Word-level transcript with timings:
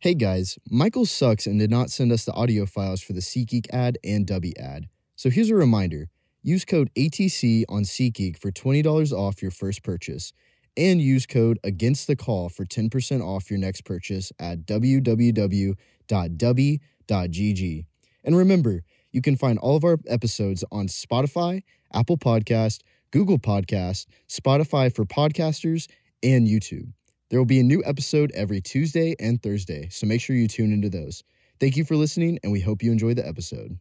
Hey 0.00 0.14
guys, 0.14 0.60
Michael 0.70 1.06
sucks 1.06 1.44
and 1.48 1.58
did 1.58 1.72
not 1.72 1.90
send 1.90 2.12
us 2.12 2.24
the 2.24 2.32
audio 2.32 2.66
files 2.66 3.02
for 3.02 3.14
the 3.14 3.20
SeatGeek 3.20 3.66
ad 3.72 3.98
and 4.04 4.24
Dubby 4.24 4.56
ad. 4.56 4.88
So 5.16 5.28
here's 5.28 5.50
a 5.50 5.56
reminder 5.56 6.08
use 6.40 6.64
code 6.64 6.88
ATC 6.96 7.64
on 7.68 7.82
SeatGeek 7.82 8.38
for 8.38 8.52
$20 8.52 9.12
off 9.12 9.42
your 9.42 9.50
first 9.50 9.82
purchase 9.82 10.32
and 10.76 11.02
use 11.02 11.26
code 11.26 11.58
against 11.64 12.06
the 12.06 12.14
call 12.14 12.48
for 12.48 12.64
10% 12.64 13.22
off 13.24 13.50
your 13.50 13.58
next 13.58 13.80
purchase 13.80 14.30
at 14.38 14.66
www.dubby.gg. 14.66 15.76
And 18.22 18.36
remember, 18.36 18.84
you 19.10 19.20
can 19.20 19.34
find 19.36 19.58
all 19.58 19.74
of 19.74 19.82
our 19.82 19.98
episodes 20.06 20.62
on 20.70 20.86
Spotify, 20.86 21.64
Apple 21.92 22.18
Podcast, 22.18 22.82
Google 23.10 23.40
Podcast, 23.40 24.06
Spotify 24.28 24.94
for 24.94 25.04
podcasters, 25.04 25.88
and 26.22 26.46
YouTube. 26.46 26.92
There 27.30 27.38
will 27.38 27.44
be 27.44 27.60
a 27.60 27.62
new 27.62 27.82
episode 27.84 28.32
every 28.34 28.62
Tuesday 28.62 29.14
and 29.20 29.42
Thursday, 29.42 29.90
so 29.90 30.06
make 30.06 30.22
sure 30.22 30.34
you 30.34 30.48
tune 30.48 30.72
into 30.72 30.88
those. 30.88 31.24
Thank 31.60 31.76
you 31.76 31.84
for 31.84 31.94
listening, 31.94 32.38
and 32.42 32.50
we 32.50 32.60
hope 32.60 32.82
you 32.82 32.90
enjoy 32.90 33.12
the 33.12 33.28
episode. 33.28 33.78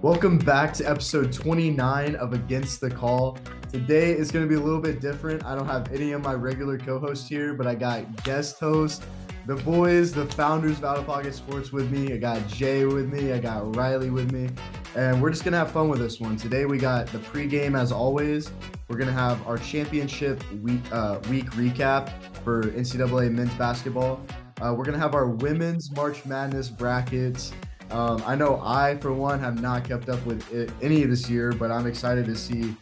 Welcome 0.00 0.38
back 0.38 0.72
to 0.74 0.88
episode 0.88 1.30
29 1.30 2.14
of 2.16 2.32
Against 2.32 2.80
the 2.80 2.90
Call. 2.90 3.36
Today 3.70 4.12
is 4.12 4.30
going 4.30 4.46
to 4.46 4.48
be 4.48 4.54
a 4.54 4.64
little 4.64 4.80
bit 4.80 5.02
different. 5.02 5.44
I 5.44 5.54
don't 5.54 5.66
have 5.66 5.92
any 5.92 6.12
of 6.12 6.22
my 6.22 6.32
regular 6.32 6.78
co 6.78 6.98
hosts 6.98 7.28
here, 7.28 7.52
but 7.52 7.66
I 7.66 7.74
got 7.74 8.24
guest 8.24 8.58
host, 8.58 9.02
the 9.46 9.56
boys, 9.56 10.12
the 10.12 10.24
founders 10.24 10.78
of 10.78 10.84
Out 10.84 10.98
of 10.98 11.06
Pocket 11.06 11.34
Sports 11.34 11.70
with 11.70 11.90
me. 11.90 12.12
I 12.14 12.16
got 12.16 12.46
Jay 12.48 12.86
with 12.86 13.12
me. 13.12 13.32
I 13.32 13.38
got 13.38 13.76
Riley 13.76 14.08
with 14.08 14.32
me. 14.32 14.48
And 14.96 15.20
we're 15.20 15.30
just 15.30 15.44
going 15.44 15.52
to 15.52 15.58
have 15.58 15.70
fun 15.70 15.88
with 15.88 15.98
this 15.98 16.18
one. 16.18 16.36
Today 16.36 16.64
we 16.64 16.78
got 16.78 17.08
the 17.08 17.18
pregame 17.18 17.78
as 17.78 17.92
always. 17.92 18.50
We're 18.88 18.96
going 18.96 19.08
to 19.08 19.14
have 19.14 19.46
our 19.46 19.58
championship 19.58 20.42
week, 20.62 20.80
uh, 20.92 21.20
week 21.28 21.50
recap 21.50 22.10
for 22.42 22.62
NCAA 22.62 23.32
men's 23.32 23.52
basketball. 23.54 24.24
Uh, 24.62 24.72
we're 24.74 24.84
going 24.84 24.94
to 24.94 25.00
have 25.00 25.14
our 25.14 25.26
women's 25.26 25.90
March 25.94 26.24
Madness 26.24 26.70
brackets. 26.70 27.52
Um, 27.90 28.22
I 28.26 28.34
know 28.34 28.62
I, 28.64 28.96
for 28.96 29.12
one, 29.12 29.40
have 29.40 29.60
not 29.60 29.86
kept 29.86 30.08
up 30.08 30.24
with 30.24 30.50
it, 30.54 30.72
any 30.80 31.04
this 31.04 31.28
year, 31.28 31.52
but 31.52 31.70
I'm 31.70 31.86
excited 31.86 32.24
to 32.26 32.34
see 32.34 32.74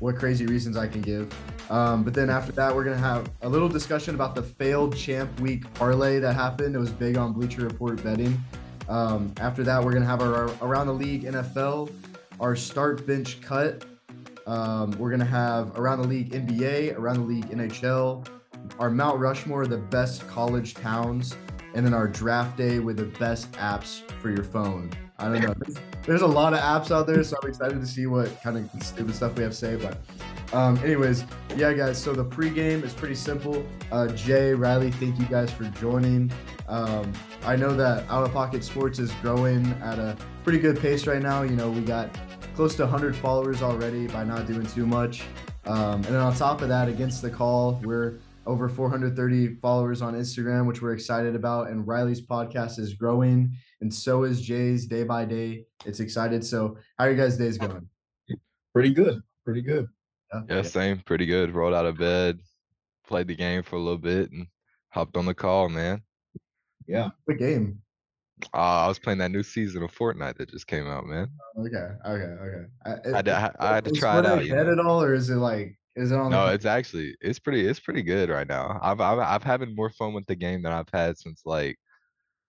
what 0.00 0.16
crazy 0.16 0.46
reasons 0.46 0.76
I 0.76 0.88
can 0.88 1.00
give. 1.00 1.32
Um, 1.70 2.02
but 2.02 2.14
then 2.14 2.30
after 2.30 2.52
that, 2.52 2.74
we're 2.74 2.84
going 2.84 2.96
to 2.96 3.02
have 3.02 3.30
a 3.42 3.48
little 3.48 3.68
discussion 3.68 4.14
about 4.14 4.34
the 4.34 4.42
failed 4.42 4.96
champ 4.96 5.38
week 5.40 5.72
parlay 5.74 6.18
that 6.18 6.34
happened. 6.34 6.74
It 6.74 6.78
was 6.78 6.90
big 6.90 7.16
on 7.16 7.32
Bleacher 7.32 7.62
Report 7.62 8.02
betting. 8.02 8.42
Um, 8.88 9.32
after 9.38 9.62
that, 9.64 9.84
we're 9.84 9.90
going 9.90 10.02
to 10.02 10.08
have 10.08 10.22
our 10.22 10.50
Around 10.62 10.86
the 10.86 10.94
League 10.94 11.24
NFL, 11.24 11.90
our 12.40 12.56
start 12.56 13.06
bench 13.06 13.40
cut. 13.42 13.84
Um, 14.46 14.92
we're 14.92 15.10
going 15.10 15.20
to 15.20 15.26
have 15.26 15.78
Around 15.78 16.02
the 16.02 16.08
League 16.08 16.30
NBA, 16.30 16.96
Around 16.96 17.16
the 17.16 17.34
League 17.34 17.50
NHL, 17.50 18.26
our 18.78 18.90
Mount 18.90 19.18
Rushmore, 19.18 19.66
the 19.66 19.76
best 19.76 20.26
college 20.26 20.72
towns, 20.74 21.36
and 21.74 21.84
then 21.84 21.92
our 21.92 22.08
draft 22.08 22.56
day 22.56 22.78
with 22.78 22.96
the 22.96 23.04
best 23.18 23.52
apps 23.52 24.00
for 24.22 24.30
your 24.30 24.44
phone. 24.44 24.90
I 25.18 25.24
don't 25.24 25.40
know. 25.42 25.54
There's, 25.58 25.76
there's, 26.04 26.22
a 26.22 26.26
lot 26.26 26.54
of 26.54 26.60
apps 26.60 26.92
out 26.92 27.06
there, 27.06 27.22
so 27.24 27.36
I'm 27.42 27.48
excited 27.48 27.80
to 27.80 27.86
see 27.86 28.06
what 28.06 28.40
kind 28.40 28.56
of 28.56 28.82
stupid 28.82 29.14
stuff 29.14 29.36
we 29.36 29.42
have 29.42 29.52
to 29.52 29.58
say. 29.58 29.76
But, 29.76 29.98
um, 30.54 30.78
anyways, 30.78 31.24
yeah, 31.56 31.72
guys. 31.72 31.98
So 31.98 32.12
the 32.12 32.24
pregame 32.24 32.84
is 32.84 32.94
pretty 32.94 33.16
simple. 33.16 33.66
Uh, 33.90 34.06
Jay, 34.08 34.54
Riley, 34.54 34.92
thank 34.92 35.18
you 35.18 35.26
guys 35.26 35.50
for 35.50 35.64
joining. 35.64 36.30
Um, 36.68 37.12
I 37.44 37.56
know 37.56 37.74
that 37.74 38.08
Out 38.08 38.24
of 38.24 38.32
Pocket 38.32 38.62
Sports 38.62 38.98
is 38.98 39.10
growing 39.22 39.66
at 39.82 39.98
a 39.98 40.16
pretty 40.44 40.60
good 40.60 40.78
pace 40.78 41.06
right 41.06 41.22
now. 41.22 41.42
You 41.42 41.56
know, 41.56 41.70
we 41.70 41.80
got 41.80 42.16
close 42.54 42.76
to 42.76 42.82
100 42.82 43.16
followers 43.16 43.62
already 43.62 44.06
by 44.06 44.24
not 44.24 44.46
doing 44.46 44.66
too 44.66 44.86
much. 44.86 45.24
Um, 45.66 45.96
and 45.96 46.04
then 46.06 46.16
on 46.16 46.34
top 46.34 46.62
of 46.62 46.68
that, 46.68 46.88
against 46.88 47.22
the 47.22 47.30
call, 47.30 47.80
we're 47.82 48.20
over 48.46 48.68
430 48.68 49.56
followers 49.56 50.00
on 50.00 50.14
Instagram, 50.14 50.66
which 50.66 50.80
we're 50.80 50.94
excited 50.94 51.34
about. 51.34 51.68
And 51.68 51.86
Riley's 51.86 52.22
podcast 52.22 52.78
is 52.78 52.94
growing, 52.94 53.52
and 53.80 53.92
so 53.92 54.24
is 54.24 54.40
Jay's 54.40 54.86
day 54.86 55.04
by 55.04 55.24
day. 55.24 55.64
It's 55.84 56.00
excited. 56.00 56.44
So, 56.44 56.76
how 56.98 57.04
are 57.04 57.10
you 57.10 57.16
guys' 57.16 57.36
days 57.36 57.58
going? 57.58 57.88
Pretty 58.74 58.90
good. 58.90 59.22
Pretty 59.44 59.62
good. 59.62 59.88
Yeah, 60.32 60.42
yeah, 60.48 60.62
same. 60.62 60.98
Pretty 61.00 61.26
good. 61.26 61.54
Rolled 61.54 61.74
out 61.74 61.86
of 61.86 61.98
bed, 61.98 62.38
played 63.06 63.28
the 63.28 63.34
game 63.34 63.62
for 63.62 63.76
a 63.76 63.80
little 63.80 63.98
bit, 63.98 64.30
and 64.30 64.46
hopped 64.90 65.16
on 65.16 65.26
the 65.26 65.34
call, 65.34 65.68
man. 65.68 66.02
Yeah. 66.86 67.10
What 67.24 67.38
game? 67.38 67.80
Uh, 68.54 68.84
I 68.84 68.88
was 68.88 68.98
playing 68.98 69.18
that 69.18 69.30
new 69.30 69.42
season 69.42 69.82
of 69.82 69.92
Fortnite 69.92 70.36
that 70.36 70.50
just 70.50 70.66
came 70.66 70.86
out, 70.86 71.06
man. 71.06 71.28
Okay, 71.58 71.88
okay, 72.06 72.24
okay. 72.24 72.66
I, 72.84 72.90
it, 73.20 73.28
I, 73.28 73.46
I, 73.46 73.52
I 73.58 73.74
had 73.74 73.84
to 73.84 73.92
try 73.92 74.18
it 74.20 74.26
out. 74.26 74.44
You 74.44 74.54
know? 74.54 74.72
at 74.72 74.78
all, 74.78 75.02
or 75.02 75.14
is 75.14 75.28
it 75.28 75.36
like 75.36 75.76
is 75.96 76.12
it 76.12 76.18
on? 76.18 76.30
No, 76.30 76.46
it's 76.46 76.64
actually 76.64 77.16
it's 77.20 77.40
pretty 77.40 77.66
it's 77.66 77.80
pretty 77.80 78.02
good 78.02 78.30
right 78.30 78.46
now. 78.46 78.78
I've 78.80 79.00
I've 79.00 79.18
I've 79.18 79.42
having 79.42 79.74
more 79.74 79.90
fun 79.90 80.14
with 80.14 80.26
the 80.26 80.36
game 80.36 80.62
than 80.62 80.72
I've 80.72 80.88
had 80.92 81.18
since 81.18 81.42
like 81.44 81.76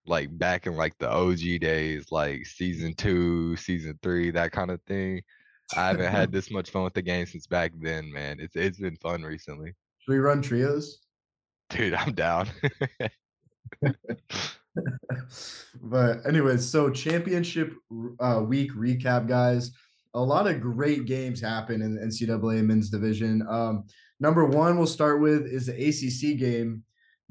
like 0.10 0.38
back 0.38 0.68
in 0.68 0.76
like 0.76 0.98
the 0.98 1.10
OG 1.10 1.62
days, 1.62 2.08
like 2.12 2.46
season 2.46 2.94
two, 2.94 3.56
season 3.56 3.98
three, 4.02 4.32
that 4.32 4.52
kind 4.52 4.72
of 4.72 4.82
thing. 4.84 5.22
I 5.78 5.88
haven't 5.88 6.12
had 6.12 6.32
this 6.32 6.52
much 6.52 6.70
fun 6.72 6.84
with 6.84 6.94
the 6.94 7.02
game 7.02 7.26
since 7.26 7.48
back 7.48 7.72
then, 7.80 8.12
man. 8.12 8.40
It's 8.40 8.56
it's 8.56 8.80
been 8.80 8.98
fun 8.98 9.24
recently. 9.24 9.74
Should 10.00 10.12
we 10.12 10.20
run 10.20 10.42
trios? 10.42 11.00
Dude, 11.70 11.94
I'm 11.94 12.14
down. 12.14 12.50
but 15.82 16.26
anyways, 16.28 16.68
so 16.68 16.90
championship 16.90 17.74
uh, 18.20 18.42
week 18.46 18.74
recap, 18.74 19.28
guys 19.28 19.72
a 20.14 20.22
lot 20.22 20.48
of 20.48 20.62
great 20.62 21.06
games 21.06 21.40
happen 21.40 21.82
in 21.82 21.96
the 21.96 22.02
NCAA 22.02 22.64
men's 22.66 22.90
division. 22.90 23.46
Um, 23.48 23.86
number 24.20 24.46
one, 24.46 24.78
we'll 24.78 24.88
start 24.88 25.22
with 25.22 25.46
is 25.46 25.68
the 25.68 25.74
ACC 25.74 26.38
game. 26.38 26.84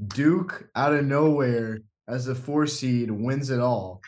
Duke 0.06 0.68
out 0.76 0.92
of 0.92 1.04
nowhere 1.04 1.80
as 2.08 2.28
a 2.28 2.34
four 2.34 2.66
seed 2.66 3.10
wins 3.10 3.50
it 3.50 3.60
all. 3.60 4.00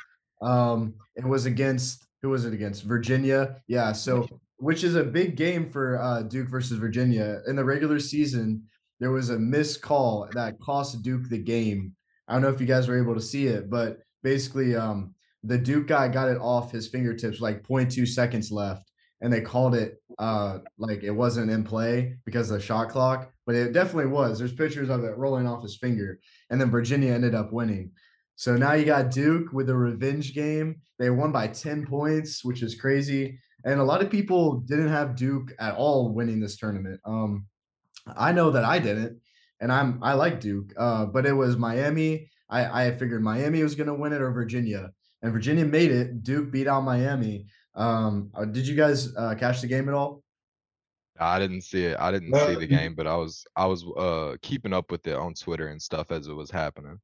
Um, 0.42 0.94
it 1.16 1.24
was 1.24 1.46
against 1.46 2.06
who 2.22 2.30
was 2.30 2.44
it 2.44 2.52
against? 2.52 2.84
Virginia. 2.84 3.56
Yeah. 3.66 3.92
So 3.92 4.26
which 4.60 4.84
is 4.84 4.94
a 4.94 5.02
big 5.02 5.36
game 5.36 5.68
for 5.68 6.00
uh, 6.00 6.22
Duke 6.22 6.48
versus 6.48 6.78
Virginia 6.78 7.40
in 7.46 7.56
the 7.56 7.64
regular 7.64 7.98
season. 7.98 8.62
There 9.00 9.10
was 9.10 9.30
a 9.30 9.38
missed 9.38 9.80
call 9.80 10.28
that 10.32 10.60
cost 10.60 11.02
Duke 11.02 11.28
the 11.28 11.38
game. 11.38 11.94
I 12.28 12.34
don't 12.34 12.42
know 12.42 12.50
if 12.50 12.60
you 12.60 12.66
guys 12.66 12.86
were 12.86 13.00
able 13.00 13.14
to 13.14 13.20
see 13.20 13.46
it, 13.46 13.70
but 13.70 14.00
basically, 14.22 14.76
um, 14.76 15.14
the 15.42 15.56
Duke 15.56 15.86
guy 15.86 16.08
got 16.08 16.28
it 16.28 16.36
off 16.36 16.70
his 16.70 16.88
fingertips 16.88 17.40
like 17.40 17.62
0.2 17.62 18.06
seconds 18.06 18.52
left, 18.52 18.90
and 19.22 19.32
they 19.32 19.40
called 19.40 19.74
it 19.74 20.02
uh 20.18 20.58
like 20.78 21.02
it 21.02 21.10
wasn't 21.10 21.50
in 21.50 21.64
play 21.64 22.16
because 22.26 22.50
of 22.50 22.58
the 22.58 22.62
shot 22.62 22.90
clock, 22.90 23.32
but 23.46 23.54
it 23.54 23.72
definitely 23.72 24.12
was. 24.12 24.38
There's 24.38 24.52
pictures 24.52 24.90
of 24.90 25.04
it 25.04 25.16
rolling 25.16 25.46
off 25.46 25.62
his 25.62 25.78
finger, 25.78 26.20
and 26.50 26.60
then 26.60 26.70
Virginia 26.70 27.12
ended 27.12 27.34
up 27.34 27.52
winning. 27.52 27.92
So 28.36 28.56
now 28.56 28.72
you 28.72 28.84
got 28.84 29.10
Duke 29.10 29.52
with 29.52 29.68
a 29.68 29.76
revenge 29.76 30.34
game. 30.34 30.80
They 30.98 31.10
won 31.10 31.32
by 31.32 31.48
10 31.48 31.86
points, 31.86 32.44
which 32.44 32.62
is 32.62 32.74
crazy. 32.74 33.38
And 33.64 33.80
a 33.80 33.84
lot 33.84 34.02
of 34.02 34.10
people 34.10 34.60
didn't 34.60 34.88
have 34.88 35.16
Duke 35.16 35.52
at 35.58 35.74
all 35.74 36.14
winning 36.14 36.40
this 36.40 36.56
tournament. 36.56 37.00
Um, 37.04 37.46
I 38.16 38.32
know 38.32 38.50
that 38.50 38.64
I 38.64 38.78
didn't, 38.78 39.20
and 39.60 39.70
I'm 39.70 40.02
I 40.02 40.14
like 40.14 40.40
Duke, 40.40 40.72
uh, 40.78 41.06
but 41.06 41.26
it 41.26 41.32
was 41.32 41.56
Miami. 41.56 42.30
I, 42.48 42.86
I 42.86 42.90
figured 42.92 43.22
Miami 43.22 43.62
was 43.62 43.74
going 43.74 43.86
to 43.86 43.94
win 43.94 44.12
it 44.12 44.22
or 44.22 44.32
Virginia 44.32 44.90
and 45.22 45.32
Virginia 45.32 45.64
made 45.64 45.90
it. 45.90 46.22
Duke 46.22 46.50
beat 46.50 46.66
out 46.66 46.82
Miami. 46.82 47.46
Um, 47.74 48.30
uh, 48.34 48.44
did 48.44 48.66
you 48.66 48.74
guys 48.74 49.14
uh, 49.16 49.34
catch 49.34 49.60
the 49.60 49.66
game 49.66 49.88
at 49.88 49.94
all? 49.94 50.22
I 51.20 51.38
didn't 51.38 51.62
see 51.62 51.84
it. 51.84 51.96
I 51.98 52.10
didn't 52.10 52.34
see 52.34 52.54
the 52.54 52.66
game, 52.66 52.94
but 52.94 53.06
I 53.06 53.14
was 53.14 53.46
I 53.54 53.66
was 53.66 53.84
uh 53.96 54.36
keeping 54.42 54.72
up 54.72 54.90
with 54.90 55.06
it 55.06 55.14
on 55.14 55.34
Twitter 55.34 55.68
and 55.68 55.80
stuff 55.80 56.10
as 56.10 56.26
it 56.26 56.32
was 56.32 56.50
happening. 56.50 56.98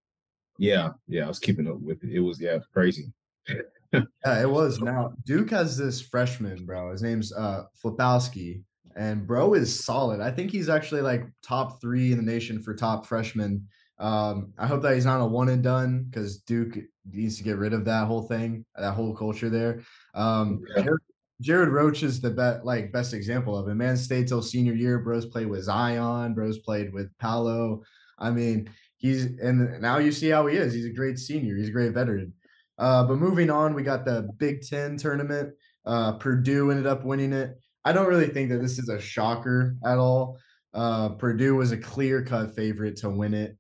Yeah, 0.59 0.93
yeah, 1.07 1.27
I 1.27 1.29
was 1.29 1.39
keeping 1.39 1.69
up 1.69 1.81
with 1.81 2.03
it. 2.03 2.11
It 2.11 2.21
was 2.21 2.41
yeah, 2.41 2.59
crazy. 2.73 3.13
yeah, 3.93 4.41
it 4.41 4.51
was. 4.51 4.81
Now 4.81 5.13
Duke 5.27 5.51
has 5.51 5.77
this 5.77 6.01
freshman, 6.01 6.65
bro. 6.65 6.93
His 6.93 7.03
name's 7.03 7.33
uh 7.33 7.65
Filipowski, 7.83 8.63
and 8.97 9.27
bro 9.27 9.55
is 9.55 9.85
solid. 9.85 10.21
I 10.21 10.31
think 10.31 10.51
he's 10.51 10.71
actually 10.71 11.03
like 11.03 11.27
top 11.43 11.81
three 11.81 12.13
in 12.13 12.17
the 12.17 12.25
nation 12.25 12.63
for 12.63 12.75
top 12.75 13.07
freshmen. 13.07 13.69
Um, 13.99 14.53
I 14.59 14.67
hope 14.67 14.83
that 14.83 14.95
he's 14.95 15.07
not 15.07 15.21
a 15.21 15.27
one 15.27 15.49
and 15.49 15.63
done 15.63 16.07
because 16.11 16.39
Duke 16.39 16.79
needs 17.11 17.39
to 17.39 17.45
get 17.45 17.57
rid 17.57 17.73
of 17.73 17.85
that 17.87 18.07
whole 18.07 18.23
thing, 18.23 18.65
that 18.77 18.93
whole 18.93 19.15
culture 19.15 19.49
there. 19.49 19.83
Um, 20.15 20.63
yeah. 20.77 20.83
Jared, 20.83 21.01
Jared, 21.41 21.69
Roach 21.69 22.03
is 22.03 22.21
the 22.21 22.31
best, 22.31 22.65
like 22.65 22.93
best 22.93 23.13
example 23.13 23.57
of 23.57 23.69
it. 23.69 23.75
Man 23.75 23.97
stayed 23.97 24.29
till 24.29 24.43
senior 24.43 24.73
year. 24.73 24.99
Bros 24.99 25.27
played 25.27 25.49
with 25.49 25.65
Zion. 25.65 26.35
Bros 26.35 26.59
played 26.59 26.93
with 26.93 27.11
Paolo. 27.19 27.83
I 28.19 28.31
mean, 28.31 28.71
he's 28.97 29.25
and 29.25 29.81
now 29.81 29.99
you 29.99 30.13
see 30.13 30.31
how 30.31 30.47
he 30.47 30.57
is. 30.57 30.73
He's 30.73 30.87
a 30.87 30.93
great 30.93 31.19
senior. 31.19 31.57
He's 31.57 31.69
a 31.69 31.73
great 31.73 31.93
veteran. 31.93 32.33
Uh, 32.79 33.05
but 33.05 33.19
moving 33.19 33.51
on, 33.51 33.75
we 33.75 33.83
got 33.83 34.05
the 34.05 34.29
Big 34.39 34.63
Ten 34.63 34.97
tournament. 34.97 35.55
Uh, 35.85 36.13
Purdue 36.13 36.71
ended 36.71 36.87
up 36.87 37.05
winning 37.05 37.33
it. 37.33 37.59
I 37.85 37.93
don't 37.93 38.09
really 38.09 38.29
think 38.29 38.51
that 38.51 38.59
this 38.59 38.79
is 38.79 38.89
a 38.89 39.01
shocker 39.01 39.77
at 39.85 39.99
all. 39.99 40.39
Uh, 40.75 41.11
Purdue 41.11 41.55
was 41.55 41.73
a 41.73 41.77
clear 41.77 42.23
cut 42.25 42.55
favorite 42.55 42.97
to 42.97 43.11
win 43.11 43.35
it. 43.35 43.57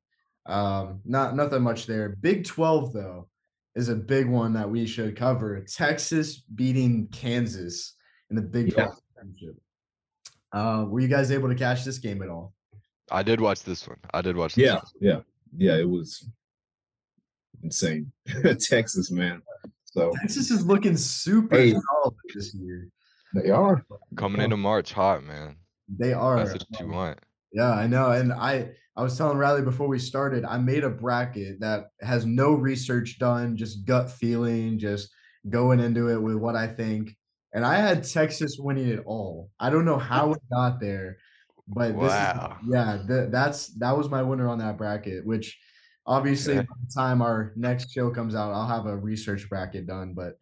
Um, 0.46 1.00
not 1.04 1.36
nothing 1.36 1.62
much 1.62 1.86
there. 1.86 2.16
Big 2.20 2.44
12 2.44 2.92
though 2.92 3.28
is 3.76 3.88
a 3.88 3.94
big 3.94 4.26
one 4.28 4.52
that 4.54 4.68
we 4.68 4.86
should 4.86 5.14
cover. 5.16 5.60
Texas 5.60 6.38
beating 6.54 7.06
Kansas 7.12 7.94
in 8.30 8.36
the 8.36 8.42
Big 8.42 8.72
12 8.72 8.88
yeah. 8.88 8.94
championship. 9.22 9.56
Uh, 10.52 10.86
were 10.88 11.00
you 11.00 11.08
guys 11.08 11.30
able 11.30 11.48
to 11.48 11.54
catch 11.54 11.84
this 11.84 11.98
game 11.98 12.22
at 12.22 12.28
all? 12.28 12.54
I 13.10 13.22
did 13.22 13.40
watch 13.40 13.62
this 13.62 13.86
one. 13.86 13.98
I 14.12 14.22
did 14.22 14.36
watch. 14.36 14.54
This 14.54 14.64
Yeah, 14.64 14.74
one. 14.74 14.82
yeah, 15.00 15.20
yeah. 15.56 15.76
It 15.76 15.88
was 15.88 16.28
insane. 17.62 18.10
Texas, 18.60 19.10
man. 19.10 19.42
So 19.84 20.12
Texas 20.20 20.50
is 20.50 20.66
looking 20.66 20.96
super 20.96 21.56
Hey. 21.56 21.70
solid 21.72 22.14
this 22.34 22.54
year. 22.54 22.88
they 23.34 23.50
are. 23.50 23.84
coming 24.16 24.40
into 24.40 24.56
March 24.56 24.92
hot, 24.92 25.22
man. 25.22 25.56
They 25.88 26.12
are. 26.12 26.36
That's 26.44 26.64
what 26.70 26.80
you 26.80 26.88
want. 26.88 27.18
Yeah, 27.52 27.70
I 27.70 27.86
know. 27.86 28.10
And 28.10 28.32
I 28.32 28.70
I 28.96 29.02
was 29.02 29.16
telling 29.18 29.36
Riley 29.38 29.62
before 29.62 29.88
we 29.88 29.98
started, 29.98 30.44
I 30.44 30.58
made 30.58 30.84
a 30.84 30.90
bracket 30.90 31.60
that 31.60 31.86
has 32.00 32.24
no 32.24 32.52
research 32.52 33.18
done, 33.18 33.56
just 33.56 33.84
gut 33.84 34.10
feeling, 34.10 34.78
just 34.78 35.12
going 35.50 35.80
into 35.80 36.08
it 36.10 36.18
with 36.22 36.36
what 36.36 36.56
I 36.56 36.66
think. 36.66 37.16
And 37.52 37.64
I 37.64 37.76
had 37.76 38.04
Texas 38.04 38.56
winning 38.58 38.88
it 38.88 39.02
all. 39.06 39.50
I 39.60 39.70
don't 39.70 39.84
know 39.84 39.98
how 39.98 40.32
it 40.32 40.42
got 40.50 40.80
there, 40.80 41.18
but 41.68 42.00
this 42.00 42.12
Wow. 42.12 42.58
is, 42.62 42.68
yeah, 42.70 43.02
th- 43.06 43.30
that's 43.30 43.68
that 43.78 43.96
was 43.96 44.08
my 44.08 44.22
winner 44.22 44.48
on 44.48 44.58
that 44.58 44.76
bracket, 44.78 45.26
which 45.26 45.58
obviously 46.06 46.58
Okay. 46.58 46.66
by 46.68 46.74
the 46.82 46.92
time 46.94 47.20
our 47.22 47.52
next 47.56 47.90
show 47.90 48.10
comes 48.10 48.34
out, 48.34 48.52
I'll 48.52 48.68
have 48.68 48.86
a 48.86 48.96
research 48.96 49.48
bracket 49.48 49.86
done. 49.86 50.14
But 50.14 50.34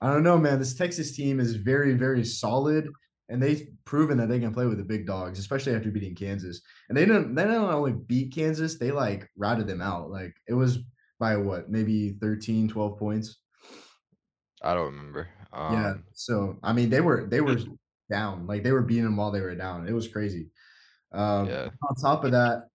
I 0.00 0.12
don't 0.12 0.22
know, 0.22 0.38
man. 0.38 0.58
This 0.58 0.74
Texas 0.74 1.16
team 1.16 1.40
is 1.40 1.56
very, 1.56 1.94
very 1.94 2.24
solid, 2.24 2.88
and 3.28 3.42
they've 3.42 3.68
proven 3.84 4.18
that 4.18 4.28
they 4.28 4.40
can 4.40 4.54
play 4.54 4.66
with 4.66 4.78
the 4.78 4.84
big 4.84 5.06
dogs, 5.06 5.38
especially 5.38 5.74
after 5.74 5.90
beating 5.90 6.14
Kansas. 6.14 6.62
And 6.88 6.96
they 6.96 7.04
didn't. 7.04 7.34
They 7.34 7.44
not 7.44 7.74
only 7.74 7.92
beat 7.92 8.34
Kansas, 8.34 8.78
they 8.78 8.90
like 8.90 9.28
routed 9.36 9.66
them 9.66 9.82
out. 9.82 10.10
Like 10.10 10.34
it 10.46 10.54
was 10.54 10.78
by 11.18 11.36
what, 11.36 11.68
maybe 11.68 12.16
13, 12.20 12.68
12 12.68 12.98
points. 12.98 13.38
I 14.62 14.74
don't 14.74 14.86
remember. 14.86 15.28
Um, 15.52 15.72
yeah. 15.74 15.94
So 16.14 16.58
I 16.62 16.72
mean, 16.72 16.90
they 16.90 17.00
were 17.00 17.26
they 17.28 17.40
were 17.40 17.58
down. 18.10 18.46
Like 18.46 18.62
they 18.62 18.72
were 18.72 18.82
beating 18.82 19.04
them 19.04 19.16
while 19.16 19.30
they 19.30 19.40
were 19.40 19.54
down. 19.54 19.86
It 19.86 19.92
was 19.92 20.08
crazy. 20.08 20.48
Um, 21.12 21.48
Yeah. 21.48 21.68
On 21.88 21.96
top 21.96 22.24
of 22.24 22.32
that, 22.32 22.68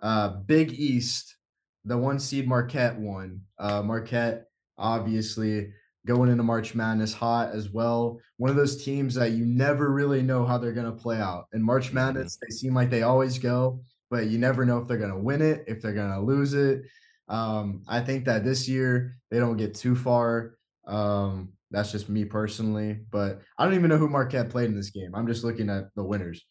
uh, 0.00 0.28
Big 0.46 0.72
East, 0.72 1.36
the 1.84 1.98
one 1.98 2.18
seed 2.18 2.46
Marquette 2.46 2.98
won. 2.98 3.42
Uh, 3.58 3.82
Marquette 3.82 4.44
obviously 4.76 5.72
going 6.08 6.30
into 6.30 6.42
March 6.42 6.74
Madness 6.74 7.12
hot 7.12 7.50
as 7.54 7.68
well. 7.68 8.18
One 8.38 8.48
of 8.50 8.56
those 8.56 8.82
teams 8.82 9.14
that 9.14 9.32
you 9.32 9.44
never 9.44 9.92
really 9.92 10.22
know 10.22 10.44
how 10.46 10.56
they're 10.56 10.72
going 10.72 10.90
to 10.90 11.02
play 11.02 11.18
out. 11.18 11.44
In 11.52 11.62
March 11.62 11.90
Mhm. 11.90 11.94
Madness, 11.94 12.38
they 12.38 12.48
seem 12.48 12.74
like 12.74 12.88
they 12.88 13.02
always 13.02 13.38
go, 13.38 13.82
but 14.10 14.28
you 14.28 14.38
never 14.38 14.64
know 14.64 14.78
if 14.78 14.88
they're 14.88 14.96
going 14.96 15.12
to 15.12 15.18
win 15.18 15.42
it, 15.42 15.64
if 15.68 15.82
they're 15.82 15.92
going 15.92 16.10
to 16.12 16.20
lose 16.20 16.54
it. 16.54 16.82
Um, 17.28 17.82
I 17.86 18.00
think 18.00 18.24
that 18.24 18.42
this 18.42 18.66
year 18.66 19.18
they 19.30 19.38
don't 19.38 19.58
get 19.58 19.74
too 19.74 19.94
far. 19.94 20.56
Um, 20.86 21.52
that's 21.70 21.92
just 21.92 22.08
me 22.08 22.24
personally, 22.24 23.00
but 23.10 23.42
I 23.58 23.66
don't 23.66 23.74
even 23.74 23.90
know 23.90 23.98
who 23.98 24.08
Marquette 24.08 24.48
played 24.48 24.70
in 24.70 24.76
this 24.76 24.88
game. 24.88 25.14
I'm 25.14 25.26
just 25.26 25.44
looking 25.44 25.68
at 25.68 25.94
the 25.94 26.02
winners. 26.02 26.42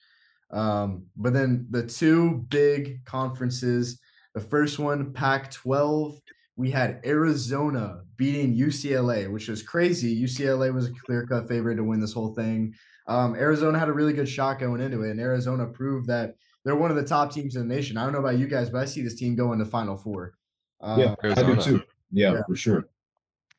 Um, 0.51 1.07
but 1.15 1.33
then 1.33 1.65
the 1.71 1.81
two 1.81 2.45
big 2.49 3.03
conferences, 3.05 3.99
the 4.35 4.39
first 4.39 4.77
one, 4.77 5.13
Pac 5.13 5.49
12, 5.49 6.21
we 6.57 6.69
had 6.71 6.99
Arizona 7.05 8.01
beating 8.17 8.55
UCLA, 8.55 9.31
which 9.31 9.47
was 9.47 9.61
crazy. 9.63 10.21
UCLA 10.21 10.73
was 10.73 10.87
a 10.87 10.91
clear 11.05 11.25
cut 11.25 11.47
favorite 11.47 11.75
to 11.75 11.83
win 11.83 12.01
this 12.01 12.13
whole 12.13 12.33
thing. 12.33 12.73
Um, 13.07 13.35
Arizona 13.35 13.79
had 13.79 13.87
a 13.87 13.93
really 13.93 14.11
good 14.11 14.27
shot 14.27 14.59
going 14.59 14.81
into 14.81 15.03
it, 15.03 15.11
and 15.11 15.19
Arizona 15.21 15.65
proved 15.67 16.07
that 16.07 16.35
they're 16.65 16.75
one 16.75 16.89
of 16.91 16.97
the 16.97 17.05
top 17.05 17.31
teams 17.31 17.55
in 17.55 17.65
the 17.67 17.73
nation. 17.73 17.95
I 17.95 18.03
don't 18.03 18.11
know 18.11 18.19
about 18.19 18.37
you 18.37 18.47
guys, 18.47 18.69
but 18.69 18.79
I 18.79 18.85
see 18.85 19.01
this 19.01 19.15
team 19.15 19.35
going 19.35 19.59
to 19.59 19.65
Final 19.65 19.95
Four. 19.95 20.33
Uh, 20.81 20.97
Yeah, 21.23 21.31
I 21.31 21.43
do 21.43 21.55
too. 21.55 21.83
Yeah, 22.11 22.33
Yeah. 22.33 22.41
for 22.47 22.55
sure. 22.55 22.89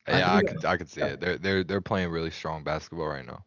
Yeah, 0.06 0.34
I 0.34 0.40
think- 0.40 0.50
could 0.56 0.64
I 0.64 0.76
could 0.76 0.88
see 0.90 1.00
it. 1.02 1.20
They're 1.20 1.38
they're 1.38 1.64
they're 1.64 1.80
playing 1.80 2.10
really 2.10 2.30
strong 2.30 2.64
basketball 2.64 3.06
right 3.08 3.26
now. 3.26 3.44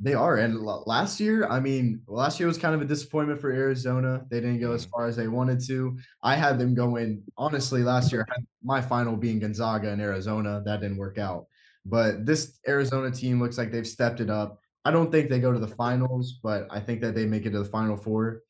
They 0.00 0.14
are. 0.14 0.36
And 0.36 0.60
last 0.62 1.18
year, 1.18 1.46
I 1.48 1.58
mean, 1.58 2.02
last 2.06 2.38
year 2.38 2.46
was 2.46 2.56
kind 2.56 2.72
of 2.74 2.80
a 2.80 2.84
disappointment 2.84 3.40
for 3.40 3.50
Arizona. 3.50 4.24
They 4.30 4.40
didn't 4.40 4.60
go 4.60 4.70
as 4.72 4.86
Mhm. 4.86 4.90
far 4.90 5.06
as 5.06 5.16
they 5.16 5.26
wanted 5.26 5.58
to. 5.66 5.98
I 6.22 6.36
had 6.36 6.56
them 6.58 6.72
going, 6.74 7.24
honestly, 7.36 7.82
last 7.82 8.12
year, 8.12 8.24
my 8.62 8.80
final 8.80 9.16
being 9.16 9.40
Gonzaga 9.40 9.90
and 9.90 10.00
Arizona. 10.00 10.62
That 10.64 10.80
didn't 10.80 10.98
work 10.98 11.18
out. 11.18 11.46
But 11.84 12.26
this 12.26 12.60
Arizona 12.68 13.10
team 13.10 13.40
looks 13.42 13.58
like 13.58 13.72
they've 13.72 13.86
stepped 13.86 14.20
it 14.20 14.30
up. 14.30 14.60
I 14.84 14.92
don't 14.92 15.10
think 15.10 15.30
they 15.30 15.40
go 15.40 15.52
to 15.52 15.58
the 15.58 15.66
finals, 15.66 16.38
but 16.44 16.68
I 16.70 16.78
think 16.78 17.00
that 17.00 17.14
they 17.16 17.26
make 17.26 17.44
it 17.44 17.50
to 17.50 17.58
the 17.58 17.64
final 17.64 17.96
four. 17.96 18.42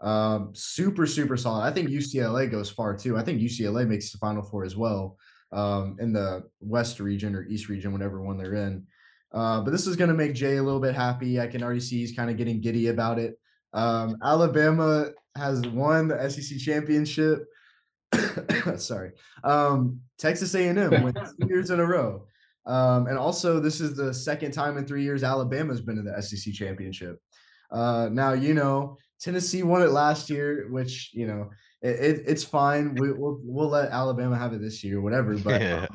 Um, 0.00 0.50
super, 0.54 1.06
super 1.06 1.36
solid. 1.36 1.62
I 1.62 1.70
think 1.72 1.88
UCLA 1.88 2.46
goes 2.46 2.68
far 2.68 2.96
too. 2.96 3.16
I 3.16 3.22
think 3.22 3.40
UCLA 3.40 3.86
makes 3.86 4.10
the 4.12 4.18
final 4.18 4.42
four 4.42 4.64
as 4.64 4.76
well 4.76 5.16
um, 5.52 5.96
in 6.00 6.12
the 6.12 6.42
West 6.60 7.00
region 7.00 7.34
or 7.34 7.44
East 7.44 7.68
region, 7.68 7.92
whatever 7.92 8.20
one 8.20 8.36
they're 8.36 8.54
in. 8.54 8.86
Uh, 9.32 9.62
but 9.62 9.70
this 9.70 9.86
is 9.86 9.96
going 9.96 10.10
to 10.10 10.14
make 10.14 10.34
Jay 10.34 10.56
a 10.56 10.62
little 10.62 10.80
bit 10.80 10.94
happy. 10.94 11.40
I 11.40 11.46
can 11.46 11.62
already 11.62 11.80
see 11.80 11.98
he's 11.98 12.14
kind 12.14 12.30
of 12.30 12.36
getting 12.36 12.60
giddy 12.60 12.88
about 12.88 13.18
it. 13.18 13.38
Um, 13.72 14.16
Alabama 14.22 15.10
has 15.36 15.62
won 15.68 16.08
the 16.08 16.28
SEC 16.28 16.58
championship. 16.58 17.46
Sorry, 18.76 19.12
um, 19.42 20.00
Texas 20.18 20.54
A&M 20.54 20.76
wins 21.02 21.34
two 21.40 21.48
years 21.48 21.70
in 21.70 21.80
a 21.80 21.86
row, 21.86 22.26
um, 22.66 23.06
and 23.06 23.16
also 23.16 23.58
this 23.58 23.80
is 23.80 23.96
the 23.96 24.12
second 24.12 24.52
time 24.52 24.76
in 24.76 24.86
three 24.86 25.02
years 25.02 25.24
Alabama's 25.24 25.80
been 25.80 25.96
in 25.96 26.04
the 26.04 26.20
SEC 26.20 26.52
championship. 26.52 27.18
Uh, 27.70 28.10
now 28.12 28.34
you 28.34 28.52
know 28.52 28.98
Tennessee 29.18 29.62
won 29.62 29.80
it 29.80 29.90
last 29.90 30.28
year, 30.28 30.66
which 30.70 31.10
you 31.14 31.26
know 31.26 31.48
it, 31.80 32.00
it, 32.00 32.22
it's 32.26 32.44
fine. 32.44 32.94
We, 32.96 33.12
we'll 33.12 33.40
we'll 33.42 33.68
let 33.68 33.90
Alabama 33.90 34.36
have 34.36 34.52
it 34.52 34.60
this 34.60 34.84
year, 34.84 35.00
whatever. 35.00 35.36
But 35.38 35.60
yeah. 35.62 35.86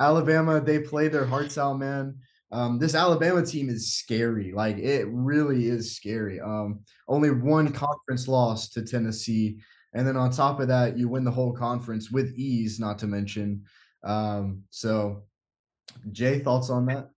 Alabama, 0.00 0.60
they 0.60 0.80
play 0.80 1.06
their 1.06 1.26
hearts 1.26 1.58
out, 1.58 1.78
man. 1.78 2.16
Um, 2.52 2.78
this 2.78 2.94
Alabama 2.94 3.44
team 3.44 3.70
is 3.70 3.94
scary. 3.94 4.52
Like 4.52 4.76
it 4.76 5.06
really 5.08 5.68
is 5.68 5.96
scary. 5.96 6.38
Um, 6.38 6.80
only 7.08 7.30
one 7.30 7.72
conference 7.72 8.28
loss 8.28 8.68
to 8.70 8.82
Tennessee, 8.82 9.58
and 9.94 10.06
then 10.06 10.16
on 10.16 10.30
top 10.30 10.60
of 10.60 10.68
that, 10.68 10.98
you 10.98 11.08
win 11.08 11.24
the 11.24 11.30
whole 11.30 11.52
conference 11.52 12.10
with 12.10 12.34
ease. 12.36 12.78
Not 12.78 12.98
to 13.00 13.06
mention, 13.06 13.64
um, 14.04 14.62
so 14.70 15.22
Jay, 16.10 16.40
thoughts 16.40 16.70
on 16.70 16.86
that? 16.86 17.10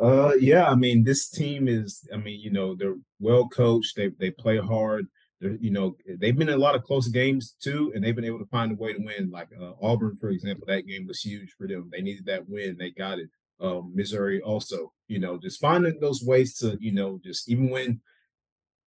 Uh, 0.00 0.32
yeah, 0.40 0.66
I 0.66 0.74
mean, 0.74 1.04
this 1.04 1.28
team 1.28 1.68
is, 1.68 2.08
I 2.12 2.16
mean, 2.16 2.40
you 2.40 2.50
know, 2.50 2.74
they're 2.74 2.96
well 3.18 3.48
coached. 3.48 3.96
They 3.96 4.08
they 4.18 4.30
play 4.30 4.56
hard. 4.56 5.06
They're, 5.40 5.56
you 5.60 5.70
know, 5.70 5.96
they've 6.18 6.36
been 6.36 6.48
in 6.48 6.54
a 6.54 6.58
lot 6.58 6.74
of 6.74 6.84
close 6.84 7.08
games 7.08 7.54
too, 7.60 7.92
and 7.94 8.02
they've 8.02 8.16
been 8.16 8.24
able 8.24 8.38
to 8.38 8.46
find 8.46 8.72
a 8.72 8.74
way 8.74 8.92
to 8.92 8.98
win. 8.98 9.30
Like 9.30 9.48
uh, 9.60 9.72
Auburn, 9.80 10.16
for 10.20 10.30
example, 10.30 10.64
that 10.68 10.86
game 10.86 11.06
was 11.06 11.20
huge 11.20 11.52
for 11.56 11.66
them. 11.68 11.90
They 11.92 12.00
needed 12.00 12.26
that 12.26 12.48
win. 12.48 12.76
They 12.78 12.90
got 12.90 13.18
it. 13.18 13.28
Um, 13.60 13.92
Missouri 13.94 14.40
also, 14.40 14.92
you 15.08 15.18
know, 15.18 15.38
just 15.38 15.60
finding 15.60 16.00
those 16.00 16.22
ways 16.22 16.54
to, 16.58 16.78
you 16.80 16.92
know, 16.92 17.20
just 17.22 17.48
even 17.48 17.68
when 17.68 18.00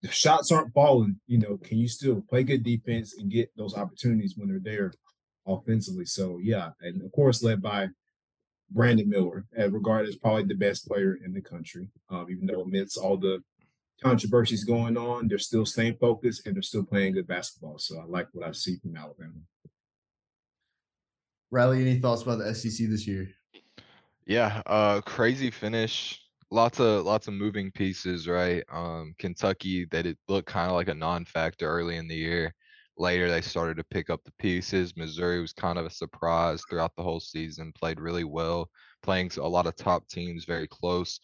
the 0.02 0.10
shots 0.10 0.52
aren't 0.52 0.74
falling, 0.74 1.20
you 1.28 1.38
know, 1.38 1.58
can 1.58 1.78
you 1.78 1.88
still 1.88 2.22
play 2.22 2.44
good 2.44 2.64
defense 2.64 3.16
and 3.18 3.32
get 3.32 3.52
those 3.56 3.76
opportunities 3.76 4.36
when 4.36 4.50
they're 4.50 4.60
there 4.60 4.92
offensively? 5.48 6.06
So 6.06 6.40
yeah, 6.42 6.70
and 6.82 7.02
of 7.02 7.12
course 7.12 7.44
led 7.44 7.62
by 7.62 7.90
Brandon 8.72 9.10
Miller, 9.10 9.46
as 9.56 9.72
regarded 9.72 10.10
as 10.10 10.16
probably 10.16 10.44
the 10.44 10.56
best 10.56 10.88
player 10.88 11.20
in 11.24 11.34
the 11.34 11.42
country. 11.42 11.90
Um, 12.10 12.28
even 12.30 12.48
though 12.48 12.62
amidst 12.62 12.98
all 12.98 13.18
the 13.18 13.44
controversies 14.02 14.64
going 14.64 14.98
on, 14.98 15.28
they're 15.28 15.38
still 15.38 15.66
staying 15.66 15.98
focused 16.00 16.46
and 16.46 16.56
they're 16.56 16.64
still 16.64 16.84
playing 16.84 17.14
good 17.14 17.28
basketball. 17.28 17.78
So 17.78 18.00
I 18.00 18.06
like 18.06 18.28
what 18.34 18.48
I 18.48 18.52
see 18.52 18.78
from 18.78 18.96
Alabama. 18.98 19.34
Riley, 21.52 21.82
any 21.82 22.00
thoughts 22.00 22.24
about 22.24 22.40
the 22.40 22.54
SEC 22.56 22.90
this 22.90 23.08
year? 23.08 23.30
Yeah, 24.26 24.62
uh 24.66 25.02
crazy 25.02 25.52
finish. 25.52 26.20
Lots 26.52 26.80
of 26.80 27.06
lots 27.06 27.28
of 27.28 27.34
moving 27.34 27.72
pieces, 27.72 28.28
right? 28.28 28.64
Um 28.72 29.14
Kentucky, 29.20 29.86
they 29.86 30.02
did 30.04 30.18
look 30.28 30.46
kind 30.46 30.70
of 30.70 30.76
like 30.76 30.88
a 30.88 30.94
non-factor 30.94 31.68
early 31.68 31.98
in 31.98 32.08
the 32.08 32.16
year. 32.16 32.54
Later 32.98 33.30
they 33.30 33.42
started 33.42 33.78
to 33.78 33.84
pick 33.86 34.10
up 34.10 34.24
the 34.24 34.32
pieces. 34.40 34.96
Missouri 34.96 35.42
was 35.42 35.52
kind 35.54 35.78
of 35.80 35.86
a 35.86 35.90
surprise 35.90 36.64
throughout 36.70 36.96
the 36.96 37.04
whole 37.04 37.20
season, 37.20 37.74
played 37.74 38.00
really 38.00 38.24
well, 38.24 38.70
playing 39.02 39.32
a 39.38 39.48
lot 39.48 39.66
of 39.68 39.76
top 39.76 40.08
teams 40.08 40.46
very 40.46 40.68
close. 40.68 41.20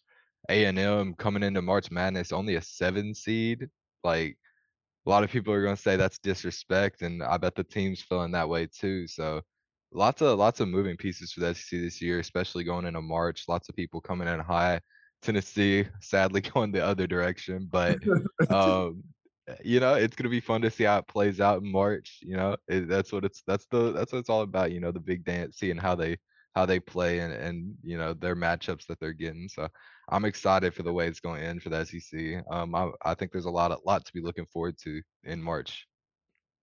A&M 0.50 1.14
coming 1.16 1.44
into 1.44 1.62
March 1.62 1.92
Madness 1.92 2.32
only 2.32 2.56
a 2.56 2.62
7 2.62 3.14
seed. 3.14 3.68
Like 4.04 4.38
a 5.06 5.10
lot 5.10 5.24
of 5.24 5.32
people 5.32 5.54
are 5.54 5.64
going 5.64 5.76
to 5.76 5.82
say 5.82 5.96
that's 5.98 6.20
disrespect 6.20 7.02
and 7.02 7.24
I 7.24 7.38
bet 7.38 7.56
the 7.56 7.64
team's 7.64 8.02
feeling 8.02 8.32
that 8.32 8.50
way 8.50 8.68
too. 8.68 9.08
So 9.08 9.42
lots 9.92 10.22
of 10.22 10.38
lots 10.38 10.60
of 10.60 10.68
moving 10.68 10.98
pieces 10.98 11.32
for 11.32 11.40
the 11.42 11.54
SEC 11.54 11.80
this 11.80 12.02
year, 12.02 12.20
especially 12.20 12.64
going 12.64 12.86
into 12.86 13.02
March. 13.02 13.46
Lots 13.48 13.70
of 13.70 13.76
people 13.76 14.02
coming 14.02 14.28
in 14.28 14.40
high. 14.40 14.80
Tennessee 15.22 15.86
sadly 16.02 16.42
going 16.54 16.72
the 16.72 16.84
other 16.84 17.08
direction, 17.08 17.68
but 17.72 18.00
um, 18.50 19.04
you 19.64 19.80
know 19.80 19.96
it's 19.96 20.16
gonna 20.16 20.30
be 20.30 20.40
fun 20.40 20.62
to 20.62 20.72
see 20.72 20.84
how 20.84 21.00
it 21.00 21.08
plays 21.08 21.40
out 21.40 21.62
in 21.62 21.72
March. 21.72 22.20
You 22.22 22.38
know 22.38 22.56
it, 22.68 22.88
that's 22.88 23.12
what 23.12 23.26
it's 23.26 23.44
that's 23.48 23.66
the 23.72 23.92
that's 23.92 24.14
what 24.14 24.20
it's 24.20 24.30
all 24.30 24.42
about. 24.42 24.72
You 24.72 24.80
know 24.80 24.92
the 24.92 25.00
big 25.00 25.26
dance, 25.26 25.58
seeing 25.58 25.78
how 25.78 25.96
they 25.96 26.18
how 26.56 26.66
they 26.66 26.80
play 26.80 27.20
and 27.20 27.34
and 27.34 27.76
you 27.84 27.98
know 27.98 28.14
their 28.14 28.36
matchups 28.36 28.86
that 28.88 29.00
they're 29.00 29.14
getting. 29.14 29.48
So 29.50 29.68
I'm 30.10 30.26
excited 30.26 30.74
for 30.74 30.84
the 30.84 30.94
way 30.94 31.08
it's 31.08 31.20
going 31.20 31.42
to 31.42 31.48
end 31.48 31.62
for 31.62 31.70
the 31.70 31.86
SEC. 31.86 32.44
Um, 32.52 32.74
I 32.76 32.90
I 33.04 33.14
think 33.14 33.32
there's 33.32 33.46
a 33.46 33.52
lot 33.52 33.72
of 33.72 33.80
lot 33.86 34.06
to 34.06 34.14
be 34.14 34.22
looking 34.22 34.46
forward 34.46 34.78
to 34.84 35.02
in 35.24 35.42
March. 35.42 35.86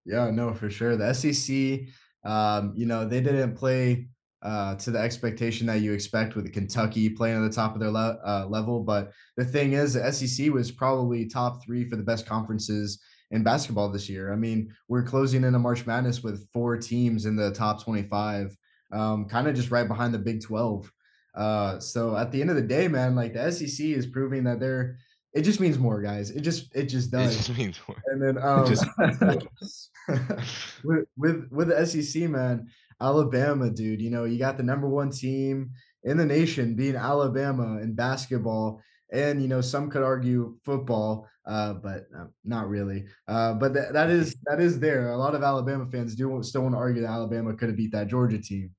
Yeah, 0.04 0.30
no, 0.30 0.54
for 0.54 0.71
sure. 0.71 0.97
The 0.97 1.12
SEC, 1.12 1.88
um, 2.26 2.73
you 2.76 2.87
know, 2.87 3.04
they 3.04 3.21
didn't 3.21 3.54
play 3.56 4.09
uh, 4.42 4.75
to 4.76 4.90
the 4.90 4.99
expectation 4.99 5.66
that 5.66 5.80
you 5.80 5.92
expect 5.92 6.37
with 6.37 6.52
Kentucky 6.52 7.09
playing 7.09 7.37
at 7.37 7.49
the 7.49 7.54
top 7.54 7.75
of 7.75 7.80
their 7.80 7.90
le- 7.90 8.18
uh, 8.25 8.47
level. 8.49 8.80
But 8.80 9.12
the 9.37 9.45
thing 9.45 9.73
is, 9.73 9.95
the 9.95 10.12
SEC 10.12 10.52
was 10.52 10.71
probably 10.71 11.26
top 11.26 11.64
three 11.64 11.88
for 11.88 11.97
the 11.97 12.02
best 12.02 12.26
conferences 12.26 13.00
in 13.30 13.42
basketball 13.42 13.90
this 13.90 14.09
year. 14.09 14.33
I 14.33 14.37
mean, 14.37 14.73
we're 14.88 15.02
closing 15.02 15.45
in 15.45 15.54
a 15.54 15.59
March 15.59 15.87
Madness 15.87 16.23
with 16.23 16.49
four 16.52 16.76
teams 16.76 17.26
in 17.26 17.37
the 17.37 17.50
top 17.52 17.83
25, 17.83 18.56
um, 18.92 19.26
kind 19.26 19.49
of 19.49 19.54
just 19.54 19.71
right 19.71 19.88
behind 19.88 20.12
the 20.12 20.18
Big 20.18 20.42
12. 20.42 20.92
Uh, 21.35 21.78
so 21.80 22.16
at 22.16 22.33
the 22.33 22.40
end 22.40 22.50
of 22.50 22.56
the 22.56 22.62
day, 22.62 22.88
man, 22.88 23.14
like 23.14 23.35
the 23.35 23.50
SEC 23.50 23.87
is 23.87 24.06
proving 24.06 24.45
that 24.45 24.61
they're 24.61 24.97
it 25.37 25.43
just 25.43 25.61
means 25.61 25.78
more, 25.78 26.00
guys. 26.00 26.31
It 26.31 26.40
just 26.40 26.75
it 26.75 26.85
just 26.85 27.11
does. 27.11 27.35
It 27.35 27.37
just 27.45 27.59
means 27.59 27.78
more. 27.87 28.02
And 28.07 28.23
then 28.23 28.43
um, 28.43 28.66
Just- 28.66 28.87
with 30.85 31.05
with 31.16 31.49
with 31.50 31.69
the 31.69 31.87
SEC, 31.87 32.28
man, 32.31 32.69
Alabama, 33.00 33.71
dude. 33.71 34.00
You 34.00 34.11
know, 34.11 34.25
you 34.25 34.38
got 34.38 34.57
the 34.57 34.62
number 34.62 34.88
one 34.88 35.11
team 35.11 35.71
in 36.05 36.16
the 36.16 36.25
nation 36.25 36.75
being 36.75 36.97
Alabama 36.97 37.78
in 37.83 37.95
basketball, 37.95 38.81
and 39.12 39.43
you 39.43 39.49
know, 39.49 39.61
some 39.61 39.90
could 39.90 40.02
argue 40.02 40.57
football, 40.64 41.28
uh, 41.47 41.75
but 41.75 42.07
uh, 42.19 42.26
not 42.45 42.69
really. 42.69 43.05
Uh, 43.28 43.52
but 43.55 43.75
that 43.75 43.93
that 43.93 44.11
is 44.11 44.37
that 44.45 44.61
is 44.61 44.81
there. 44.81 45.11
A 45.11 45.19
lot 45.19 45.35
of 45.35 45.43
Alabama 45.43 45.87
fans 45.87 46.14
do 46.14 46.43
still 46.43 46.62
want 46.62 46.75
to 46.75 46.78
argue 46.78 47.02
that 47.02 47.11
Alabama 47.11 47.55
could 47.55 47.69
have 47.69 47.76
beat 47.76 47.93
that 47.93 48.09
Georgia 48.09 48.38
team, 48.38 48.71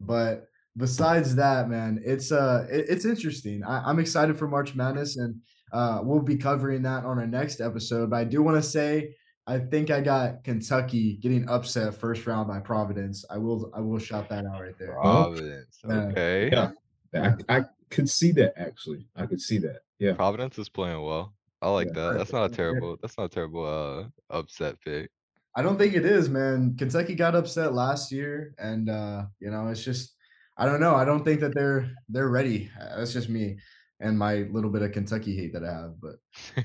but 0.00 0.46
besides 0.76 1.34
that, 1.36 1.68
man, 1.68 2.00
it's 2.04 2.30
uh 2.30 2.66
it, 2.70 2.86
it's 2.88 3.04
interesting. 3.04 3.64
I, 3.64 3.82
I'm 3.88 3.98
excited 3.98 4.38
for 4.38 4.46
March 4.46 4.74
Madness, 4.74 5.16
and 5.16 5.40
uh, 5.74 6.00
we'll 6.02 6.20
be 6.22 6.36
covering 6.36 6.82
that 6.82 7.04
on 7.04 7.18
our 7.18 7.26
next 7.26 7.60
episode. 7.60 8.10
But 8.10 8.16
I 8.16 8.24
do 8.24 8.42
want 8.42 8.56
to 8.56 8.62
say 8.62 9.14
I 9.46 9.58
think 9.58 9.90
I 9.90 10.00
got 10.00 10.42
Kentucky 10.44 11.16
getting 11.16 11.46
upset 11.48 11.94
first 11.94 12.26
round 12.26 12.48
by 12.48 12.60
Providence. 12.60 13.24
I 13.28 13.36
will 13.36 13.70
I 13.74 13.80
will 13.80 13.98
shout 13.98 14.28
that 14.30 14.46
out 14.46 14.62
right 14.62 14.78
there. 14.78 14.92
Providence. 14.92 15.80
Yeah. 15.86 15.94
Okay. 16.06 16.50
Yeah. 16.50 17.34
I, 17.48 17.58
I 17.58 17.64
could 17.90 18.08
see 18.08 18.32
that 18.32 18.54
actually. 18.56 19.06
I 19.16 19.26
could 19.26 19.40
see 19.40 19.58
that. 19.58 19.80
Yeah. 19.98 20.14
Providence 20.14 20.58
is 20.58 20.68
playing 20.68 21.02
well. 21.02 21.34
I 21.60 21.68
like 21.70 21.88
Yeah. 21.88 21.92
that. 21.94 22.18
That's 22.18 22.32
not 22.32 22.46
a 22.46 22.50
Yeah. 22.50 22.56
terrible. 22.56 22.96
That's 23.02 23.18
not 23.18 23.24
a 23.24 23.28
terrible 23.28 23.66
uh 23.66 24.04
upset 24.30 24.80
pick. 24.80 25.10
I 25.56 25.62
don't 25.62 25.78
think 25.78 25.94
it 25.94 26.04
is, 26.04 26.28
man. 26.28 26.74
Kentucky 26.76 27.14
got 27.14 27.36
upset 27.36 27.74
last 27.74 28.10
year, 28.10 28.54
and 28.58 28.90
uh, 28.90 29.26
you 29.38 29.50
know, 29.50 29.68
it's 29.68 29.84
just 29.84 30.14
I 30.56 30.66
don't 30.66 30.80
know. 30.80 30.94
I 30.94 31.04
don't 31.04 31.24
think 31.24 31.40
that 31.40 31.54
they're 31.54 31.90
they're 32.08 32.28
ready. 32.28 32.70
Uh, 32.80 32.96
That's 32.98 33.12
just 33.12 33.28
me 33.28 33.58
and 34.00 34.18
my 34.18 34.46
little 34.50 34.70
bit 34.70 34.82
of 34.82 34.92
Kentucky 34.92 35.36
hate 35.36 35.52
that 35.52 35.64
I 35.64 35.72
have. 35.72 35.94
But 36.00 36.16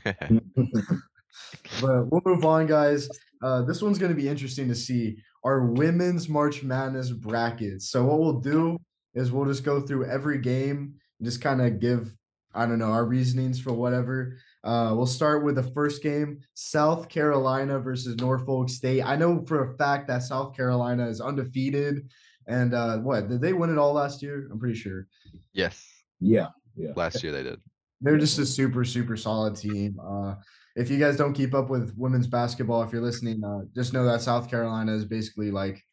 but 1.81 2.11
we'll 2.11 2.21
move 2.25 2.45
on, 2.45 2.65
guys. 2.65 3.09
Uh, 3.41 3.61
this 3.61 3.81
one's 3.81 3.97
going 3.97 4.11
to 4.11 4.21
be 4.21 4.27
interesting 4.27 4.67
to 4.67 4.75
see 4.75 5.17
our 5.43 5.65
women's 5.65 6.27
March 6.27 6.63
Madness 6.63 7.11
brackets. 7.11 7.89
So 7.89 8.03
what 8.05 8.19
we'll 8.19 8.41
do 8.41 8.77
is 9.13 9.31
we'll 9.31 9.45
just 9.45 9.63
go 9.63 9.81
through 9.81 10.05
every 10.05 10.39
game, 10.39 10.95
and 11.19 11.25
just 11.25 11.41
kind 11.41 11.61
of 11.61 11.79
give 11.79 12.15
I 12.53 12.65
don't 12.65 12.79
know 12.79 12.91
our 12.91 13.05
reasonings 13.05 13.59
for 13.59 13.73
whatever. 13.73 14.37
Uh, 14.63 14.93
we'll 14.95 15.05
start 15.05 15.43
with 15.43 15.55
the 15.55 15.71
first 15.71 16.01
game: 16.01 16.39
South 16.55 17.07
Carolina 17.09 17.79
versus 17.79 18.15
Norfolk 18.17 18.69
State. 18.69 19.03
I 19.03 19.15
know 19.15 19.43
for 19.45 19.63
a 19.71 19.77
fact 19.77 20.07
that 20.07 20.23
South 20.23 20.55
Carolina 20.55 21.07
is 21.07 21.21
undefeated, 21.21 22.09
and 22.47 22.73
uh, 22.73 22.97
what 22.97 23.29
did 23.29 23.41
they 23.41 23.53
win 23.53 23.69
it 23.69 23.77
all 23.77 23.93
last 23.93 24.21
year? 24.21 24.49
I'm 24.51 24.59
pretty 24.59 24.75
sure. 24.75 25.07
yes. 25.53 25.87
yeah. 26.19 26.47
Yeah. 26.79 26.93
Last 26.95 27.21
year 27.21 27.31
they 27.31 27.43
did. 27.43 27.59
They're 28.01 28.17
just 28.17 28.39
a 28.39 28.45
super, 28.45 28.85
super 28.85 29.17
solid 29.17 29.55
team. 29.55 29.99
Uh, 29.99 30.35
if 30.75 30.89
you 30.89 30.97
guys 30.97 31.17
don't 31.17 31.33
keep 31.33 31.53
up 31.53 31.69
with 31.69 31.93
women's 31.97 32.27
basketball, 32.27 32.81
if 32.83 32.93
you're 32.93 33.01
listening, 33.01 33.43
uh, 33.43 33.65
just 33.75 33.91
know 33.91 34.05
that 34.05 34.21
South 34.21 34.49
Carolina 34.49 34.93
is 34.95 35.03
basically 35.03 35.51
like, 35.51 35.83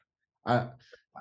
I, 0.46 0.68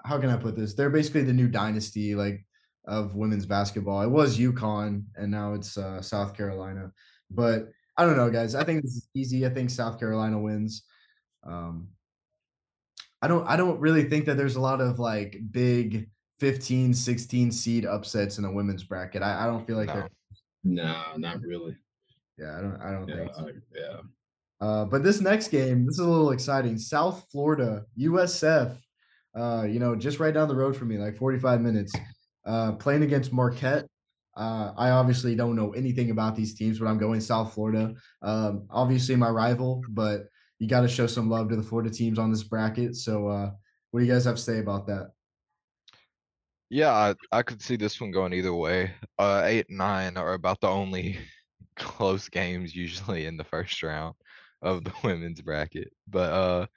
how 0.04 0.20
can 0.20 0.30
I 0.30 0.38
put 0.38 0.56
this? 0.56 0.76
They're 0.76 0.92
basically 0.92 1.24
the 1.24 1.34
new 1.34 1.48
dynasty, 1.48 2.14
like 2.14 2.46
of 2.86 3.16
women's 3.16 3.48
basketball. 3.48 4.02
It 4.04 4.10
was 4.10 4.38
UConn, 4.38 5.04
and 5.16 5.32
now 5.32 5.54
it's 5.54 5.78
uh, 5.78 6.02
South 6.02 6.36
Carolina. 6.36 6.92
But 7.32 7.70
I 7.98 8.06
don't 8.06 8.18
know, 8.18 8.30
guys. 8.30 8.54
I 8.54 8.64
think 8.64 8.84
this 8.84 8.92
is 8.92 9.10
easy. 9.16 9.46
I 9.46 9.50
think 9.50 9.72
South 9.72 10.00
Carolina 10.00 10.40
wins. 10.40 10.84
Um, 11.44 11.88
I 13.22 13.28
don't. 13.28 13.48
I 13.48 13.56
don't 13.56 13.80
really 13.80 14.04
think 14.04 14.26
that 14.26 14.38
there's 14.38 14.58
a 14.58 14.62
lot 14.62 14.82
of 14.82 15.00
like 15.00 15.38
big 15.52 16.10
15, 16.40 16.94
16 16.94 17.52
seed 17.52 17.86
upsets 17.86 18.38
in 18.38 18.44
the 18.44 18.52
women's 18.52 18.84
bracket. 18.84 19.22
I, 19.22 19.44
I 19.44 19.48
don't 19.48 19.66
feel 19.66 19.78
like 19.78 19.88
No. 19.88 19.94
there. 19.94 20.10
Nah, 20.64 21.18
not 21.18 21.42
really. 21.42 21.76
Yeah, 22.38 22.58
I 22.58 22.62
don't. 22.62 22.82
I 22.82 22.92
don't 22.92 23.08
Yeah. 23.08 23.16
think. 23.16 23.34
So. 23.36 23.48
I- 23.48 23.52
yeah. 23.80 23.98
Uh, 24.62 24.86
but 24.86 25.04
this 25.04 25.22
next 25.22 25.50
game, 25.50 25.86
this 25.86 25.96
is 25.96 26.00
a 26.00 26.08
little 26.10 26.32
exciting. 26.32 26.78
South 26.78 27.26
Florida, 27.32 27.86
USF. 27.98 28.78
Uh, 29.36 29.68
you 29.70 29.80
know, 29.80 29.96
just 29.96 30.20
right 30.20 30.34
down 30.34 30.48
the 30.48 30.56
road 30.56 30.76
from 30.78 30.88
me, 30.88 30.98
like 30.98 31.16
45 31.18 31.62
minutes. 31.62 31.94
Uh, 32.46 32.72
playing 32.74 33.04
against 33.04 33.34
Marquette. 33.34 33.86
Uh, 34.38 34.72
I 34.78 34.92
obviously 34.92 35.36
don't 35.36 35.56
know 35.56 35.72
anything 35.74 36.10
about 36.12 36.36
these 36.36 36.54
teams, 36.56 36.80
but 36.80 36.88
I'm 36.88 36.98
going 36.98 37.20
South 37.22 37.54
Florida. 37.54 37.96
Um, 38.22 38.66
obviously 38.70 39.16
my 39.16 39.30
rival, 39.30 39.82
but 39.90 40.28
you 40.60 40.68
got 40.68 40.82
to 40.82 40.88
show 40.88 41.08
some 41.08 41.30
love 41.30 41.50
to 41.50 41.56
the 41.58 41.64
Florida 41.64 41.90
teams 41.90 42.18
on 42.20 42.32
this 42.32 42.44
bracket. 42.44 42.96
So, 42.96 43.28
uh, 43.28 43.52
what 43.92 44.00
do 44.00 44.06
you 44.06 44.12
guys 44.12 44.26
have 44.26 44.36
to 44.36 44.42
say 44.42 44.60
about 44.60 44.88
that? 44.88 45.12
Yeah, 46.70 46.92
I, 46.92 47.16
I 47.32 47.44
could 47.44 47.62
see 47.62 47.76
this 47.76 48.00
one 48.02 48.12
going 48.12 48.34
either 48.34 48.54
way. 48.54 48.94
Uh, 49.20 49.44
eight 49.46 49.68
and 49.70 49.78
nine 49.78 50.18
are 50.18 50.34
about 50.34 50.62
the 50.62 50.68
only 50.68 51.18
close 51.76 52.28
games 52.30 52.76
usually 52.76 53.26
in 53.26 53.38
the 53.38 53.44
first 53.44 53.82
round 53.84 54.16
of 54.62 54.84
the 54.84 54.94
women's 55.04 55.42
bracket. 55.42 55.94
But 56.08 56.32
uh, 56.34 56.68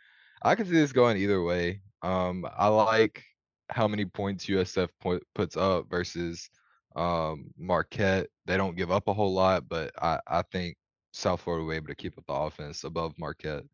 I 0.42 0.54
could 0.54 0.66
see 0.66 0.75
this 0.75 0.92
going 0.92 1.16
either 1.16 1.42
way. 1.42 1.83
Um, 2.02 2.47
I 2.57 2.68
like 2.68 3.25
how 3.71 3.88
many 3.88 4.04
points 4.04 4.49
USF 4.49 4.90
put, 5.00 5.23
puts 5.35 5.57
up 5.57 5.87
versus 5.90 6.50
um 6.97 7.50
Marquette. 7.59 8.28
They 8.47 8.57
don't 8.57 8.76
give 8.76 8.90
up 8.90 9.09
a 9.09 9.14
whole 9.14 9.35
lot, 9.35 9.68
but 9.68 9.92
I 10.02 10.21
I 10.26 10.42
think 10.42 10.76
South 11.12 11.42
Florida 11.42 11.64
will 11.64 11.71
be 11.71 11.76
able 11.76 11.88
to 11.88 11.95
keep 11.95 12.16
up 12.18 12.25
the 12.26 12.33
offense 12.35 12.85
above 12.85 13.14
Marquette. 13.18 13.64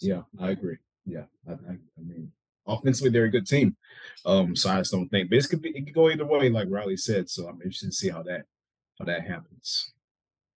Yeah, 0.00 0.22
I 0.38 0.50
agree. 0.50 0.78
Yeah, 1.06 1.24
I, 1.48 1.52
I, 1.52 1.78
I 1.98 2.00
mean, 2.02 2.32
offensively 2.66 3.10
they're 3.10 3.24
a 3.24 3.30
good 3.30 3.46
team. 3.46 3.76
Um, 4.26 4.56
so 4.56 4.70
I 4.70 4.78
just 4.78 4.92
don't 4.92 5.08
think, 5.08 5.30
but 5.30 5.38
it 5.38 5.48
could 5.48 5.62
be, 5.62 5.70
it 5.70 5.84
could 5.84 5.94
go 5.94 6.10
either 6.10 6.24
way, 6.24 6.48
like 6.48 6.68
Riley 6.70 6.96
said. 6.96 7.28
So 7.28 7.46
I'm 7.46 7.60
interested 7.62 7.90
to 7.90 7.96
see 7.96 8.08
how 8.08 8.22
that 8.22 8.44
how 8.98 9.04
that 9.04 9.26
happens. 9.26 9.92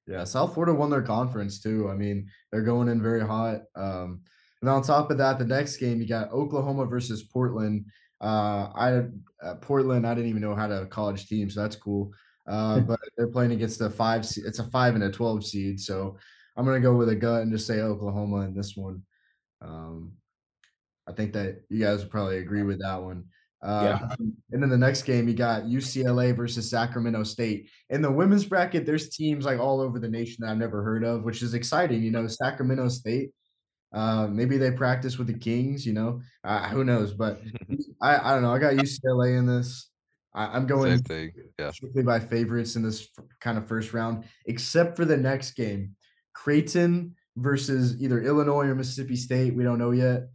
Yeah, 0.07 0.25
South 0.25 0.55
Florida 0.55 0.73
won 0.73 0.91
their 0.91 1.03
conference 1.03 1.61
too. 1.61 1.89
I 1.91 1.95
mean, 1.95 2.31
they're 2.51 2.63
going 2.63 2.89
in 2.89 3.03
very 3.03 3.21
hot. 3.21 3.63
Um, 3.77 4.23
and 4.61 4.71
on 4.71 4.83
top 4.83 5.11
of 5.11 5.19
that, 5.19 5.39
the 5.39 5.45
next 5.45 5.77
game 5.77 6.01
you 6.01 6.09
got 6.09 6.33
Oklahoma 6.33 6.87
versus 6.87 7.23
Portland. 7.23 7.85
Uh, 8.21 8.71
I 8.75 9.05
uh, 9.43 9.55
Portland, 9.57 10.07
I 10.07 10.15
didn't 10.15 10.31
even 10.31 10.43
know 10.43 10.55
how 10.55 10.67
to 10.67 10.87
college 10.87 11.27
team, 11.27 11.51
so 11.51 11.61
that's 11.61 11.77
cool. 11.77 12.13
Uh, 12.47 12.81
but 12.89 12.99
they're 13.17 13.29
playing 13.29 13.53
against 13.53 13.79
the 13.79 13.91
five. 13.91 14.23
It's 14.23 14.59
a 14.59 14.71
five 14.71 14.95
and 14.95 15.05
a 15.05 15.11
twelve 15.13 15.45
seed, 15.45 15.79
so 15.81 16.17
I'm 16.57 16.65
gonna 16.65 16.81
go 16.81 16.97
with 16.97 17.11
a 17.11 17.17
gut 17.17 17.43
and 17.43 17.53
just 17.53 17.67
say 17.67 17.81
Oklahoma 17.81 18.41
in 18.41 18.55
this 18.55 18.77
one. 18.77 19.03
Um, 19.61 20.13
I 21.09 21.13
think 21.13 21.33
that 21.33 21.63
you 21.69 21.81
guys 21.81 22.01
would 22.01 22.11
probably 22.11 22.39
agree 22.39 22.63
with 22.63 22.81
that 22.81 23.03
one. 23.03 23.25
Uh, 23.63 24.15
And 24.53 24.63
then 24.63 24.69
the 24.69 24.79
next 24.79 25.03
game, 25.03 25.27
you 25.29 25.35
got 25.35 25.65
UCLA 25.65 26.35
versus 26.37 26.71
Sacramento 26.71 27.25
State. 27.25 27.71
In 27.91 28.03
the 28.03 28.11
women's 28.11 28.45
bracket, 28.45 28.87
there's 28.87 29.09
teams 29.09 29.45
like 29.45 29.59
all 29.59 29.81
over 29.81 29.99
the 29.99 30.09
nation 30.09 30.37
that 30.41 30.51
I've 30.51 30.59
never 30.59 30.83
heard 30.83 31.05
of, 31.05 31.25
which 31.25 31.43
is 31.43 31.55
exciting. 31.55 32.03
You 32.03 32.11
know, 32.11 32.27
Sacramento 32.27 32.89
State. 32.89 33.31
Uh, 33.93 34.29
maybe 34.31 34.59
they 34.59 34.71
practice 34.71 35.19
with 35.19 35.27
the 35.27 35.39
Kings. 35.39 35.87
You 35.87 35.95
know, 35.95 36.21
uh, 36.45 36.69
who 36.69 36.85
knows? 36.85 37.15
But 37.15 37.41
I, 38.03 38.19
I 38.19 38.35
don't 38.35 38.43
know. 38.43 38.55
I 38.55 38.59
got 38.59 38.75
UCLA 38.75 39.39
in 39.39 39.47
this. 39.47 39.91
I, 40.35 40.47
I'm 40.47 40.67
going 40.67 40.93
Same 40.93 41.03
thing. 41.03 41.33
Yeah. 41.59 41.71
strictly 41.71 42.03
by 42.03 42.21
favorites 42.21 42.77
in 42.77 42.83
this 42.83 43.09
kind 43.41 43.59
of 43.59 43.67
first 43.67 43.93
round, 43.93 44.25
except 44.47 44.97
for 44.97 45.05
the 45.05 45.17
next 45.17 45.53
game, 45.53 45.97
Creighton 46.35 47.17
versus 47.37 48.01
either 48.01 48.23
Illinois 48.23 48.67
or 48.67 48.75
Mississippi 48.75 49.17
State. 49.17 49.55
We 49.55 49.65
don't 49.65 49.79
know 49.79 49.93
yet. 49.93 50.29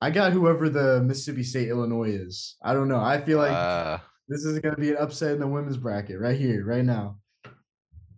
I 0.00 0.10
got 0.10 0.32
whoever 0.32 0.68
the 0.68 1.02
Mississippi 1.02 1.42
State 1.42 1.68
Illinois 1.68 2.10
is. 2.10 2.56
I 2.62 2.74
don't 2.74 2.88
know. 2.88 3.00
I 3.00 3.20
feel 3.20 3.38
like 3.38 3.52
Uh, 3.52 3.98
this 4.28 4.44
is 4.44 4.58
going 4.60 4.74
to 4.74 4.80
be 4.80 4.90
an 4.90 4.96
upset 4.98 5.32
in 5.32 5.40
the 5.40 5.46
women's 5.48 5.76
bracket 5.76 6.20
right 6.20 6.38
here, 6.38 6.64
right 6.64 6.84
now. 6.84 7.18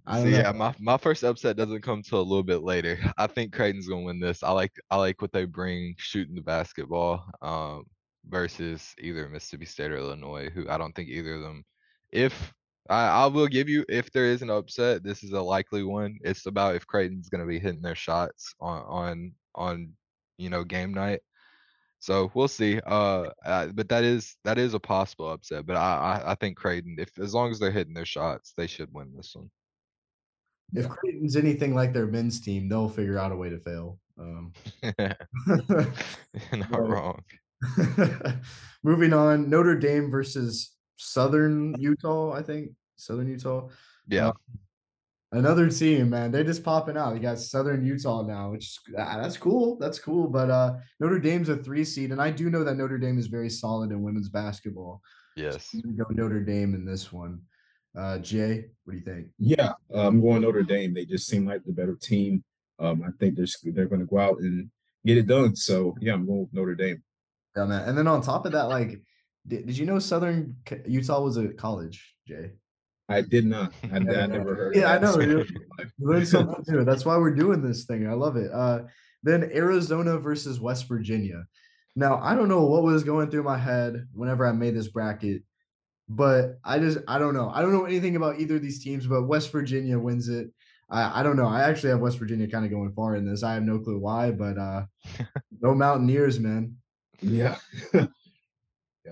I 0.06 0.18
So 0.18 0.23
don't 0.23 0.33
know. 0.33 0.38
yeah, 0.38 0.52
my 0.52 0.75
my 0.78 0.97
first 0.99 1.25
upset 1.25 1.56
doesn't 1.56 1.83
come 1.83 2.02
till 2.02 2.21
a 2.21 2.23
little 2.23 2.45
bit 2.45 2.62
later. 2.62 2.99
I 3.18 3.26
think 3.26 3.52
Creighton's 3.52 3.88
gonna 3.88 4.02
win 4.04 4.21
this. 4.21 4.42
I 4.42 4.50
like 4.52 4.73
I 4.90 4.97
like 4.97 5.21
what 5.21 5.33
they 5.33 5.45
bring 5.45 5.95
shooting 5.99 6.35
the 6.37 6.42
basketball 6.42 7.25
um 7.42 7.85
versus 8.28 8.95
either 9.00 9.28
Mississippi 9.28 9.64
State 9.64 9.90
or 9.90 9.97
Illinois, 9.99 10.49
who 10.50 10.68
I 10.68 10.78
don't 10.78 10.95
think 10.95 11.09
either 11.09 11.35
of 11.35 11.42
them. 11.42 11.64
If 12.12 12.52
I, 12.88 13.06
I 13.25 13.26
will 13.26 13.49
give 13.49 13.68
you 13.68 13.85
if 13.88 14.12
there 14.12 14.26
is 14.26 14.42
an 14.42 14.50
upset, 14.50 15.02
this 15.02 15.25
is 15.25 15.33
a 15.33 15.42
likely 15.42 15.83
one. 15.83 16.18
It's 16.23 16.47
about 16.47 16.76
if 16.76 16.87
Creighton's 16.87 17.28
gonna 17.28 17.47
be 17.47 17.59
hitting 17.59 17.83
their 17.83 17.97
shots 17.97 18.54
on 18.61 18.83
on 18.83 19.33
on 19.56 19.92
you 20.38 20.50
know 20.50 20.62
game 20.62 20.95
night. 20.95 21.21
So 22.07 22.31
we'll 22.35 22.47
see. 22.47 22.81
Uh, 22.87 23.31
uh, 23.45 23.67
but 23.67 23.89
that 23.89 24.05
is 24.05 24.37
that 24.45 24.59
is 24.59 24.75
a 24.75 24.79
possible 24.79 25.29
upset. 25.29 25.67
But 25.67 25.75
I, 25.75 26.21
I 26.25 26.31
I 26.31 26.35
think 26.37 26.57
Creighton, 26.57 26.95
if 27.01 27.11
as 27.19 27.35
long 27.35 27.51
as 27.51 27.59
they're 27.59 27.73
hitting 27.73 27.95
their 27.95 28.07
shots, 28.07 28.55
they 28.57 28.69
should 28.69 28.95
win 28.95 29.13
this 29.17 29.35
one. 29.35 29.51
If 30.73 30.89
Creighton's 30.89 31.35
anything 31.35 31.75
like 31.75 31.93
their 31.93 32.07
men's 32.07 32.41
team, 32.41 32.69
they'll 32.69 32.89
figure 32.89 33.19
out 33.19 33.33
a 33.33 33.37
way 33.37 33.51
to 33.51 33.59
fail. 33.59 33.99
Um, 34.21 34.53
Not 36.53 36.89
wrong. 36.89 37.25
Moving 38.85 39.13
on, 39.13 39.51
Notre 39.51 39.75
Dame 39.75 40.09
versus 40.09 40.77
Southern 40.99 41.75
Utah. 41.77 42.33
I 42.35 42.43
think 42.43 42.71
Southern 42.95 43.27
Utah. 43.27 43.69
Yeah. 44.07 44.29
Uh, 44.29 44.33
another 45.37 45.69
team, 45.69 46.11
man. 46.11 46.31
They're 46.31 46.45
just 46.45 46.64
popping 46.64 46.97
out. 46.97 47.14
You 47.14 47.21
got 47.21 47.38
Southern 47.38 47.85
Utah 47.85 48.23
now, 48.23 48.50
which 48.50 48.78
ah, 48.99 49.19
that's 49.21 49.37
cool. 49.37 49.76
That's 49.78 49.99
cool. 49.99 50.28
But 50.28 50.50
uh 50.50 50.75
Notre 51.00 51.19
Dame's 51.19 51.49
a 51.49 51.57
three 51.57 51.85
seed, 51.85 52.11
and 52.12 52.21
I 52.21 52.31
do 52.31 52.50
know 52.50 52.64
that 52.64 52.76
Notre 52.76 52.99
Dame 52.99 53.19
is 53.19 53.26
very 53.26 53.50
solid 53.50 53.90
in 53.90 54.02
women's 54.02 54.28
basketball. 54.28 55.00
Yes. 55.37 55.75
I'm 55.75 55.97
go 55.97 56.07
Notre 56.11 56.40
Dame 56.40 56.75
in 56.75 56.85
this 56.85 57.12
one. 57.12 57.40
Uh 57.97 58.19
Jay, 58.19 58.66
what 58.85 58.93
do 58.93 58.99
you 58.99 59.05
think? 59.05 59.28
Yeah, 59.38 59.73
I'm 59.95 60.21
going 60.21 60.43
Notre 60.43 60.62
Dame. 60.62 60.95
They 60.95 61.05
just 61.05 61.26
seem 61.26 61.47
like 61.47 61.64
the 61.64 61.73
better 61.73 61.97
team. 61.97 62.43
Um, 62.78 63.02
I 63.07 63.11
think 63.19 63.37
they're 63.37 63.47
they're 63.73 63.87
going 63.87 64.00
to 64.00 64.07
go 64.07 64.19
out 64.19 64.38
and 64.38 64.71
get 65.05 65.16
it 65.16 65.26
done. 65.26 65.57
So 65.57 65.97
yeah, 66.00 66.12
I'm 66.14 66.26
going 66.26 66.40
with 66.40 66.52
Notre 66.52 66.75
Dame. 66.75 67.02
Yeah, 67.57 67.64
man. 67.64 67.88
And 67.88 67.97
then 67.97 68.07
on 68.07 68.21
top 68.21 68.45
of 68.45 68.52
that, 68.52 68.64
like, 68.64 69.00
did, 69.47 69.66
did 69.66 69.78
you 69.78 69.87
know 69.87 69.99
Southern 69.99 70.57
Utah 70.87 71.23
was 71.23 71.38
a 71.38 71.49
college, 71.49 72.14
Jay? 72.28 72.50
I 73.09 73.21
did 73.21 73.47
not. 73.47 73.73
I, 73.93 73.97
I 73.97 73.99
never 74.01 74.55
heard. 74.55 74.77
Yeah, 74.77 74.91
I 74.91 74.97
of 74.97 75.03
know. 75.03 75.13
that. 75.17 75.47
You 75.99 76.07
learn 76.09 76.27
something 76.27 76.65
new. 76.69 76.85
That's 76.85 77.05
why 77.05 77.17
we're 77.17 77.35
doing 77.35 77.63
this 77.63 77.85
thing. 77.85 78.09
I 78.09 78.15
love 78.15 78.37
it. 78.37 78.51
Uh, 78.53 78.81
then 79.23 79.51
Arizona 79.55 80.19
versus 80.19 80.61
West 80.61 80.89
Virginia. 80.89 81.47
Now, 81.95 82.19
I 82.23 82.35
don't 82.35 82.49
know 82.49 82.67
what 82.67 82.83
was 82.83 83.05
going 83.05 83.31
through 83.31 83.45
my 83.45 83.59
head 83.59 84.07
whenever 84.13 84.47
I 84.47 84.53
made 84.53 84.77
this 84.77 84.89
bracket, 84.89 85.43
but 86.09 86.59
I 86.65 86.79
just 86.79 86.99
I 87.09 87.19
don't 87.19 87.35
know. 87.35 87.51
I 87.55 87.63
don't 87.63 87.73
know 87.73 87.87
anything 87.87 88.17
about 88.17 88.39
either 88.39 88.57
of 88.57 88.63
these 88.63 88.83
teams, 88.83 89.07
but 89.07 89.25
West 89.25 89.51
Virginia 89.51 89.99
wins 89.99 90.29
it. 90.29 90.51
I, 90.91 91.21
I 91.21 91.23
don't 91.23 91.37
know. 91.37 91.47
I 91.49 91.63
actually 91.63 91.91
have 91.91 92.01
West 92.01 92.19
Virginia 92.19 92.49
kind 92.49 92.65
of 92.65 92.71
going 92.71 92.93
far 92.93 93.17
in 93.17 93.29
this. 93.29 93.43
I 93.43 93.55
have 93.55 93.63
no 93.63 93.79
clue 93.79 93.99
why, 93.99 94.31
but 94.31 94.59
uh 94.59 94.85
no 95.61 95.75
Mountaineers, 95.75 96.39
man. 96.39 96.77
yeah. 97.21 97.57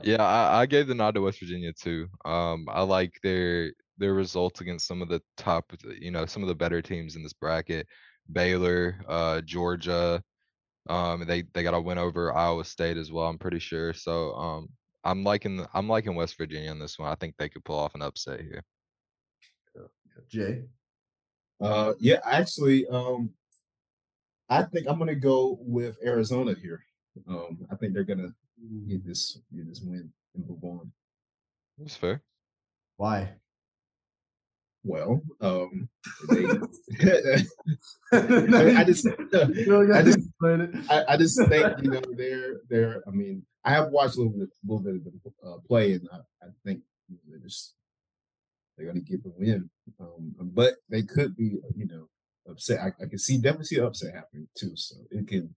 Yeah, 0.03 0.25
I, 0.25 0.63
I 0.63 0.67
gave 0.67 0.89
the 0.89 0.95
nod 0.95 1.15
to 1.15 1.21
West 1.21 1.39
Virginia 1.39 1.73
too. 1.73 2.09
Um, 2.25 2.67
I 2.69 2.83
like 2.83 3.13
their 3.23 3.71
their 3.99 4.15
results 4.15 4.61
against 4.61 4.87
some 4.87 5.03
of 5.03 5.09
the 5.09 5.23
top, 5.37 5.73
you 6.01 6.11
know, 6.11 6.27
some 6.27 6.43
of 6.43 6.49
the 6.49 6.55
better 6.55 6.83
teams 6.83 7.17
in 7.17 7.23
this 7.23 7.33
bracket. 7.33 7.87
Baylor, 8.33 9.01
uh, 9.09 9.41
Georgia. 9.43 10.23
Um, 10.89 11.25
they 11.27 11.45
they 11.55 11.63
got 11.63 11.75
a 11.75 11.81
win 11.81 11.99
over 11.99 12.35
Iowa 12.35 12.65
State 12.65 12.97
as 12.97 13.11
well. 13.11 13.27
I'm 13.27 13.39
pretty 13.39 13.59
sure. 13.59 13.93
So 13.93 14.35
um, 14.35 14.69
I'm 15.03 15.25
liking 15.25 15.67
I'm 15.75 15.89
liking 15.89 16.15
West 16.15 16.37
Virginia 16.37 16.71
in 16.71 16.79
this 16.79 16.99
one. 16.99 17.11
I 17.11 17.15
think 17.15 17.35
they 17.37 17.49
could 17.49 17.65
pull 17.65 17.79
off 17.79 17.95
an 17.95 18.03
upset 18.03 18.41
here. 18.41 18.63
Jay. 20.29 20.63
Uh, 21.61 21.95
yeah, 21.99 22.21
actually, 22.25 22.87
um, 22.89 23.31
I 24.49 24.63
think 24.63 24.87
I'm 24.89 24.99
gonna 24.99 25.15
go 25.15 25.59
with 25.61 25.97
Arizona 26.05 26.55
here. 26.55 26.85
Um, 27.29 27.67
I 27.71 27.77
think 27.77 27.95
they're 27.95 28.05
gonna 28.05 28.35
get 28.89 29.05
this 29.07 29.39
get 29.55 29.69
this 29.69 29.81
win 29.81 30.13
and 30.35 30.49
move 30.49 30.63
on. 30.65 30.93
That's 31.79 31.97
fair. 31.97 32.23
Why? 32.97 33.35
Well, 34.85 35.23
um, 35.41 35.89
they, 36.29 36.45
I, 38.13 38.81
I 38.81 38.85
just, 38.85 39.09
I 39.09 39.95
I 39.95 40.03
just. 40.03 40.19
I, 40.91 41.05
I 41.09 41.17
just 41.17 41.49
think 41.49 41.67
you 41.83 41.91
know 41.91 42.03
they're 42.17 42.61
they're. 42.69 43.03
I 43.09 43.11
mean, 43.11 43.47
I 43.65 43.71
have 43.71 43.89
watched 43.89 44.17
a 44.17 44.19
little 44.21 44.39
bit, 44.39 44.51
little 44.63 44.83
bit 44.83 44.97
of 44.97 45.03
the 45.05 45.49
uh, 45.49 45.57
play, 45.67 45.95
and 45.95 46.07
I, 46.13 46.17
I 46.45 46.49
think 46.67 46.81
they're 47.27 47.39
just 47.39 47.75
they're 48.77 48.87
gonna 48.87 49.01
get 49.01 49.23
the 49.23 49.33
win. 49.37 49.71
Um, 49.99 50.35
but 50.41 50.75
they 50.91 51.03
could 51.03 51.35
be, 51.35 51.59
you 51.75 51.87
know, 51.87 52.09
upset. 52.47 52.81
I, 52.81 52.89
I 53.03 53.07
can 53.09 53.19
see 53.19 53.39
definitely 53.39 53.67
see 53.67 53.81
upset 53.81 54.15
happening 54.15 54.49
too. 54.55 54.73
So 54.77 54.97
it 55.11 55.27
can 55.27 55.55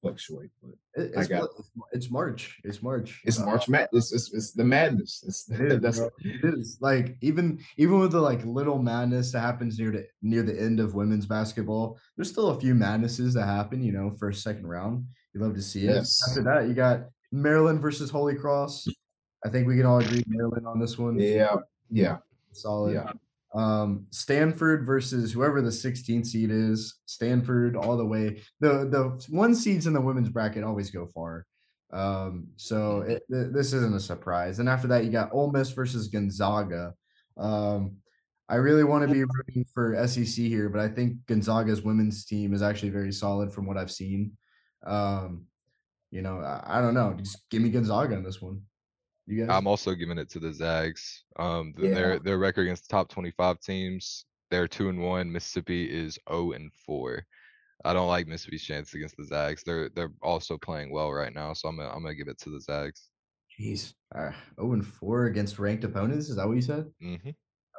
fluctuate, 0.00 0.50
but 0.62 0.70
It- 1.02 1.12
I 1.16 1.20
It's, 1.20 1.28
got 1.28 1.48
it's 1.58 1.70
Mar- 1.76 1.88
it's 1.92 2.10
March. 2.10 2.60
It's 2.64 2.82
March. 2.82 3.20
it's 3.24 3.40
Uh, 3.40 3.46
March 3.46 3.68
Madness. 3.68 4.12
It's, 4.12 4.26
it's, 4.28 4.34
it's 4.34 4.52
the 4.52 4.64
madness. 4.64 5.24
It's 5.26 5.48
It 5.50 5.60
is, 5.72 5.80
that's 5.80 5.98
bro. 5.98 6.10
It 6.20 6.54
is 6.54 6.78
like 6.80 7.16
even 7.20 7.58
even 7.76 7.98
with 7.98 8.12
the 8.12 8.20
like 8.20 8.44
little 8.44 8.78
madness 8.78 9.32
that 9.32 9.40
happens 9.40 9.78
near 9.78 9.90
the 9.90 10.06
near 10.22 10.42
the 10.42 10.60
end 10.60 10.80
of 10.80 10.94
women's 10.94 11.26
basketball, 11.26 11.98
there's 12.16 12.30
still 12.30 12.48
a 12.48 12.60
few 12.60 12.74
madnesses 12.74 13.34
that 13.34 13.46
happen. 13.46 13.82
You 13.82 13.92
know, 13.92 14.10
first 14.10 14.42
second 14.42 14.66
round, 14.66 15.06
you 15.34 15.40
love 15.40 15.54
to 15.54 15.62
see 15.62 15.80
it. 15.86 15.94
Yes. 15.94 16.22
After 16.28 16.42
that, 16.44 16.68
you 16.68 16.74
got 16.74 17.06
Maryland 17.32 17.80
versus 17.80 18.10
Holy 18.10 18.34
Cross. 18.34 18.86
I 19.44 19.48
think 19.50 19.66
we 19.68 19.76
can 19.76 19.86
all 19.86 19.98
agree 20.00 20.24
Maryland 20.26 20.66
on 20.66 20.80
this 20.80 20.98
one. 20.98 21.18
yeah, 21.18 21.56
yeah, 21.90 22.18
solid. 22.52 22.94
yeah. 22.94 23.12
Um, 23.54 24.06
Stanford 24.10 24.84
versus 24.84 25.32
whoever 25.32 25.62
the 25.62 25.70
16th 25.70 26.26
seed 26.26 26.50
is. 26.50 26.96
Stanford 27.06 27.76
all 27.76 27.96
the 27.96 28.04
way. 28.04 28.42
The 28.60 28.86
the 28.88 29.26
one 29.28 29.54
seeds 29.54 29.86
in 29.86 29.92
the 29.92 30.00
women's 30.00 30.28
bracket 30.28 30.64
always 30.64 30.90
go 30.90 31.06
far. 31.06 31.46
Um, 31.90 32.48
so 32.56 33.00
it, 33.00 33.22
th- 33.30 33.52
this 33.52 33.72
isn't 33.72 33.94
a 33.94 34.00
surprise. 34.00 34.58
And 34.58 34.68
after 34.68 34.88
that, 34.88 35.04
you 35.04 35.10
got 35.10 35.32
Ole 35.32 35.50
Miss 35.50 35.70
versus 35.70 36.08
Gonzaga. 36.08 36.94
Um, 37.36 37.96
I 38.48 38.56
really 38.56 38.84
want 38.84 39.06
to 39.06 39.12
be 39.12 39.24
rooting 39.24 39.66
for 39.72 40.06
SEC 40.06 40.44
here, 40.44 40.68
but 40.68 40.80
I 40.80 40.88
think 40.88 41.26
Gonzaga's 41.26 41.82
women's 41.82 42.24
team 42.24 42.54
is 42.54 42.62
actually 42.62 42.90
very 42.90 43.12
solid 43.12 43.52
from 43.52 43.66
what 43.66 43.76
I've 43.76 43.90
seen. 43.90 44.32
Um, 44.86 45.46
you 46.10 46.22
know, 46.22 46.40
I, 46.40 46.78
I 46.78 46.80
don't 46.80 46.94
know. 46.94 47.14
Just 47.18 47.48
give 47.50 47.60
me 47.62 47.68
Gonzaga 47.68 48.14
in 48.14 48.22
this 48.22 48.40
one. 48.40 48.62
You 49.28 49.46
guys? 49.46 49.54
I'm 49.54 49.66
also 49.66 49.94
giving 49.94 50.16
it 50.16 50.30
to 50.30 50.40
the 50.40 50.52
Zags. 50.52 51.24
Um, 51.36 51.74
Yeah. 51.76 51.94
their 51.94 52.18
their 52.18 52.38
record 52.38 52.62
against 52.62 52.88
the 52.88 52.92
top 52.96 53.10
25 53.10 53.60
teams, 53.60 54.24
they're 54.50 54.66
two 54.66 54.88
and 54.88 55.00
one. 55.02 55.30
Mississippi 55.30 55.84
is 55.84 56.18
0 56.30 56.52
and 56.52 56.72
four. 56.72 57.26
I 57.84 57.92
don't 57.92 58.08
like 58.08 58.26
Mississippi's 58.26 58.64
chance 58.64 58.94
against 58.94 59.16
the 59.18 59.24
Zags. 59.24 59.62
They're 59.62 59.90
they're 59.90 60.12
also 60.22 60.56
playing 60.56 60.90
well 60.90 61.12
right 61.12 61.32
now, 61.34 61.52
so 61.52 61.68
I'm 61.68 61.76
gonna 61.76 61.90
I'm 61.90 62.02
gonna 62.02 62.14
give 62.14 62.28
it 62.28 62.38
to 62.38 62.50
the 62.50 62.60
Zags. 62.60 63.10
Jeez. 63.60 63.92
Uh, 64.14 64.30
0 64.56 64.72
and 64.72 64.86
4 64.86 65.26
against 65.26 65.58
ranked 65.58 65.84
opponents. 65.84 66.30
Is 66.30 66.36
that 66.36 66.46
what 66.46 66.56
you 66.56 66.62
said? 66.62 66.90
hmm 67.00 67.30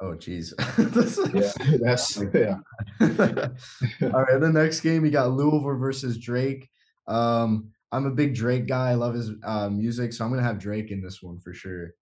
Oh, 0.02 0.12
jeez. 0.14 0.54
yeah. 1.34 1.78
That's 1.82 2.16
yeah. 2.34 2.60
All 4.14 4.22
right. 4.22 4.40
The 4.40 4.50
next 4.50 4.80
game, 4.80 5.04
you 5.04 5.10
got 5.10 5.30
Louisville 5.32 5.76
versus 5.76 6.16
Drake. 6.16 6.70
Um, 7.06 7.72
I'm 7.92 8.06
a 8.06 8.10
big 8.10 8.34
Drake 8.34 8.66
guy. 8.66 8.90
I 8.90 8.94
love 8.94 9.14
his 9.14 9.32
uh, 9.42 9.68
music, 9.68 10.12
so 10.12 10.24
I'm 10.24 10.30
gonna 10.30 10.42
have 10.42 10.58
Drake 10.58 10.90
in 10.90 11.02
this 11.02 11.22
one 11.22 11.38
for 11.40 11.52
sure. 11.52 11.94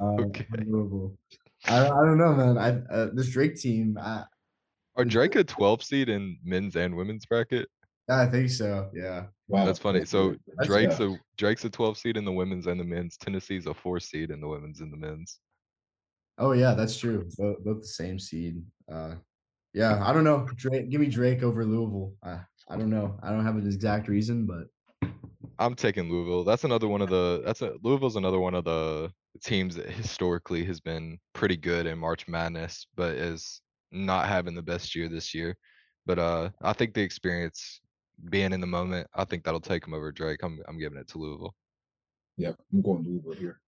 Um, 0.00 0.18
Okay. 0.20 0.46
Louisville. 0.66 1.16
I, 1.66 1.86
I 1.86 1.88
don't 1.88 2.18
know, 2.18 2.32
man. 2.32 2.58
I 2.58 2.94
uh, 2.94 3.08
this 3.12 3.30
Drake 3.30 3.56
team. 3.56 3.98
I, 4.00 4.24
Are 4.96 5.04
Drake 5.04 5.36
a 5.36 5.44
12 5.44 5.82
seed 5.82 6.08
in 6.08 6.38
men's 6.44 6.76
and 6.76 6.96
women's 6.96 7.26
bracket? 7.26 7.68
I 8.08 8.26
think 8.26 8.50
so. 8.50 8.90
Yeah. 8.94 9.26
Wow. 9.48 9.64
That's 9.64 9.78
funny. 9.78 10.04
So 10.04 10.34
That's 10.56 10.68
Drake's 10.68 10.98
yeah. 10.98 11.14
a 11.14 11.20
Drake's 11.38 11.64
a 11.64 11.70
12 11.70 11.98
seed 11.98 12.16
in 12.16 12.24
the 12.24 12.32
women's 12.32 12.66
and 12.66 12.80
the 12.80 12.84
men's. 12.84 13.16
Tennessee's 13.16 13.66
a 13.66 13.74
four 13.74 14.00
seed 14.00 14.30
in 14.30 14.40
the 14.40 14.48
women's 14.48 14.80
and 14.80 14.92
the 14.92 14.96
men's. 14.96 15.38
Oh 16.38 16.52
yeah, 16.52 16.74
that's 16.74 16.98
true. 16.98 17.28
Both, 17.36 17.64
both 17.64 17.82
the 17.82 17.88
same 17.88 18.18
seed. 18.18 18.62
Uh, 18.90 19.14
yeah. 19.72 20.02
I 20.04 20.12
don't 20.12 20.24
know. 20.24 20.46
Drake. 20.56 20.90
Give 20.90 21.00
me 21.00 21.08
Drake 21.08 21.42
over 21.42 21.64
Louisville. 21.64 22.12
I 22.22 22.40
I 22.68 22.76
don't 22.76 22.90
know. 22.90 23.18
I 23.22 23.30
don't 23.30 23.44
have 23.44 23.56
an 23.56 23.66
exact 23.66 24.08
reason, 24.08 24.46
but 24.46 24.66
I'm 25.58 25.74
taking 25.74 26.10
Louisville. 26.10 26.44
That's 26.44 26.64
another 26.64 26.88
one 26.88 27.02
of 27.02 27.08
the 27.08 27.42
that's 27.44 27.62
a 27.62 27.74
Louisville's 27.82 28.16
another 28.16 28.40
one 28.40 28.54
of 28.54 28.64
the 28.64 29.12
teams 29.42 29.76
that 29.76 29.88
historically 29.88 30.64
has 30.64 30.80
been 30.80 31.18
pretty 31.34 31.56
good 31.56 31.86
in 31.86 31.98
March 31.98 32.26
Madness, 32.26 32.86
but 32.96 33.12
is 33.12 33.60
not 33.90 34.26
having 34.26 34.54
the 34.54 34.62
best 34.62 34.94
year 34.94 35.08
this 35.08 35.34
year. 35.34 35.56
But 36.04 36.18
uh 36.18 36.50
I 36.62 36.72
think 36.72 36.94
the 36.94 37.02
experience 37.02 37.80
being 38.30 38.52
in 38.52 38.60
the 38.60 38.66
moment, 38.66 39.06
I 39.14 39.24
think 39.24 39.44
that'll 39.44 39.60
take 39.60 39.86
him 39.86 39.94
over 39.94 40.10
Drake. 40.10 40.40
I'm 40.42 40.60
I'm 40.66 40.78
giving 40.78 40.98
it 40.98 41.08
to 41.08 41.18
Louisville. 41.18 41.54
Yep, 42.38 42.56
I'm 42.72 42.82
going 42.82 43.04
to 43.04 43.08
Louisville 43.10 43.32
here. 43.32 43.60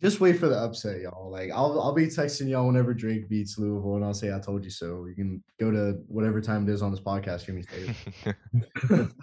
just 0.00 0.20
wait 0.20 0.38
for 0.38 0.48
the 0.48 0.56
upset, 0.56 1.00
y'all. 1.00 1.30
Like 1.30 1.50
I'll 1.50 1.78
I'll 1.80 1.92
be 1.92 2.06
texting 2.06 2.48
y'all 2.48 2.66
whenever 2.66 2.94
Drake 2.94 3.28
beats 3.28 3.58
Louisville, 3.58 3.96
and 3.96 4.04
I'll 4.04 4.14
say 4.14 4.32
I 4.32 4.38
told 4.38 4.64
you 4.64 4.70
so. 4.70 5.04
You 5.06 5.14
can 5.14 5.44
go 5.60 5.70
to 5.70 5.98
whatever 6.06 6.40
time 6.40 6.66
it 6.66 6.72
is 6.72 6.80
on 6.80 6.90
this 6.90 7.00
podcast. 7.00 7.42
Hear 7.42 7.54
me 7.54 7.64
say 7.64 7.94
it. 8.24 9.08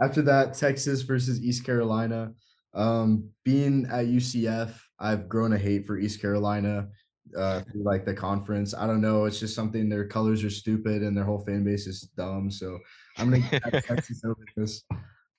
After 0.00 0.22
that, 0.22 0.54
Texas 0.54 1.02
versus 1.02 1.42
East 1.42 1.64
Carolina. 1.64 2.32
Um, 2.74 3.30
being 3.44 3.86
at 3.86 4.06
UCF, 4.06 4.78
I've 4.98 5.28
grown 5.28 5.52
a 5.52 5.58
hate 5.58 5.86
for 5.86 5.98
East 5.98 6.20
Carolina. 6.20 6.88
Uh, 7.36 7.60
through 7.60 7.82
like 7.82 8.06
the 8.06 8.14
conference, 8.14 8.72
I 8.72 8.86
don't 8.86 9.02
know. 9.02 9.26
It's 9.26 9.38
just 9.38 9.54
something. 9.54 9.90
Their 9.90 10.06
colors 10.06 10.42
are 10.44 10.50
stupid, 10.50 11.02
and 11.02 11.14
their 11.14 11.24
whole 11.24 11.40
fan 11.40 11.62
base 11.62 11.86
is 11.86 12.00
dumb. 12.16 12.50
So 12.50 12.78
I'm 13.18 13.30
gonna 13.30 13.42
have 13.42 13.84
Texas 13.84 14.22
over 14.24 14.46
this. 14.56 14.82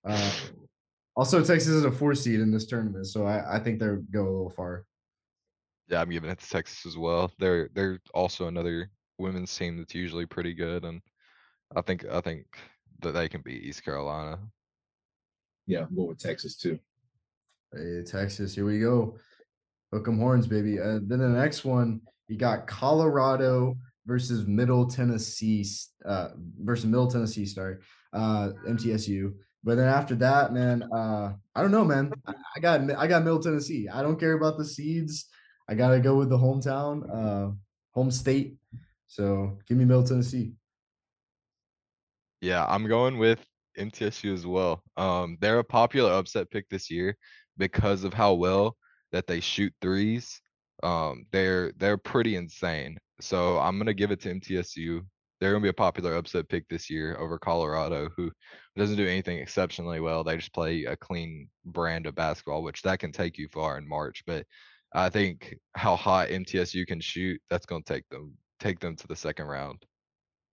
Uh, 0.06 0.32
also, 1.16 1.44
Texas 1.44 1.70
is 1.70 1.86
a 1.86 1.92
four 1.92 2.14
seed 2.14 2.42
in 2.42 2.52
this 2.52 2.68
tournament, 2.68 3.08
so 3.08 3.26
I, 3.26 3.56
I 3.56 3.60
think 3.60 3.80
they'll 3.80 4.04
go 4.12 4.22
a 4.22 4.30
little 4.30 4.54
far. 4.56 4.86
yeah, 5.88 6.00
I'm 6.00 6.12
giving 6.12 6.30
it 6.30 6.40
to 6.40 6.50
Texas 6.50 6.86
as 6.86 6.96
well. 6.96 7.32
They're 7.40 7.70
they're 7.74 8.00
also 8.14 8.48
another 8.48 8.92
women's 9.18 9.56
team 9.58 9.78
that's 9.78 9.96
usually 9.96 10.28
pretty 10.28 10.54
good, 10.54 10.86
and 10.86 11.02
I 11.76 11.82
think 11.82 12.06
I 12.06 12.22
think 12.22 12.46
that 13.02 13.14
they 13.14 13.30
can 13.30 13.42
beat 13.42 13.64
East 13.64 13.84
Carolina. 13.84 14.40
Yeah, 15.68 15.82
I'm 15.82 15.96
going 15.96 16.10
with 16.10 16.20
Texas 16.20 16.56
too. 16.56 16.80
Hey, 17.74 18.04
Texas, 18.06 18.56
here 18.56 18.66
we 18.66 18.80
go. 18.80 19.18
Hook 19.94 20.08
'em 20.08 20.18
horns, 20.20 20.48
baby. 20.48 20.80
Uh, 20.80 21.00
then 21.02 21.20
the 21.20 21.30
next 21.30 21.66
one, 21.66 22.02
you 22.28 22.38
got 22.38 22.68
Colorado 22.68 23.78
versus 24.06 24.48
Middle 24.48 24.88
Tennessee, 24.88 25.66
uh, 26.06 26.30
versus 26.60 26.86
Middle 26.86 27.08
Tennessee, 27.08 27.46
sorry, 27.46 27.78
uh, 28.14 28.52
MTSU. 28.68 29.34
But 29.64 29.76
then 29.76 29.88
after 29.88 30.16
that, 30.16 30.54
man, 30.54 30.84
uh, 30.92 31.34
I 31.54 31.62
don't 31.62 31.72
know, 31.72 31.86
man. 31.86 32.12
I, 32.26 32.34
I 32.56 32.60
got 32.60 32.82
I 32.92 33.08
got 33.08 33.24
Middle 33.24 33.42
Tennessee. 33.42 33.88
I 33.88 34.02
don't 34.02 34.20
care 34.20 34.34
about 34.34 34.58
the 34.58 34.66
seeds. 34.66 35.28
I 35.68 35.76
gotta 35.76 36.00
go 36.00 36.16
with 36.16 36.30
the 36.30 36.38
hometown, 36.38 37.04
uh, 37.14 37.52
home 37.92 38.10
state. 38.10 38.58
So 39.06 39.58
give 39.68 39.78
me 39.78 39.86
Middle 39.86 40.04
Tennessee. 40.04 40.54
Yeah, 42.42 42.66
I'm 42.68 42.88
going 42.88 43.18
with 43.18 43.46
MTSU 43.78 44.34
as 44.34 44.46
well. 44.46 44.84
Um, 44.98 45.38
they're 45.42 45.60
a 45.60 45.64
popular 45.64 46.12
upset 46.14 46.50
pick 46.52 46.68
this 46.70 46.90
year 46.90 47.16
because 47.58 48.04
of 48.04 48.14
how 48.14 48.34
well 48.34 48.78
that 49.12 49.28
they 49.28 49.40
shoot 49.40 49.74
threes. 49.82 50.42
Um, 50.84 51.26
they're 51.32 51.74
they're 51.78 51.98
pretty 51.98 52.36
insane. 52.36 52.98
So 53.22 53.60
I'm 53.60 53.78
gonna 53.78 53.94
give 53.94 54.12
it 54.12 54.22
to 54.22 54.30
MTSU. 54.30 55.02
They're 55.40 55.52
gonna 55.52 55.64
be 55.64 55.70
a 55.70 55.74
popular 55.74 56.16
upset 56.16 56.48
pick 56.50 56.68
this 56.70 56.90
year 56.90 57.18
over 57.18 57.38
Colorado, 57.40 58.10
who 58.16 58.32
doesn't 58.78 58.98
do 58.98 59.08
anything 59.08 59.40
exceptionally 59.40 60.00
well. 60.00 60.24
They 60.24 60.38
just 60.38 60.54
play 60.54 60.86
a 60.86 60.96
clean 60.96 61.50
brand 61.66 62.06
of 62.08 62.16
basketball, 62.16 62.64
which 62.64 62.82
that 62.84 63.00
can 63.00 63.12
take 63.12 63.38
you 63.38 63.48
far 63.50 63.78
in 63.78 63.88
March. 63.88 64.24
But 64.26 64.46
I 64.94 65.10
think 65.10 65.56
how 65.76 65.96
hot 65.96 66.30
MTSU 66.30 66.86
can 66.86 67.02
shoot, 67.02 67.42
that's 67.50 67.66
gonna 67.66 67.84
take 67.84 68.08
them 68.10 68.38
take 68.60 68.80
them 68.80 68.96
to 68.98 69.08
the 69.08 69.16
second 69.16 69.48
round. 69.48 69.86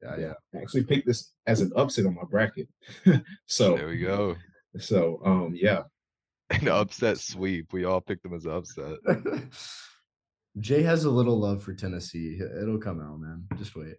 Yeah, 0.06 0.16
yeah. 0.18 0.32
I 0.54 0.62
actually 0.62 0.84
picked 0.84 1.06
this 1.06 1.32
as 1.46 1.60
an 1.60 1.72
upset 1.76 2.06
on 2.06 2.14
my 2.14 2.22
bracket. 2.30 2.68
so 3.46 3.76
There 3.76 3.88
we 3.88 3.98
go. 3.98 4.36
So 4.78 5.20
um 5.24 5.54
yeah. 5.54 5.82
An 6.50 6.68
upset 6.68 7.18
sweep. 7.18 7.72
We 7.72 7.84
all 7.84 8.00
picked 8.00 8.22
them 8.22 8.34
as 8.34 8.46
upset. 8.46 8.98
Jay 10.58 10.82
has 10.82 11.04
a 11.04 11.10
little 11.10 11.38
love 11.38 11.62
for 11.62 11.74
Tennessee. 11.74 12.38
It'll 12.62 12.78
come 12.78 13.00
out, 13.00 13.18
man. 13.20 13.44
Just 13.58 13.74
wait. 13.76 13.96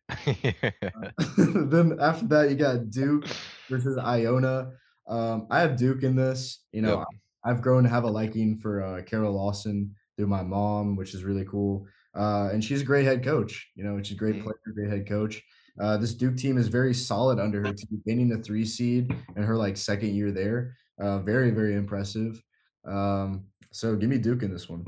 then 1.38 1.98
after 2.02 2.26
that, 2.28 2.48
you 2.50 2.56
got 2.56 2.90
Duke 2.90 3.26
versus 3.70 3.98
Iona. 3.98 4.72
Um, 5.08 5.46
I 5.52 5.60
have 5.60 5.78
Duke 5.78 6.02
in 6.04 6.16
this. 6.16 6.64
You 6.72 6.82
know, 6.82 6.98
Yep. 7.00 7.08
I've 7.46 7.62
grown 7.62 7.84
to 7.84 7.90
have 7.90 8.06
a 8.06 8.10
liking 8.10 8.58
for 8.58 8.82
uh, 8.82 9.02
Kara 9.04 9.30
Lawson 9.30 9.94
through 10.18 10.28
my 10.28 10.42
mom, 10.42 10.96
which 10.96 11.14
is 11.14 11.24
really 11.24 11.46
cool. 11.46 11.86
Uh, 12.16 12.50
and 12.52 12.64
she's 12.64 12.82
a 12.82 12.86
great 12.86 13.06
head 13.06 13.24
coach. 13.24 13.70
You 13.76 13.84
know, 13.84 14.02
she's 14.02 14.16
a 14.16 14.20
great 14.20 14.38
Mhm. 14.38 14.44
player, 14.44 14.56
great 14.74 14.90
head 14.90 15.08
coach. 15.08 15.44
Uh, 15.80 15.98
this 15.98 16.14
Duke 16.14 16.38
team 16.38 16.58
is 16.58 16.68
very 16.68 16.94
solid 16.94 17.40
under 17.40 17.60
her 17.66 17.74
team, 17.74 18.02
gaining 18.06 18.30
the 18.30 18.38
three 18.38 18.66
seed 18.66 19.14
in 19.36 19.44
her 19.44 19.56
like 19.56 19.78
second 19.78 20.16
year 20.16 20.32
there. 20.32 20.76
Uh, 21.00 21.20
very, 21.20 21.52
very 21.52 21.76
impressive. 21.76 22.42
Um, 22.86 23.46
so 23.72 23.96
give 23.96 24.10
me 24.10 24.18
Duke 24.18 24.44
in 24.44 24.52
this 24.52 24.68
one. 24.68 24.86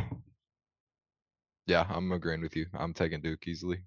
Yeah, 1.68 1.86
I'm 1.88 2.12
agreeing 2.12 2.42
with 2.42 2.56
you. 2.56 2.66
I'm 2.74 2.94
taking 2.94 3.22
Duke 3.22 3.48
easily. 3.48 3.80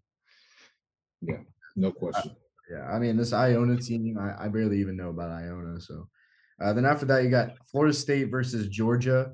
Yeah, 1.21 1.39
no 1.75 1.91
question. 1.91 2.37
Yeah, 2.71 2.85
I 2.85 2.99
mean 2.99 3.17
this 3.17 3.33
Iona 3.33 3.77
team, 3.77 4.17
I, 4.19 4.45
I 4.45 4.49
barely 4.49 4.79
even 4.79 4.97
know 4.97 5.09
about 5.09 5.31
Iona. 5.31 5.81
So 5.81 6.09
uh, 6.63 6.73
then 6.73 6.87
after 6.87 7.05
that, 7.07 7.25
you 7.25 7.31
got 7.31 7.57
Florida 7.67 7.93
State 7.93 8.31
versus 8.31 8.69
Georgia. 8.69 9.33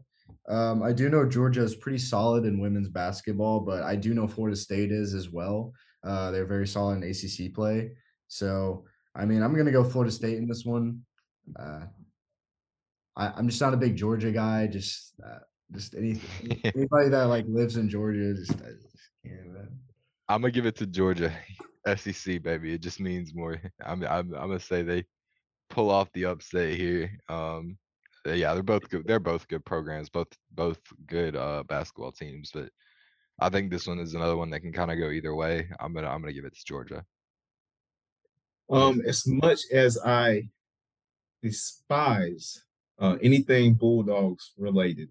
Um, 0.49 0.83
I 0.83 0.93
do 0.93 1.11
know 1.11 1.29
Georgia 1.29 1.63
is 1.63 1.77
pretty 1.77 1.99
solid 1.99 2.47
in 2.47 2.59
women's 2.59 2.89
basketball, 2.89 3.61
but 3.61 3.83
I 3.83 3.97
do 3.97 4.15
know 4.15 4.27
Florida 4.27 4.57
State 4.57 4.91
is 4.91 5.13
as 5.13 5.29
well. 5.29 5.73
Uh, 6.05 6.31
they're 6.31 6.47
very 6.47 6.67
solid 6.67 7.03
in 7.03 7.11
ACC 7.11 7.55
play. 7.55 7.91
So 8.29 8.85
I 9.15 9.25
mean, 9.25 9.43
I'm 9.43 9.57
gonna 9.57 9.73
go 9.73 9.85
Florida 9.85 10.13
State 10.13 10.39
in 10.39 10.47
this 10.47 10.65
one. 10.65 11.03
Uh, 11.59 11.87
I, 13.17 13.33
I'm 13.37 13.49
just 13.49 13.61
not 13.61 13.75
a 13.75 13.79
big 13.79 13.97
Georgia 13.97 14.31
guy. 14.31 14.67
Just 14.69 15.15
uh, 15.25 15.41
just 15.73 15.95
any 15.95 16.21
anybody 16.65 17.09
that 17.09 17.25
like 17.25 17.45
lives 17.49 17.77
in 17.77 17.89
Georgia, 17.89 18.35
just, 18.35 18.53
I 18.53 18.71
just 18.81 19.11
can't. 19.25 19.53
Man. 19.53 19.69
I'm 20.29 20.41
gonna 20.41 20.53
give 20.53 20.67
it 20.67 20.77
to 20.77 20.87
Georgia, 20.87 21.33
SEC 21.97 22.43
baby. 22.43 22.75
It 22.75 22.81
just 22.81 23.01
means 23.01 23.35
more. 23.35 23.61
I'm 23.85 24.03
I'm 24.05 24.33
I'm 24.35 24.49
gonna 24.49 24.61
say 24.61 24.83
they 24.83 25.05
pull 25.69 25.91
off 25.91 26.13
the 26.13 26.27
upset 26.27 26.75
here. 26.75 27.11
Um, 27.29 27.77
yeah, 28.25 28.55
they're 28.55 28.63
both 28.63 28.89
good. 28.89 29.07
They're 29.07 29.19
both 29.19 29.49
good 29.49 29.65
programs, 29.65 30.09
both 30.11 30.29
both 30.53 30.79
good 31.07 31.35
uh 31.35 31.65
basketball 31.65 32.13
teams. 32.13 32.51
But 32.53 32.71
I 33.41 33.49
think 33.49 33.71
this 33.71 33.87
one 33.87 33.99
is 33.99 34.15
another 34.15 34.37
one 34.37 34.51
that 34.51 34.61
can 34.61 34.73
kind 34.73 34.91
of 34.91 34.99
go 34.99 35.11
either 35.11 35.35
way. 35.35 35.69
I'm 35.79 35.93
gonna 35.93 36.09
I'm 36.09 36.21
gonna 36.21 36.33
give 36.33 36.45
it 36.45 36.55
to 36.55 36.65
Georgia. 36.65 37.05
Um, 38.71 39.01
as 39.07 39.27
much 39.27 39.61
as 39.73 39.99
I 40.05 40.51
despise 41.43 42.65
uh, 42.99 43.17
anything 43.23 43.75
Bulldogs 43.75 44.53
related, 44.59 45.09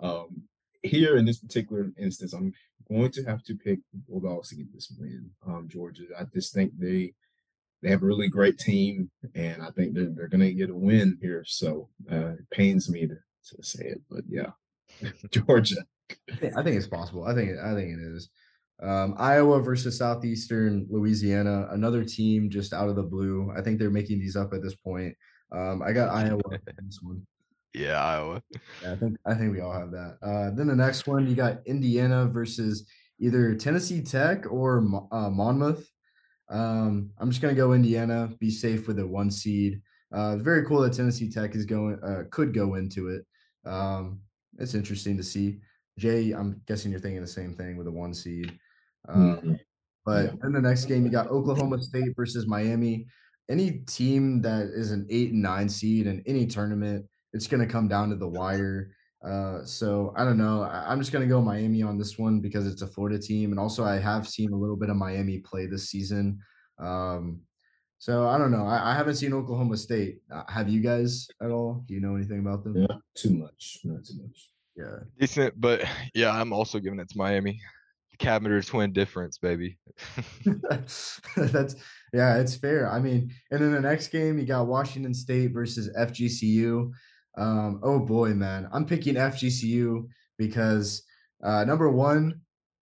um, 0.00 0.44
here 0.82 1.16
in 1.16 1.24
this 1.24 1.38
particular 1.38 1.90
instance, 1.98 2.32
I'm 2.32 2.54
going 2.88 3.10
to 3.12 3.24
have 3.24 3.42
to 3.44 3.54
pick 3.54 3.80
Bulldogs 4.08 4.50
to 4.50 4.56
get 4.56 4.72
this 4.72 4.92
win. 4.98 5.30
Um, 5.46 5.68
Georgia, 5.68 6.04
I 6.18 6.24
just 6.32 6.54
think 6.54 6.72
they 6.78 7.14
they 7.82 7.90
have 7.90 8.02
a 8.02 8.06
really 8.06 8.28
great 8.28 8.58
team, 8.58 9.10
and 9.34 9.62
I 9.62 9.70
think 9.70 9.94
they're 9.94 10.12
they're 10.14 10.28
going 10.28 10.40
to 10.40 10.52
get 10.52 10.70
a 10.70 10.74
win 10.74 11.18
here. 11.20 11.44
So 11.46 11.88
uh, 12.10 12.34
it 12.34 12.50
pains 12.50 12.88
me 12.88 13.06
to, 13.06 13.16
to 13.16 13.62
say 13.62 13.86
it, 13.86 14.00
but 14.08 14.24
yeah, 14.28 14.52
Georgia. 15.30 15.84
I 16.30 16.62
think, 16.62 16.76
it's 16.76 16.86
possible. 16.86 17.24
I 17.24 17.34
think 17.34 17.58
I 17.58 17.74
think 17.74 17.98
it 17.98 18.00
is. 18.00 18.28
Um, 18.82 19.14
Iowa 19.18 19.60
versus 19.60 19.98
Southeastern 19.98 20.86
Louisiana, 20.90 21.68
another 21.70 22.04
team 22.04 22.50
just 22.50 22.72
out 22.72 22.88
of 22.88 22.96
the 22.96 23.02
blue. 23.02 23.52
I 23.56 23.62
think 23.62 23.78
they're 23.78 23.90
making 23.90 24.18
these 24.18 24.36
up 24.36 24.52
at 24.52 24.62
this 24.62 24.74
point. 24.74 25.14
Um, 25.50 25.82
I 25.82 25.92
got 25.92 26.10
Iowa 26.10 26.40
in 26.50 26.60
this 26.86 27.00
one. 27.02 27.26
Yeah, 27.72 28.02
Iowa. 28.02 28.42
Yeah, 28.82 28.92
I 28.92 28.96
think 28.96 29.16
I 29.26 29.34
think 29.34 29.52
we 29.52 29.60
all 29.60 29.72
have 29.72 29.90
that. 29.92 30.18
Uh, 30.22 30.50
then 30.54 30.66
the 30.66 30.76
next 30.76 31.06
one, 31.06 31.26
you 31.26 31.34
got 31.34 31.58
Indiana 31.66 32.26
versus 32.26 32.86
either 33.18 33.54
Tennessee 33.54 34.02
Tech 34.02 34.50
or 34.50 34.78
uh, 35.12 35.30
Monmouth. 35.30 35.88
Um, 36.48 37.10
I'm 37.18 37.30
just 37.30 37.42
gonna 37.42 37.54
go 37.54 37.72
Indiana. 37.72 38.30
Be 38.38 38.50
safe 38.50 38.86
with 38.86 38.98
a 38.98 39.06
one 39.06 39.30
seed. 39.30 39.80
Uh, 40.12 40.36
very 40.36 40.64
cool 40.64 40.80
that 40.80 40.92
Tennessee 40.92 41.30
Tech 41.30 41.54
is 41.54 41.66
going 41.66 41.98
uh, 42.02 42.24
could 42.30 42.54
go 42.54 42.74
into 42.74 43.08
it. 43.08 43.26
Um, 43.68 44.20
it's 44.58 44.74
interesting 44.74 45.16
to 45.16 45.22
see. 45.22 45.58
Jay, 45.98 46.32
I'm 46.32 46.60
guessing 46.66 46.90
you're 46.90 47.00
thinking 47.00 47.22
the 47.22 47.26
same 47.26 47.54
thing 47.54 47.76
with 47.76 47.86
a 47.86 47.90
one 47.92 48.12
seed. 48.12 48.58
Uh, 49.08 49.14
Mhm. 49.40 49.58
but 50.04 50.24
Yeah. 50.26 50.46
in 50.46 50.52
the 50.52 50.60
next 50.60 50.84
game, 50.86 51.04
you 51.04 51.10
got 51.10 51.28
Oklahoma 51.28 51.80
State 51.82 52.14
versus 52.16 52.46
Miami. 52.46 53.06
Any 53.48 53.78
team 53.80 54.42
that 54.42 54.66
is 54.66 54.90
an 54.90 55.06
eight 55.08 55.32
and 55.32 55.42
nine 55.42 55.68
seed 55.68 56.06
in 56.06 56.20
any 56.26 56.46
tournament, 56.46 57.06
it's 57.32 57.46
going 57.46 57.66
to 57.66 57.72
come 57.72 57.88
down 57.88 58.10
to 58.10 58.16
the 58.16 58.28
wire. 58.28 58.92
Uh, 59.22 59.64
so 59.64 60.12
I 60.16 60.24
don't 60.24 60.36
know. 60.38 60.62
I, 60.62 60.90
I'm 60.90 60.98
just 61.00 61.12
going 61.12 61.26
to 61.26 61.28
go 61.28 61.40
Miami 61.40 61.82
on 61.82 61.98
this 61.98 62.18
one 62.18 62.40
because 62.40 62.66
it's 62.66 62.82
a 62.82 62.86
Florida 62.86 63.18
team, 63.18 63.50
and 63.50 63.58
also 63.58 63.82
I 63.84 63.98
have 63.98 64.28
seen 64.28 64.52
a 64.52 64.56
little 64.56 64.76
bit 64.76 64.90
of 64.90 64.96
Miami 64.96 65.38
play 65.40 65.66
this 65.66 65.88
season. 65.88 66.38
Um, 66.78 67.40
so 67.98 68.28
I 68.28 68.36
don't 68.36 68.50
know. 68.50 68.66
I, 68.66 68.92
I 68.92 68.94
haven't 68.94 69.14
seen 69.16 69.32
Oklahoma 69.32 69.76
State. 69.78 70.20
Uh, 70.30 70.44
have 70.48 70.68
you 70.68 70.80
guys 70.82 71.26
at 71.40 71.50
all? 71.50 71.82
Do 71.86 71.94
you 71.94 72.00
know 72.00 72.14
anything 72.14 72.40
about 72.40 72.62
them? 72.64 72.74
Not 72.82 73.00
too 73.14 73.30
much, 73.30 73.80
not 73.84 74.04
too 74.04 74.18
much. 74.22 74.50
Yeah. 74.76 74.98
Decent, 75.18 75.60
but 75.60 75.84
yeah, 76.14 76.30
I'm 76.30 76.52
also 76.52 76.78
giving 76.78 77.00
it 77.00 77.08
to 77.10 77.18
Miami. 77.18 77.60
Cavinder 78.18 78.66
twin 78.66 78.92
difference, 78.92 79.38
baby. 79.38 79.78
That's 81.36 81.76
yeah, 82.12 82.38
it's 82.38 82.56
fair. 82.56 82.90
I 82.90 82.98
mean, 82.98 83.30
and 83.50 83.60
then 83.60 83.72
the 83.72 83.80
next 83.80 84.08
game 84.08 84.38
you 84.38 84.46
got 84.46 84.66
Washington 84.66 85.12
State 85.12 85.52
versus 85.52 85.90
FGCU. 85.98 86.90
Um, 87.36 87.80
oh 87.82 87.98
boy, 87.98 88.30
man, 88.30 88.68
I'm 88.72 88.86
picking 88.86 89.16
FGCU 89.16 90.06
because 90.38 91.02
uh, 91.44 91.64
number 91.64 91.90
one, 91.90 92.40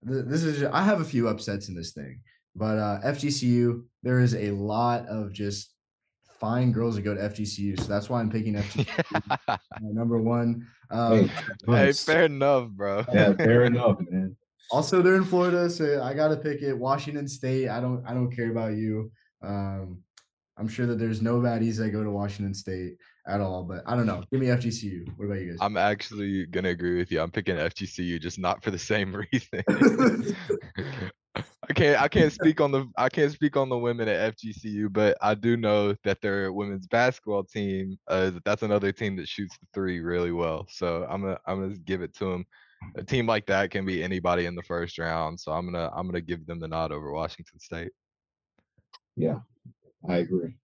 th- 0.09 0.27
this 0.27 0.45
is 0.45 0.63
I 0.63 0.85
have 0.85 1.01
a 1.01 1.05
few 1.05 1.29
upsets 1.29 1.69
in 1.69 1.75
this 1.75 1.93
thing, 1.93 2.21
but 2.55 2.79
uh, 2.79 3.01
FGCU 3.05 3.83
there 4.05 4.21
is 4.21 4.35
a 4.37 4.53
lot 4.53 5.07
of 5.09 5.33
just 5.33 5.74
fine 6.45 6.73
girls 6.73 6.97
that 6.97 7.03
go 7.03 7.15
to 7.15 7.21
FGCU, 7.21 7.81
so 7.81 7.87
that's 7.87 8.11
why 8.11 8.21
I'm 8.21 8.31
picking 8.31 8.53
FGCU 8.55 9.59
number 9.81 10.21
one. 10.21 10.67
Um, 10.91 11.31
Hey, 11.67 11.87
Hey, 11.87 11.93
fair 11.93 12.25
enough, 12.25 12.69
bro. 12.69 13.03
Yeah, 13.15 13.33
fair 13.33 13.65
enough, 13.65 13.97
man. 14.11 14.37
also 14.71 15.01
they're 15.01 15.15
in 15.15 15.25
Florida, 15.25 15.71
so 15.71 16.03
I 16.03 16.13
gotta 16.13 16.37
pick 16.37 16.61
it. 16.61 16.75
Washington 16.75 17.27
State. 17.27 17.71
I 17.71 17.81
don't 17.81 18.05
I 18.07 18.13
don't 18.13 18.31
care 18.31 18.51
about 18.51 18.75
you. 18.75 19.11
Um, 19.43 20.03
I'm 20.59 20.69
sure 20.69 20.87
that 20.87 20.99
there's 20.99 21.23
no 21.23 21.41
baddies 21.41 21.79
that 21.79 21.91
go 21.91 22.05
to 22.05 22.11
Washington 22.11 22.53
State 22.53 22.99
at 23.27 23.41
all, 23.41 23.65
but 23.65 23.83
I 23.87 23.97
don't 23.97 24.07
know. 24.07 24.23
Give 24.31 24.41
me 24.41 24.49
FGCU. 24.49 25.17
What 25.17 25.25
about 25.25 25.41
you 25.41 25.49
guys? 25.51 25.59
I'm 25.63 25.79
actually 25.79 26.45
gonna 26.45 26.69
agree 26.69 26.99
with 26.99 27.11
you. 27.11 27.23
I'm 27.23 27.31
picking 27.31 27.57
FGCU, 27.57 28.21
just 28.21 28.39
not 28.39 28.63
for 28.63 28.71
the 28.71 28.79
same 28.79 29.17
reason. 29.33 29.63
I 31.69 31.73
can't 31.73 32.03
I 32.03 32.09
can't 32.09 32.33
speak 32.33 32.61
on 32.61 32.73
the 32.73 32.87
I 32.97 33.09
can't 33.09 33.33
speak 33.33 33.57
on 33.57 33.69
the 33.69 33.79
women 33.79 34.09
at 34.09 34.37
FGCU, 34.37 34.93
but 34.93 35.17
I 35.21 35.35
do 35.35 35.57
know 35.57 35.95
that 36.05 36.21
their 36.21 36.53
women's 36.53 36.87
basketball 36.87 37.45
team, 37.45 37.99
uh, 38.09 38.33
that's 38.45 38.63
another 38.63 38.93
team 38.93 39.17
that 39.17 39.29
shoots 39.29 39.57
the 39.59 39.67
three 39.73 40.01
really 40.01 40.33
well. 40.33 40.67
So 40.71 41.07
I'm 41.09 41.23
gonna 41.23 41.39
I'm 41.47 41.61
gonna 41.61 41.79
give 41.79 42.03
it 42.03 42.15
to 42.17 42.25
them. 42.27 42.47
A 42.97 43.03
team 43.03 43.27
like 43.27 43.47
that 43.47 43.71
can 43.71 43.87
be 43.87 44.03
anybody 44.03 44.45
in 44.45 44.55
the 44.55 44.63
first 44.63 44.99
round, 44.99 45.41
so 45.41 45.53
I'm 45.53 45.65
gonna 45.65 45.91
I'm 45.95 46.07
gonna 46.07 46.21
give 46.21 46.47
them 46.47 46.61
the 46.61 46.69
nod 46.69 46.93
over 46.93 47.13
Washington 47.13 47.59
State. 47.59 47.93
Yeah, 49.17 49.39
I 50.09 50.17
agree. 50.17 50.57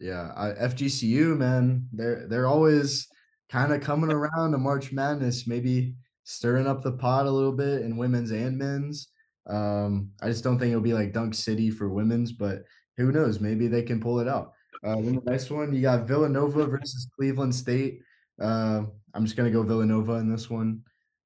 yeah, 0.00 0.32
I, 0.36 0.50
FGCU 0.66 1.36
man, 1.36 1.88
they're 1.92 2.26
they're 2.28 2.46
always 2.46 3.08
kind 3.48 3.72
of 3.72 3.80
coming 3.80 4.12
around 4.12 4.52
to 4.52 4.58
March 4.58 4.92
Madness, 4.92 5.46
maybe 5.46 5.94
stirring 6.22 6.68
up 6.68 6.82
the 6.82 6.92
pot 6.92 7.26
a 7.26 7.30
little 7.30 7.52
bit 7.52 7.82
in 7.82 7.96
women's 7.96 8.30
and 8.30 8.56
men's. 8.56 9.08
Um, 9.46 10.10
I 10.22 10.28
just 10.28 10.44
don't 10.44 10.58
think 10.58 10.70
it'll 10.70 10.82
be 10.82 10.94
like 10.94 11.12
Dunk 11.12 11.34
City 11.34 11.70
for 11.70 11.88
women's, 11.88 12.32
but 12.32 12.64
who 12.96 13.12
knows? 13.12 13.40
Maybe 13.40 13.66
they 13.66 13.82
can 13.82 14.00
pull 14.00 14.20
it 14.20 14.28
out. 14.28 14.52
Uh, 14.84 14.96
then 14.96 15.20
the 15.24 15.30
next 15.30 15.50
one, 15.50 15.74
you 15.74 15.82
got 15.82 16.06
Villanova 16.06 16.66
versus 16.66 17.08
Cleveland 17.16 17.54
State. 17.54 18.00
Uh, 18.40 18.82
I'm 19.14 19.24
just 19.24 19.36
gonna 19.36 19.50
go 19.50 19.62
Villanova 19.62 20.14
in 20.14 20.30
this 20.30 20.48
one. 20.48 20.82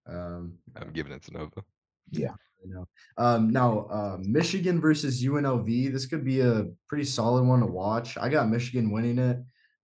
Um, 0.07 0.55
I'm 0.77 0.91
giving 0.93 1.13
it 1.13 1.23
to 1.25 1.33
Nova. 1.33 1.63
Yeah. 2.11 2.35
you 2.65 2.75
know. 2.75 2.89
Um, 3.17 3.51
now, 3.51 3.87
uh, 3.91 4.19
Michigan 4.21 4.81
versus 4.81 5.23
UNLV. 5.23 5.93
This 5.93 6.07
could 6.07 6.25
be 6.25 6.41
a 6.41 6.67
pretty 6.89 7.05
solid 7.05 7.45
one 7.45 7.61
to 7.61 7.67
watch. 7.67 8.17
I 8.19 8.29
got 8.29 8.49
Michigan 8.49 8.91
winning 8.91 9.19
it. 9.19 9.39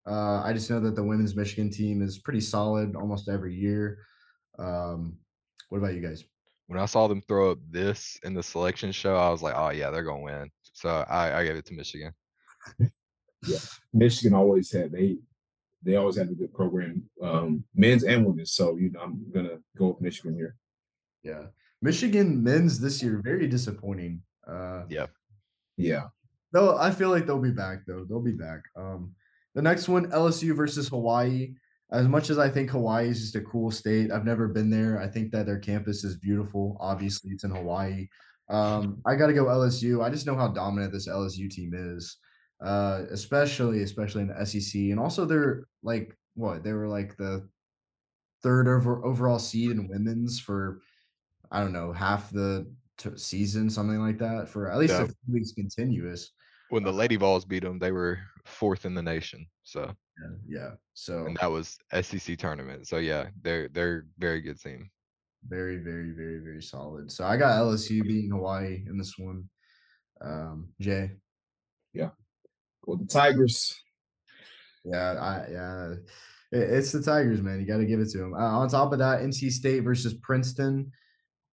Uh, 0.07 0.43
I 0.43 0.53
just 0.53 0.71
know 0.71 0.81
that 0.81 0.97
the 0.97 1.05
women's 1.05 1.37
Michigan 1.37 1.71
team 1.71 2.03
is 2.03 2.19
pretty 2.19 2.41
solid 2.41 2.97
almost 2.97 3.29
every 3.29 3.55
year. 3.55 3.99
Um, 4.59 5.17
what 5.69 5.79
about 5.79 5.95
you 5.95 6.01
guys? 6.01 6.25
When 6.71 6.79
I 6.79 6.87
saw 6.87 7.09
them 7.09 7.21
throw 7.21 7.51
up 7.51 7.59
this 7.69 8.17
in 8.23 8.33
the 8.33 8.45
selection 8.45 8.93
show, 8.93 9.17
I 9.17 9.29
was 9.31 9.43
like, 9.43 9.55
oh 9.57 9.71
yeah, 9.71 9.91
they're 9.91 10.05
gonna 10.05 10.23
win. 10.23 10.49
So 10.73 10.89
I, 10.89 11.41
I 11.41 11.45
gave 11.45 11.57
it 11.57 11.67
to 11.67 11.75
Michigan. 11.75 12.13
Yeah, 12.79 13.59
Michigan 13.93 14.35
always 14.35 14.71
had 14.71 14.93
they 14.93 15.17
they 15.83 15.97
always 15.97 16.17
had 16.17 16.29
a 16.29 16.35
good 16.35 16.55
program, 16.55 17.03
um, 17.21 17.65
men's 17.75 18.05
and 18.05 18.25
women's. 18.25 18.53
So 18.53 18.77
you 18.77 18.93
know, 18.93 19.01
I'm 19.01 19.21
gonna 19.35 19.59
go 19.77 19.89
with 19.89 20.01
Michigan 20.01 20.37
here. 20.37 20.55
Yeah, 21.25 21.47
Michigan 21.83 22.41
men's 22.41 22.79
this 22.79 23.03
year 23.03 23.21
very 23.21 23.49
disappointing. 23.49 24.23
Uh, 24.47 24.85
Yeah. 24.89 25.07
Yeah. 25.77 26.05
Though 26.53 26.79
I 26.79 26.93
feel 26.93 27.11
like 27.11 27.27
they'll 27.27 27.41
be 27.41 27.51
back 27.51 27.81
though. 27.85 28.05
They'll 28.09 28.23
be 28.23 28.31
back. 28.31 28.61
Um, 28.77 29.13
the 29.57 29.63
next 29.63 29.89
one, 29.89 30.09
LSU 30.13 30.55
versus 30.55 30.87
Hawaii. 30.87 31.55
As 31.93 32.07
much 32.07 32.31
as 32.31 32.39
I 32.39 32.49
think 32.49 32.71
Hawaii 32.71 33.09
is 33.09 33.21
just 33.21 33.35
a 33.37 33.41
cool 33.41 33.71
state, 33.71 34.13
I've 34.13 34.25
never 34.25 34.47
been 34.49 34.71
there. 34.71 35.01
I 35.01 35.09
think 35.09 35.33
that 35.33 35.47
their 35.47 35.59
campus 35.59 36.05
is 36.05 36.17
beautiful. 36.17 36.77
Obviously, 36.81 37.33
it's 37.33 37.45
in 37.45 37.51
Hawaii. 37.51 38.09
Um, 38.49 39.01
I 39.07 39.17
got 39.17 39.27
to 39.27 39.33
go 39.33 39.47
LSU. 39.47 40.05
I 40.05 40.11
just 40.11 40.27
know 40.27 40.37
how 40.37 40.49
dominant 40.49 40.93
this 40.93 41.09
LSU 41.09 41.51
team 41.51 41.73
is, 41.75 42.17
uh, 42.61 43.03
especially 43.11 43.83
especially 43.83 44.23
in 44.23 44.29
the 44.29 44.47
SEC, 44.47 44.75
and 44.75 45.01
also 45.01 45.25
they're 45.25 45.65
like 45.83 46.17
what 46.35 46.63
they 46.63 46.73
were 46.73 46.89
like 46.89 47.17
the 47.17 47.49
third 48.43 48.69
over 48.69 49.05
overall 49.05 49.39
seed 49.39 49.71
in 49.73 49.89
women's 49.89 50.41
for 50.41 50.81
I 51.51 51.61
don't 51.61 51.73
know 51.73 51.93
half 51.93 52.31
the 52.31 52.73
t- 52.99 53.11
season, 53.17 53.69
something 53.69 53.99
like 53.99 54.19
that, 54.19 54.49
for 54.49 54.71
at 54.71 54.79
least 54.79 54.95
Yeah. 54.95 55.03
a 55.03 55.07
few 55.07 55.15
weeks 55.35 55.53
continuous. 55.53 56.31
When 56.71 56.85
the 56.85 56.93
Lady 56.93 57.17
Vols 57.17 57.45
beat 57.45 57.65
them, 57.65 57.81
they 57.81 57.91
were 57.91 58.19
fourth 58.45 58.85
in 58.85 58.95
the 58.95 59.03
nation. 59.03 59.47
So 59.65 59.93
Yeah, 60.21 60.59
yeah. 60.61 60.71
So 60.95 61.27
and 61.27 61.37
that 61.41 61.51
was 61.51 61.79
SEC 62.03 62.37
tournament. 62.39 62.87
So 62.89 62.99
yeah, 62.99 63.29
they're 63.43 63.69
they're 63.69 64.07
very 64.19 64.41
good 64.41 64.61
team. 64.61 64.91
very, 65.49 65.79
very, 65.79 66.11
very, 66.11 66.41
very 66.41 66.63
solid. 66.63 67.11
So 67.11 67.25
I 67.25 67.37
got 67.39 67.59
LSU 67.59 68.03
beating 68.03 68.31
Hawaii 68.31 68.85
in 68.87 68.99
this 68.99 69.17
one. 69.19 69.49
Um, 70.21 70.69
Jay, 70.81 71.13
Yeah. 71.95 72.11
Well, 72.85 72.99
the 72.99 73.07
Tigers. 73.07 73.75
yeah, 74.85 75.13
I 75.15 75.47
yeah, 75.51 75.93
it- 76.53 76.71
it's 76.71 76.93
the 76.93 77.03
Tigers, 77.03 77.41
man. 77.41 77.59
You 77.61 77.67
got 77.67 77.79
to 77.79 77.87
give 77.87 78.01
it 78.01 78.11
to 78.11 78.19
them. 78.19 78.35
Uh, 78.35 78.39
on 78.59 78.69
top 78.69 78.93
of 78.93 78.99
that, 78.99 79.21
NC 79.23 79.51
State 79.51 79.81
versus 79.81 80.13
Princeton. 80.15 80.93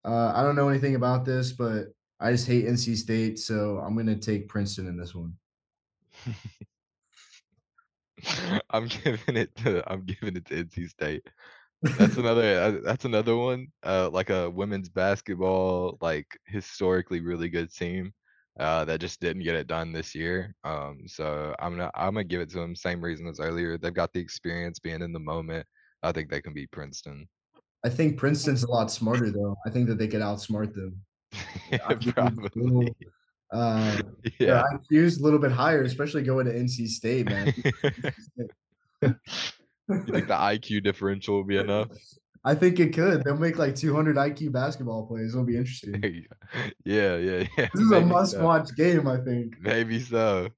Uh, 0.03 0.33
I 0.35 0.43
don't 0.43 0.55
know 0.55 0.67
anything 0.69 0.95
about 0.95 1.23
this, 1.25 1.51
but 1.53 1.87
I 2.19 2.31
just 2.31 2.47
hate 2.47 2.65
NC 2.65 2.95
State, 2.97 3.39
so 3.39 3.77
I'm 3.79 3.95
gonna 3.95 4.17
take 4.17 4.47
Princeton 4.49 4.87
in 4.87 4.97
this 4.97 5.13
one. 5.15 5.33
I'm 8.69 8.87
giving 8.87 9.37
it 9.37 9.55
to 9.57 9.83
I'm 9.91 10.05
giving 10.05 10.35
it 10.35 10.45
to 10.45 10.63
NC 10.63 10.89
State. 10.89 11.27
That's 11.81 12.17
another 12.17 12.59
uh, 12.59 12.79
that's 12.83 13.05
another 13.05 13.35
one. 13.35 13.67
Uh, 13.83 14.09
like 14.11 14.29
a 14.29 14.49
women's 14.49 14.89
basketball, 14.89 15.97
like 16.01 16.27
historically 16.45 17.21
really 17.21 17.49
good 17.49 17.73
team. 17.73 18.13
Uh, 18.59 18.83
that 18.85 18.99
just 18.99 19.19
didn't 19.19 19.43
get 19.43 19.55
it 19.55 19.67
done 19.67 19.91
this 19.91 20.15
year. 20.15 20.55
Um, 20.63 21.01
so 21.05 21.55
I'm 21.59 21.77
gonna 21.77 21.91
I'm 21.93 22.13
gonna 22.13 22.23
give 22.23 22.41
it 22.41 22.49
to 22.51 22.59
them. 22.59 22.75
Same 22.75 23.03
reason 23.03 23.27
as 23.27 23.39
earlier. 23.39 23.77
They've 23.77 23.93
got 23.93 24.13
the 24.13 24.19
experience 24.19 24.79
being 24.79 25.01
in 25.01 25.13
the 25.13 25.19
moment. 25.19 25.65
I 26.01 26.11
think 26.11 26.29
they 26.29 26.41
can 26.41 26.53
beat 26.53 26.71
Princeton. 26.71 27.27
I 27.85 27.89
think 27.89 28.17
Princeton's 28.17 28.63
a 28.63 28.71
lot 28.71 28.91
smarter 28.91 29.29
though. 29.29 29.55
I 29.65 29.69
think 29.69 29.87
that 29.87 29.99
they 29.99 30.07
could 30.07 30.21
outsmart 30.21 30.73
them. 30.73 30.99
Little, 31.71 32.13
Probably. 32.13 32.95
Uh, 33.51 33.97
Yeah. 34.39 34.63
their 34.89 35.01
IQ's 35.07 35.19
a 35.19 35.23
little 35.23 35.39
bit 35.39 35.51
higher, 35.51 35.83
especially 35.83 36.23
going 36.23 36.45
to 36.47 36.53
NC 36.53 36.87
State, 36.87 37.25
man. 37.27 37.53
You 39.89 40.03
think 40.03 40.27
the 40.27 40.33
IQ 40.33 40.83
differential 40.83 41.35
will 41.35 41.43
be 41.45 41.55
enough? 41.55 41.87
I 42.43 42.55
think 42.55 42.79
it 42.79 42.93
could. 42.93 43.23
They'll 43.23 43.37
make 43.37 43.57
like 43.57 43.75
200 43.75 44.17
IQ 44.17 44.51
basketball 44.51 45.05
players. 45.05 45.33
It'll 45.33 45.45
be 45.45 45.55
interesting. 45.57 45.99
There 46.01 46.09
you 46.09 46.23
go. 46.23 46.35
Yeah, 46.83 47.15
yeah, 47.17 47.47
yeah. 47.57 47.67
This 47.73 47.83
is 47.83 47.91
a 47.91 47.95
maybe 47.95 48.09
so. 48.09 48.13
must-watch 48.13 48.75
game, 48.75 49.07
I 49.07 49.17
think. 49.17 49.55
Maybe 49.61 49.99
so. 50.01 50.49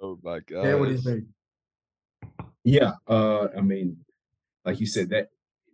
oh 0.00 0.18
my 0.22 0.40
god. 0.40 0.64
Yeah, 0.64 0.74
what 0.74 0.86
do 0.88 0.92
you 0.92 1.00
think? 1.02 1.24
Yeah. 2.64 2.92
Uh, 3.06 3.48
I 3.56 3.60
mean, 3.60 3.98
like 4.64 4.80
you 4.80 4.86
said, 4.86 5.10
that 5.10 5.28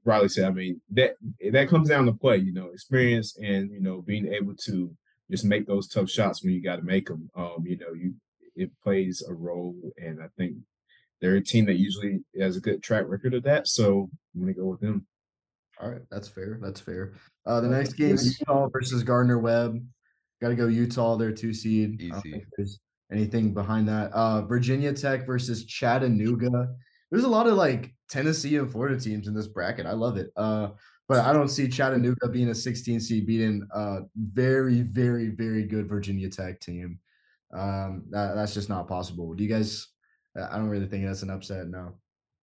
Riley 0.05 0.29
said, 0.29 0.45
I 0.47 0.51
mean, 0.51 0.81
that 0.91 1.17
that 1.53 1.69
comes 1.69 1.89
down 1.89 2.07
to 2.07 2.13
play, 2.13 2.39
you 2.39 2.53
know, 2.53 2.69
experience 2.69 3.37
and 3.37 3.71
you 3.71 3.81
know, 3.81 4.03
being 4.03 4.33
able 4.33 4.55
to 4.65 4.91
just 5.31 5.45
make 5.45 5.67
those 5.67 5.89
tough 5.89 6.09
shots 6.11 6.43
when 6.43 6.53
you 6.53 6.63
got 6.63 6.77
to 6.77 6.83
make 6.83 7.07
them. 7.07 7.31
Um, 7.37 7.65
you 7.65 7.77
know, 7.79 7.93
you 7.95 8.15
it 8.57 8.71
plays 8.83 9.23
a 9.29 9.33
role, 9.33 9.77
and 9.97 10.21
I 10.23 10.27
think 10.37 10.57
they're 11.21 11.37
a 11.37 11.45
team 11.45 11.67
that 11.67 11.79
usually 11.79 12.21
has 12.41 12.57
a 12.57 12.61
good 12.61 12.83
track 12.83 13.05
record 13.07 13.35
of 13.35 13.43
that. 13.45 13.69
So 13.69 14.09
I'm 14.35 14.41
gonna 14.41 14.55
go 14.55 14.67
with 14.67 14.81
them. 14.81 15.07
All 15.81 15.91
right, 15.91 16.03
that's 16.11 16.29
fair. 16.29 16.59
That's 16.61 16.81
fair. 16.81 17.15
Uh, 17.47 17.61
the 17.61 17.69
next 17.69 17.93
game, 17.95 18.15
is 18.15 18.39
Utah 18.41 18.69
versus 18.69 19.03
Gardner 19.03 19.39
Webb. 19.39 19.79
Got 20.41 20.49
to 20.49 20.55
go 20.55 20.67
Utah. 20.67 21.17
They're 21.17 21.33
two 21.33 21.53
seed. 21.53 22.01
I 22.01 22.09
don't 22.09 22.19
Easy. 22.19 22.33
think 22.33 22.45
there's 22.57 22.81
anything 23.13 23.55
behind 23.55 23.89
that. 23.89 24.13
Uh, 24.13 24.43
Virginia 24.43 24.93
Tech 24.93 25.27
versus 25.27 25.65
Chattanooga. 25.65 26.69
There's 27.11 27.25
a 27.25 27.29
lot 27.29 27.47
of 27.47 27.55
like 27.55 27.95
Tennessee 28.09 28.57
and 28.57 28.71
Florida 28.71 28.99
teams 29.01 29.29
in 29.29 29.35
this 29.35 29.47
bracket. 29.47 29.87
I 29.87 29.93
love 29.93 30.17
it. 30.17 30.31
Uh, 30.37 30.71
but 31.09 31.21
I 31.21 31.33
don't 31.35 31.49
see 31.49 31.69
Chattanooga 31.69 32.29
being 32.29 32.49
a 32.49 32.55
16 32.55 33.01
seed 33.01 33.27
beating 33.27 33.67
a 33.73 34.01
very, 34.17 34.83
very, 34.83 35.29
very 35.29 35.65
good 35.65 35.89
Virginia 35.89 36.29
Tech 36.29 36.61
team. 36.61 36.99
Um, 37.53 38.05
that, 38.11 38.35
that's 38.35 38.55
just 38.55 38.69
not 38.69 38.89
possible. 38.89 39.35
Do 39.35 39.43
you 39.43 39.51
guys? 39.51 39.89
I 40.37 40.57
don't 40.57 40.69
really 40.69 40.87
think 40.87 41.05
that's 41.05 41.23
an 41.23 41.31
upset. 41.31 41.67
No. 41.69 41.95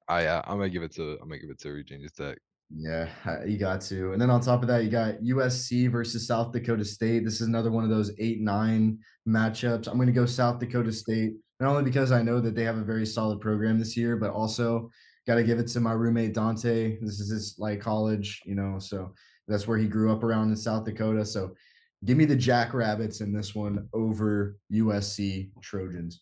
I 0.08 0.26
uh, 0.26 0.42
I'm 0.46 0.58
gonna 0.58 0.70
give 0.70 0.84
it 0.84 0.94
to 0.96 1.18
I'm 1.22 1.30
gonna 1.30 1.40
give 1.40 1.50
it 1.50 1.60
to 1.60 1.72
Virginia 1.72 2.10
Tech. 2.10 2.38
Yeah, 2.74 3.08
you 3.46 3.58
got 3.58 3.82
to. 3.82 4.14
And 4.14 4.22
then 4.22 4.30
on 4.30 4.42
top 4.42 4.62
of 4.62 4.68
that, 4.70 4.84
you 4.84 4.90
got 4.90 5.20
USC 5.20 5.90
versus 5.92 6.28
South 6.28 6.52
Dakota 6.52 6.84
State. 6.84 7.24
This 7.24 7.36
is 7.36 7.48
another 7.48 7.72
one 7.72 7.84
of 7.84 7.90
those 7.90 8.12
eight 8.18 8.42
nine 8.42 8.98
matchups. 9.28 9.88
I'm 9.88 9.96
going 9.96 10.08
to 10.08 10.14
go 10.14 10.26
South 10.26 10.60
Dakota 10.60 10.92
State, 10.92 11.34
not 11.60 11.70
only 11.70 11.84
because 11.84 12.12
I 12.12 12.24
know 12.24 12.40
that 12.42 12.56
they 12.56 12.64
have 12.64 12.78
a 12.78 12.84
very 12.84 13.06
solid 13.06 13.40
program 13.40 13.78
this 13.78 13.96
year, 13.96 14.18
but 14.18 14.32
also 14.32 14.90
got 15.28 15.36
to 15.36 15.44
give 15.44 15.60
it 15.60 15.68
to 15.68 15.80
my 15.80 15.94
roommate 15.94 16.34
Dante. 16.34 16.98
This 17.02 17.20
is 17.20 17.30
his 17.30 17.56
like 17.58 17.80
college, 17.80 18.42
you 18.46 18.56
know, 18.56 18.80
so 18.80 19.14
that's 19.48 19.68
where 19.68 19.78
he 19.78 19.88
grew 19.88 20.12
up 20.12 20.24
around 20.24 20.50
in 20.50 20.56
South 20.56 20.86
Dakota. 20.86 21.26
So 21.26 21.56
give 22.04 22.18
me 22.18 22.26
the 22.26 22.36
Jackrabbits 22.36 23.22
in 23.22 23.34
this 23.34 23.56
one 23.56 23.88
over 23.94 24.58
USC 24.72 25.50
Trojans. 25.62 26.22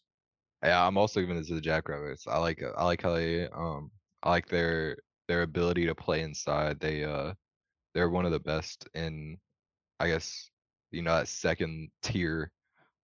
Yeah, 0.64 0.86
I'm 0.86 0.98
also 0.98 1.20
giving 1.20 1.36
this 1.36 1.48
to 1.48 1.56
the 1.56 1.62
Jackrabbits. 1.62 2.26
I 2.28 2.38
like. 2.38 2.64
I 2.78 2.86
like 2.86 3.02
how 3.02 3.14
they 3.14 3.48
um 3.50 3.92
I 4.24 4.30
like 4.30 4.48
their 4.48 4.98
their 5.28 5.42
ability 5.42 5.86
to 5.88 5.96
play 5.96 6.22
inside. 6.22 6.80
They 6.80 7.04
uh 7.04 7.34
they're 7.94 8.10
one 8.10 8.26
of 8.26 8.32
the 8.32 8.40
best 8.40 8.88
in 8.94 9.38
I 10.00 10.08
guess 10.08 10.50
you 10.92 11.02
know 11.02 11.16
that 11.16 11.28
second 11.28 11.90
tier 12.02 12.52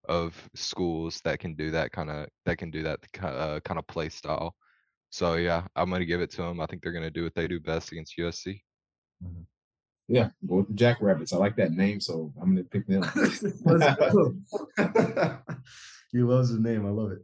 of 0.08 0.36
schools 0.56 1.22
that 1.24 1.40
can 1.40 1.54
do 1.56 1.72
that 1.72 1.92
kind 1.92 2.10
of 2.10 2.28
that 2.46 2.58
can 2.58 2.72
do 2.72 2.84
that 2.84 3.00
uh, 3.22 3.60
kind 3.66 3.78
of 3.78 3.88
play 3.88 4.10
style. 4.10 4.56
So 5.10 5.36
yeah, 5.36 5.64
I'm 5.76 5.90
gonna 5.90 6.06
give 6.06 6.22
it 6.22 6.32
to 6.32 6.44
them. 6.44 6.60
I 6.60 6.66
think 6.66 6.82
they're 6.82 6.92
gonna 6.92 7.10
do 7.10 7.24
what 7.24 7.36
they 7.36 7.48
do 7.48 7.60
best 7.60 7.92
against 7.92 8.18
USC. 8.18 8.62
Yeah, 10.08 10.30
go 10.48 10.58
with 10.58 10.68
the 10.68 10.74
Jackrabbits. 10.74 11.34
I 11.34 11.38
like 11.38 11.56
that 11.58 11.72
name, 11.72 12.00
so 12.00 12.34
I'm 12.42 12.56
gonna 12.56 12.64
pick 12.64 12.88
them. 12.88 13.04
He 16.12 16.20
loves 16.20 16.52
the 16.52 16.60
name. 16.60 16.86
I 16.86 16.90
love 16.90 17.12
it. 17.12 17.20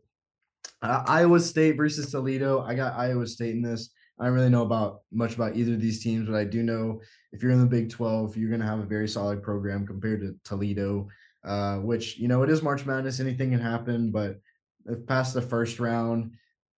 Uh, 0.81 1.03
Iowa 1.07 1.39
State 1.39 1.77
versus 1.77 2.11
Toledo. 2.11 2.61
I 2.61 2.75
got 2.75 2.97
Iowa 2.97 3.25
State 3.25 3.55
in 3.55 3.61
this. 3.61 3.89
I 4.19 4.25
don't 4.25 4.33
really 4.33 4.49
know 4.49 4.63
about 4.63 5.01
much 5.11 5.35
about 5.35 5.57
either 5.57 5.73
of 5.73 5.81
these 5.81 6.01
teams, 6.01 6.29
but 6.29 6.35
I 6.35 6.45
do 6.45 6.63
know 6.63 7.01
if 7.33 7.41
you're 7.41 7.51
in 7.51 7.59
the 7.59 7.65
Big 7.65 7.89
12, 7.89 8.37
you're 8.37 8.49
going 8.49 8.61
to 8.61 8.67
have 8.67 8.79
a 8.79 8.85
very 8.85 9.07
solid 9.07 9.43
program 9.43 9.85
compared 9.85 10.21
to 10.21 10.35
Toledo, 10.45 11.07
uh, 11.43 11.77
which, 11.77 12.17
you 12.17 12.27
know, 12.27 12.43
it 12.43 12.49
is 12.49 12.63
March 12.63 12.85
Madness. 12.85 13.19
Anything 13.19 13.51
can 13.51 13.59
happen, 13.59 14.11
but 14.11 14.39
if 14.85 15.05
past 15.05 15.33
the 15.33 15.41
first 15.41 15.79
round, 15.79 16.31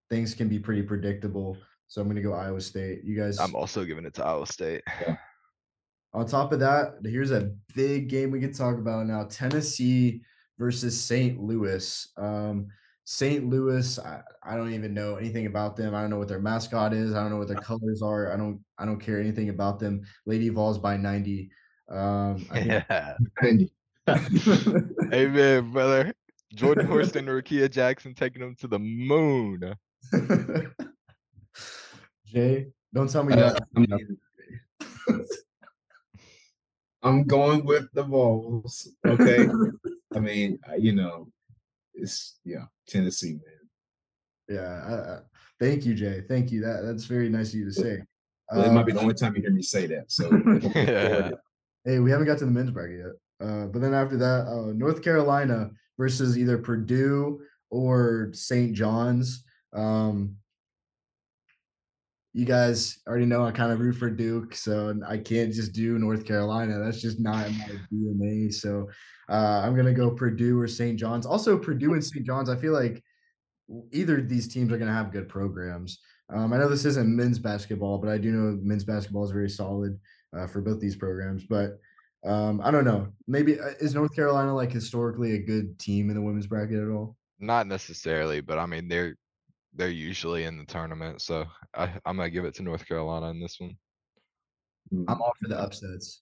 things 0.09 0.33
can 0.33 0.47
be 0.47 0.59
pretty 0.59 0.81
predictable. 0.81 1.57
So 1.87 2.01
I'm 2.01 2.07
going 2.07 2.17
to 2.17 2.21
go 2.21 2.33
Iowa 2.33 2.61
State. 2.61 3.03
You 3.03 3.17
guys, 3.17 3.39
I'm 3.39 3.55
also 3.55 3.85
giving 3.85 4.05
it 4.05 4.13
to 4.15 4.25
Iowa 4.25 4.45
State. 4.45 4.83
on 6.13 6.25
top 6.25 6.51
of 6.51 6.59
that, 6.59 6.95
here's 7.03 7.31
a 7.31 7.51
big 7.75 8.09
game 8.09 8.31
we 8.31 8.39
can 8.39 8.53
talk 8.53 8.77
about 8.77 9.05
now 9.05 9.23
Tennessee 9.23 10.21
versus 10.57 10.99
St. 10.99 11.39
Louis. 11.39 12.07
Um, 12.17 12.67
St. 13.05 13.49
Louis, 13.49 13.97
I, 13.99 14.21
I 14.43 14.57
don't 14.57 14.73
even 14.73 14.93
know 14.93 15.15
anything 15.15 15.45
about 15.45 15.77
them. 15.77 15.95
I 15.95 16.01
don't 16.01 16.09
know 16.09 16.17
what 16.17 16.27
their 16.27 16.41
mascot 16.41 16.91
is. 16.91 17.13
I 17.13 17.21
don't 17.21 17.29
know 17.29 17.37
what 17.37 17.47
their 17.47 17.55
colors 17.61 18.01
are. 18.01 18.33
I 18.33 18.35
don't 18.37 18.59
I 18.77 18.85
don't 18.85 18.99
care 18.99 19.19
anything 19.19 19.47
about 19.47 19.79
them. 19.79 20.01
Lady 20.25 20.49
Vols 20.49 20.77
by 20.77 20.97
90. 20.97 21.49
Um, 21.89 22.45
Yeah. 22.53 23.15
Andy. 23.41 23.71
Amen, 25.13 25.71
brother. 25.71 26.13
Jordan 26.53 26.87
Horston 26.87 27.19
and 27.19 27.27
Rickea 27.29 27.69
Jackson 27.69 28.13
taking 28.13 28.41
them 28.41 28.55
to 28.55 28.67
the 28.67 28.79
moon. 28.79 29.73
Jay, 32.25 32.67
don't 32.93 33.09
tell 33.09 33.23
me 33.23 33.33
Uh, 33.33 33.37
that. 33.53 33.63
I 33.75 33.79
mean, 33.79 34.17
I'm 37.03 37.23
going 37.23 37.65
with 37.65 37.85
the 37.93 38.03
Vols. 38.03 38.89
Okay. 39.05 39.47
I 40.15 40.19
mean, 40.19 40.59
you 40.77 40.93
know, 40.93 41.29
it's 41.93 42.39
yeah, 42.43 42.65
Tennessee, 42.87 43.33
man. 43.33 43.59
Yeah. 44.49 44.81
I, 44.85 44.93
I, 45.13 45.19
thank 45.59 45.85
you, 45.85 45.93
Jay. 45.93 46.21
Thank 46.27 46.51
you. 46.51 46.61
That 46.61 46.81
that's 46.83 47.05
very 47.05 47.29
nice 47.29 47.49
of 47.49 47.55
you 47.59 47.65
to 47.65 47.73
say. 47.73 48.01
Well, 48.51 48.63
it 48.65 48.71
might 48.73 48.85
be 48.85 48.93
Uh, 48.93 48.95
the 48.95 49.01
only 49.01 49.13
time 49.13 49.35
you 49.35 49.41
hear 49.41 49.51
me 49.51 49.61
say 49.61 49.87
that. 49.87 50.11
So 50.11 50.29
Yeah. 50.75 51.31
Hey, 51.85 51.99
we 51.99 52.11
haven't 52.11 52.27
got 52.27 52.37
to 52.39 52.45
the 52.45 52.51
men's 52.51 52.71
bracket 52.71 52.99
yet. 52.99 53.47
Uh, 53.47 53.65
but 53.67 53.81
then 53.81 53.93
after 53.93 54.17
that, 54.17 54.47
uh, 54.47 54.73
North 54.73 55.01
Carolina 55.03 55.69
versus 55.97 56.37
either 56.37 56.57
Purdue 56.57 57.39
or 57.69 58.29
St. 58.33 58.73
John's. 58.73 59.43
Um, 59.73 60.37
you 62.33 62.45
guys 62.45 62.99
already 63.07 63.25
know 63.25 63.43
I 63.43 63.51
kind 63.51 63.71
of 63.71 63.79
root 63.79 63.95
for 63.95 64.11
Duke, 64.11 64.53
so 64.53 64.93
I 65.07 65.17
can't 65.17 65.51
just 65.51 65.73
do 65.73 65.97
North 65.97 66.23
Carolina. 66.23 66.77
That's 66.77 67.01
just 67.01 67.19
not 67.19 67.49
my 67.49 67.71
DNA. 67.91 68.53
So 68.53 68.87
uh, 69.27 69.61
I'm 69.63 69.75
gonna 69.75 69.91
go 69.91 70.11
Purdue 70.11 70.59
or 70.59 70.67
St. 70.67 70.99
John's. 70.99 71.25
Also, 71.25 71.57
Purdue 71.57 71.93
and 71.93 72.03
St. 72.03 72.23
John's. 72.23 72.49
I 72.49 72.55
feel 72.55 72.73
like 72.73 73.03
either 73.91 74.19
of 74.19 74.29
these 74.29 74.47
teams 74.47 74.71
are 74.71 74.77
gonna 74.77 74.93
have 74.93 75.11
good 75.11 75.27
programs. 75.27 75.99
Um, 76.29 76.53
I 76.53 76.57
know 76.57 76.69
this 76.69 76.85
isn't 76.85 77.07
men's 77.07 77.39
basketball, 77.39 77.97
but 77.97 78.09
I 78.09 78.19
do 78.19 78.31
know 78.31 78.59
men's 78.61 78.83
basketball 78.83 79.25
is 79.25 79.31
very 79.31 79.49
solid 79.49 79.99
uh, 80.37 80.45
for 80.45 80.61
both 80.61 80.79
these 80.79 80.95
programs. 80.95 81.43
But 81.43 81.79
um, 82.23 82.61
I 82.63 82.69
don't 82.69 82.85
know. 82.85 83.07
Maybe 83.27 83.59
uh, 83.59 83.71
is 83.79 83.95
North 83.95 84.15
Carolina 84.15 84.53
like 84.53 84.71
historically 84.71 85.33
a 85.33 85.39
good 85.39 85.79
team 85.79 86.09
in 86.09 86.15
the 86.15 86.21
women's 86.21 86.45
bracket 86.47 86.83
at 86.83 86.89
all? 86.89 87.15
Not 87.39 87.65
necessarily, 87.65 88.41
but 88.41 88.59
I 88.59 88.67
mean, 88.67 88.87
they're 88.87 89.15
they're 89.77 89.89
usually 89.89 90.43
in 90.43 90.57
the 90.57 90.65
tournament, 90.65 91.21
so 91.21 91.45
I, 91.75 91.93
I'm 92.05 92.17
gonna 92.17 92.29
give 92.29 92.45
it 92.45 92.55
to 92.55 92.63
North 92.63 92.85
Carolina 92.87 93.29
in 93.29 93.39
this 93.39 93.57
one. 93.59 93.77
I'm 95.07 95.21
all 95.21 95.33
for 95.39 95.47
the 95.47 95.59
upsets. 95.59 96.21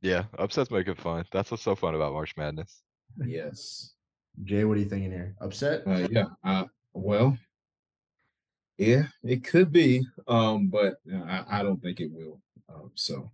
Yeah, 0.00 0.24
upsets 0.38 0.70
make 0.70 0.88
it 0.88 1.00
fun. 1.00 1.24
That's 1.32 1.50
what's 1.50 1.62
so 1.62 1.76
fun 1.76 1.94
about 1.94 2.12
March 2.12 2.34
Madness. 2.36 2.82
yes. 3.24 3.92
Jay, 4.44 4.64
what 4.64 4.78
are 4.78 4.80
you 4.80 4.88
thinking 4.88 5.12
here? 5.12 5.34
Upset? 5.40 5.86
Uh, 5.86 6.08
yeah. 6.10 6.24
Uh, 6.42 6.64
well, 6.94 7.36
yeah, 8.78 9.04
it 9.22 9.44
could 9.44 9.70
be, 9.70 10.04
um, 10.26 10.68
but 10.68 10.94
I, 11.14 11.44
I 11.48 11.62
don't 11.62 11.80
think 11.82 12.00
it 12.00 12.10
will. 12.10 12.40
Um, 12.74 12.90
so 12.94 13.30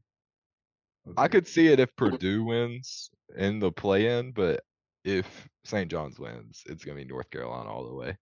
I 1.16 1.28
could 1.28 1.46
see 1.46 1.68
it 1.68 1.78
if 1.78 1.94
Purdue 1.96 2.44
wins 2.44 3.10
in 3.36 3.60
the 3.60 3.70
play-in, 3.70 4.32
but 4.32 4.62
if 5.04 5.48
St. 5.64 5.88
John's 5.90 6.18
wins, 6.18 6.64
it's 6.66 6.84
gonna 6.84 6.98
be 6.98 7.04
North 7.04 7.30
Carolina 7.30 7.70
all 7.70 7.88
the 7.88 7.94
way. 7.94 8.16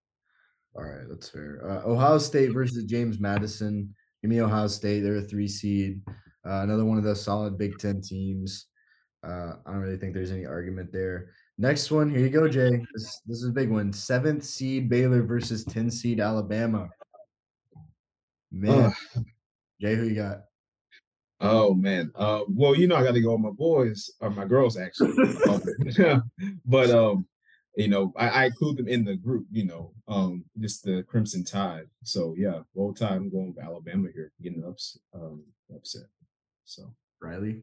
All 0.77 0.85
right, 0.85 1.09
that's 1.09 1.29
fair. 1.29 1.61
Uh, 1.65 1.89
Ohio 1.89 2.19
State 2.19 2.53
versus 2.53 2.85
James 2.85 3.19
Madison. 3.19 3.95
Give 4.23 4.31
me 4.31 4.41
Ohio 4.41 4.67
State. 4.67 5.01
They're 5.01 5.17
a 5.17 5.23
three 5.23 5.49
seed. 5.49 6.01
Uh, 6.09 6.63
another 6.63 6.85
one 6.85 6.99
of 6.99 7.05
those 7.05 7.23
solid 7.23 7.57
Big 7.57 7.79
Ten 7.79 8.01
teams. 8.01 8.67
Uh, 9.27 9.55
I 9.65 9.73
don't 9.73 9.81
really 9.81 9.97
think 9.97 10.15
there's 10.15 10.31
any 10.31 10.45
argument 10.45 10.93
there. 10.93 11.31
Next 11.59 11.91
one, 11.91 12.11
here 12.11 12.21
you 12.21 12.29
go, 12.29 12.49
Jay. 12.49 12.85
This 12.95 13.21
this 13.27 13.39
is 13.39 13.49
a 13.49 13.53
big 13.53 13.71
one. 13.71 13.93
Seventh 13.93 14.45
seed 14.45 14.91
Baylor 14.91 15.23
versus 15.23 15.65
10 15.65 15.91
seed 15.91 16.21
Alabama. 16.21 16.89
Man, 18.53 18.93
uh, 19.17 19.21
Jay, 19.81 19.95
who 19.95 20.05
you 20.05 20.15
got? 20.17 20.43
Oh 21.41 21.75
man. 21.75 22.13
Uh 22.15 22.43
well, 22.49 22.75
you 22.75 22.87
know 22.87 22.97
I 22.97 23.03
gotta 23.03 23.21
go 23.21 23.33
with 23.33 23.41
my 23.41 23.51
boys 23.51 24.11
or 24.21 24.31
my 24.31 24.45
girls 24.45 24.77
actually. 24.77 25.15
Um, 25.99 26.23
but 26.67 26.91
um, 26.91 27.27
you 27.77 27.89
know, 27.89 28.13
I, 28.17 28.29
I 28.29 28.45
include 28.47 28.79
them 28.79 28.89
in 28.89 29.05
the 29.05 29.17
group, 29.17 29.47
you 29.53 29.67
know, 29.67 29.93
um, 30.09 30.45
just 30.59 30.83
the 30.83 31.05
Crimson 31.07 31.45
Tide. 31.45 31.89
So 32.05 32.35
yeah, 32.37 32.61
roll 32.75 32.95
tide, 32.95 33.13
I'm 33.13 33.31
going 33.31 33.55
with 33.55 33.65
Alabama 33.65 34.09
here, 34.15 34.33
getting 34.43 34.65
ups 34.65 34.99
um 35.15 35.45
upset. 35.75 36.09
So 36.65 36.95
Riley. 37.21 37.63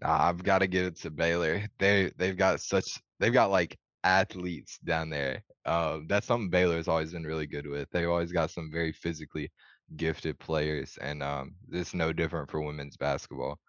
Nah, 0.00 0.28
I've 0.28 0.42
got 0.42 0.58
to 0.58 0.66
give 0.66 0.86
it 0.86 0.96
to 1.00 1.10
Baylor. 1.10 1.62
They 1.78 2.10
they've 2.18 2.36
got 2.36 2.60
such 2.60 3.00
they've 3.20 3.32
got 3.32 3.50
like 3.50 3.78
athletes 4.04 4.78
down 4.84 5.10
there. 5.10 5.44
Um, 5.64 6.06
that's 6.08 6.26
something 6.26 6.50
Baylor's 6.50 6.88
always 6.88 7.12
been 7.12 7.24
really 7.24 7.46
good 7.46 7.66
with. 7.66 7.88
They've 7.90 8.08
always 8.08 8.32
got 8.32 8.50
some 8.50 8.70
very 8.72 8.92
physically 8.92 9.52
gifted 9.96 10.38
players, 10.40 10.98
and 11.00 11.22
um, 11.22 11.54
it's 11.70 11.94
no 11.94 12.12
different 12.12 12.50
for 12.50 12.60
women's 12.60 12.96
basketball. 12.96 13.60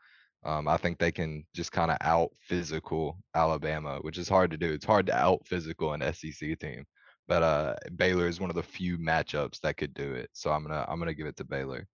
Um, 0.45 0.67
I 0.67 0.77
think 0.77 0.97
they 0.97 1.11
can 1.11 1.45
just 1.53 1.71
kind 1.71 1.89
of 1.89 1.97
out 2.01 2.31
physical 2.47 3.17
Alabama, 3.33 3.99
which 4.01 4.17
is 4.17 4.27
hard 4.27 4.51
to 4.51 4.57
do. 4.57 4.71
It's 4.71 4.85
hard 4.85 5.07
to 5.07 5.15
out 5.15 5.45
physical 5.45 5.93
an 5.93 6.01
SEC 6.13 6.59
team, 6.59 6.85
but 7.27 7.43
uh, 7.43 7.75
Baylor 7.95 8.27
is 8.27 8.39
one 8.39 8.49
of 8.49 8.55
the 8.55 8.63
few 8.63 8.97
matchups 8.97 9.61
that 9.61 9.77
could 9.77 9.93
do 9.93 10.13
it. 10.13 10.29
So 10.33 10.51
I'm 10.51 10.63
gonna 10.63 10.85
I'm 10.87 10.99
gonna 10.99 11.13
give 11.13 11.27
it 11.27 11.37
to 11.37 11.45
Baylor. 11.45 11.87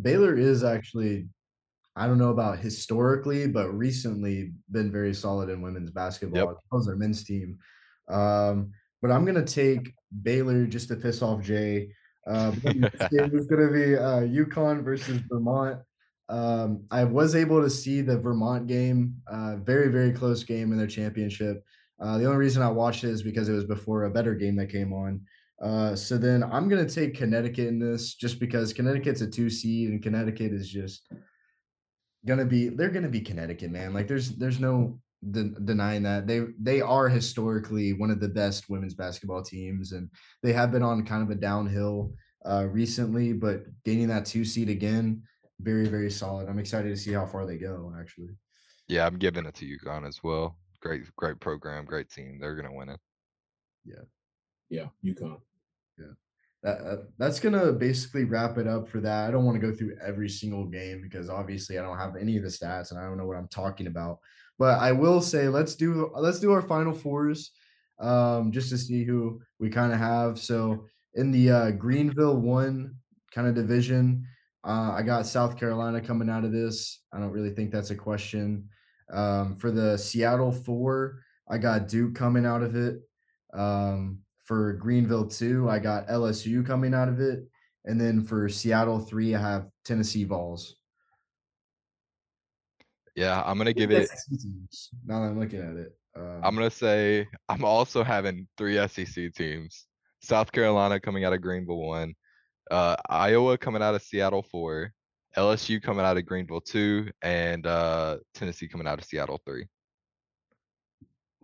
Baylor 0.00 0.36
is 0.36 0.62
actually, 0.62 1.28
I 1.96 2.06
don't 2.06 2.18
know 2.18 2.30
about 2.30 2.58
historically, 2.58 3.46
but 3.48 3.70
recently 3.70 4.52
been 4.70 4.92
very 4.92 5.14
solid 5.14 5.48
in 5.48 5.62
women's 5.62 5.90
basketball. 5.90 6.50
as 6.50 6.56
well 6.70 6.80
as 6.80 6.86
their 6.86 6.96
men's 6.96 7.24
team. 7.24 7.58
Um, 8.08 8.72
but 9.02 9.10
I'm 9.10 9.24
gonna 9.24 9.44
take 9.44 9.92
Baylor 10.22 10.66
just 10.66 10.88
to 10.88 10.96
piss 10.96 11.22
off 11.22 11.42
Jay. 11.42 11.90
Uh, 12.26 12.52
next 12.64 13.10
game 13.10 13.36
is 13.36 13.46
gonna 13.46 13.70
be 13.70 13.96
uh, 13.96 14.20
UConn 14.20 14.84
versus 14.84 15.20
Vermont. 15.28 15.80
Um, 16.28 16.84
I 16.90 17.04
was 17.04 17.34
able 17.34 17.62
to 17.62 17.70
see 17.70 18.00
the 18.00 18.18
Vermont 18.18 18.66
game, 18.66 19.16
uh, 19.26 19.56
very 19.56 19.88
very 19.88 20.12
close 20.12 20.42
game 20.42 20.72
in 20.72 20.78
their 20.78 20.86
championship. 20.86 21.62
Uh, 22.00 22.18
the 22.18 22.24
only 22.24 22.38
reason 22.38 22.62
I 22.62 22.70
watched 22.70 23.04
it 23.04 23.10
is 23.10 23.22
because 23.22 23.48
it 23.48 23.52
was 23.52 23.64
before 23.64 24.04
a 24.04 24.10
better 24.10 24.34
game 24.34 24.56
that 24.56 24.70
came 24.70 24.92
on. 24.92 25.20
Uh, 25.62 25.94
so 25.94 26.18
then 26.18 26.42
I'm 26.42 26.68
gonna 26.68 26.88
take 26.88 27.14
Connecticut 27.14 27.68
in 27.68 27.78
this 27.78 28.14
just 28.14 28.40
because 28.40 28.72
Connecticut's 28.72 29.20
a 29.20 29.30
two 29.30 29.50
seed 29.50 29.90
and 29.90 30.02
Connecticut 30.02 30.52
is 30.52 30.68
just 30.68 31.06
gonna 32.26 32.44
be 32.44 32.68
they're 32.68 32.90
gonna 32.90 33.08
be 33.08 33.20
Connecticut, 33.20 33.70
man. 33.70 33.92
Like 33.92 34.08
there's 34.08 34.30
there's 34.30 34.60
no 34.60 34.98
de- 35.30 35.54
denying 35.64 36.02
that 36.02 36.26
they 36.26 36.42
they 36.60 36.80
are 36.80 37.08
historically 37.08 37.92
one 37.92 38.10
of 38.10 38.20
the 38.20 38.28
best 38.28 38.68
women's 38.68 38.94
basketball 38.94 39.42
teams, 39.42 39.92
and 39.92 40.08
they 40.42 40.52
have 40.52 40.72
been 40.72 40.82
on 40.82 41.04
kind 41.04 41.22
of 41.22 41.30
a 41.30 41.40
downhill 41.40 42.12
uh, 42.44 42.66
recently, 42.70 43.32
but 43.32 43.64
gaining 43.84 44.08
that 44.08 44.26
two 44.26 44.44
seed 44.44 44.68
again, 44.68 45.22
very 45.60 45.86
very 45.88 46.10
solid. 46.10 46.48
I'm 46.48 46.58
excited 46.58 46.88
to 46.88 46.96
see 46.96 47.12
how 47.12 47.26
far 47.26 47.46
they 47.46 47.58
go. 47.58 47.92
Actually, 47.98 48.30
Yeah, 48.88 49.06
I'm 49.06 49.18
giving 49.18 49.46
it 49.46 49.54
to 49.56 49.78
UConn 49.78 50.06
as 50.06 50.22
well. 50.22 50.56
Great 50.80 51.02
great 51.16 51.40
program, 51.40 51.84
great 51.84 52.10
team. 52.10 52.38
They're 52.40 52.56
gonna 52.56 52.74
win 52.74 52.90
it. 52.90 53.00
yeah, 53.84 54.04
Yeah, 54.68 54.86
UConn. 55.04 55.40
Yeah. 55.98 56.12
That, 56.62 56.80
uh, 56.80 56.96
that's 57.18 57.40
gonna 57.40 57.72
basically 57.72 58.24
wrap 58.24 58.58
it 58.58 58.66
up 58.66 58.88
for 58.88 59.00
that. 59.00 59.28
I 59.28 59.30
don't 59.30 59.44
want 59.44 59.60
to 59.60 59.66
go 59.66 59.74
through 59.74 59.96
every 60.04 60.28
single 60.28 60.64
game 60.64 61.00
because 61.02 61.28
obviously 61.30 61.78
I 61.78 61.82
don't 61.82 61.98
have 61.98 62.16
any 62.16 62.36
of 62.36 62.42
the 62.42 62.48
stats 62.48 62.90
and 62.90 62.98
I 62.98 63.04
don't 63.04 63.18
know 63.18 63.26
what 63.26 63.36
I'm 63.36 63.48
talking 63.48 63.86
about. 63.86 64.18
But 64.58 64.78
I 64.78 64.92
will 64.92 65.20
say 65.20 65.48
let's 65.48 65.74
do 65.74 66.10
let's 66.14 66.40
do 66.40 66.52
our 66.52 66.62
final 66.62 66.94
fours, 66.94 67.50
um, 67.98 68.52
just 68.52 68.70
to 68.70 68.78
see 68.78 69.04
who 69.04 69.40
we 69.58 69.68
kind 69.68 69.92
of 69.92 69.98
have. 69.98 70.38
So 70.38 70.86
in 71.14 71.30
the 71.30 71.50
uh, 71.50 71.70
Greenville 71.72 72.36
one 72.36 72.96
kind 73.32 73.48
of 73.48 73.54
division, 73.54 74.26
uh, 74.64 74.92
I 74.96 75.02
got 75.02 75.26
South 75.26 75.58
Carolina 75.58 76.00
coming 76.00 76.30
out 76.30 76.44
of 76.44 76.52
this. 76.52 77.00
I 77.12 77.20
don't 77.20 77.32
really 77.32 77.50
think 77.50 77.70
that's 77.70 77.90
a 77.90 77.96
question. 77.96 78.68
Um, 79.12 79.56
for 79.56 79.70
the 79.70 79.98
Seattle 79.98 80.52
four, 80.52 81.20
I 81.48 81.58
got 81.58 81.88
Duke 81.88 82.14
coming 82.14 82.46
out 82.46 82.62
of 82.62 82.74
it. 82.74 83.00
Um, 83.52 84.20
for 84.44 84.72
Greenville 84.74 85.26
two, 85.26 85.68
I 85.68 85.78
got 85.78 86.08
LSU 86.08 86.66
coming 86.66 86.94
out 86.94 87.08
of 87.08 87.20
it, 87.20 87.44
and 87.84 88.00
then 88.00 88.22
for 88.22 88.48
Seattle 88.48 89.00
three, 89.00 89.34
I 89.34 89.40
have 89.40 89.68
Tennessee 89.84 90.24
Vols. 90.24 90.76
Yeah, 93.14 93.42
I'm 93.44 93.58
gonna 93.58 93.72
give 93.72 93.90
it. 93.90 94.10
Teams, 94.28 94.90
Now 95.06 95.20
that 95.20 95.28
I'm 95.28 95.38
looking 95.38 95.60
at 95.60 95.76
it, 95.76 95.94
um, 96.16 96.40
I'm 96.42 96.54
gonna 96.54 96.70
say 96.70 97.28
I'm 97.48 97.64
also 97.64 98.02
having 98.02 98.48
three 98.56 98.76
SEC 98.88 99.32
teams. 99.34 99.86
South 100.20 100.50
Carolina 100.50 100.98
coming 100.98 101.24
out 101.24 101.34
of 101.34 101.42
Greenville 101.42 101.82
one, 101.82 102.14
uh, 102.70 102.96
Iowa 103.08 103.58
coming 103.58 103.82
out 103.82 103.94
of 103.94 104.02
Seattle 104.02 104.42
four, 104.42 104.92
LSU 105.36 105.82
coming 105.82 106.04
out 106.04 106.16
of 106.16 106.26
Greenville 106.26 106.60
two, 106.60 107.10
and 107.22 107.66
uh, 107.66 108.18
Tennessee 108.34 108.68
coming 108.68 108.86
out 108.86 108.98
of 108.98 109.04
Seattle 109.04 109.40
three. 109.44 109.66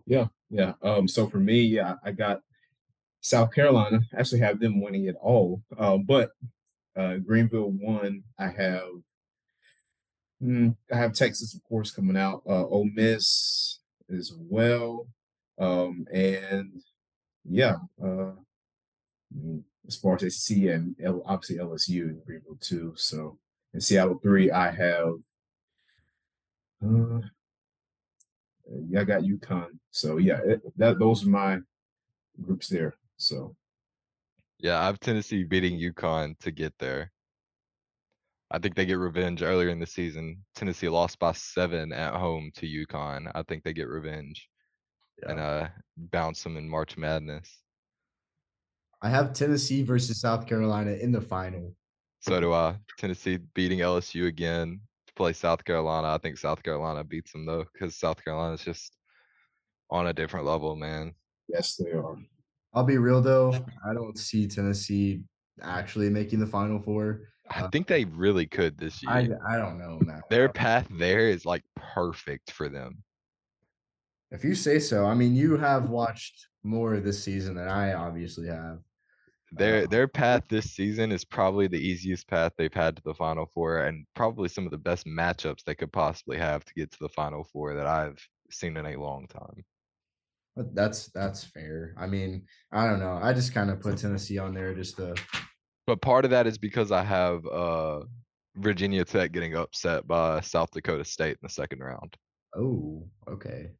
Yeah, 0.05 0.27
yeah. 0.49 0.73
Um, 0.81 1.07
so 1.07 1.27
for 1.27 1.39
me, 1.39 1.61
yeah, 1.61 1.95
I 2.03 2.11
got 2.11 2.41
South 3.21 3.53
Carolina. 3.53 4.01
Actually 4.17 4.39
have 4.39 4.59
them 4.59 4.81
winning 4.81 5.05
it 5.05 5.15
all. 5.21 5.61
Um, 5.77 6.03
but 6.03 6.31
uh 6.95 7.17
Greenville 7.17 7.71
one, 7.71 8.23
I 8.37 8.47
have 8.47 8.89
mm, 10.43 10.75
I 10.91 10.97
have 10.97 11.13
Texas, 11.13 11.53
of 11.53 11.63
course, 11.63 11.91
coming 11.91 12.17
out, 12.17 12.41
uh 12.47 12.65
Ole 12.65 12.89
Miss 12.93 13.79
as 14.13 14.33
well. 14.37 15.07
Um, 15.57 16.05
and 16.11 16.81
yeah, 17.45 17.75
uh 18.03 18.33
mm, 19.37 19.63
as 19.87 19.95
far 19.95 20.15
as 20.21 20.37
SEC 20.37 20.57
and 20.57 20.95
L, 21.03 21.23
obviously 21.25 21.57
LSU 21.57 22.03
and 22.03 22.23
Greenville 22.25 22.57
two. 22.59 22.93
So 22.95 23.37
in 23.73 23.81
Seattle 23.81 24.19
three, 24.21 24.51
I 24.51 24.71
have 24.71 25.13
uh 26.85 27.19
yeah, 28.87 29.01
I 29.01 29.03
got 29.03 29.23
UConn. 29.23 29.67
So 29.91 30.17
yeah, 30.17 30.39
it, 30.45 30.61
that 30.77 30.99
those 30.99 31.25
are 31.25 31.29
my 31.29 31.59
groups 32.41 32.67
there. 32.67 32.95
So 33.17 33.55
Yeah, 34.59 34.79
I 34.79 34.85
have 34.85 34.99
Tennessee 34.99 35.43
beating 35.43 35.79
UConn 35.79 36.37
to 36.39 36.51
get 36.51 36.73
there. 36.79 37.11
I 38.53 38.59
think 38.59 38.75
they 38.75 38.85
get 38.85 38.97
revenge 38.97 39.41
earlier 39.41 39.69
in 39.69 39.79
the 39.79 39.85
season. 39.85 40.43
Tennessee 40.55 40.89
lost 40.89 41.19
by 41.19 41.31
seven 41.31 41.93
at 41.93 42.13
home 42.13 42.51
to 42.55 42.67
UConn. 42.67 43.31
I 43.33 43.43
think 43.43 43.63
they 43.63 43.73
get 43.73 43.87
revenge 43.87 44.47
and 45.27 45.39
uh 45.39 45.67
bounce 45.97 46.43
them 46.43 46.57
in 46.57 46.69
March 46.69 46.97
Madness. 46.97 47.60
I 49.01 49.09
have 49.09 49.33
Tennessee 49.33 49.83
versus 49.83 50.21
South 50.21 50.45
Carolina 50.47 50.91
in 50.91 51.11
the 51.11 51.21
final. 51.21 51.73
So 52.19 52.39
do 52.39 52.53
I. 52.53 52.77
Tennessee 52.97 53.39
beating 53.55 53.79
LSU 53.79 54.27
again 54.27 54.79
to 55.07 55.13
play 55.13 55.33
South 55.33 55.63
Carolina. 55.65 56.09
I 56.13 56.17
think 56.19 56.37
South 56.37 56.61
Carolina 56.61 57.03
beats 57.03 57.31
them 57.31 57.45
though, 57.45 57.65
because 57.73 57.95
South 57.97 58.23
Carolina's 58.23 58.63
just 58.63 58.95
on 59.89 60.07
a 60.07 60.13
different 60.13 60.45
level, 60.45 60.75
man. 60.75 61.13
yes, 61.47 61.75
they 61.75 61.91
are. 61.91 62.15
I'll 62.73 62.83
be 62.85 62.97
real 62.97 63.21
though, 63.21 63.53
I 63.85 63.93
don't 63.93 64.17
see 64.17 64.47
Tennessee 64.47 65.23
actually 65.61 66.09
making 66.09 66.39
the 66.39 66.47
final 66.47 66.79
four. 66.79 67.21
I 67.49 67.61
Uh, 67.63 67.69
think 67.69 67.87
they 67.87 68.05
really 68.05 68.45
could 68.45 68.77
this 68.77 69.01
I 69.05 69.21
year. 69.21 69.39
I 69.45 69.57
don't 69.57 69.77
know, 69.77 69.99
man. 70.01 70.21
Their 70.29 70.47
path 70.47 70.87
there 70.91 71.27
is 71.27 71.43
like 71.45 71.63
perfect 71.75 72.51
for 72.51 72.69
them. 72.69 73.03
If 74.29 74.45
you 74.45 74.55
say 74.55 74.79
so, 74.79 75.05
I 75.05 75.15
mean 75.15 75.35
you 75.35 75.57
have 75.57 75.89
watched 75.89 76.47
more 76.63 76.99
this 76.99 77.21
season 77.21 77.55
than 77.55 77.67
I 77.67 77.93
obviously 77.93 78.47
have. 78.47 78.79
Their 79.51 79.83
Uh, 79.83 79.87
their 79.87 80.07
path 80.07 80.43
this 80.47 80.71
season 80.71 81.11
is 81.11 81.25
probably 81.25 81.67
the 81.67 81.79
easiest 81.79 82.27
path 82.27 82.53
they've 82.57 82.73
had 82.73 82.95
to 82.95 83.01
the 83.03 83.13
final 83.13 83.45
four 83.53 83.83
and 83.83 84.05
probably 84.15 84.47
some 84.49 84.65
of 84.65 84.71
the 84.71 84.77
best 84.77 85.05
matchups 85.05 85.63
they 85.63 85.75
could 85.75 85.91
possibly 85.91 86.37
have 86.37 86.63
to 86.65 86.73
get 86.73 86.91
to 86.91 86.97
the 87.01 87.09
final 87.09 87.43
four 87.43 87.75
that 87.75 87.87
I've 87.87 88.19
seen 88.49 88.77
in 88.77 88.85
a 88.85 88.95
long 88.97 89.27
time. 89.27 89.65
But 90.55 90.75
that's 90.75 91.07
that's 91.07 91.43
fair. 91.45 91.95
I 91.97 92.07
mean, 92.07 92.45
I 92.71 92.85
don't 92.85 92.99
know. 92.99 93.13
I 93.21 93.33
just 93.33 93.53
kind 93.53 93.69
of 93.69 93.79
put 93.79 93.97
Tennessee 93.97 94.37
on 94.37 94.53
there 94.53 94.73
just 94.75 94.97
to 94.97 95.15
But 95.87 96.01
part 96.01 96.25
of 96.25 96.31
that 96.31 96.47
is 96.47 96.57
because 96.57 96.91
I 96.91 97.03
have 97.03 97.45
uh 97.45 98.01
Virginia 98.55 99.05
Tech 99.05 99.31
getting 99.31 99.55
upset 99.55 100.07
by 100.07 100.41
South 100.41 100.71
Dakota 100.71 101.05
State 101.05 101.31
in 101.31 101.39
the 101.43 101.49
second 101.49 101.79
round. 101.79 102.17
Oh, 102.55 103.07
okay. 103.29 103.71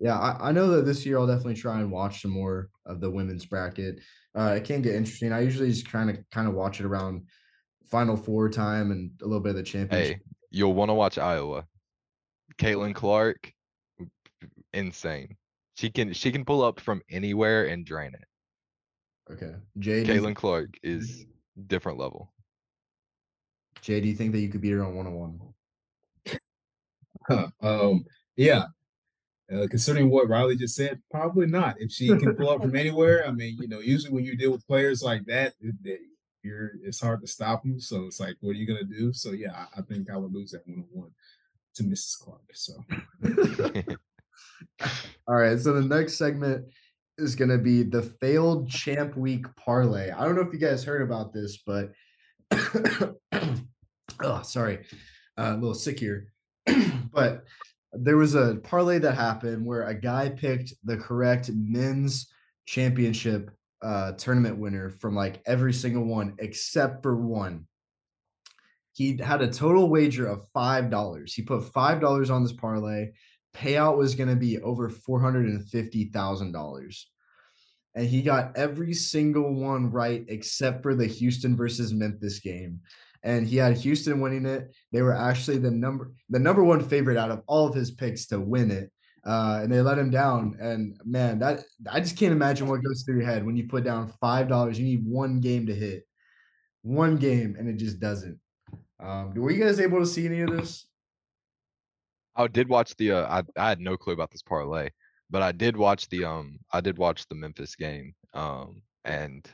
Yeah, 0.00 0.18
I, 0.18 0.48
I 0.48 0.52
know 0.52 0.68
that 0.68 0.84
this 0.84 1.06
year 1.06 1.18
I'll 1.18 1.26
definitely 1.26 1.54
try 1.54 1.80
and 1.80 1.90
watch 1.90 2.22
some 2.22 2.30
more 2.30 2.70
of 2.86 3.00
the 3.00 3.10
women's 3.10 3.46
bracket. 3.46 4.00
Uh, 4.36 4.54
it 4.56 4.64
can 4.64 4.82
get 4.82 4.94
interesting. 4.94 5.32
I 5.32 5.40
usually 5.40 5.68
just 5.68 5.90
kind 5.90 6.10
of 6.10 6.18
kind 6.30 6.48
of 6.48 6.54
watch 6.54 6.80
it 6.80 6.86
around 6.86 7.22
Final 7.90 8.16
Four 8.16 8.48
time 8.48 8.90
and 8.90 9.10
a 9.22 9.24
little 9.24 9.40
bit 9.40 9.50
of 9.50 9.56
the 9.56 9.62
championship. 9.62 10.16
Hey, 10.16 10.22
you'll 10.50 10.74
want 10.74 10.88
to 10.88 10.94
watch 10.94 11.18
Iowa. 11.18 11.66
Caitlin 12.58 12.94
Clark, 12.94 13.52
insane. 14.72 15.36
She 15.76 15.90
can 15.90 16.12
she 16.12 16.32
can 16.32 16.44
pull 16.44 16.62
up 16.62 16.80
from 16.80 17.02
anywhere 17.10 17.66
and 17.66 17.84
drain 17.84 18.12
it. 18.14 19.32
Okay, 19.32 19.54
Jay, 19.78 20.04
Caitlin 20.04 20.34
Clark 20.34 20.70
is 20.82 21.26
different 21.66 21.98
level. 21.98 22.32
Jay, 23.82 24.00
do 24.00 24.08
you 24.08 24.14
think 24.14 24.32
that 24.32 24.40
you 24.40 24.48
could 24.48 24.60
beat 24.60 24.70
her 24.70 24.84
on 24.84 24.94
one 24.94 25.06
on 25.06 25.14
one? 25.14 25.40
Huh, 27.28 27.48
um, 27.62 28.04
yeah. 28.36 28.64
Uh, 29.52 29.66
considering 29.68 30.08
what 30.10 30.28
Riley 30.28 30.56
just 30.56 30.74
said, 30.74 31.02
probably 31.10 31.46
not. 31.46 31.76
If 31.78 31.92
she 31.92 32.08
can 32.08 32.34
pull 32.34 32.48
up 32.48 32.62
from 32.62 32.74
anywhere, 32.84 33.26
I 33.26 33.30
mean, 33.30 33.58
you 33.60 33.68
know, 33.68 33.80
usually 33.80 34.12
when 34.12 34.24
you 34.24 34.36
deal 34.36 34.50
with 34.52 34.66
players 34.66 35.02
like 35.02 35.24
that, 35.26 35.54
it- 35.60 35.82
they- 35.82 35.98
you're 36.42 36.72
it's 36.82 37.00
hard 37.00 37.22
to 37.22 37.26
stop 37.26 37.62
them. 37.62 37.80
So 37.80 38.04
it's 38.04 38.20
like, 38.20 38.36
what 38.40 38.50
are 38.50 38.58
you 38.58 38.66
gonna 38.66 38.84
do? 38.84 39.14
So 39.14 39.32
yeah, 39.32 39.52
I, 39.54 39.78
I 39.78 39.82
think 39.82 40.10
I 40.10 40.16
would 40.18 40.32
lose 40.34 40.50
that 40.50 40.66
one 40.66 40.80
on 40.80 40.84
one 40.92 41.10
to 41.76 41.82
Mrs. 41.84 42.18
Clark. 42.18 42.42
So 42.52 42.74
All 45.26 45.36
right, 45.36 45.58
so 45.58 45.72
the 45.72 45.82
next 45.96 46.18
segment 46.18 46.66
is 47.18 47.34
going 47.34 47.50
to 47.50 47.58
be 47.58 47.82
the 47.82 48.02
failed 48.02 48.68
champ 48.68 49.16
week 49.16 49.46
parlay. 49.56 50.10
I 50.10 50.24
don't 50.24 50.34
know 50.34 50.42
if 50.42 50.52
you 50.52 50.58
guys 50.58 50.84
heard 50.84 51.00
about 51.02 51.32
this, 51.32 51.58
but 51.66 51.92
oh, 54.20 54.42
sorry, 54.42 54.84
uh, 55.38 55.52
a 55.52 55.54
little 55.54 55.74
sick 55.74 55.98
here. 55.98 56.26
but 57.12 57.44
there 57.96 58.16
was 58.16 58.34
a 58.34 58.56
parlay 58.62 58.98
that 58.98 59.14
happened 59.14 59.64
where 59.64 59.84
a 59.84 59.94
guy 59.94 60.28
picked 60.28 60.74
the 60.84 60.96
correct 60.96 61.50
men's 61.52 62.28
championship 62.66 63.50
uh, 63.82 64.12
tournament 64.12 64.58
winner 64.58 64.90
from 64.90 65.14
like 65.14 65.42
every 65.46 65.72
single 65.72 66.04
one 66.04 66.34
except 66.38 67.02
for 67.02 67.16
one. 67.16 67.66
He 68.92 69.18
had 69.18 69.42
a 69.42 69.48
total 69.48 69.88
wager 69.88 70.26
of 70.26 70.46
five 70.54 70.90
dollars. 70.90 71.34
He 71.34 71.42
put 71.42 71.72
five 71.72 72.00
dollars 72.00 72.30
on 72.30 72.42
this 72.42 72.52
parlay 72.52 73.10
payout 73.54 73.96
was 73.96 74.14
going 74.14 74.28
to 74.28 74.36
be 74.36 74.60
over 74.60 74.90
$450,000. 74.90 77.04
And 77.96 78.06
he 78.06 78.22
got 78.22 78.56
every 78.56 78.92
single 78.92 79.54
one 79.54 79.88
right 79.90 80.24
except 80.28 80.82
for 80.82 80.96
the 80.96 81.06
Houston 81.06 81.56
versus 81.56 81.92
Memphis 81.92 82.40
game. 82.40 82.80
And 83.24 83.46
he 83.46 83.56
had 83.56 83.76
Houston 83.78 84.20
winning 84.20 84.46
it. 84.46 84.72
They 84.92 85.02
were 85.02 85.16
actually 85.16 85.58
the 85.58 85.70
number 85.70 86.12
the 86.28 86.38
number 86.38 86.62
one 86.62 86.86
favorite 86.86 87.16
out 87.16 87.30
of 87.30 87.42
all 87.46 87.66
of 87.66 87.74
his 87.74 87.90
picks 87.90 88.26
to 88.26 88.38
win 88.38 88.70
it. 88.70 88.90
Uh, 89.26 89.60
and 89.62 89.72
they 89.72 89.80
let 89.80 89.98
him 89.98 90.10
down. 90.10 90.56
And 90.60 91.00
man, 91.04 91.38
that 91.38 91.64
I 91.90 92.00
just 92.00 92.18
can't 92.18 92.32
imagine 92.32 92.68
what 92.68 92.84
goes 92.84 93.02
through 93.02 93.16
your 93.16 93.26
head 93.26 93.44
when 93.44 93.56
you 93.56 93.66
put 93.66 93.82
down 93.82 94.12
five 94.20 94.48
dollars. 94.48 94.78
You 94.78 94.84
need 94.84 95.06
one 95.06 95.40
game 95.40 95.66
to 95.66 95.74
hit, 95.74 96.06
one 96.82 97.16
game, 97.16 97.56
and 97.58 97.68
it 97.68 97.76
just 97.76 97.98
doesn't. 97.98 98.38
Um, 99.00 99.34
were 99.34 99.50
you 99.50 99.64
guys 99.64 99.80
able 99.80 100.00
to 100.00 100.06
see 100.06 100.26
any 100.26 100.40
of 100.40 100.50
this? 100.50 100.86
I 102.36 102.46
did 102.46 102.68
watch 102.68 102.94
the 102.96 103.12
uh, 103.12 103.26
I 103.26 103.42
I 103.56 103.68
had 103.70 103.80
no 103.80 103.96
clue 103.96 104.12
about 104.12 104.30
this 104.30 104.42
parlay, 104.42 104.90
but 105.30 105.42
I 105.42 105.52
did 105.52 105.76
watch 105.76 106.08
the 106.08 106.24
um 106.24 106.58
I 106.72 106.80
did 106.80 106.98
watch 106.98 107.26
the 107.28 107.34
Memphis 107.34 107.76
game. 107.76 108.14
Um 108.34 108.82
and 109.04 109.48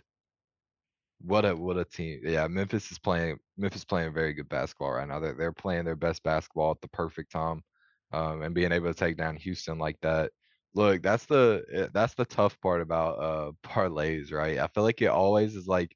what 1.22 1.44
a 1.44 1.54
what 1.54 1.76
a 1.76 1.84
team. 1.84 2.20
Yeah, 2.24 2.46
Memphis 2.48 2.90
is 2.90 2.98
playing 2.98 3.38
Memphis 3.56 3.84
playing 3.84 4.14
very 4.14 4.32
good 4.32 4.48
basketball 4.48 4.92
right 4.92 5.08
now. 5.08 5.20
They're 5.20 5.34
they're 5.34 5.52
playing 5.52 5.84
their 5.84 5.96
best 5.96 6.22
basketball 6.22 6.70
at 6.72 6.80
the 6.80 6.88
perfect 6.88 7.32
time. 7.32 7.62
Um 8.12 8.42
and 8.42 8.54
being 8.54 8.72
able 8.72 8.88
to 8.88 8.94
take 8.98 9.16
down 9.16 9.36
Houston 9.36 9.78
like 9.78 9.98
that. 10.02 10.32
Look, 10.74 11.02
that's 11.02 11.26
the 11.26 11.64
eh, 11.72 11.88
that's 11.92 12.14
the 12.14 12.24
tough 12.24 12.58
part 12.60 12.80
about 12.80 13.18
uh 13.22 13.52
parlays, 13.68 14.32
right? 14.32 14.58
I 14.58 14.66
feel 14.68 14.84
like 14.84 15.02
it 15.02 15.06
always 15.06 15.56
is 15.56 15.66
like 15.68 15.94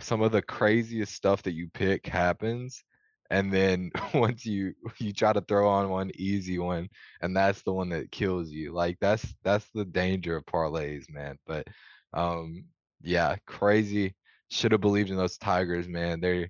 some 0.00 0.22
of 0.22 0.32
the 0.32 0.42
craziest 0.42 1.14
stuff 1.14 1.42
that 1.42 1.52
you 1.52 1.68
pick 1.74 2.06
happens 2.06 2.82
and 3.30 3.52
then 3.52 3.90
once 4.14 4.44
you 4.46 4.74
you 4.98 5.12
try 5.12 5.32
to 5.32 5.40
throw 5.42 5.68
on 5.68 5.90
one 5.90 6.10
easy 6.14 6.58
one 6.58 6.88
and 7.20 7.36
that's 7.36 7.62
the 7.62 7.72
one 7.72 7.88
that 7.90 8.10
kills 8.10 8.50
you 8.50 8.72
like 8.72 8.96
that's 9.00 9.34
that's 9.44 9.68
the 9.74 9.84
danger 9.84 10.36
of 10.36 10.46
parlays 10.46 11.08
man 11.10 11.36
but 11.46 11.66
um 12.14 12.64
yeah 13.02 13.36
crazy 13.46 14.14
should 14.52 14.72
have 14.72 14.80
believed 14.80 15.10
in 15.10 15.16
those 15.16 15.38
tigers 15.38 15.88
man 15.88 16.20
they're 16.20 16.48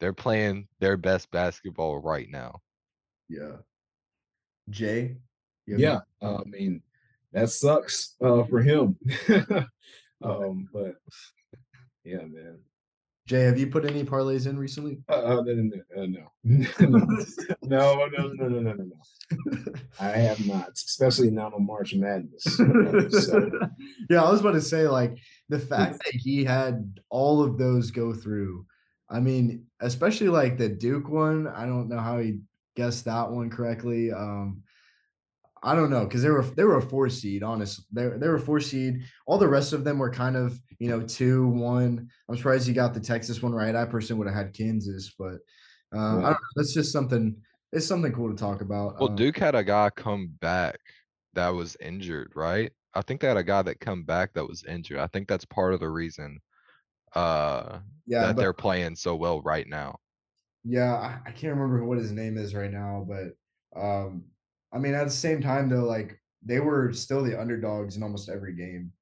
they're 0.00 0.12
playing 0.12 0.66
their 0.80 0.96
best 0.96 1.30
basketball 1.30 1.98
right 1.98 2.28
now 2.30 2.60
Yeah. 3.28 3.56
Jay? 4.68 5.16
yeah, 5.66 6.00
uh, 6.22 6.38
I 6.38 6.44
mean, 6.44 6.82
that 7.32 7.50
sucks 7.50 8.14
uh, 8.20 8.44
for 8.44 8.60
him. 8.62 8.96
um, 10.22 10.68
but 10.72 10.94
yeah, 12.04 12.18
man. 12.18 12.58
Jay, 13.26 13.42
have 13.42 13.58
you 13.58 13.66
put 13.66 13.84
any 13.84 14.04
parlays 14.04 14.46
in 14.46 14.56
recently? 14.56 14.98
Uh, 15.08 15.14
uh, 15.14 15.42
no, 15.44 15.54
no, 15.54 15.80
uh, 15.96 16.06
no. 16.44 17.06
no, 17.62 18.06
no, 18.06 18.06
no, 18.06 18.28
no, 18.28 18.48
no, 18.48 18.72
no, 18.72 18.72
no. 18.72 19.72
I 19.98 20.10
have 20.10 20.46
not, 20.46 20.70
especially 20.72 21.32
now 21.32 21.46
on 21.46 21.66
March 21.66 21.94
Madness. 21.94 22.44
So, 23.26 23.50
yeah, 24.08 24.22
I 24.22 24.30
was 24.30 24.40
about 24.40 24.52
to 24.52 24.60
say, 24.60 24.86
like, 24.86 25.18
the 25.48 25.58
fact 25.58 26.00
that 26.04 26.14
he 26.14 26.44
had 26.44 27.00
all 27.10 27.42
of 27.42 27.58
those 27.58 27.90
go 27.90 28.14
through. 28.14 28.64
I 29.10 29.18
mean, 29.18 29.66
especially 29.80 30.28
like 30.28 30.56
the 30.56 30.68
Duke 30.68 31.08
one. 31.08 31.48
I 31.48 31.66
don't 31.66 31.88
know 31.88 31.98
how 31.98 32.18
he 32.18 32.40
guessed 32.76 33.06
that 33.06 33.30
one 33.30 33.50
correctly. 33.50 34.12
Um, 34.12 34.62
I 35.66 35.74
don't 35.74 35.90
know 35.90 36.04
because 36.06 36.22
they 36.22 36.30
were 36.30 36.42
they 36.42 36.64
were 36.64 36.78
a 36.78 36.82
four 36.82 37.08
seed. 37.10 37.42
Honest, 37.42 37.86
they 37.92 38.08
they 38.08 38.28
were 38.28 38.36
a 38.36 38.40
four 38.40 38.60
seed. 38.60 39.02
All 39.26 39.38
the 39.38 39.48
rest 39.48 39.72
of 39.72 39.84
them 39.84 39.98
were 39.98 40.10
kind 40.10 40.36
of 40.36 40.60
you 40.78 40.88
know 40.88 41.02
two 41.02 41.48
one. 41.48 42.08
I'm 42.28 42.36
surprised 42.36 42.68
you 42.68 42.74
got 42.74 42.94
the 42.94 43.00
Texas 43.00 43.42
one 43.42 43.52
right. 43.54 43.74
I 43.74 43.84
personally 43.86 44.18
would 44.20 44.28
have 44.28 44.36
had 44.46 44.54
Kansas, 44.54 45.14
but 45.18 45.36
uh, 45.94 46.18
I 46.18 46.22
don't 46.22 46.22
Yeah. 46.22 46.32
know. 46.32 46.36
That's 46.56 46.74
just 46.74 46.92
something. 46.92 47.36
It's 47.72 47.86
something 47.86 48.12
cool 48.12 48.30
to 48.30 48.36
talk 48.36 48.60
about. 48.62 48.96
well 48.98 49.08
Um, 49.08 49.08
duke 49.08 49.38
had 49.38 49.54
a 49.54 49.64
guy 49.64 49.90
come 49.90 50.28
back 50.40 50.78
that 51.34 51.48
was 51.48 51.76
injured 51.80 52.32
right 52.34 52.72
i 52.94 53.02
think 53.02 53.20
they 53.20 53.28
had 53.28 53.36
a 53.36 53.42
guy 53.44 53.62
that 53.62 53.80
come 53.80 54.04
back 54.04 54.32
that 54.34 54.46
was 54.46 54.64
injured 54.64 54.98
i 54.98 55.06
think 55.08 55.28
that's 55.28 55.44
part 55.44 55.74
of 55.74 55.80
the 55.80 55.88
reason 55.88 56.38
uh 57.14 57.80
yeah, 58.06 58.28
that 58.28 58.36
but 58.36 58.44
they're 58.44 58.54
playing 58.54 58.96
so 58.96 59.16
well 59.16 59.42
right 59.42 59.68
now 59.68 59.98
Yeah, 60.64 60.94
I, 60.94 61.28
I 61.28 61.32
can't 61.32 61.54
remember 61.56 61.84
what 61.84 61.98
his 61.98 62.12
name 62.12 62.36
is 62.38 62.54
right 62.54 62.70
now, 62.70 63.06
but 63.08 63.34
um, 63.80 64.24
I 64.72 64.78
mean, 64.78 64.94
at 64.94 65.04
the 65.04 65.10
same 65.10 65.40
time 65.40 65.68
though, 65.68 65.84
like 65.84 66.20
they 66.42 66.60
were 66.60 66.92
still 66.92 67.22
the 67.22 67.38
underdogs 67.38 67.96
in 67.96 68.02
almost 68.02 68.28
every 68.28 68.54
game. 68.54 68.92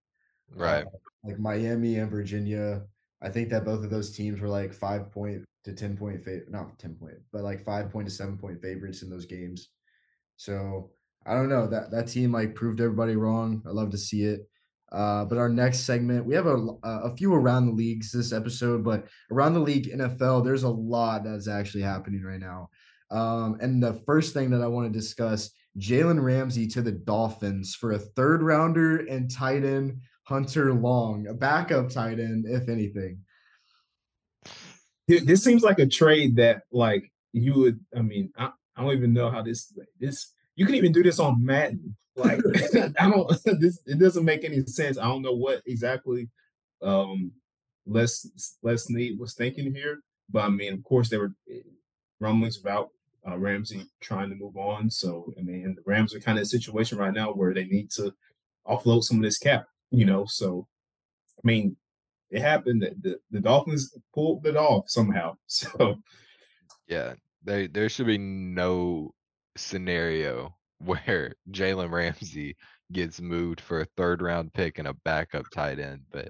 right 0.54 0.84
Uh, 0.84 0.98
like 1.24 1.38
Miami 1.38 1.96
and 1.96 2.10
Virginia, 2.10 2.82
I 3.22 3.30
think 3.30 3.48
that 3.50 3.64
both 3.64 3.84
of 3.84 3.90
those 3.90 4.14
teams 4.14 4.40
were 4.40 4.48
like 4.48 4.72
five 4.72 5.10
point 5.10 5.44
to 5.64 5.72
ten 5.72 5.96
point 5.96 6.24
fav 6.24 6.48
not 6.50 6.78
ten 6.78 6.94
point, 6.94 7.16
but 7.32 7.42
like 7.42 7.64
five 7.64 7.90
point 7.90 8.08
to 8.08 8.14
seven 8.14 8.36
point 8.36 8.60
favorites 8.60 9.02
in 9.02 9.10
those 9.10 9.26
games. 9.26 9.70
So 10.36 10.90
I 11.26 11.34
don't 11.34 11.48
know 11.48 11.66
that 11.68 11.90
that 11.90 12.08
team 12.08 12.32
like 12.32 12.54
proved 12.54 12.80
everybody 12.80 13.16
wrong. 13.16 13.62
I 13.66 13.70
love 13.70 13.90
to 13.90 13.98
see 13.98 14.24
it. 14.24 14.48
Uh, 14.92 15.24
but 15.24 15.38
our 15.38 15.48
next 15.48 15.80
segment, 15.80 16.24
we 16.24 16.34
have 16.34 16.46
a 16.46 16.68
a 16.84 17.16
few 17.16 17.34
around 17.34 17.66
the 17.66 17.72
leagues 17.72 18.12
this 18.12 18.32
episode, 18.32 18.84
but 18.84 19.08
around 19.30 19.54
the 19.54 19.60
league 19.60 19.90
NFL, 19.90 20.44
there's 20.44 20.62
a 20.62 20.68
lot 20.68 21.24
that's 21.24 21.48
actually 21.48 21.82
happening 21.82 22.22
right 22.22 22.40
now. 22.40 22.68
Um, 23.14 23.58
and 23.60 23.82
the 23.82 23.94
first 24.04 24.34
thing 24.34 24.50
that 24.50 24.60
I 24.60 24.66
want 24.66 24.92
to 24.92 24.98
discuss, 24.98 25.50
Jalen 25.78 26.22
Ramsey 26.22 26.66
to 26.68 26.82
the 26.82 26.92
Dolphins 26.92 27.74
for 27.74 27.92
a 27.92 27.98
third 27.98 28.42
rounder 28.42 29.06
and 29.06 29.30
tight 29.30 29.64
end 29.64 30.00
Hunter 30.24 30.74
Long, 30.74 31.26
a 31.28 31.34
backup 31.34 31.90
tight 31.90 32.18
end, 32.18 32.46
if 32.48 32.68
anything. 32.68 33.20
This 35.06 35.44
seems 35.44 35.62
like 35.62 35.78
a 35.78 35.86
trade 35.86 36.36
that 36.36 36.62
like 36.72 37.12
you 37.32 37.54
would. 37.54 37.80
I 37.96 38.00
mean, 38.00 38.32
I, 38.36 38.50
I 38.76 38.82
don't 38.82 38.96
even 38.96 39.12
know 39.12 39.30
how 39.30 39.42
this 39.42 39.72
this 40.00 40.32
you 40.56 40.66
can 40.66 40.74
even 40.74 40.92
do 40.92 41.02
this 41.02 41.18
on 41.20 41.44
Madden. 41.44 41.94
Like 42.16 42.40
I 42.98 43.10
don't 43.10 43.30
this 43.60 43.80
it 43.86 43.98
doesn't 43.98 44.24
make 44.24 44.44
any 44.44 44.64
sense. 44.66 44.98
I 44.98 45.04
don't 45.04 45.22
know 45.22 45.34
what 45.34 45.62
exactly 45.66 46.30
um 46.82 47.32
Les 47.86 48.56
Les 48.62 48.84
Snead 48.84 49.18
was 49.18 49.34
thinking 49.34 49.74
here. 49.74 50.00
But 50.30 50.44
I 50.44 50.48
mean, 50.48 50.72
of 50.72 50.82
course, 50.82 51.10
there 51.10 51.20
were 51.20 51.34
eh, 51.50 51.60
rumblings 52.18 52.58
about 52.58 52.88
uh, 53.28 53.38
Ramsey 53.38 53.86
trying 54.00 54.30
to 54.30 54.36
move 54.36 54.56
on. 54.56 54.90
So 54.90 55.32
I 55.38 55.42
mean, 55.42 55.74
the 55.74 55.82
Rams 55.86 56.14
are 56.14 56.20
kind 56.20 56.38
of 56.38 56.42
in 56.42 56.46
a 56.46 56.46
situation 56.46 56.98
right 56.98 57.14
now 57.14 57.32
where 57.32 57.54
they 57.54 57.64
need 57.64 57.90
to 57.92 58.12
offload 58.66 59.02
some 59.02 59.18
of 59.18 59.22
this 59.22 59.38
cap. 59.38 59.66
You 59.90 60.06
know, 60.06 60.24
so 60.26 60.66
I 61.38 61.46
mean, 61.46 61.76
it 62.30 62.42
happened 62.42 62.82
that 62.82 63.00
the, 63.02 63.18
the 63.30 63.40
Dolphins 63.40 63.96
pulled 64.12 64.46
it 64.46 64.56
off 64.56 64.84
somehow. 64.88 65.36
So 65.46 65.96
yeah, 66.88 67.14
there 67.42 67.68
there 67.68 67.88
should 67.88 68.06
be 68.06 68.18
no 68.18 69.14
scenario 69.56 70.54
where 70.78 71.34
Jalen 71.50 71.90
Ramsey 71.90 72.56
gets 72.92 73.20
moved 73.20 73.60
for 73.60 73.80
a 73.80 73.86
third 73.96 74.20
round 74.22 74.52
pick 74.52 74.78
and 74.78 74.88
a 74.88 74.94
backup 75.04 75.46
tight 75.50 75.78
end, 75.78 76.02
but 76.10 76.28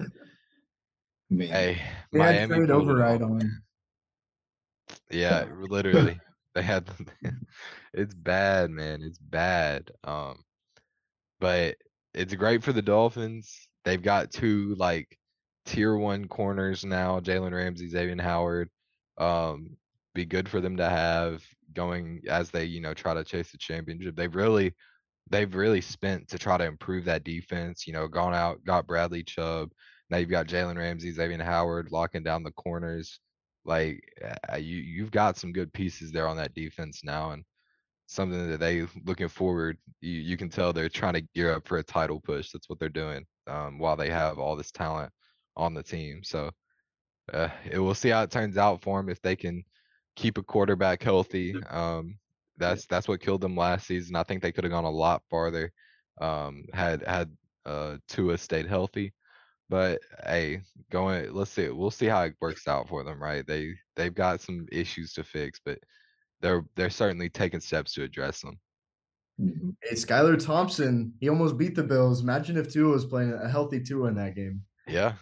Man. 1.31 1.49
hey, 1.49 1.83
they 2.13 2.19
Miami 2.19 2.61
had 2.61 2.71
override 2.71 3.23
on. 3.23 3.63
Yeah, 5.11 5.47
literally. 5.59 6.21
They 6.55 6.63
had 6.63 6.89
it's 7.95 8.15
bad, 8.15 8.71
man. 8.71 9.03
It's 9.03 9.19
bad. 9.19 9.91
Um 10.05 10.43
but 11.41 11.77
it's 12.15 12.35
great 12.35 12.63
for 12.63 12.73
the 12.73 12.83
Dolphins. 12.83 13.69
They've 13.85 14.03
got 14.03 14.31
two 14.31 14.75
like 14.79 15.19
tier 15.67 15.97
one 15.97 16.29
corners 16.29 16.85
now, 16.85 17.21
Jalen 17.21 17.53
Ramsey, 17.53 17.89
Xavier 17.89 18.23
Howard. 18.23 18.71
Um, 19.19 19.77
be 20.15 20.25
good 20.25 20.49
for 20.49 20.61
them 20.61 20.77
to 20.77 20.89
have 20.89 21.43
going 21.75 22.23
as 22.29 22.51
they, 22.51 22.65
you 22.65 22.81
know, 22.81 22.95
try 22.95 23.15
to 23.15 23.25
chase 23.25 23.51
the 23.51 23.59
championship. 23.59 24.17
They've 24.17 24.35
really 24.35 24.75
they've 25.31 25.55
really 25.55 25.81
spent 25.81 26.29
to 26.29 26.39
try 26.39 26.57
to 26.57 26.65
improve 26.65 27.05
that 27.07 27.25
defense, 27.25 27.87
you 27.87 27.93
know, 27.93 28.07
gone 28.09 28.35
out, 28.35 28.65
got 28.65 28.87
Bradley 28.87 29.23
Chubb. 29.23 29.71
Now 30.11 30.19
you've 30.19 30.31
got 30.31 30.47
Jalen 30.47 30.77
Ramsey, 30.77 31.13
Xavier 31.13 31.43
Howard 31.43 31.91
locking 31.91 32.23
down 32.23 32.43
the 32.43 32.53
corners. 32.53 33.21
Like 33.65 34.03
uh, 34.53 34.57
you 34.57 34.77
you've 34.79 35.11
got 35.11 35.37
some 35.37 35.53
good 35.53 35.73
pieces 35.73 36.13
there 36.13 36.29
on 36.29 36.37
that 36.37 36.55
defense 36.55 37.03
now 37.05 37.31
and 37.31 37.45
something 38.07 38.51
that 38.51 38.61
they 38.61 38.87
looking 39.07 39.29
forward 39.29 39.79
you, 40.01 40.13
you 40.21 40.37
can 40.37 40.51
tell 40.51 40.73
they're 40.73 40.89
trying 40.89 41.15
to 41.15 41.27
gear 41.35 41.55
up 41.55 41.67
for 41.67 41.79
a 41.79 41.83
title 41.83 42.21
push. 42.21 42.51
That's 42.51 42.69
what 42.69 42.79
they're 42.79 42.89
doing. 42.89 43.25
Um, 43.47 43.79
while 43.79 43.97
they 43.97 44.11
have 44.11 44.39
all 44.39 44.57
this 44.57 44.71
talent 44.73 45.13
on 45.57 45.75
the 45.75 45.83
team. 45.83 46.23
So 46.25 46.51
uh, 47.33 47.49
it, 47.71 47.79
we'll 47.79 47.95
see 47.95 48.11
how 48.11 48.23
it 48.23 48.31
turns 48.31 48.57
out 48.59 48.83
for 48.83 48.99
them 49.01 49.09
if 49.09 49.21
they 49.23 49.37
can 49.37 49.65
keep 50.17 50.39
a 50.39 50.43
quarterback 50.43 51.03
healthy. 51.03 51.61
Um, 51.71 52.19
that's 52.57 52.87
that's 52.87 53.09
what 53.09 53.21
killed 53.21 53.41
them 53.41 53.57
last 53.57 53.87
season. 53.87 54.17
I 54.17 54.23
think 54.23 54.43
they 54.43 54.53
could 54.53 54.65
have 54.65 54.71
gone 54.73 54.85
a 54.85 54.91
lot 54.91 55.23
farther 55.31 55.73
um, 56.21 56.65
had 56.73 57.03
had 57.07 57.31
uh, 57.67 57.97
Tua 58.09 58.39
stayed 58.39 58.67
healthy. 58.67 59.13
But 59.71 60.01
hey, 60.27 60.63
going 60.91 61.33
let's 61.33 61.51
see. 61.51 61.69
We'll 61.69 61.91
see 61.91 62.07
how 62.07 62.23
it 62.23 62.35
works 62.41 62.69
out 62.69 62.89
for 62.89 63.03
them. 63.03 63.23
Right? 63.23 63.47
They 63.47 63.75
they've 63.97 64.15
got 64.15 64.41
some 64.41 64.67
issues 64.71 65.13
to 65.15 65.25
fix, 65.25 65.61
but 65.65 65.79
they're 66.41 66.65
they're 66.77 66.91
certainly 66.91 67.31
taking 67.31 67.61
steps 67.61 67.95
to 67.95 68.03
address 68.03 68.41
them. 68.43 68.59
Mm-hmm. 69.41 69.71
Hey, 69.83 69.97
Skylar 69.97 70.45
Thompson, 70.45 71.13
he 71.21 71.29
almost 71.29 71.59
beat 71.59 71.75
the 71.75 71.83
Bills. 71.83 72.23
Imagine 72.23 72.57
if 72.57 72.73
Tua 72.73 72.93
was 72.93 73.05
playing 73.05 73.33
a 73.33 73.49
healthy 73.49 73.81
Tua 73.81 74.09
in 74.09 74.15
that 74.17 74.37
game. 74.37 74.63
Yeah, 74.87 75.15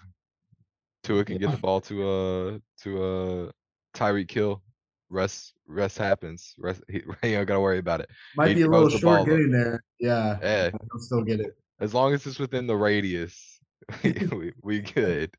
Tua 1.02 1.24
can 1.24 1.38
get 1.38 1.50
the 1.50 1.56
ball 1.56 1.80
to 1.82 2.08
uh 2.08 2.58
to 2.82 3.02
uh 3.02 3.50
Tyreek 3.94 4.30
Hill. 4.30 4.62
Rest 5.08 5.54
rest 5.66 5.98
happens. 5.98 6.54
Rest 6.58 6.82
he, 6.88 7.02
he 7.22 7.32
don't 7.32 7.46
gotta 7.46 7.60
worry 7.60 7.78
about 7.78 8.00
it. 8.00 8.10
Might 8.36 8.48
he 8.48 8.54
be 8.54 8.62
a 8.62 8.68
little 8.68 8.90
short 8.90 9.26
getting 9.26 9.50
there. 9.50 9.82
Yeah. 9.98 10.38
Yeah. 10.42 10.70
I'll 10.92 10.98
still 10.98 11.22
get 11.22 11.40
it. 11.40 11.56
As 11.80 11.94
long 11.94 12.14
as 12.14 12.26
it's 12.26 12.38
within 12.38 12.66
the 12.66 12.76
radius, 12.76 13.51
we, 14.04 14.52
we 14.62 14.80
good. 14.80 15.34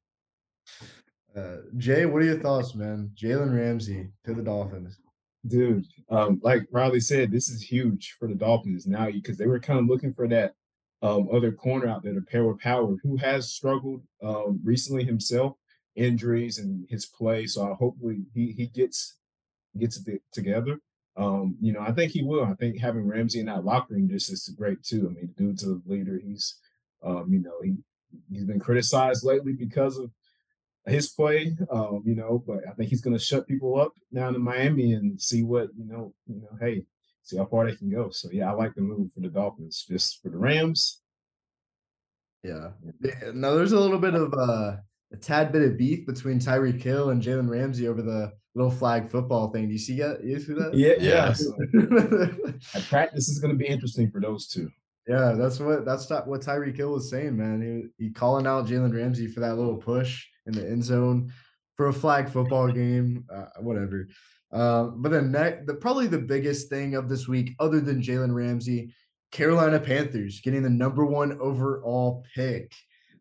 Uh, 1.35 1.57
Jay, 1.77 2.05
what 2.05 2.21
are 2.21 2.25
your 2.25 2.39
thoughts, 2.39 2.75
man? 2.75 3.11
Jalen 3.15 3.55
Ramsey 3.55 4.09
to 4.25 4.33
the 4.33 4.43
Dolphins. 4.43 4.99
Dude, 5.45 5.85
um, 6.09 6.39
like 6.43 6.67
Riley 6.71 6.99
said, 6.99 7.31
this 7.31 7.49
is 7.49 7.61
huge 7.61 8.15
for 8.17 8.27
the 8.27 8.35
Dolphins 8.35 8.87
now 8.87 9.09
because 9.11 9.37
they 9.37 9.47
were 9.47 9.59
kind 9.59 9.79
of 9.79 9.87
looking 9.87 10.13
for 10.13 10.27
that 10.29 10.53
um, 11.01 11.27
other 11.33 11.51
corner 11.51 11.87
out 11.87 12.03
there 12.03 12.13
to 12.13 12.21
pair 12.21 12.45
with 12.45 12.61
Howard, 12.61 12.99
who 13.03 13.17
has 13.17 13.51
struggled 13.51 14.03
um, 14.23 14.61
recently 14.63 15.03
himself, 15.03 15.57
injuries 15.95 16.59
and 16.59 16.87
his 16.89 17.05
play. 17.05 17.45
So 17.45 17.69
I 17.69 17.75
hopefully 17.75 18.21
he 18.33 18.53
he 18.53 18.67
gets 18.67 19.15
gets 19.77 20.05
it 20.07 20.21
together. 20.31 20.79
Um, 21.17 21.57
you 21.61 21.73
know, 21.73 21.81
I 21.81 21.91
think 21.91 22.11
he 22.11 22.23
will. 22.23 22.45
I 22.45 22.53
think 22.53 22.79
having 22.79 23.07
Ramsey 23.07 23.39
in 23.39 23.47
that 23.47 23.65
locker 23.65 23.93
room 23.93 24.09
just 24.09 24.31
is 24.31 24.47
great 24.57 24.81
too. 24.83 25.07
I 25.09 25.13
mean, 25.13 25.33
the 25.35 25.43
dude's 25.43 25.63
a 25.63 25.79
leader. 25.85 26.19
He's, 26.23 26.55
um, 27.03 27.27
you 27.29 27.39
know, 27.39 27.53
he 27.63 27.75
he's 28.31 28.45
been 28.45 28.59
criticized 28.59 29.23
lately 29.23 29.53
because 29.53 29.97
of 29.97 30.11
his 30.85 31.09
play. 31.09 31.55
Um, 31.71 32.03
you 32.05 32.15
know, 32.15 32.43
but 32.45 32.59
I 32.69 32.73
think 32.73 32.89
he's 32.89 33.01
going 33.01 33.17
to 33.17 33.23
shut 33.23 33.47
people 33.47 33.79
up 33.79 33.93
down 34.13 34.35
in 34.35 34.41
Miami 34.41 34.93
and 34.93 35.19
see 35.19 35.43
what 35.43 35.69
you 35.77 35.85
know. 35.85 36.13
You 36.27 36.41
know, 36.41 36.57
hey, 36.59 36.85
see 37.23 37.37
how 37.37 37.45
far 37.45 37.65
they 37.65 37.75
can 37.75 37.89
go. 37.89 38.09
So 38.09 38.29
yeah, 38.31 38.51
I 38.51 38.53
like 38.53 38.75
the 38.75 38.81
move 38.81 39.11
for 39.13 39.21
the 39.21 39.29
Dolphins. 39.29 39.85
Just 39.87 40.21
for 40.21 40.29
the 40.29 40.37
Rams. 40.37 41.01
Yeah. 42.43 42.71
Now 43.33 43.55
there's 43.55 43.71
a 43.71 43.79
little 43.79 43.99
bit 43.99 44.15
of 44.15 44.33
uh, 44.33 44.77
a 45.13 45.17
tad 45.19 45.51
bit 45.51 45.61
of 45.61 45.77
beef 45.77 46.05
between 46.05 46.39
Tyreek 46.39 46.81
Hill 46.81 47.11
and 47.11 47.21
Jalen 47.21 47.49
Ramsey 47.49 47.87
over 47.87 48.01
the 48.01 48.33
little 48.55 48.71
flag 48.71 49.09
football 49.09 49.49
thing. 49.51 49.67
Do 49.67 49.73
you 49.73 49.79
see 49.79 49.97
that? 49.97 50.23
You 50.23 50.39
see 50.39 50.53
that? 50.53 50.73
Yeah, 50.73 50.95
yeah. 50.99 51.33
yeah. 52.73 52.81
practice 52.89 53.29
is 53.29 53.39
going 53.39 53.57
to 53.57 53.57
be 53.57 53.67
interesting 53.67 54.11
for 54.11 54.19
those 54.19 54.47
two. 54.47 54.69
Yeah, 55.07 55.33
that's 55.33 55.59
what 55.59 55.85
that's 55.85 56.09
not 56.09 56.27
what 56.27 56.41
Tyreek 56.41 56.77
Hill 56.77 56.91
was 56.91 57.09
saying, 57.09 57.35
man. 57.35 57.91
He 57.97 58.05
he 58.05 58.11
calling 58.11 58.47
out 58.47 58.67
Jalen 58.67 58.95
Ramsey 58.95 59.27
for 59.27 59.41
that 59.41 59.57
little 59.57 59.75
push 59.75 60.25
in 60.45 60.53
the 60.53 60.65
end 60.65 60.83
zone 60.83 61.31
for 61.75 61.87
a 61.87 61.93
flag 61.93 62.29
football 62.29 62.71
game, 62.71 63.25
uh, 63.33 63.47
whatever. 63.59 64.07
Uh, 64.51 64.85
but 64.95 65.11
then 65.11 65.31
next, 65.31 65.65
the 65.65 65.73
probably 65.73 66.07
the 66.07 66.17
biggest 66.17 66.69
thing 66.69 66.95
of 66.95 67.09
this 67.09 67.27
week, 67.27 67.53
other 67.59 67.81
than 67.81 68.01
Jalen 68.01 68.33
Ramsey, 68.33 68.93
Carolina 69.31 69.79
Panthers 69.79 70.39
getting 70.41 70.63
the 70.63 70.69
number 70.69 71.05
one 71.05 71.37
overall 71.41 72.23
pick. 72.35 72.71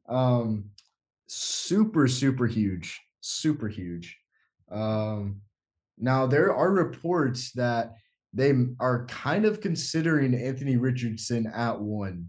Um, 0.08 0.66
super, 1.26 2.06
super 2.06 2.46
huge, 2.46 3.00
super 3.22 3.66
huge. 3.66 4.18
Um, 4.70 5.40
now 5.98 6.26
there 6.26 6.54
are 6.54 6.70
reports 6.70 7.52
that 7.52 7.94
they 8.32 8.52
are 8.80 9.06
kind 9.06 9.44
of 9.44 9.60
considering 9.60 10.34
Anthony 10.34 10.76
Richardson 10.76 11.46
at 11.54 11.80
one. 11.80 12.28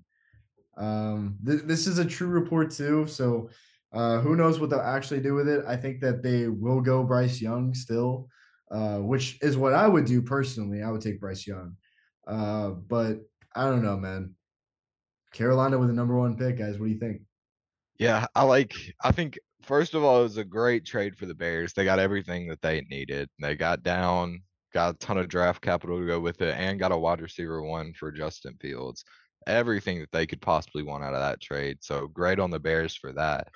Um, 0.78 1.38
th- 1.45 1.64
this 1.64 1.88
is 1.88 1.99
a 1.99 2.06
true 2.06 2.28
report 2.28 2.72
too, 2.72 3.08
so 3.08 3.49
uh, 3.93 4.20
who 4.20 4.36
knows 4.36 4.60
what 4.60 4.70
they'll 4.70 4.82
actually 4.82 5.22
do 5.22 5.36
with 5.36 5.47
it? 5.47 5.64
I 5.68 5.76
think 5.76 6.01
that 6.01 6.24
they 6.24 6.47
will 6.47 6.82
go 6.82 7.04
Bryce 7.04 7.39
Young 7.39 7.74
still 7.74 8.28
uh, 8.74 8.97
which 8.97 9.38
is 9.41 9.56
what 9.56 9.74
I 9.74 9.88
would 9.88 10.06
do 10.06 10.22
personally. 10.22 10.82
I 10.82 10.89
would 10.89 11.01
take 11.01 11.20
Bryce 11.20 11.45
Young. 11.45 11.78
Uh, 12.26 12.70
but 12.70 13.20
I 13.56 13.66
don't 13.66 13.84
know, 13.84 13.97
man. 13.97 14.34
Carolina 15.32 15.78
with 15.78 15.89
the 15.89 15.93
number 15.93 16.18
one 16.18 16.36
pick, 16.36 16.58
guys. 16.58 16.80
What 16.80 16.88
do 16.88 16.91
you 16.91 16.99
think? 16.99 17.22
Yeah, 17.99 18.26
I 18.34 18.43
like. 18.43 18.74
I 19.04 19.12
think 19.12 19.38
first 19.62 19.93
of 19.93 20.04
all, 20.04 20.22
it 20.22 20.24
was 20.24 20.38
a 20.38 20.43
great 20.43 20.86
trade 20.86 21.16
for 21.16 21.28
the 21.28 21.36
Bears. 21.36 21.74
They 21.74 21.86
got 21.86 21.99
everything 21.99 22.47
that 22.47 22.62
they 22.62 22.82
needed. 22.89 23.30
They 23.39 23.56
got 23.56 23.84
down, 23.84 24.41
got 24.74 24.95
a 24.95 24.97
ton 24.97 25.17
of 25.17 25.30
draft 25.30 25.61
capital 25.61 25.99
to 25.99 26.05
go 26.05 26.19
with 26.19 26.41
it, 26.41 26.55
and 26.57 26.80
got 26.80 26.91
a 26.91 26.97
wide 26.97 27.21
receiver 27.21 27.61
one 27.61 27.93
for 27.93 28.11
Justin 28.11 28.55
Fields. 28.59 29.03
Everything 29.47 29.99
that 29.99 30.11
they 30.11 30.26
could 30.26 30.41
possibly 30.41 30.84
want 30.84 31.03
out 31.03 31.13
of 31.13 31.21
that 31.21 31.41
trade. 31.41 31.78
So 31.82 32.07
great 32.07 32.39
on 32.39 32.51
the 32.51 32.59
Bears 32.59 32.95
for 32.95 33.11
that. 33.13 33.49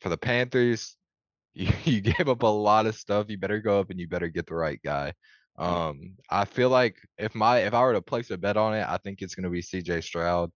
For 0.00 0.08
the 0.08 0.18
Panthers, 0.18 0.96
you, 1.54 1.68
you 1.84 2.00
gave 2.00 2.28
up 2.28 2.42
a 2.42 2.46
lot 2.46 2.86
of 2.86 2.94
stuff. 2.94 3.26
You 3.28 3.38
better 3.38 3.60
go 3.60 3.80
up 3.80 3.90
and 3.90 3.98
you 3.98 4.08
better 4.08 4.28
get 4.28 4.46
the 4.46 4.54
right 4.54 4.80
guy. 4.84 5.12
Um, 5.58 6.16
I 6.30 6.44
feel 6.46 6.70
like 6.70 6.96
if 7.18 7.34
my 7.34 7.58
if 7.58 7.74
I 7.74 7.82
were 7.82 7.92
to 7.92 8.02
place 8.02 8.30
a 8.30 8.38
bet 8.38 8.56
on 8.56 8.74
it, 8.74 8.86
I 8.88 8.98
think 8.98 9.20
it's 9.20 9.34
gonna 9.34 9.50
be 9.50 9.62
CJ 9.62 10.02
Stroud. 10.02 10.50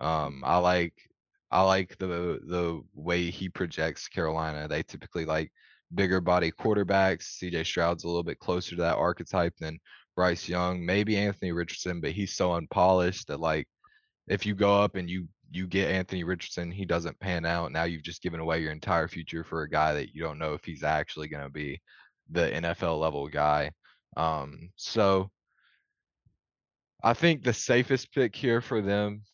Um, 0.00 0.42
I 0.44 0.58
like 0.58 0.94
I 1.50 1.62
like 1.62 1.96
the 1.98 2.40
the 2.46 2.82
way 2.94 3.30
he 3.30 3.48
projects 3.48 4.08
Carolina. 4.08 4.68
They 4.68 4.82
typically 4.82 5.24
like 5.24 5.52
bigger 5.94 6.20
body 6.20 6.50
quarterbacks. 6.50 7.38
CJ 7.38 7.66
Stroud's 7.66 8.04
a 8.04 8.06
little 8.06 8.22
bit 8.22 8.38
closer 8.38 8.76
to 8.76 8.82
that 8.82 8.96
archetype 8.96 9.54
than 9.58 9.78
Bryce 10.16 10.48
Young, 10.48 10.84
maybe 10.84 11.16
Anthony 11.16 11.52
Richardson, 11.52 12.00
but 12.00 12.12
he's 12.12 12.34
so 12.34 12.54
unpolished 12.54 13.28
that 13.28 13.40
like 13.40 13.66
if 14.28 14.46
you 14.46 14.54
go 14.54 14.80
up 14.80 14.96
and 14.96 15.08
you 15.08 15.28
you 15.50 15.66
get 15.66 15.90
Anthony 15.90 16.24
Richardson, 16.24 16.70
he 16.70 16.86
doesn't 16.86 17.20
pan 17.20 17.44
out. 17.44 17.72
Now 17.72 17.84
you've 17.84 18.02
just 18.02 18.22
given 18.22 18.40
away 18.40 18.60
your 18.62 18.72
entire 18.72 19.06
future 19.06 19.44
for 19.44 19.62
a 19.62 19.68
guy 19.68 19.92
that 19.92 20.14
you 20.14 20.22
don't 20.22 20.38
know 20.38 20.54
if 20.54 20.64
he's 20.64 20.82
actually 20.82 21.28
going 21.28 21.44
to 21.44 21.50
be 21.50 21.80
the 22.30 22.50
NFL 22.50 22.98
level 22.98 23.28
guy. 23.28 23.70
Um, 24.16 24.70
so 24.76 25.30
I 27.02 27.12
think 27.12 27.42
the 27.42 27.52
safest 27.52 28.14
pick 28.14 28.34
here 28.34 28.62
for 28.62 28.80
them, 28.80 29.24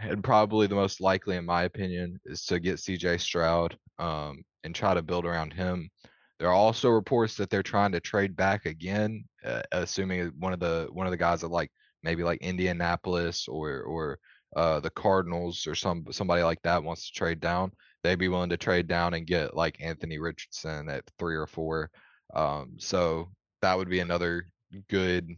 and 0.00 0.24
probably 0.24 0.66
the 0.66 0.74
most 0.74 1.00
likely, 1.00 1.36
in 1.36 1.44
my 1.44 1.62
opinion, 1.62 2.18
is 2.24 2.44
to 2.46 2.58
get 2.58 2.76
CJ 2.76 3.20
Stroud 3.20 3.76
um, 4.00 4.42
and 4.64 4.74
try 4.74 4.94
to 4.94 5.02
build 5.02 5.26
around 5.26 5.52
him. 5.52 5.90
There 6.38 6.48
are 6.48 6.54
also 6.54 6.90
reports 6.90 7.36
that 7.36 7.50
they're 7.50 7.62
trying 7.62 7.92
to 7.92 8.00
trade 8.00 8.36
back 8.36 8.66
again, 8.66 9.24
uh, 9.44 9.62
assuming 9.72 10.32
one 10.38 10.52
of 10.52 10.60
the 10.60 10.88
one 10.92 11.06
of 11.06 11.10
the 11.10 11.16
guys 11.16 11.40
that 11.40 11.48
like 11.48 11.70
maybe 12.02 12.22
like 12.22 12.40
Indianapolis 12.40 13.48
or 13.48 13.82
or 13.82 14.18
uh, 14.56 14.80
the 14.80 14.90
Cardinals 14.90 15.66
or 15.66 15.74
some 15.74 16.04
somebody 16.10 16.42
like 16.42 16.62
that 16.62 16.82
wants 16.82 17.06
to 17.06 17.18
trade 17.18 17.40
down. 17.40 17.72
They'd 18.02 18.18
be 18.18 18.28
willing 18.28 18.50
to 18.50 18.56
trade 18.56 18.86
down 18.86 19.14
and 19.14 19.26
get 19.26 19.56
like 19.56 19.80
Anthony 19.80 20.18
Richardson 20.18 20.88
at 20.88 21.04
three 21.18 21.36
or 21.36 21.46
four. 21.46 21.90
Um, 22.34 22.76
so 22.78 23.30
that 23.62 23.76
would 23.76 23.88
be 23.88 24.00
another 24.00 24.48
good 24.88 25.28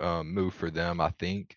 um, 0.00 0.34
move 0.34 0.54
for 0.54 0.70
them, 0.70 1.00
I 1.00 1.10
think. 1.18 1.54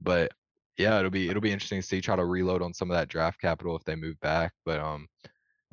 But 0.00 0.32
yeah, 0.78 0.98
it'll 0.98 1.10
be 1.10 1.28
it'll 1.28 1.42
be 1.42 1.52
interesting 1.52 1.80
to 1.80 1.86
see 1.86 2.00
try 2.00 2.16
to 2.16 2.24
reload 2.24 2.62
on 2.62 2.72
some 2.74 2.90
of 2.90 2.96
that 2.96 3.08
draft 3.08 3.40
capital 3.40 3.76
if 3.76 3.84
they 3.84 3.94
move 3.94 4.18
back. 4.20 4.52
But 4.64 4.80
um, 4.80 5.06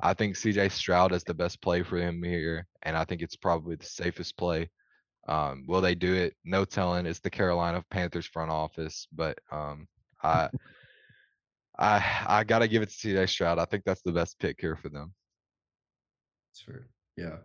I 0.02 0.14
think 0.14 0.36
CJ 0.36 0.70
Stroud 0.72 1.12
is 1.12 1.24
the 1.24 1.34
best 1.34 1.60
play 1.60 1.82
for 1.82 1.98
him 1.98 2.22
here, 2.22 2.66
and 2.82 2.96
I 2.96 3.04
think 3.04 3.22
it's 3.22 3.36
probably 3.36 3.76
the 3.76 3.86
safest 3.86 4.36
play. 4.36 4.70
Um, 5.28 5.64
will 5.66 5.80
they 5.80 5.94
do 5.94 6.14
it? 6.14 6.34
No 6.44 6.64
telling. 6.64 7.06
It's 7.06 7.20
the 7.20 7.30
Carolina 7.30 7.84
Panthers 7.90 8.26
front 8.26 8.50
office, 8.50 9.06
but 9.12 9.38
um, 9.50 9.86
I 10.22 10.48
I 11.78 12.24
I 12.26 12.44
gotta 12.44 12.68
give 12.68 12.82
it 12.82 12.90
to 12.90 13.08
CJ 13.08 13.28
Stroud. 13.28 13.58
I 13.58 13.64
think 13.64 13.84
that's 13.84 14.02
the 14.02 14.12
best 14.12 14.38
pick 14.38 14.60
here 14.60 14.76
for 14.76 14.88
them. 14.88 15.14
Sure. 16.54 16.88
Yeah. 17.16 17.36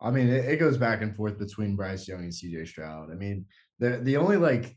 I 0.00 0.10
mean, 0.10 0.28
it, 0.28 0.46
it 0.46 0.56
goes 0.56 0.76
back 0.76 1.02
and 1.02 1.14
forth 1.14 1.38
between 1.38 1.76
Bryce 1.76 2.08
Young 2.08 2.20
and 2.20 2.32
CJ 2.32 2.68
Stroud. 2.68 3.10
I 3.10 3.14
mean, 3.14 3.46
the 3.78 3.98
the 3.98 4.16
only 4.16 4.36
like 4.36 4.76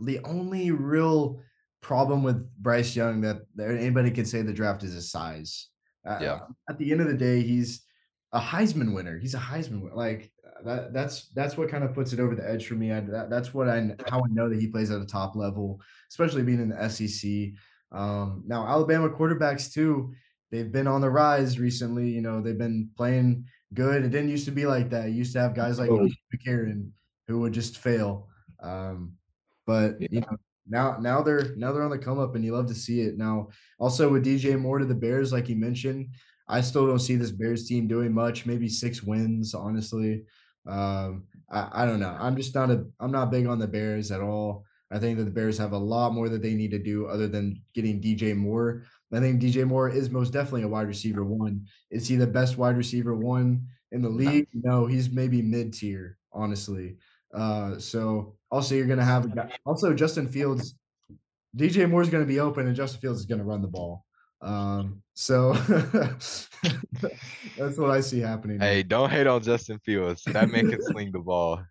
the 0.00 0.20
only 0.24 0.70
real 0.70 1.40
problem 1.82 2.22
with 2.22 2.48
Bryce 2.56 2.94
Young 2.94 3.20
that, 3.22 3.38
that 3.56 3.70
anybody 3.70 4.10
could 4.10 4.28
say 4.28 4.42
the 4.42 4.52
draft 4.52 4.82
is 4.82 4.94
his 4.94 5.10
size. 5.10 5.68
Uh, 6.04 6.18
Yeah. 6.20 6.38
At 6.68 6.78
the 6.78 6.92
end 6.92 7.00
of 7.00 7.08
the 7.08 7.14
day, 7.14 7.42
he's 7.42 7.82
a 8.32 8.40
Heisman 8.40 8.94
winner. 8.94 9.18
He's 9.18 9.34
a 9.34 9.38
Heisman 9.38 9.80
winner. 9.82 9.94
Like 9.96 10.30
that. 10.64 10.92
That's 10.92 11.28
that's 11.34 11.56
what 11.56 11.68
kind 11.68 11.84
of 11.84 11.94
puts 11.94 12.12
it 12.12 12.20
over 12.20 12.34
the 12.34 12.48
edge 12.48 12.66
for 12.66 12.74
me. 12.74 12.92
I, 12.92 13.00
that, 13.00 13.30
that's 13.30 13.52
what 13.54 13.68
I 13.68 13.94
how 14.08 14.18
I 14.20 14.28
know 14.30 14.48
that 14.48 14.60
he 14.60 14.68
plays 14.68 14.90
at 14.90 15.00
a 15.00 15.06
top 15.06 15.36
level, 15.36 15.80
especially 16.10 16.42
being 16.42 16.60
in 16.60 16.68
the 16.70 16.88
SEC. 16.88 17.52
Um, 17.92 18.44
now 18.46 18.66
Alabama 18.66 19.08
quarterbacks 19.10 19.72
too. 19.72 20.12
They've 20.50 20.70
been 20.70 20.86
on 20.86 21.00
the 21.00 21.10
rise 21.10 21.58
recently. 21.58 22.08
You 22.10 22.20
know, 22.22 22.40
they've 22.40 22.58
been 22.58 22.90
playing 22.96 23.44
good. 23.74 24.04
It 24.04 24.10
didn't 24.10 24.30
used 24.30 24.46
to 24.46 24.50
be 24.52 24.66
like 24.66 24.90
that. 24.90 25.06
It 25.06 25.12
used 25.12 25.32
to 25.34 25.40
have 25.40 25.54
guys 25.54 25.78
like 25.78 25.90
Oh. 25.90 26.08
McCarron 26.34 26.90
who 27.28 27.40
would 27.40 27.52
just 27.52 27.78
fail. 27.78 28.28
Um, 28.62 29.12
but 29.66 30.00
you 30.00 30.20
know, 30.20 30.36
now 30.70 30.96
now 30.98 31.22
they're 31.22 31.54
now 31.56 31.72
they're 31.72 31.82
on 31.82 31.90
the 31.90 31.98
come 31.98 32.18
up, 32.18 32.34
and 32.34 32.44
you 32.44 32.54
love 32.54 32.66
to 32.68 32.74
see 32.74 33.00
it. 33.02 33.18
Now, 33.18 33.48
also 33.78 34.08
with 34.08 34.24
DJ 34.24 34.58
Moore 34.58 34.78
to 34.78 34.84
the 34.84 34.94
Bears, 34.94 35.32
like 35.32 35.48
you 35.48 35.56
mentioned, 35.56 36.08
I 36.48 36.60
still 36.60 36.86
don't 36.86 36.98
see 36.98 37.16
this 37.16 37.30
Bears 37.30 37.66
team 37.66 37.86
doing 37.86 38.12
much. 38.12 38.46
Maybe 38.46 38.68
six 38.68 39.02
wins, 39.02 39.54
honestly. 39.54 40.24
Um, 40.66 41.24
I, 41.50 41.82
I 41.82 41.86
don't 41.86 42.00
know. 42.00 42.16
I'm 42.18 42.36
just 42.36 42.54
not 42.54 42.70
a 42.70 42.86
I'm 43.00 43.12
not 43.12 43.30
big 43.30 43.46
on 43.46 43.58
the 43.58 43.68
Bears 43.68 44.10
at 44.10 44.20
all. 44.20 44.64
I 44.90 44.98
think 44.98 45.18
that 45.18 45.24
the 45.24 45.30
Bears 45.30 45.58
have 45.58 45.72
a 45.72 45.78
lot 45.78 46.12
more 46.12 46.28
that 46.28 46.42
they 46.42 46.54
need 46.54 46.72
to 46.72 46.78
do 46.78 47.06
other 47.06 47.28
than 47.28 47.62
getting 47.74 48.00
DJ 48.00 48.36
Moore. 48.36 48.82
I 49.12 49.18
think 49.20 49.40
DJ 49.40 49.66
Moore 49.66 49.88
is 49.88 50.10
most 50.10 50.32
definitely 50.32 50.62
a 50.62 50.68
wide 50.68 50.86
receiver 50.86 51.24
one. 51.24 51.66
Is 51.90 52.06
he 52.08 52.16
the 52.16 52.26
best 52.26 52.58
wide 52.58 52.76
receiver 52.76 53.14
one 53.14 53.66
in 53.92 54.02
the 54.02 54.08
league? 54.08 54.46
No, 54.52 54.86
he's 54.86 55.10
maybe 55.10 55.42
mid 55.42 55.72
tier, 55.72 56.18
honestly. 56.32 56.96
Uh, 57.32 57.78
so 57.78 58.36
also 58.50 58.74
you're 58.74 58.86
gonna 58.86 59.04
have 59.04 59.32
also 59.66 59.94
Justin 59.94 60.28
Fields. 60.28 60.74
DJ 61.56 61.88
Moore's 61.88 62.10
gonna 62.10 62.24
be 62.24 62.40
open, 62.40 62.66
and 62.66 62.76
Justin 62.76 63.00
Fields 63.00 63.20
is 63.20 63.26
gonna 63.26 63.44
run 63.44 63.62
the 63.62 63.68
ball. 63.68 64.04
Um, 64.42 65.02
so 65.14 65.52
that's 65.92 66.48
what 67.76 67.90
I 67.90 68.00
see 68.00 68.20
happening. 68.20 68.60
here. 68.60 68.68
Hey, 68.68 68.82
don't 68.82 69.10
hate 69.10 69.26
on 69.26 69.42
Justin 69.42 69.78
Fields. 69.80 70.22
That 70.24 70.50
man 70.50 70.70
can 70.70 70.82
sling 70.90 71.12
the 71.12 71.18
ball. 71.18 71.62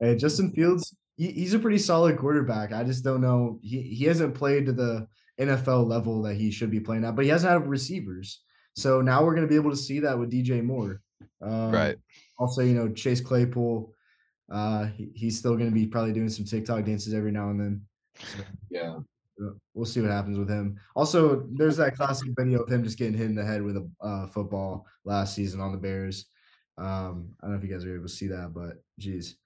Hey, 0.00 0.16
Justin 0.16 0.52
Fields, 0.52 0.96
he, 1.16 1.32
he's 1.32 1.54
a 1.54 1.58
pretty 1.58 1.78
solid 1.78 2.18
quarterback. 2.18 2.72
I 2.72 2.84
just 2.84 3.04
don't 3.04 3.20
know. 3.20 3.58
He 3.62 3.82
he 3.82 4.04
hasn't 4.04 4.34
played 4.34 4.66
to 4.66 4.72
the 4.72 5.06
NFL 5.40 5.86
level 5.86 6.22
that 6.22 6.34
he 6.34 6.50
should 6.50 6.70
be 6.70 6.80
playing 6.80 7.04
at, 7.04 7.14
but 7.14 7.24
he 7.24 7.30
hasn't 7.30 7.52
had 7.52 7.68
receivers. 7.68 8.42
So 8.74 9.00
now 9.00 9.24
we're 9.24 9.34
going 9.34 9.46
to 9.46 9.50
be 9.50 9.56
able 9.56 9.70
to 9.70 9.76
see 9.76 10.00
that 10.00 10.18
with 10.18 10.30
DJ 10.30 10.62
Moore. 10.62 11.00
Um, 11.42 11.70
Right. 11.70 11.96
Also, 12.38 12.62
you 12.62 12.74
know, 12.74 12.90
Chase 12.90 13.20
Claypool, 13.20 13.92
uh, 14.50 14.86
he, 14.86 15.08
he's 15.14 15.38
still 15.38 15.56
going 15.56 15.70
to 15.70 15.74
be 15.74 15.86
probably 15.86 16.12
doing 16.12 16.28
some 16.28 16.44
TikTok 16.44 16.84
dances 16.84 17.14
every 17.14 17.32
now 17.32 17.50
and 17.50 17.60
then. 17.60 17.82
So, 18.18 18.42
Yeah. 18.70 18.96
uh, 19.42 19.50
we'll 19.74 19.84
see 19.84 20.00
what 20.00 20.10
happens 20.10 20.38
with 20.38 20.48
him. 20.48 20.78
Also, 20.94 21.46
there's 21.52 21.76
that 21.78 21.96
classic 21.96 22.28
video 22.38 22.62
of 22.62 22.70
him 22.70 22.84
just 22.84 22.98
getting 22.98 23.16
hit 23.16 23.26
in 23.26 23.34
the 23.34 23.44
head 23.44 23.62
with 23.62 23.76
a 23.76 23.88
uh, 24.00 24.26
football 24.28 24.86
last 25.04 25.34
season 25.34 25.60
on 25.60 25.72
the 25.72 25.78
Bears. 25.78 26.26
Um, 26.78 27.30
I 27.40 27.46
don't 27.46 27.52
know 27.52 27.58
if 27.58 27.64
you 27.64 27.72
guys 27.72 27.84
are 27.84 27.94
able 27.94 28.06
to 28.06 28.12
see 28.12 28.28
that, 28.28 28.52
but 28.54 28.82
geez. 28.98 29.36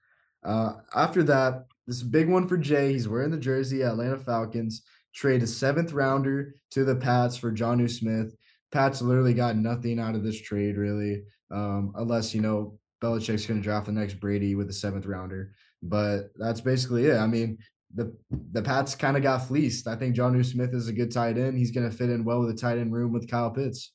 Uh, 0.43 0.73
after 0.95 1.23
that, 1.23 1.65
this 1.87 2.03
big 2.03 2.29
one 2.29 2.47
for 2.47 2.57
Jay. 2.57 2.93
He's 2.93 3.07
wearing 3.07 3.31
the 3.31 3.37
jersey. 3.37 3.83
Atlanta 3.83 4.17
Falcons 4.17 4.83
trade 5.13 5.43
a 5.43 5.47
seventh 5.47 5.93
rounder 5.93 6.55
to 6.71 6.83
the 6.83 6.95
Pats 6.95 7.37
for 7.37 7.51
Jonnu 7.51 7.89
Smith. 7.89 8.35
Pats 8.71 9.01
literally 9.01 9.33
got 9.33 9.57
nothing 9.57 9.99
out 9.99 10.15
of 10.15 10.23
this 10.23 10.39
trade, 10.39 10.77
really, 10.77 11.23
um, 11.51 11.91
unless 11.95 12.33
you 12.33 12.41
know 12.41 12.79
Belichick's 13.01 13.45
going 13.45 13.59
to 13.59 13.63
draft 13.63 13.87
the 13.87 13.91
next 13.91 14.15
Brady 14.15 14.55
with 14.55 14.67
the 14.67 14.73
seventh 14.73 15.05
rounder. 15.05 15.53
But 15.83 16.31
that's 16.35 16.61
basically 16.61 17.07
it. 17.07 17.17
I 17.17 17.27
mean, 17.27 17.57
the 17.93 18.15
the 18.51 18.61
Pats 18.61 18.95
kind 18.95 19.17
of 19.17 19.23
got 19.23 19.47
fleeced. 19.47 19.87
I 19.87 19.95
think 19.95 20.15
Jonnu 20.15 20.45
Smith 20.45 20.73
is 20.73 20.87
a 20.87 20.93
good 20.93 21.11
tight 21.11 21.37
end. 21.37 21.57
He's 21.57 21.71
going 21.71 21.89
to 21.89 21.95
fit 21.95 22.09
in 22.09 22.23
well 22.23 22.39
with 22.39 22.55
the 22.55 22.61
tight 22.61 22.77
end 22.77 22.93
room 22.93 23.11
with 23.11 23.29
Kyle 23.29 23.51
Pitts. 23.51 23.91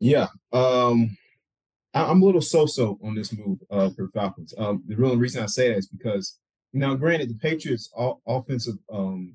Yeah. 0.00 0.28
Um, 0.52 1.16
I, 1.94 2.04
I'm 2.04 2.22
a 2.22 2.24
little 2.24 2.40
so-so 2.40 2.98
on 3.04 3.14
this 3.14 3.32
move 3.32 3.58
uh, 3.70 3.90
for 3.90 4.08
Falcons. 4.08 4.54
Um, 4.58 4.82
the 4.86 4.96
real 4.96 5.16
reason 5.16 5.42
I 5.42 5.46
say 5.46 5.68
that 5.68 5.78
is 5.78 5.86
because 5.86 6.38
now, 6.72 6.94
granted, 6.94 7.30
the 7.30 7.34
Patriots' 7.34 7.92
offensive 8.26 8.76
um, 8.92 9.34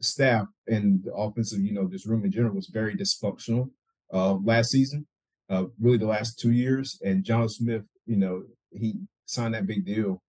staff 0.00 0.46
and 0.66 1.02
the 1.04 1.12
offensive, 1.12 1.60
you 1.60 1.72
know, 1.72 1.86
this 1.86 2.06
room 2.06 2.24
in 2.24 2.32
general 2.32 2.54
was 2.54 2.68
very 2.68 2.96
dysfunctional 2.96 3.70
uh, 4.12 4.34
last 4.34 4.70
season. 4.70 5.06
Uh, 5.50 5.64
really, 5.80 5.98
the 5.98 6.06
last 6.06 6.38
two 6.38 6.52
years, 6.52 6.98
and 7.04 7.24
John 7.24 7.48
Smith, 7.48 7.84
you 8.06 8.16
know, 8.16 8.44
he 8.70 8.94
signed 9.26 9.54
that 9.54 9.66
big 9.66 9.84
deal 9.84 10.22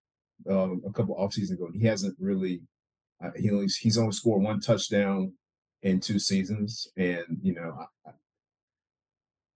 um, 0.49 0.81
a 0.87 0.91
couple 0.91 1.15
off 1.15 1.33
seasons 1.33 1.59
ago. 1.59 1.67
And 1.67 1.81
He 1.81 1.87
hasn't 1.87 2.15
really. 2.19 2.61
Uh, 3.23 3.29
he 3.37 3.49
only, 3.49 3.67
he's 3.79 3.97
only 3.97 4.11
scored 4.11 4.43
one 4.43 4.59
touchdown 4.59 5.31
in 5.83 6.01
two 6.01 6.19
seasons, 6.19 6.87
and 6.97 7.23
you 7.41 7.53
know, 7.53 7.73
I, 8.05 8.11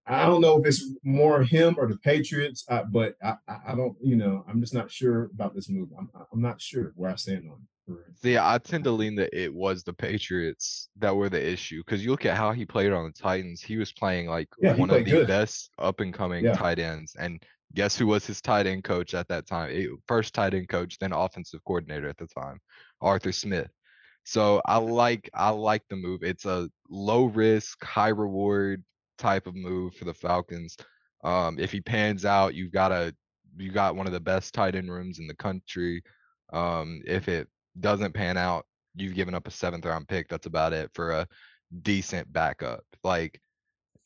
I 0.09 0.25
don't 0.25 0.41
know 0.41 0.59
if 0.59 0.65
it's 0.65 0.83
more 1.03 1.43
him 1.43 1.75
or 1.77 1.87
the 1.87 1.97
Patriots, 1.97 2.65
uh, 2.67 2.83
but 2.91 3.13
I, 3.23 3.35
I, 3.47 3.75
don't, 3.75 3.95
you 4.01 4.15
know, 4.15 4.43
I'm 4.49 4.59
just 4.59 4.73
not 4.73 4.89
sure 4.89 5.29
about 5.35 5.53
this 5.53 5.69
move. 5.69 5.89
I'm, 5.97 6.09
I'm 6.33 6.41
not 6.41 6.59
sure 6.59 6.93
where 6.95 7.11
I 7.11 7.15
stand 7.15 7.45
on 7.47 7.57
it. 7.61 7.67
See, 8.21 8.37
I 8.37 8.57
tend 8.57 8.83
to 8.83 8.91
lean 8.91 9.15
that 9.15 9.29
it 9.37 9.53
was 9.53 9.83
the 9.83 9.93
Patriots 9.93 10.89
that 10.97 11.15
were 11.15 11.29
the 11.29 11.41
issue 11.45 11.81
because 11.85 12.03
you 12.03 12.11
look 12.11 12.25
at 12.25 12.35
how 12.35 12.51
he 12.51 12.65
played 12.65 12.91
on 12.91 13.05
the 13.05 13.11
Titans. 13.11 13.61
He 13.61 13.77
was 13.77 13.93
playing 13.93 14.27
like 14.27 14.49
Yeah, 14.61 14.75
one 14.75 14.89
of 14.89 15.05
the 15.05 15.11
good. 15.11 15.27
best 15.27 15.71
up 15.79 16.01
and 16.01 16.13
coming 16.13 16.43
Yeah. 16.45 16.53
tight 16.53 16.79
ends. 16.79 17.15
And 17.17 17.41
guess 17.73 17.97
who 17.97 18.07
was 18.07 18.25
his 18.27 18.41
tight 18.41 18.67
end 18.67 18.83
coach 18.83 19.13
at 19.13 19.27
that 19.29 19.47
time? 19.47 19.71
Eh, 19.71 19.87
First 20.07 20.33
tight 20.33 20.53
end 20.53 20.67
coach, 20.67 20.97
then 20.99 21.13
offensive 21.13 21.63
coordinator 21.65 22.09
at 22.09 22.17
the 22.17 22.27
time, 22.27 22.59
Arthur 22.99 23.31
Smith. 23.31 23.71
So 24.25 24.61
I 24.65 24.77
like 24.77 25.29
I 25.33 25.49
like 25.51 25.83
the 25.89 25.95
move. 25.95 26.23
It's 26.23 26.45
a 26.45 26.69
low 26.89 27.25
risk, 27.25 27.83
high 27.83 28.09
reward 28.09 28.83
type 29.17 29.47
of 29.47 29.55
move 29.55 29.95
for 29.95 30.05
the 30.05 30.13
Falcons. 30.13 30.75
Um, 31.23 31.57
if 31.57 31.71
he 31.71 31.81
pans 31.81 32.25
out, 32.25 32.53
you've 32.53 32.71
got 32.71 32.91
a 32.91 33.15
you 33.57 33.71
got 33.71 33.95
one 33.95 34.07
of 34.07 34.13
the 34.13 34.19
best 34.19 34.53
tight 34.53 34.75
end 34.75 34.91
rooms 34.91 35.19
in 35.19 35.27
the 35.27 35.35
country. 35.35 36.03
Um, 36.51 37.01
if 37.05 37.27
it 37.27 37.47
doesn't 37.81 38.13
pan 38.13 38.37
out, 38.37 38.65
you've 38.95 39.15
given 39.15 39.33
up 39.33 39.47
a 39.47 39.51
seventh 39.51 39.85
round 39.85 40.07
pick. 40.07 40.27
That's 40.27 40.47
about 40.47 40.73
it 40.73 40.89
for 40.93 41.11
a 41.11 41.27
decent 41.81 42.31
backup. 42.31 42.83
Like 43.03 43.39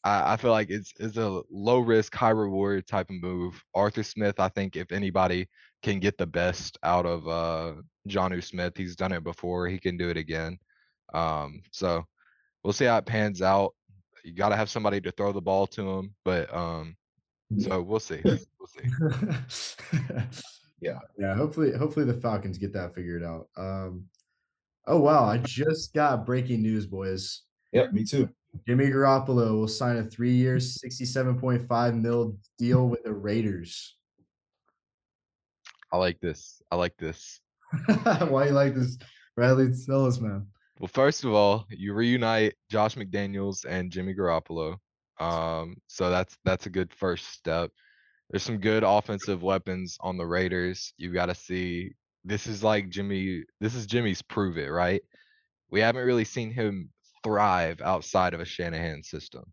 I, 0.04 0.34
I 0.34 0.38
feel 0.38 0.52
like 0.52 0.70
it's 0.70 0.94
it's 1.00 1.18
a 1.18 1.42
low 1.50 1.80
risk, 1.80 2.14
high 2.16 2.30
reward 2.30 2.88
type 2.88 3.10
of 3.10 3.22
move. 3.22 3.62
Arthur 3.74 4.04
Smith, 4.04 4.40
I 4.40 4.50
think 4.50 4.76
if 4.76 4.92
anybody 4.92 5.48
can 5.82 6.00
get 6.00 6.18
the 6.18 6.28
best 6.28 6.78
out 6.84 7.06
of 7.06 7.28
uh 7.28 7.74
Jonnu 8.08 8.44
Smith, 8.44 8.74
he's 8.76 8.96
done 8.96 9.12
it 9.12 9.24
before. 9.24 9.68
He 9.68 9.80
can 9.80 9.98
do 9.98 10.10
it 10.10 10.18
again. 10.18 10.58
Um, 11.14 11.62
so 11.72 12.04
we'll 12.64 12.74
see 12.74 12.86
how 12.86 12.98
it 12.98 13.06
pans 13.06 13.42
out. 13.42 13.74
You 14.24 14.34
gotta 14.34 14.56
have 14.56 14.70
somebody 14.70 15.02
to 15.02 15.12
throw 15.12 15.32
the 15.32 15.42
ball 15.42 15.68
to 15.68 15.90
him, 15.90 16.16
but 16.26 16.54
um 16.54 16.96
so 17.60 17.82
we'll 17.82 18.00
see. 18.00 18.22
We'll 18.24 18.68
see. 18.68 20.00
Yeah. 20.84 21.00
Yeah. 21.18 21.36
Hopefully, 21.36 21.72
hopefully 21.76 22.06
the 22.06 22.14
Falcons 22.14 22.58
get 22.58 22.74
that 22.74 22.94
figured 22.94 23.24
out. 23.24 23.48
Um, 23.58 24.06
oh 24.88 25.00
wow, 25.00 25.24
I 25.26 25.38
just 25.38 25.94
got 25.94 26.26
breaking 26.26 26.62
news, 26.62 26.86
boys. 26.86 27.44
Yep, 27.72 27.94
me 27.94 28.04
too. 28.04 28.30
Jimmy 28.68 28.86
Garoppolo 28.86 29.58
will 29.58 29.68
sign 29.68 29.98
a 29.98 30.04
three-year, 30.04 30.60
sixty-seven 30.60 31.40
point 31.40 31.68
five 31.68 31.96
mil 31.96 32.38
deal 32.60 32.88
with 32.88 33.04
the 33.04 33.14
Raiders. 33.14 33.96
I 35.92 35.98
like 35.98 36.20
this. 36.20 36.62
I 36.72 36.76
like 36.76 36.98
this. 36.98 37.40
Why 38.28 38.48
you 38.48 38.52
like 38.52 38.76
this, 38.76 38.98
Bradley? 39.36 39.70
Tell 39.86 40.06
us, 40.06 40.20
man. 40.20 40.48
Well, 40.80 40.88
first 40.88 41.24
of 41.24 41.34
all, 41.34 41.66
you 41.70 41.94
reunite 41.94 42.56
Josh 42.70 42.96
McDaniels 42.96 43.64
and 43.66 43.92
Jimmy 43.92 44.14
Garoppolo. 44.14 44.78
Um, 45.20 45.78
so 45.88 46.10
that's 46.10 46.38
that's 46.44 46.66
a 46.66 46.70
good 46.72 46.92
first 46.94 47.32
step. 47.32 47.72
There's 48.34 48.42
some 48.42 48.58
good 48.58 48.82
offensive 48.82 49.44
weapons 49.44 49.96
on 50.02 50.18
the 50.18 50.26
Raiders. 50.26 50.92
You 50.98 51.14
got 51.14 51.28
to 51.28 51.36
see. 51.36 51.92
This 52.26 52.48
is 52.48 52.64
like 52.64 52.90
Jimmy. 52.90 53.44
This 53.62 53.76
is 53.76 53.86
Jimmy's 53.86 54.24
prove 54.24 54.58
it, 54.58 54.72
right? 54.72 55.04
We 55.70 55.82
haven't 55.82 56.04
really 56.04 56.26
seen 56.26 56.52
him 56.52 56.90
thrive 57.24 57.80
outside 57.82 58.34
of 58.34 58.40
a 58.40 58.46
Shanahan 58.46 59.04
system. 59.04 59.44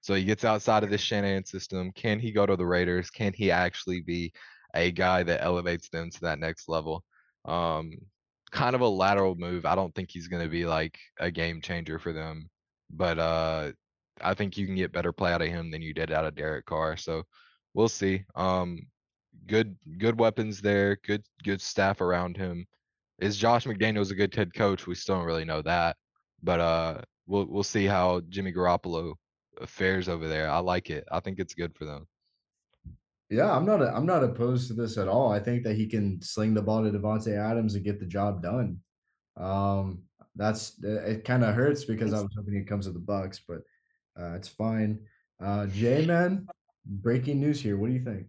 So 0.00 0.14
he 0.14 0.24
gets 0.24 0.42
outside 0.42 0.84
of 0.84 0.88
this 0.88 1.02
Shanahan 1.02 1.44
system. 1.44 1.92
Can 1.92 2.18
he 2.18 2.32
go 2.32 2.46
to 2.46 2.56
the 2.56 2.64
Raiders? 2.64 3.10
Can 3.10 3.34
he 3.34 3.50
actually 3.50 4.00
be 4.00 4.32
a 4.72 4.90
guy 4.90 5.22
that 5.22 5.44
elevates 5.44 5.90
them 5.90 6.10
to 6.10 6.20
that 6.22 6.38
next 6.38 6.66
level? 6.66 7.04
Um, 7.44 7.92
kind 8.52 8.74
of 8.74 8.80
a 8.80 8.88
lateral 8.88 9.34
move. 9.34 9.66
I 9.66 9.74
don't 9.74 9.94
think 9.94 10.10
he's 10.10 10.28
going 10.28 10.42
to 10.42 10.48
be 10.48 10.64
like 10.64 10.98
a 11.20 11.30
game 11.30 11.60
changer 11.60 11.98
for 11.98 12.14
them, 12.14 12.48
but 12.88 13.18
uh, 13.18 13.72
I 14.22 14.32
think 14.32 14.56
you 14.56 14.64
can 14.64 14.76
get 14.76 14.92
better 14.92 15.12
play 15.12 15.30
out 15.30 15.42
of 15.42 15.48
him 15.48 15.70
than 15.70 15.82
you 15.82 15.92
did 15.92 16.10
out 16.10 16.24
of 16.24 16.34
Derek 16.34 16.64
Carr. 16.64 16.96
So 16.96 17.24
we'll 17.74 17.88
see. 17.88 18.24
Um, 18.34 18.86
good 19.46 19.76
good 19.98 20.18
weapons 20.18 20.60
there. 20.60 20.96
Good 21.04 21.24
good 21.42 21.60
staff 21.60 22.00
around 22.00 22.36
him. 22.36 22.66
Is 23.18 23.36
Josh 23.36 23.64
McDaniels 23.64 24.10
a 24.10 24.14
good 24.14 24.34
head 24.34 24.54
coach? 24.54 24.86
We 24.86 24.94
still 24.94 25.16
don't 25.16 25.26
really 25.26 25.44
know 25.44 25.62
that, 25.62 25.96
but 26.42 26.60
uh, 26.60 27.00
we'll 27.26 27.46
we'll 27.46 27.62
see 27.62 27.86
how 27.86 28.22
Jimmy 28.28 28.52
Garoppolo 28.52 29.14
fares 29.66 30.08
over 30.08 30.28
there. 30.28 30.50
I 30.50 30.58
like 30.58 30.90
it. 30.90 31.04
I 31.12 31.20
think 31.20 31.38
it's 31.38 31.54
good 31.54 31.74
for 31.76 31.84
them. 31.84 32.06
Yeah, 33.30 33.50
I'm 33.50 33.64
not. 33.64 33.82
I'm 33.82 34.06
not 34.06 34.24
opposed 34.24 34.68
to 34.68 34.74
this 34.74 34.98
at 34.98 35.08
all. 35.08 35.32
I 35.32 35.40
think 35.40 35.64
that 35.64 35.76
he 35.76 35.86
can 35.86 36.20
sling 36.20 36.54
the 36.54 36.62
ball 36.62 36.82
to 36.84 36.90
Davante 36.90 37.36
Adams 37.36 37.74
and 37.74 37.84
get 37.84 37.98
the 37.98 38.06
job 38.06 38.42
done. 38.42 38.78
Um, 39.36 40.02
that's 40.36 40.74
it. 40.82 41.24
Kind 41.24 41.44
of 41.44 41.54
hurts 41.54 41.84
because 41.84 42.12
I 42.12 42.20
was 42.20 42.30
hoping 42.36 42.54
he 42.54 42.62
comes 42.62 42.86
to 42.86 42.92
the 42.92 43.00
Bucs, 43.00 43.40
but 43.46 43.58
uh, 44.20 44.34
it's 44.34 44.48
fine. 44.48 45.00
Uh, 45.42 45.66
J 45.66 46.04
man, 46.06 46.46
breaking 46.84 47.40
news 47.40 47.60
here. 47.60 47.76
What 47.76 47.88
do 47.88 47.94
you 47.94 48.04
think? 48.04 48.26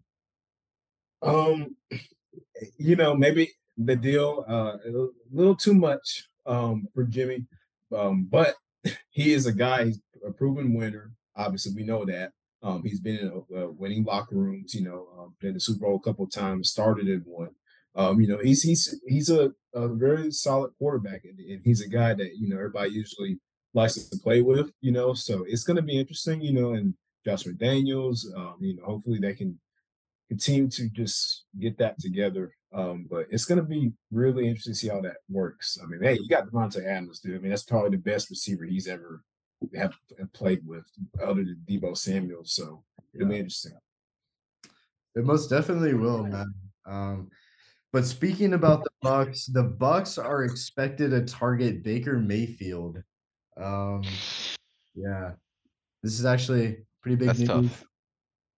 Um, 1.21 1.75
you 2.77 2.95
know, 2.95 3.15
maybe 3.15 3.51
the 3.77 3.95
deal 3.95 4.45
uh, 4.47 4.77
a 4.85 5.07
little 5.31 5.55
too 5.55 5.73
much 5.73 6.27
um, 6.45 6.87
for 6.93 7.03
Jimmy, 7.03 7.45
um, 7.95 8.27
but 8.29 8.55
he 9.09 9.33
is 9.33 9.45
a 9.45 9.53
guy. 9.53 9.85
He's 9.85 9.99
a 10.25 10.31
proven 10.31 10.73
winner. 10.73 11.11
Obviously, 11.35 11.73
we 11.75 11.83
know 11.83 12.05
that. 12.05 12.31
Um, 12.63 12.81
he's 12.83 12.99
been 12.99 13.17
in 13.17 13.43
a, 13.55 13.69
winning 13.69 14.03
locker 14.03 14.35
rooms. 14.35 14.73
You 14.73 14.85
know, 14.85 15.07
um, 15.17 15.35
been 15.39 15.49
in 15.49 15.53
the 15.55 15.59
Super 15.59 15.85
Bowl 15.85 15.97
a 15.97 15.99
couple 15.99 16.25
of 16.25 16.31
times. 16.31 16.71
Started 16.71 17.07
in 17.07 17.21
one. 17.25 17.51
Um, 17.95 18.19
you 18.19 18.27
know, 18.27 18.39
he's 18.41 18.63
he's 18.63 18.99
he's 19.07 19.29
a, 19.29 19.51
a 19.73 19.87
very 19.87 20.31
solid 20.31 20.71
quarterback, 20.77 21.21
and, 21.23 21.39
and, 21.39 21.61
he's 21.63 21.81
a 21.81 21.87
guy 21.87 22.13
that 22.13 22.35
you 22.37 22.49
know 22.49 22.57
everybody 22.57 22.91
usually 22.91 23.39
likes 23.73 23.93
to 23.95 24.17
play 24.17 24.41
with. 24.41 24.71
You 24.81 24.91
know, 24.91 25.13
so 25.13 25.45
it's 25.47 25.63
going 25.63 25.77
to 25.77 25.81
be 25.81 25.99
interesting. 25.99 26.41
You 26.41 26.53
know, 26.53 26.73
and 26.73 26.95
Josh 27.25 27.43
McDaniels. 27.43 28.25
Um, 28.35 28.55
you 28.59 28.75
know, 28.75 28.85
hopefully 28.85 29.19
they 29.19 29.33
can 29.33 29.59
continue 30.29 30.67
to 30.69 30.89
just 30.89 31.45
get 31.59 31.77
that 31.77 31.99
together. 31.99 32.51
Um, 32.73 33.07
but 33.09 33.27
it's 33.29 33.45
going 33.45 33.59
to 33.59 33.63
be 33.63 33.93
really 34.11 34.47
interesting 34.47 34.73
to 34.73 34.79
see 34.79 34.87
how 34.89 35.01
that 35.01 35.17
works. 35.29 35.77
I 35.81 35.87
mean, 35.87 36.01
hey, 36.01 36.19
you 36.21 36.27
got 36.27 36.47
Davante 36.47 36.85
Adams, 36.85 37.19
dude. 37.19 37.35
I 37.35 37.39
mean, 37.39 37.49
that's 37.51 37.63
probably 37.63 37.91
the 37.91 37.97
best 37.97 38.29
receiver 38.29 38.65
he's 38.65 38.87
ever 38.87 39.23
have, 39.75 39.93
have 40.19 40.33
played 40.33 40.61
with, 40.65 40.85
other 41.23 41.43
than 41.43 41.61
Deebo 41.67 41.97
Samuel. 41.97 42.41
So 42.43 42.83
it'll 43.13 43.29
be 43.29 43.37
interesting. 43.37 43.77
It 45.15 45.23
most 45.23 45.49
definitely 45.49 45.93
will, 45.93 46.23
man. 46.23 46.53
Um, 46.85 47.29
but 47.93 48.05
speaking 48.05 48.53
about 48.53 48.83
the 48.83 48.89
Bucs, 49.07 49.51
the 49.53 49.63
Bucs 49.63 50.21
are 50.21 50.43
expected 50.43 51.11
to 51.11 51.21
target 51.21 51.81
Baker 51.81 52.19
Mayfield. 52.19 53.01
Um, 53.55 54.03
yeah, 54.93 55.31
this 56.03 56.19
is 56.19 56.25
actually 56.25 56.79
pretty 57.05 57.15
big 57.17 57.27
That's 57.27 57.39
news. 57.39 57.49
tough. 57.49 57.83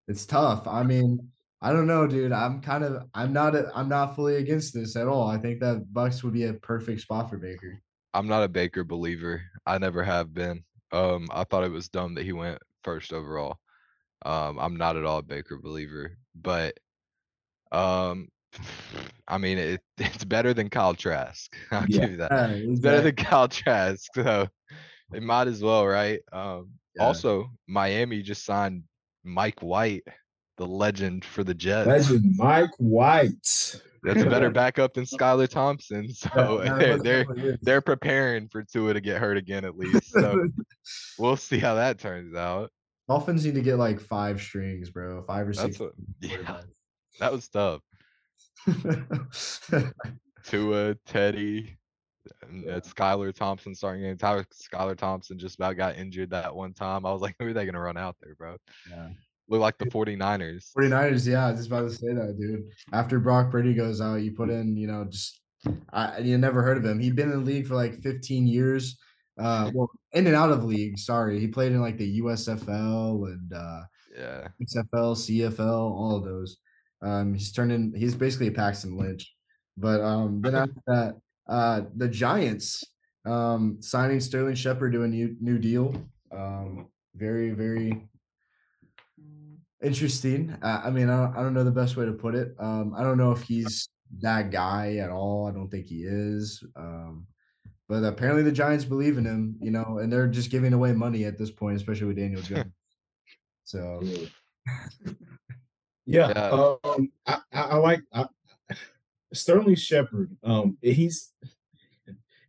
It's 0.08 0.24
tough. 0.26 0.66
I 0.66 0.82
mean, 0.82 1.28
I 1.60 1.72
don't 1.72 1.86
know, 1.86 2.06
dude. 2.06 2.32
I'm 2.32 2.60
kind 2.62 2.82
of 2.82 3.02
I'm 3.14 3.32
not 3.32 3.54
I'm 3.74 3.88
not 3.88 4.16
fully 4.16 4.36
against 4.36 4.72
this 4.72 4.96
at 4.96 5.06
all. 5.06 5.28
I 5.28 5.36
think 5.38 5.60
that 5.60 5.84
Bucs 5.92 6.22
would 6.24 6.32
be 6.32 6.44
a 6.44 6.54
perfect 6.54 7.02
spot 7.02 7.28
for 7.28 7.36
Baker. 7.36 7.82
I'm 8.14 8.26
not 8.26 8.42
a 8.42 8.48
Baker 8.48 8.84
believer. 8.84 9.42
I 9.66 9.76
never 9.78 10.02
have 10.02 10.32
been. 10.32 10.64
Um, 10.92 11.28
I 11.30 11.44
thought 11.44 11.64
it 11.64 11.70
was 11.70 11.90
dumb 11.90 12.14
that 12.14 12.24
he 12.24 12.32
went 12.32 12.58
first 12.84 13.12
overall. 13.12 13.58
Um, 14.24 14.58
I'm 14.58 14.76
not 14.76 14.96
at 14.96 15.04
all 15.04 15.18
a 15.18 15.22
Baker 15.22 15.58
believer, 15.58 16.16
but 16.34 16.78
um, 17.70 18.28
I 19.28 19.38
mean 19.38 19.58
it, 19.58 19.80
it's 19.98 20.24
better 20.24 20.54
than 20.54 20.70
Kyle 20.70 20.94
Trask. 20.94 21.54
I'll 21.70 21.86
Yeah. 21.86 22.00
give 22.00 22.10
you 22.12 22.16
that. 22.18 22.32
Yeah, 22.32 22.46
It's 22.52 22.80
better 22.80 23.02
than 23.02 23.16
Kyle 23.16 23.48
Trask, 23.48 24.10
so 24.14 24.48
it 25.12 25.22
might 25.22 25.48
as 25.48 25.62
well, 25.62 25.86
right? 25.86 26.20
Um, 26.32 26.70
Yeah. 26.96 27.04
also 27.04 27.50
Miami 27.66 28.22
just 28.22 28.44
signed 28.44 28.84
Mike 29.24 29.60
White, 29.60 30.04
the 30.56 30.66
legend 30.66 31.24
for 31.24 31.44
the 31.44 31.54
Jets. 31.54 31.86
Legend 31.86 32.34
Mike 32.36 32.70
White. 32.78 33.80
That's 34.02 34.22
a 34.22 34.30
better 34.30 34.50
backup 34.50 34.94
than 34.94 35.04
Skylar 35.04 35.48
Thompson. 35.48 36.08
So 36.14 36.62
they're 36.64 36.98
they're 36.98 37.58
they're 37.62 37.80
preparing 37.80 38.48
for 38.48 38.62
Tua 38.62 38.94
to 38.94 39.00
get 39.00 39.18
hurt 39.18 39.36
again 39.36 39.64
at 39.64 39.76
least. 39.76 40.12
So 40.12 40.48
we'll 41.18 41.36
see 41.36 41.58
how 41.58 41.74
that 41.74 41.98
turns 41.98 42.34
out. 42.34 42.70
Dolphins 43.08 43.44
need 43.44 43.54
to 43.54 43.60
get 43.60 43.76
like 43.76 44.00
five 44.00 44.40
strings, 44.40 44.90
bro. 44.90 45.22
Five 45.22 45.48
or 45.48 45.52
six. 45.52 45.80
What, 45.80 45.92
yeah, 46.20 46.60
that 47.20 47.32
was 47.32 47.48
tough. 47.48 47.80
Tua, 50.44 50.94
Teddy, 51.06 51.77
and 52.42 52.64
Yeah. 52.64 52.74
that's 52.74 52.92
Skylar 52.92 53.34
Thompson 53.34 53.74
starting 53.74 54.02
game. 54.02 54.16
Tyler 54.16 54.44
Skylar 54.52 54.96
Thompson 54.96 55.38
just 55.38 55.56
about 55.56 55.76
got 55.76 55.96
injured 55.96 56.30
that 56.30 56.54
one 56.54 56.72
time. 56.74 57.04
I 57.06 57.12
was 57.12 57.22
like, 57.22 57.34
who 57.38 57.46
are 57.48 57.52
they 57.52 57.66
gonna 57.66 57.80
run 57.80 57.96
out 57.96 58.16
there, 58.22 58.34
bro? 58.34 58.56
yeah. 58.90 59.08
Look 59.50 59.60
like 59.62 59.78
the 59.78 59.86
49ers. 59.86 60.72
49ers, 60.78 61.26
yeah, 61.26 61.46
I 61.46 61.50
was 61.52 61.60
just 61.60 61.68
about 61.70 61.88
to 61.88 61.90
say 61.90 62.12
that, 62.12 62.36
dude. 62.38 62.64
After 62.92 63.18
Brock 63.18 63.50
Purdy 63.50 63.72
goes 63.72 63.98
out, 63.98 64.16
you 64.16 64.32
put 64.32 64.50
in, 64.50 64.76
you 64.76 64.86
know, 64.86 65.04
just 65.04 65.40
I 65.90 66.18
you 66.18 66.36
never 66.38 66.62
heard 66.62 66.76
of 66.76 66.84
him. 66.84 66.98
He'd 67.00 67.16
been 67.16 67.32
in 67.32 67.38
the 67.44 67.44
league 67.52 67.66
for 67.66 67.74
like 67.74 68.02
15 68.02 68.46
years. 68.46 68.98
Uh 69.38 69.70
well, 69.74 69.88
in 70.12 70.26
and 70.26 70.36
out 70.36 70.50
of 70.50 70.64
league, 70.64 70.98
sorry. 70.98 71.40
He 71.40 71.48
played 71.48 71.72
in 71.72 71.80
like 71.80 71.96
the 71.96 72.20
USFL 72.20 73.26
and 73.32 73.52
uh 73.52 73.80
Yeah. 74.16 74.48
XFL, 74.62 75.16
CFL, 75.16 75.60
all 75.92 76.16
of 76.16 76.24
those. 76.24 76.58
Um 77.02 77.32
he's 77.34 77.52
turned 77.52 77.72
in 77.72 77.94
he's 77.94 78.14
basically 78.14 78.48
a 78.48 78.52
Paxton 78.52 78.96
Lynch. 78.98 79.32
But 79.78 80.00
um 80.02 80.42
then 80.42 80.54
after 80.64 80.82
that, 80.88 81.14
uh 81.48 81.82
the 81.96 82.08
Giants 82.08 82.84
um 83.26 83.78
signing 83.80 84.20
Sterling 84.20 84.54
Shepard 84.54 84.92
to 84.92 85.02
a 85.02 85.08
new 85.08 85.36
new 85.40 85.58
deal. 85.58 85.94
Um 86.32 86.88
very, 87.18 87.50
very 87.50 88.08
interesting. 89.82 90.56
Uh, 90.62 90.82
I 90.84 90.90
mean, 90.90 91.10
I 91.10 91.24
don't, 91.24 91.36
I 91.36 91.42
don't 91.42 91.54
know 91.54 91.64
the 91.64 91.70
best 91.70 91.96
way 91.96 92.06
to 92.06 92.12
put 92.12 92.34
it. 92.34 92.54
Um, 92.58 92.94
I 92.96 93.02
don't 93.02 93.18
know 93.18 93.32
if 93.32 93.42
he's 93.42 93.88
that 94.20 94.50
guy 94.50 94.96
at 94.96 95.10
all. 95.10 95.48
I 95.48 95.52
don't 95.52 95.68
think 95.68 95.86
he 95.86 96.04
is. 96.04 96.62
Um, 96.76 97.26
but 97.88 98.04
apparently 98.04 98.42
the 98.42 98.52
Giants 98.52 98.84
believe 98.84 99.18
in 99.18 99.24
him, 99.24 99.56
you 99.60 99.70
know, 99.70 99.98
and 100.00 100.12
they're 100.12 100.28
just 100.28 100.50
giving 100.50 100.72
away 100.72 100.92
money 100.92 101.24
at 101.24 101.38
this 101.38 101.50
point, 101.50 101.76
especially 101.76 102.06
with 102.06 102.16
Daniel 102.16 102.42
Jones. 102.42 102.72
So 103.64 104.00
Yeah, 106.06 106.28
Yeah. 106.28 106.48
um, 106.84 107.12
I, 107.26 107.38
I, 107.52 107.60
I 107.60 107.76
like 107.76 108.00
I, 108.14 108.26
Sterling 109.32 109.76
Shepard. 109.76 110.36
Um, 110.42 110.78
he's 110.80 111.32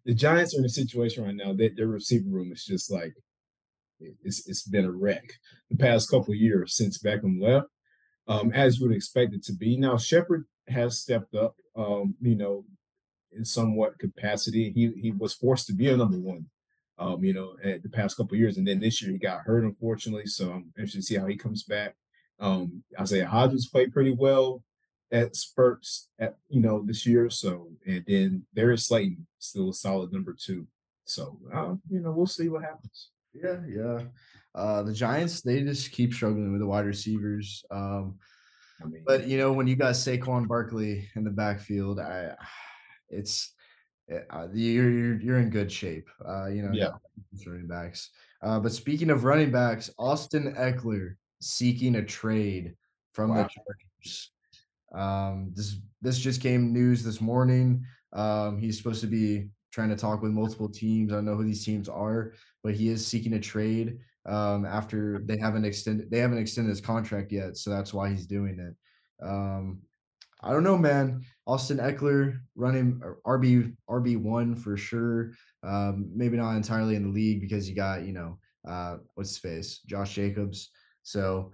the 0.05 0.13
Giants 0.13 0.55
are 0.55 0.59
in 0.59 0.65
a 0.65 0.69
situation 0.69 1.23
right 1.23 1.36
now 1.36 1.53
that 1.53 1.75
their 1.75 1.88
receiver 1.88 2.30
room 2.30 2.51
is 2.51 2.65
just 2.65 2.91
like 2.91 3.13
it's 3.99 4.47
it's 4.47 4.63
been 4.63 4.86
a 4.86 4.91
wreck 4.91 5.34
the 5.69 5.77
past 5.77 6.09
couple 6.09 6.34
years 6.34 6.75
since 6.75 7.01
Beckham 7.01 7.41
left. 7.41 7.67
Um, 8.27 8.51
as 8.53 8.80
you 8.80 8.88
would 8.88 8.95
expect 8.95 9.34
it 9.34 9.43
to 9.45 9.53
be. 9.53 9.75
Now 9.75 9.97
Shepard 9.97 10.45
has 10.67 10.99
stepped 10.99 11.36
up. 11.36 11.55
Um, 11.75 12.15
you 12.21 12.36
know, 12.36 12.65
in 13.32 13.45
somewhat 13.45 13.99
capacity. 13.99 14.71
He 14.71 14.91
he 15.01 15.11
was 15.11 15.34
forced 15.34 15.67
to 15.67 15.73
be 15.73 15.89
a 15.89 15.97
number 15.97 16.19
one. 16.19 16.45
Um, 16.97 17.23
you 17.23 17.34
know, 17.34 17.55
at 17.63 17.82
the 17.82 17.89
past 17.89 18.17
couple 18.17 18.38
years, 18.38 18.57
and 18.57 18.67
then 18.67 18.82
this 18.82 19.01
year 19.01 19.11
he 19.11 19.17
got 19.17 19.41
hurt, 19.41 19.63
unfortunately. 19.63 20.25
So 20.25 20.51
I'm 20.51 20.73
interested 20.77 20.99
to 20.99 21.03
see 21.03 21.15
how 21.15 21.27
he 21.27 21.38
comes 21.38 21.63
back. 21.63 21.95
Um, 22.39 22.84
Isaiah 22.99 23.30
Hodgins 23.32 23.71
played 23.71 23.93
pretty 23.93 24.11
well 24.11 24.63
at 25.12 25.36
spurts 25.36 26.10
at 26.20 26.38
you 26.49 26.62
know 26.62 26.84
this 26.86 27.05
year. 27.05 27.26
or 27.26 27.30
So 27.30 27.70
and 27.86 28.03
then 28.07 28.45
there 28.53 28.72
is 28.72 28.86
Slayton 28.86 29.26
still 29.39 29.70
a 29.70 29.74
solid 29.74 30.12
number 30.12 30.36
two. 30.38 30.68
So 31.05 31.39
uh, 31.53 31.76
you 31.89 32.01
know 32.01 32.12
we'll 32.12 32.28
see 32.28 32.49
what 32.49 32.64
happens. 32.64 33.10
yeah, 33.34 33.57
yeah. 33.68 34.01
Uh, 34.55 34.84
the 34.84 34.93
Giants 34.93 35.41
they 35.41 35.62
just 35.62 35.91
keep 35.91 36.14
struggling 36.14 36.51
with 36.51 36.62
the 36.62 36.68
wide 36.68 36.86
receivers. 36.86 37.64
Um, 37.72 38.18
I 38.82 38.86
mean, 38.86 39.03
but 39.05 39.28
you 39.28 39.38
know, 39.38 39.51
when 39.51 39.68
you 39.68 39.76
got 39.76 39.93
Saquon 39.93 40.47
Barkley 40.47 41.10
in 41.16 41.24
the 41.24 41.30
backfield, 41.30 41.99
I 41.99 42.36
it's 43.10 43.53
eh, 44.10 44.20
uh, 44.30 44.47
you're, 44.53 44.89
you're 44.89 45.22
you're 45.22 45.39
in 45.39 45.49
good 45.49 45.72
shape. 45.72 46.07
Uh, 46.26 46.47
you 46.47 46.62
know, 46.62 46.72
yeah, 46.74 46.91
running 47.45 47.68
backs. 47.68 48.10
Uh, 48.41 48.60
but 48.60 48.72
speaking 48.72 49.10
of 49.10 49.24
running 49.24 49.51
backs, 49.51 49.89
Austin 49.97 50.55
Ekeler 50.57 51.16
seeking 51.41 51.95
a 51.95 52.03
trade 52.03 52.76
from 53.14 53.32
wow. 53.32 53.43
the 53.43 53.49
Chargers. 53.49 54.32
Um, 54.93 55.51
this 55.55 55.77
this 56.01 56.17
just 56.17 56.41
came 56.41 56.73
news 56.73 57.03
this 57.03 57.21
morning. 57.21 57.85
Um, 58.13 58.57
he's 58.57 58.77
supposed 58.77 59.01
to 59.01 59.07
be 59.07 59.49
trying 59.71 59.89
to 59.89 59.95
talk 59.95 60.21
with 60.21 60.31
multiple 60.31 60.69
teams. 60.69 61.11
I 61.11 61.15
don't 61.15 61.25
know 61.25 61.35
who 61.35 61.43
these 61.43 61.63
teams 61.63 61.87
are, 61.87 62.33
but 62.63 62.73
he 62.73 62.89
is 62.89 63.05
seeking 63.05 63.33
a 63.33 63.39
trade 63.39 63.99
um, 64.25 64.65
after 64.65 65.21
they 65.25 65.37
haven't 65.37 65.65
extended 65.65 66.09
they 66.09 66.19
haven't 66.19 66.37
extended 66.37 66.69
his 66.69 66.81
contract 66.81 67.31
yet, 67.31 67.57
so 67.57 67.69
that's 67.69 67.93
why 67.93 68.09
he's 68.09 68.25
doing 68.25 68.59
it. 68.59 68.75
Um, 69.25 69.81
I 70.41 70.51
don't 70.51 70.63
know, 70.63 70.77
man. 70.77 71.25
Austin 71.45 71.77
Ekeler 71.77 72.39
running 72.55 73.01
RB 73.25 73.75
RB 73.89 74.17
one 74.17 74.55
for 74.55 74.77
sure. 74.77 75.31
Um, 75.63 76.09
maybe 76.15 76.37
not 76.37 76.55
entirely 76.55 76.95
in 76.95 77.03
the 77.03 77.09
league 77.09 77.41
because 77.41 77.69
you 77.69 77.75
got 77.75 78.03
you 78.03 78.13
know 78.13 78.37
uh, 78.67 78.97
what's 79.15 79.31
his 79.31 79.37
face, 79.37 79.79
Josh 79.85 80.15
Jacobs. 80.15 80.71
So 81.03 81.51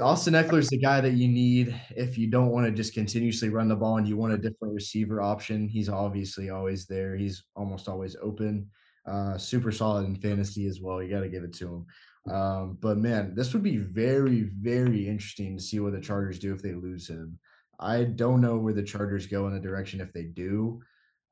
Austin 0.00 0.34
Ekeler 0.34 0.58
is 0.58 0.68
the 0.68 0.78
guy 0.78 1.00
that 1.00 1.12
you 1.12 1.26
need 1.26 1.74
if 1.96 2.18
you 2.18 2.26
don't 2.26 2.50
want 2.50 2.66
to 2.66 2.72
just 2.72 2.92
continuously 2.92 3.48
run 3.48 3.68
the 3.68 3.76
ball 3.76 3.96
and 3.96 4.06
you 4.06 4.16
want 4.16 4.32
a 4.32 4.38
different 4.38 4.74
receiver 4.74 5.22
option. 5.22 5.68
He's 5.68 5.88
obviously 5.88 6.50
always 6.50 6.86
there. 6.86 7.16
He's 7.16 7.44
almost 7.56 7.88
always 7.88 8.16
open. 8.22 8.68
Uh, 9.06 9.38
super 9.38 9.72
solid 9.72 10.06
in 10.06 10.16
fantasy 10.16 10.66
as 10.66 10.80
well. 10.80 11.02
You 11.02 11.10
got 11.10 11.20
to 11.20 11.28
give 11.28 11.44
it 11.44 11.54
to 11.54 11.66
him. 11.66 12.32
Um, 12.32 12.78
but 12.80 12.98
man, 12.98 13.34
this 13.34 13.54
would 13.54 13.62
be 13.62 13.78
very, 13.78 14.42
very 14.42 15.08
interesting 15.08 15.56
to 15.56 15.62
see 15.62 15.80
what 15.80 15.92
the 15.92 16.00
Chargers 16.00 16.38
do 16.38 16.52
if 16.52 16.62
they 16.62 16.74
lose 16.74 17.08
him. 17.08 17.38
I 17.78 18.04
don't 18.04 18.42
know 18.42 18.58
where 18.58 18.74
the 18.74 18.82
Chargers 18.82 19.26
go 19.26 19.46
in 19.46 19.54
the 19.54 19.60
direction 19.60 20.00
if 20.00 20.12
they 20.12 20.24
do. 20.24 20.82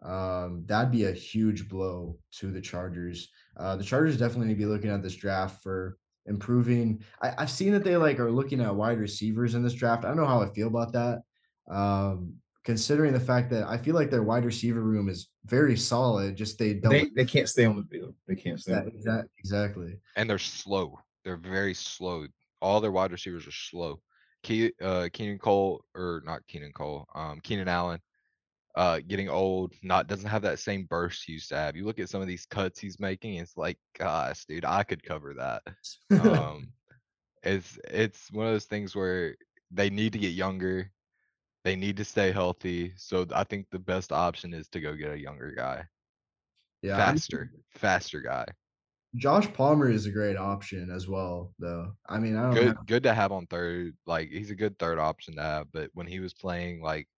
Um, 0.02 0.64
that'd 0.66 0.90
be 0.92 1.04
a 1.04 1.12
huge 1.12 1.68
blow 1.68 2.16
to 2.38 2.50
the 2.50 2.60
Chargers. 2.60 3.28
Uh, 3.56 3.76
the 3.76 3.84
Chargers 3.84 4.18
definitely 4.18 4.48
need 4.48 4.54
to 4.54 4.60
be 4.60 4.66
looking 4.66 4.90
at 4.90 5.02
this 5.02 5.16
draft 5.16 5.62
for 5.62 5.98
improving. 6.28 7.02
I, 7.22 7.32
have 7.38 7.50
seen 7.50 7.72
that 7.72 7.84
they 7.84 7.96
like 7.96 8.20
are 8.20 8.30
looking 8.30 8.60
at 8.60 8.74
wide 8.74 8.98
receivers 8.98 9.54
in 9.54 9.62
this 9.62 9.74
draft. 9.74 10.04
I 10.04 10.08
don't 10.08 10.16
know 10.16 10.26
how 10.26 10.42
I 10.42 10.48
feel 10.50 10.68
about 10.68 10.92
that. 10.92 11.22
Um, 11.70 12.34
considering 12.64 13.12
the 13.12 13.20
fact 13.20 13.50
that 13.50 13.66
I 13.66 13.78
feel 13.78 13.94
like 13.94 14.10
their 14.10 14.22
wide 14.22 14.44
receiver 14.44 14.82
room 14.82 15.08
is 15.08 15.28
very 15.46 15.76
solid, 15.76 16.36
just 16.36 16.58
they 16.58 16.74
don't 16.74 16.92
they, 16.92 17.08
they 17.16 17.24
can't 17.24 17.48
stay 17.48 17.64
on 17.64 17.76
the 17.76 17.84
field. 17.84 18.14
They 18.26 18.34
can't 18.34 18.60
stay. 18.60 18.72
That, 18.72 19.24
exactly. 19.38 19.98
And 20.16 20.28
they're 20.28 20.38
slow. 20.38 20.98
They're 21.24 21.36
very 21.36 21.74
slow. 21.74 22.26
All 22.60 22.80
their 22.80 22.92
wide 22.92 23.12
receivers 23.12 23.46
are 23.46 23.52
slow. 23.52 24.00
Key, 24.42 24.72
uh, 24.80 25.08
Keenan 25.12 25.38
Cole 25.38 25.82
or 25.94 26.22
not 26.24 26.46
Keenan 26.46 26.72
Cole, 26.72 27.06
um, 27.14 27.40
Keenan 27.42 27.68
Allen 27.68 28.00
uh, 28.78 29.00
getting 29.08 29.28
old, 29.28 29.74
not 29.82 30.06
doesn't 30.06 30.28
have 30.28 30.42
that 30.42 30.60
same 30.60 30.84
burst 30.84 31.24
he 31.26 31.32
used 31.32 31.48
to 31.48 31.56
have. 31.56 31.74
You 31.74 31.84
look 31.84 31.98
at 31.98 32.08
some 32.08 32.22
of 32.22 32.28
these 32.28 32.46
cuts 32.46 32.78
he's 32.78 33.00
making, 33.00 33.34
it's 33.34 33.56
like, 33.56 33.76
gosh, 33.98 34.44
dude, 34.44 34.64
I 34.64 34.84
could 34.84 35.02
cover 35.02 35.34
that. 35.34 35.62
Um, 36.28 36.68
it's 37.42 37.78
it's 37.84 38.32
one 38.32 38.46
of 38.46 38.52
those 38.52 38.66
things 38.66 38.94
where 38.94 39.36
they 39.70 39.90
need 39.90 40.12
to 40.12 40.18
get 40.18 40.32
younger, 40.32 40.90
they 41.64 41.74
need 41.74 41.96
to 41.96 42.04
stay 42.04 42.30
healthy. 42.30 42.92
So 42.96 43.26
I 43.34 43.44
think 43.44 43.66
the 43.70 43.78
best 43.78 44.12
option 44.12 44.54
is 44.54 44.68
to 44.68 44.80
go 44.80 44.94
get 44.94 45.12
a 45.12 45.18
younger 45.18 45.52
guy. 45.56 45.84
Yeah, 46.82 46.96
faster, 46.96 47.50
I'm, 47.52 47.80
faster 47.80 48.20
guy. 48.20 48.46
Josh 49.16 49.52
Palmer 49.52 49.90
is 49.90 50.06
a 50.06 50.10
great 50.12 50.36
option 50.36 50.90
as 50.94 51.08
well, 51.08 51.52
though. 51.58 51.92
I 52.08 52.18
mean, 52.18 52.36
I 52.36 52.42
don't 52.42 52.54
good, 52.54 52.66
have... 52.66 52.86
good 52.86 53.02
to 53.04 53.14
have 53.14 53.32
on 53.32 53.46
third. 53.46 53.96
Like 54.06 54.30
he's 54.30 54.52
a 54.52 54.56
good 54.56 54.78
third 54.78 55.00
option 55.00 55.34
to 55.36 55.42
have. 55.42 55.66
But 55.72 55.90
when 55.94 56.06
he 56.06 56.20
was 56.20 56.34
playing 56.34 56.80
like 56.80 57.08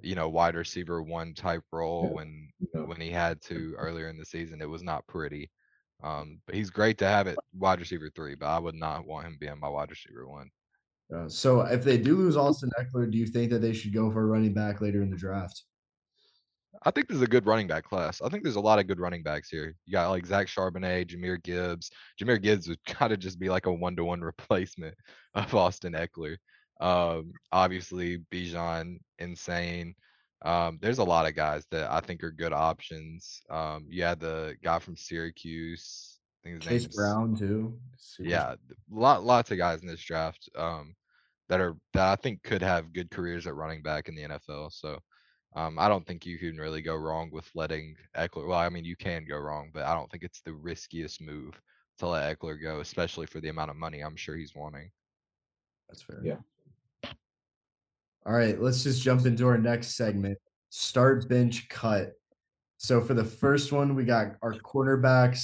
you 0.00 0.14
know, 0.14 0.28
wide 0.28 0.54
receiver 0.54 1.02
one 1.02 1.34
type 1.34 1.62
role 1.72 2.04
yeah. 2.04 2.14
when 2.14 2.48
yeah. 2.74 2.80
when 2.82 3.00
he 3.00 3.10
had 3.10 3.40
to 3.42 3.74
earlier 3.76 4.08
in 4.08 4.16
the 4.16 4.24
season. 4.24 4.62
It 4.62 4.68
was 4.68 4.82
not 4.82 5.06
pretty. 5.06 5.50
Um, 6.02 6.40
but 6.46 6.54
he's 6.54 6.70
great 6.70 6.98
to 6.98 7.06
have 7.06 7.26
it 7.26 7.36
wide 7.52 7.80
receiver 7.80 8.08
three, 8.14 8.36
but 8.36 8.46
I 8.46 8.58
would 8.58 8.76
not 8.76 9.06
want 9.06 9.26
him 9.26 9.36
being 9.40 9.58
my 9.58 9.68
wide 9.68 9.90
receiver 9.90 10.28
one. 10.28 10.48
Uh, 11.14 11.28
so 11.28 11.62
if 11.62 11.82
they 11.82 11.98
do 11.98 12.16
lose 12.16 12.36
Austin 12.36 12.70
Ekeler, 12.78 13.10
do 13.10 13.18
you 13.18 13.26
think 13.26 13.50
that 13.50 13.60
they 13.60 13.72
should 13.72 13.94
go 13.94 14.10
for 14.10 14.22
a 14.22 14.26
running 14.26 14.52
back 14.52 14.80
later 14.80 15.02
in 15.02 15.10
the 15.10 15.16
draft? 15.16 15.62
I 16.84 16.90
think 16.90 17.08
this 17.08 17.16
is 17.16 17.22
a 17.22 17.26
good 17.26 17.46
running 17.46 17.66
back 17.66 17.84
class. 17.84 18.20
I 18.22 18.28
think 18.28 18.42
there's 18.42 18.56
a 18.56 18.60
lot 18.60 18.78
of 18.78 18.86
good 18.86 19.00
running 19.00 19.22
backs 19.22 19.48
here. 19.48 19.74
You 19.86 19.92
got 19.92 20.10
like 20.10 20.26
Zach 20.26 20.46
Charbonnet, 20.46 21.06
Jahmyr 21.06 21.42
Gibbs. 21.42 21.90
Jahmyr 22.20 22.40
Gibbs 22.40 22.68
would 22.68 22.84
kind 22.86 23.12
of 23.12 23.18
just 23.18 23.38
be 23.38 23.48
like 23.48 23.66
a 23.66 23.72
one 23.72 23.96
to 23.96 24.04
one 24.04 24.20
replacement 24.20 24.94
of 25.34 25.54
Austin 25.54 25.94
Ekeler. 25.94 26.36
Um, 26.80 27.32
obviously, 27.52 28.18
Bijan, 28.30 28.98
insane. 29.18 29.94
Um, 30.42 30.78
there's 30.80 30.98
a 30.98 31.04
lot 31.04 31.26
of 31.26 31.34
guys 31.34 31.66
that 31.70 31.90
I 31.90 32.00
think 32.00 32.22
are 32.22 32.30
good 32.30 32.52
options. 32.52 33.42
Um, 33.50 33.86
you 33.88 34.04
had 34.04 34.20
the 34.20 34.56
guy 34.62 34.78
from 34.78 34.96
Syracuse. 34.96 36.18
I 36.44 36.48
think 36.48 36.62
his 36.62 36.84
Chase 36.84 36.96
Brown 36.96 37.36
too. 37.36 37.76
Super 37.96 38.28
yeah, 38.28 38.54
lot 38.90 39.24
lots 39.24 39.50
of 39.50 39.58
guys 39.58 39.82
in 39.82 39.88
this 39.88 40.00
draft 40.00 40.48
um, 40.56 40.94
that 41.48 41.60
are 41.60 41.76
that 41.94 42.06
I 42.06 42.16
think 42.16 42.42
could 42.44 42.62
have 42.62 42.92
good 42.92 43.10
careers 43.10 43.46
at 43.46 43.56
running 43.56 43.82
back 43.82 44.08
in 44.08 44.14
the 44.14 44.22
NFL. 44.22 44.72
So 44.72 45.00
um, 45.56 45.78
I 45.78 45.88
don't 45.88 46.06
think 46.06 46.24
you 46.24 46.38
can 46.38 46.56
really 46.56 46.82
go 46.82 46.94
wrong 46.94 47.30
with 47.32 47.50
letting 47.56 47.96
Ekeler. 48.16 48.46
Well, 48.46 48.58
I 48.58 48.68
mean 48.68 48.84
you 48.84 48.96
can 48.96 49.24
go 49.28 49.38
wrong, 49.38 49.70
but 49.74 49.84
I 49.86 49.94
don't 49.94 50.08
think 50.10 50.22
it's 50.22 50.42
the 50.42 50.54
riskiest 50.54 51.20
move 51.20 51.60
to 51.98 52.06
let 52.06 52.38
Ekeler 52.38 52.62
go, 52.62 52.78
especially 52.78 53.26
for 53.26 53.40
the 53.40 53.48
amount 53.48 53.70
of 53.70 53.76
money 53.76 54.00
I'm 54.00 54.16
sure 54.16 54.36
he's 54.36 54.54
wanting. 54.54 54.90
That's 55.88 56.02
fair. 56.02 56.20
Yeah. 56.22 56.36
All 58.28 58.34
right, 58.34 58.60
let's 58.60 58.82
just 58.82 59.02
jump 59.02 59.24
into 59.24 59.46
our 59.46 59.56
next 59.56 59.96
segment 59.96 60.36
start, 60.68 61.26
bench, 61.30 61.66
cut. 61.70 62.12
So 62.76 63.00
for 63.00 63.14
the 63.14 63.24
first 63.24 63.72
one, 63.72 63.94
we 63.94 64.04
got 64.04 64.32
our 64.42 64.52
quarterbacks 64.52 65.42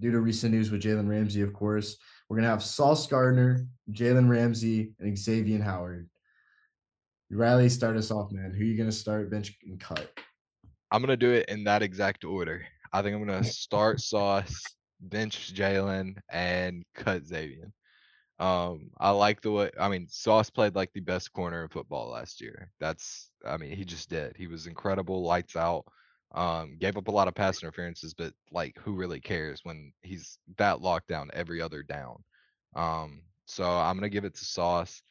due 0.00 0.10
to 0.10 0.18
recent 0.18 0.52
news 0.52 0.72
with 0.72 0.82
Jalen 0.82 1.08
Ramsey, 1.08 1.42
of 1.42 1.52
course. 1.52 1.96
We're 2.28 2.38
going 2.38 2.42
to 2.42 2.50
have 2.50 2.64
Sauce 2.64 3.06
Gardner, 3.06 3.68
Jalen 3.92 4.28
Ramsey, 4.28 4.90
and 4.98 5.16
Xavier 5.16 5.62
Howard. 5.62 6.10
Riley, 7.30 7.68
start 7.68 7.96
us 7.96 8.10
off, 8.10 8.32
man. 8.32 8.52
Who 8.52 8.64
are 8.64 8.66
you 8.66 8.76
going 8.76 8.90
to 8.90 8.96
start, 8.96 9.30
bench, 9.30 9.56
and 9.64 9.78
cut? 9.78 10.10
I'm 10.90 11.02
going 11.02 11.16
to 11.16 11.16
do 11.16 11.30
it 11.30 11.48
in 11.48 11.62
that 11.62 11.82
exact 11.82 12.24
order. 12.24 12.66
I 12.92 13.02
think 13.02 13.14
I'm 13.14 13.24
going 13.24 13.40
to 13.44 13.48
start 13.48 14.00
Sauce, 14.00 14.60
bench 15.00 15.54
Jalen, 15.54 16.16
and 16.28 16.84
cut 16.92 17.24
Xavier. 17.24 17.70
Um, 18.38 18.90
I 18.98 19.10
like 19.10 19.40
the 19.40 19.50
way 19.50 19.70
I 19.80 19.88
mean 19.88 20.06
Sauce 20.08 20.50
played 20.50 20.74
like 20.74 20.92
the 20.92 21.00
best 21.00 21.32
corner 21.32 21.62
in 21.62 21.68
football 21.68 22.10
last 22.10 22.40
year. 22.40 22.70
That's 22.80 23.30
I 23.46 23.56
mean, 23.56 23.76
he 23.76 23.84
just 23.84 24.10
did. 24.10 24.36
He 24.36 24.46
was 24.46 24.66
incredible, 24.66 25.22
lights 25.22 25.56
out. 25.56 25.86
Um, 26.34 26.76
gave 26.78 26.96
up 26.98 27.08
a 27.08 27.12
lot 27.12 27.28
of 27.28 27.34
pass 27.34 27.62
interferences, 27.62 28.12
but 28.12 28.34
like 28.50 28.76
who 28.78 28.92
really 28.92 29.20
cares 29.20 29.60
when 29.62 29.92
he's 30.02 30.38
that 30.58 30.82
locked 30.82 31.08
down 31.08 31.30
every 31.32 31.62
other 31.62 31.82
down? 31.82 32.22
Um, 32.74 33.22
so 33.46 33.64
I'm 33.64 33.96
gonna 33.96 34.10
give 34.10 34.24
it 34.24 34.34
to 34.34 34.44
Sauce. 34.44 35.02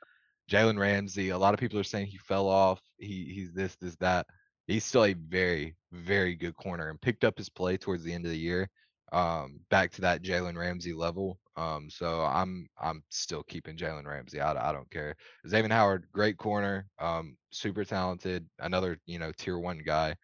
Jalen 0.51 0.77
Ramsey, 0.77 1.29
a 1.29 1.37
lot 1.37 1.55
of 1.55 1.59
people 1.59 1.79
are 1.79 1.83
saying 1.83 2.07
he 2.07 2.17
fell 2.17 2.47
off. 2.47 2.81
He 2.99 3.31
he's 3.33 3.53
this, 3.53 3.75
this, 3.77 3.95
that. 3.97 4.27
He's 4.67 4.85
still 4.85 5.05
a 5.05 5.13
very, 5.13 5.75
very 5.91 6.35
good 6.35 6.55
corner 6.55 6.89
and 6.89 7.01
picked 7.01 7.23
up 7.23 7.37
his 7.37 7.49
play 7.49 7.77
towards 7.77 8.03
the 8.03 8.13
end 8.13 8.25
of 8.25 8.31
the 8.31 8.37
year 8.37 8.69
um, 9.15 9.61
back 9.69 9.91
to 9.93 10.01
that 10.01 10.21
Jalen 10.21 10.57
Ramsey 10.57 10.93
level. 10.93 11.39
Um, 11.55 11.89
so 11.89 12.21
I'm 12.21 12.67
I'm 12.79 13.01
still 13.09 13.43
keeping 13.43 13.77
Jalen 13.77 14.05
Ramsey. 14.05 14.41
I, 14.41 14.69
I 14.69 14.73
don't 14.73 14.91
care. 14.91 15.15
Xavier 15.47 15.71
Howard, 15.71 16.05
great 16.11 16.37
corner, 16.37 16.85
um, 16.99 17.37
super 17.49 17.85
talented, 17.85 18.45
another 18.59 18.99
you 19.05 19.17
know 19.17 19.31
tier 19.37 19.57
one 19.57 19.81
guy, 19.85 20.15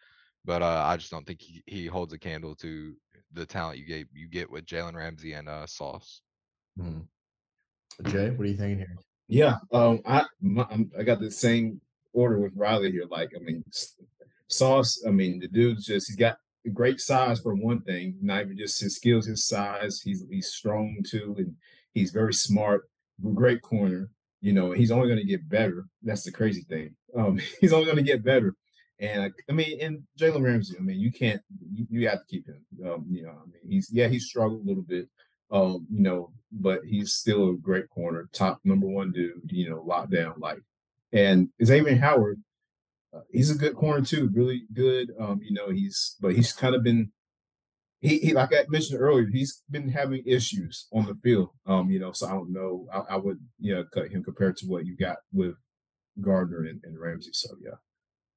but 0.43 0.61
uh, 0.61 0.83
I 0.85 0.97
just 0.97 1.09
don't 1.09 1.25
think 1.25 1.41
he, 1.41 1.63
he 1.65 1.85
holds 1.85 2.11
a 2.11 2.19
candle 2.19 2.53
to 2.55 2.93
the 3.31 3.45
talent 3.45 3.79
you 3.79 3.85
get 3.85 4.07
you 4.13 4.27
get 4.27 4.51
with 4.51 4.65
Jalen 4.65 4.95
Ramsey 4.95 5.33
and 5.33 5.47
uh, 5.47 5.65
Sauce. 5.65 6.21
Mm-hmm. 6.77 8.09
Jay, 8.09 8.29
what 8.31 8.45
are 8.45 8.49
you 8.49 8.57
thinking 8.57 8.79
here? 8.79 8.97
Yeah, 9.29 9.55
um, 9.71 10.01
I 10.05 10.25
my, 10.41 10.67
I 10.99 11.03
got 11.03 11.21
the 11.21 11.31
same 11.31 11.79
order 12.11 12.39
with 12.39 12.51
Riley 12.57 12.91
here. 12.91 13.05
Like, 13.09 13.31
I 13.33 13.39
mean, 13.39 13.63
Sauce. 14.49 15.01
I 15.07 15.11
mean, 15.11 15.39
the 15.39 15.47
dude's 15.47 15.85
just 15.85 16.09
he's 16.09 16.17
got 16.17 16.39
great 16.69 16.99
size 16.99 17.39
for 17.39 17.55
one 17.55 17.81
thing, 17.81 18.15
not 18.21 18.41
even 18.41 18.57
just 18.57 18.79
his 18.79 18.95
skills, 18.95 19.25
his 19.25 19.45
size. 19.45 20.01
He's 20.01 20.23
he's 20.29 20.47
strong 20.47 20.97
too, 21.07 21.35
and 21.37 21.55
he's 21.93 22.11
very 22.11 22.33
smart. 22.33 22.89
Great 23.33 23.61
corner. 23.61 24.09
You 24.41 24.53
know, 24.53 24.71
he's 24.71 24.91
only 24.91 25.07
going 25.07 25.19
to 25.19 25.25
get 25.25 25.47
better. 25.47 25.85
That's 26.01 26.23
the 26.23 26.31
crazy 26.31 26.61
thing. 26.61 26.95
Um, 27.15 27.39
he's 27.61 27.73
only 27.73 27.85
going 27.85 27.97
to 27.97 28.03
get 28.03 28.23
better. 28.23 28.55
And 28.99 29.33
I 29.49 29.53
mean, 29.53 29.81
and 29.81 30.03
Jalen 30.19 30.43
Ramsey. 30.43 30.75
I 30.77 30.81
mean, 30.81 30.99
you 30.99 31.11
can't. 31.11 31.41
You, 31.73 31.87
you 31.89 32.07
have 32.07 32.19
to 32.19 32.25
keep 32.27 32.47
him. 32.47 32.63
Um, 32.85 33.05
you 33.09 33.23
know, 33.23 33.31
I 33.31 33.45
mean, 33.45 33.61
he's 33.67 33.89
yeah, 33.91 34.07
he's 34.07 34.27
struggled 34.27 34.63
a 34.63 34.67
little 34.67 34.83
bit. 34.83 35.09
Um, 35.51 35.87
you 35.91 36.01
know, 36.01 36.31
but 36.51 36.81
he's 36.85 37.13
still 37.13 37.49
a 37.49 37.55
great 37.55 37.89
corner, 37.89 38.29
top 38.31 38.59
number 38.63 38.87
one 38.87 39.11
dude. 39.11 39.41
You 39.51 39.69
know, 39.71 39.85
lockdown 39.87 40.39
like. 40.39 40.59
And 41.13 41.49
Xavier 41.61 41.97
Howard, 41.97 42.41
uh, 43.13 43.21
he's 43.31 43.51
a 43.51 43.57
good 43.57 43.75
corner 43.75 44.03
too, 44.05 44.29
really 44.33 44.63
good. 44.73 45.11
Um, 45.19 45.41
you 45.43 45.53
know, 45.53 45.69
he's 45.69 46.15
but 46.21 46.35
he's 46.35 46.53
kind 46.53 46.75
of 46.75 46.83
been 46.83 47.11
he, 48.01 48.17
he 48.17 48.33
like 48.33 48.53
I 48.53 48.65
mentioned 48.67 48.99
earlier, 48.99 49.27
he's 49.31 49.61
been 49.69 49.87
having 49.87 50.23
issues 50.25 50.87
on 50.91 51.05
the 51.05 51.15
field. 51.23 51.49
Um, 51.67 51.89
you 51.89 51.99
know, 51.99 52.11
so 52.11 52.27
I 52.27 52.31
don't 52.31 52.51
know. 52.51 52.87
I, 52.93 53.13
I 53.13 53.15
would 53.17 53.39
you 53.59 53.75
know 53.75 53.85
cut 53.93 54.09
him 54.09 54.23
compared 54.23 54.57
to 54.57 54.65
what 54.65 54.85
you 54.85 54.97
got 54.97 55.17
with 55.31 55.55
Gardner 56.19 56.65
and, 56.65 56.81
and 56.83 56.99
Ramsey. 56.99 57.31
So 57.33 57.49
yeah. 57.63 57.77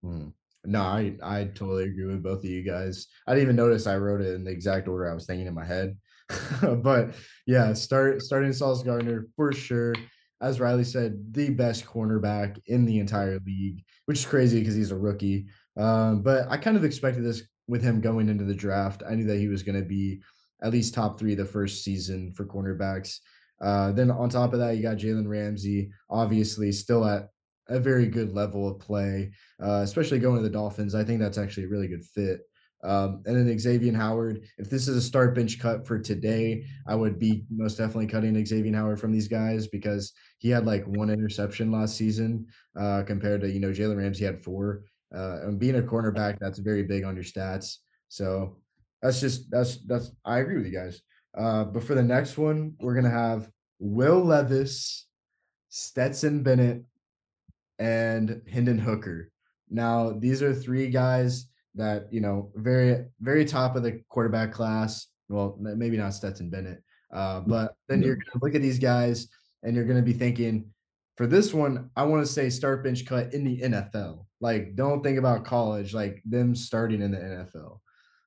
Hmm. 0.03 0.29
No, 0.67 0.83
I 0.83 1.15
I 1.23 1.45
totally 1.45 1.85
agree 1.85 2.07
with 2.07 2.23
both 2.23 2.39
of 2.39 2.45
you 2.45 2.63
guys. 2.63 3.07
I 3.27 3.33
didn't 3.33 3.45
even 3.45 3.57
notice 3.57 3.87
I 3.87 3.97
wrote 3.97 4.21
it 4.21 4.35
in 4.35 4.45
the 4.45 4.51
exact 4.51 4.89
order 4.89 5.11
I 5.11 5.15
was 5.15 5.27
thinking 5.27 5.47
in 5.47 5.55
my 5.55 5.65
head. 5.65 5.97
but 6.83 7.15
yeah, 7.47 7.73
start 7.73 8.23
starting 8.23 8.53
Sauce 8.53 8.83
Gardner 8.83 9.27
for 9.37 9.53
sure. 9.53 9.95
As 10.45 10.61
Riley 10.61 10.85
said, 10.85 11.33
the 11.33 11.49
best 11.51 11.87
cornerback 11.87 12.61
in 12.67 12.85
the 12.85 12.99
entire 12.99 13.41
league, 13.47 13.83
which 14.05 14.19
is 14.19 14.27
crazy 14.27 14.61
because 14.61 14.75
he's 14.75 14.91
a 14.91 14.97
rookie. 14.97 15.47
Um, 15.77 16.23
but 16.23 16.47
I 16.51 16.59
kind 16.59 16.77
of 16.77 16.85
expected 16.85 17.25
this 17.25 17.43
with 17.67 17.83
him 17.83 18.01
going 18.01 18.29
into 18.29 18.45
the 18.45 18.55
draft. 18.55 19.03
I 19.09 19.15
knew 19.15 19.25
that 19.25 19.39
he 19.39 19.49
was 19.49 19.63
going 19.63 19.81
to 19.81 19.87
be 19.87 20.23
at 20.63 20.71
least 20.71 20.93
top 20.93 21.19
three 21.19 21.35
the 21.35 21.45
first 21.45 21.83
season 21.83 22.31
for 22.33 22.45
cornerbacks. 22.45 23.19
Uh, 23.61 23.93
then 23.93 24.11
on 24.11 24.29
top 24.29 24.53
of 24.53 24.59
that, 24.59 24.77
you 24.77 24.83
got 24.83 24.99
Jalen 24.99 25.27
Ramsey, 25.27 25.91
obviously 26.11 26.73
still 26.73 27.05
at 27.07 27.29
a 27.69 27.81
very 27.81 28.07
good 28.07 28.35
level 28.35 28.69
of 28.69 28.79
play, 28.79 29.33
uh, 29.63 29.81
especially 29.83 30.19
going 30.19 30.37
to 30.37 30.43
the 30.43 30.51
Dolphins. 30.51 30.95
I 30.95 31.05
think 31.05 31.21
that's 31.21 31.39
actually 31.39 31.65
a 31.65 31.69
really 31.69 31.89
good 31.89 32.05
fit. 32.05 32.41
Um, 32.85 33.23
and 33.25 33.35
then 33.35 33.59
Xavier 33.59 33.95
Howard, 33.95 34.43
if 34.59 34.69
this 34.69 34.89
is 34.89 34.97
a 34.97 35.01
start 35.01 35.35
bench 35.35 35.59
cut 35.59 35.87
for 35.87 35.99
today, 35.99 36.67
I 36.87 36.95
would 36.95 37.19
be 37.19 37.45
most 37.51 37.79
definitely 37.79 38.07
cutting 38.07 38.45
Xavier 38.45 38.77
Howard 38.77 39.01
from 39.01 39.11
these 39.11 39.27
guys 39.27 39.67
because 39.67 40.13
he 40.39 40.51
had 40.51 40.67
like 40.67 40.85
one 40.87 41.09
interception 41.09 41.73
last 41.73 41.97
season 41.97 42.47
uh, 42.79 43.03
compared 43.07 43.41
to, 43.41 43.51
you 43.51 43.59
know, 43.59 43.71
Jalen 43.71 43.97
Ramsey 43.97 44.27
had 44.27 44.39
four. 44.39 44.83
Uh, 45.15 45.39
and 45.45 45.59
being 45.59 45.77
a 45.77 45.83
cornerback, 45.83 46.39
that's 46.39 46.59
very 46.59 46.83
big 46.83 47.05
on 47.05 47.15
your 47.15 47.25
stats. 47.25 47.77
So 48.09 48.59
that's 49.01 49.21
just 49.21 49.51
that's 49.51 49.79
that's 49.87 50.13
I 50.25 50.39
agree 50.39 50.57
with 50.57 50.67
you 50.67 50.73
guys. 50.73 51.01
Uh, 51.37 51.65
but 51.65 51.85
for 51.85 51.95
the 51.95 52.03
next 52.03 52.37
one, 52.37 52.75
we're 52.81 52.95
gonna 52.95 53.11
have 53.11 53.49
Will 53.79 54.23
Levis, 54.23 55.07
Stetson 55.69 56.43
Bennett, 56.43 56.85
and 57.79 58.43
Hendon 58.51 58.79
Hooker. 58.79 59.31
Now, 59.71 60.11
these 60.11 60.43
are 60.43 60.55
three 60.55 60.89
guys 60.89 61.47
that 61.75 62.13
you 62.13 62.21
know 62.21 62.51
very 62.55 63.05
very 63.21 63.45
top 63.45 63.77
of 63.77 63.83
the 63.83 64.01
quarterback 64.09 64.53
class. 64.53 65.09
Well, 65.29 65.57
maybe 65.59 65.97
not 65.97 66.15
Stetson 66.15 66.51
Bennett, 66.51 66.83
uh, 67.13 67.41
but 67.41 67.75
then 67.89 68.03
you're 68.03 68.17
gonna 68.17 68.43
look 68.43 68.55
at 68.55 68.63
these 68.63 68.79
guys 68.79 69.29
and 69.63 69.75
you're 69.75 69.87
gonna 69.87 70.03
be 70.03 70.13
thinking, 70.13 70.67
for 71.17 71.27
this 71.27 71.55
one, 71.55 71.91
I 71.97 72.05
want 72.05 72.25
to 72.27 72.31
say 72.31 72.51
start 72.51 72.85
bench 72.85 73.07
cut 73.07 73.33
in 73.33 73.45
the 73.45 73.61
NFL. 73.61 74.27
Like, 74.41 74.75
don't 74.77 75.03
think 75.03 75.19
about 75.19 75.45
college, 75.45 75.95
like 75.95 76.23
them 76.25 76.55
starting 76.55 77.03
in 77.03 77.13
the 77.13 77.19
NFL. 77.19 77.79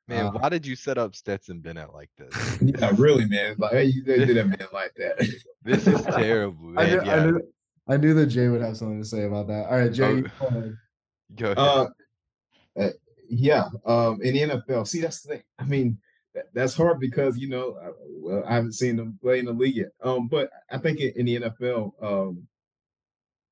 Man, 0.08 0.28
uh, 0.28 0.32
why 0.32 0.50
did 0.50 0.66
you 0.66 0.76
set 0.76 0.98
up 0.98 1.16
Stetson 1.16 1.60
Bennett 1.60 1.94
like 1.94 2.10
this? 2.18 2.58
yeah, 2.62 2.94
really, 2.98 3.26
man. 3.26 3.56
Like 3.58 3.94
you 3.94 4.04
did 4.04 4.38
a 4.38 4.46
man 4.46 4.68
like 4.72 4.94
that. 4.96 5.18
this 5.64 5.86
is 5.86 6.02
terrible, 6.06 6.70
man. 6.70 6.86
I 6.86 6.90
knew, 6.90 7.02
yeah. 7.06 7.16
I 7.16 7.26
knew, 7.26 7.42
I 7.90 7.98
knew, 7.98 8.14
that 8.14 8.28
Jay 8.28 8.48
would 8.48 8.62
have 8.62 8.78
something 8.78 9.02
to 9.02 9.08
say 9.08 9.24
about 9.24 9.48
that. 9.48 9.68
All 9.68 9.78
right, 9.78 9.92
Jay. 9.92 10.24
Oh, 10.40 10.40
go 10.40 10.48
ahead. 10.48 10.78
Go 11.36 11.46
ahead. 11.46 11.58
Uh, 11.58 11.88
uh, 12.80 12.90
yeah, 13.30 13.66
um, 13.86 14.22
in 14.22 14.34
the 14.34 14.42
NFL. 14.42 14.88
See, 14.88 15.02
that's 15.02 15.22
the 15.22 15.36
thing. 15.36 15.44
I 15.60 15.66
mean, 15.66 15.98
that, 16.34 16.46
that's 16.54 16.76
hard 16.76 17.00
because 17.00 17.38
you 17.38 17.50
know, 17.50 17.78
I, 17.84 17.90
well, 18.10 18.44
I 18.48 18.56
haven't 18.56 18.74
seen 18.74 18.96
them 18.96 19.18
play 19.22 19.40
in 19.40 19.46
the 19.46 19.54
league 19.54 19.76
yet. 19.76 19.92
Um, 20.02 20.28
but 20.28 20.50
I 20.72 20.78
think 20.78 21.00
in, 21.00 21.14
in 21.16 21.26
the 21.26 21.50
NFL, 21.50 21.92
um, 22.02 22.48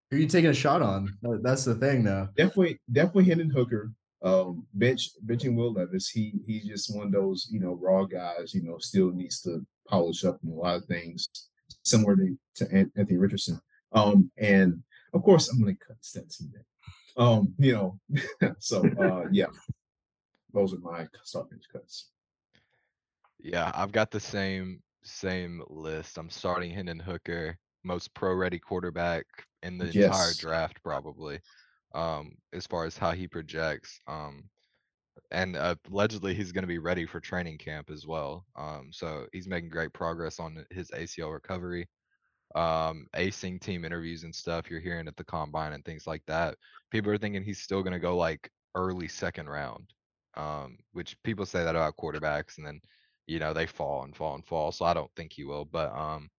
who 0.09 0.17
are 0.17 0.19
you 0.19 0.27
taking 0.27 0.51
a 0.51 0.53
shot 0.53 0.81
on? 0.81 1.17
That's 1.41 1.65
the 1.65 1.75
thing, 1.75 2.03
though. 2.03 2.29
Definitely, 2.37 2.79
definitely 2.91 3.25
Hendon 3.25 3.49
Hooker. 3.49 3.91
Um, 4.23 4.65
bench 4.73 5.09
benching 5.25 5.55
Will 5.55 5.73
Levis. 5.73 6.09
He 6.09 6.33
he's 6.47 6.65
just 6.65 6.95
one 6.95 7.07
of 7.07 7.11
those 7.11 7.47
you 7.51 7.59
know 7.59 7.77
raw 7.81 8.05
guys. 8.05 8.53
You 8.53 8.63
know, 8.63 8.77
still 8.79 9.11
needs 9.11 9.41
to 9.41 9.65
polish 9.87 10.23
up 10.23 10.39
in 10.43 10.49
a 10.49 10.53
lot 10.53 10.77
of 10.77 10.85
things, 10.85 11.27
similar 11.83 12.15
to, 12.15 12.37
to 12.55 12.71
Anthony 12.73 13.17
Richardson. 13.17 13.59
Um, 13.91 14.31
and 14.37 14.81
of 15.13 15.23
course, 15.23 15.49
I'm 15.49 15.61
going 15.61 15.75
to 15.75 15.85
cut 15.85 15.97
Stetson. 16.01 16.51
Um, 17.17 17.53
you 17.57 17.73
know, 17.73 17.99
so 18.59 18.83
uh, 18.99 19.25
yeah, 19.31 19.47
those 20.53 20.73
are 20.73 20.79
my 20.79 21.07
bench 21.33 21.65
cuts. 21.71 22.09
Yeah, 23.39 23.71
I've 23.75 23.91
got 23.91 24.11
the 24.11 24.19
same 24.19 24.81
same 25.03 25.63
list. 25.69 26.17
I'm 26.17 26.29
starting 26.29 26.71
Hendon 26.71 26.99
Hooker, 26.99 27.57
most 27.83 28.13
pro 28.13 28.33
ready 28.33 28.59
quarterback 28.59 29.25
in 29.63 29.77
the 29.77 29.85
yes. 29.85 30.05
entire 30.05 30.33
draft, 30.37 30.81
probably. 30.83 31.39
Um, 31.93 32.35
as 32.51 32.67
far 32.67 32.85
as 32.85 32.97
how 32.97 33.11
he 33.11 33.27
projects. 33.27 33.99
Um, 34.07 34.49
and 35.31 35.55
uh, 35.55 35.75
allegedly 35.91 36.33
he's 36.33 36.51
going 36.51 36.63
to 36.63 36.67
be 36.67 36.77
ready 36.77 37.05
for 37.05 37.19
training 37.19 37.57
camp 37.57 37.89
as 37.89 38.05
well. 38.05 38.45
Um, 38.55 38.89
so 38.91 39.27
he's 39.31 39.47
making 39.47 39.69
great 39.69 39.93
progress 39.93 40.39
on 40.39 40.65
his 40.71 40.91
ACL 40.91 41.33
recovery. 41.33 41.87
Um, 42.55 43.07
acing 43.15 43.59
team 43.59 43.83
interviews 43.85 44.23
and 44.23 44.33
stuff 44.33 44.71
you're 44.71 44.79
hearing 44.79 45.07
at 45.07 45.17
the 45.17 45.25
combine 45.25 45.73
and 45.73 45.83
things 45.83 46.07
like 46.07 46.23
that. 46.27 46.55
People 46.89 47.11
are 47.11 47.17
thinking 47.17 47.43
he's 47.43 47.61
still 47.61 47.83
going 47.83 47.93
to 47.93 47.99
go 47.99 48.17
like 48.17 48.49
early 48.75 49.09
second 49.09 49.49
round, 49.49 49.93
um, 50.35 50.77
which 50.93 51.21
people 51.23 51.45
say 51.45 51.63
that 51.65 51.75
about 51.75 51.97
quarterbacks, 51.97 52.57
and 52.57 52.65
then 52.65 52.81
you 53.27 53.39
know 53.39 53.53
they 53.53 53.65
fall 53.67 54.03
and 54.03 54.15
fall 54.15 54.35
and 54.35 54.45
fall. 54.45 54.71
So 54.71 54.85
I 54.85 54.93
don't 54.93 55.11
think 55.15 55.33
he 55.33 55.43
will, 55.43 55.65
but 55.65 55.91
um, 55.95 56.29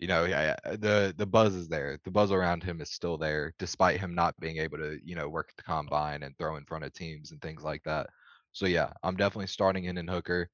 you 0.00 0.08
know, 0.08 0.24
yeah, 0.24 0.56
the 0.64 1.14
the 1.16 1.26
buzz 1.26 1.54
is 1.54 1.68
there. 1.68 1.98
The 2.04 2.10
buzz 2.10 2.32
around 2.32 2.62
him 2.64 2.80
is 2.80 2.90
still 2.90 3.18
there, 3.18 3.52
despite 3.58 4.00
him 4.00 4.14
not 4.14 4.38
being 4.40 4.56
able 4.56 4.78
to, 4.78 4.98
you 5.04 5.14
know, 5.14 5.28
work 5.28 5.48
at 5.50 5.56
the 5.58 5.62
combine 5.62 6.22
and 6.22 6.36
throw 6.38 6.56
in 6.56 6.64
front 6.64 6.84
of 6.84 6.92
teams 6.94 7.32
and 7.32 7.40
things 7.42 7.62
like 7.62 7.82
that. 7.84 8.08
So 8.52 8.66
yeah, 8.66 8.92
I'm 9.02 9.16
definitely 9.16 9.48
starting 9.48 9.84
Hendon 9.84 10.08
Hooker. 10.08 10.48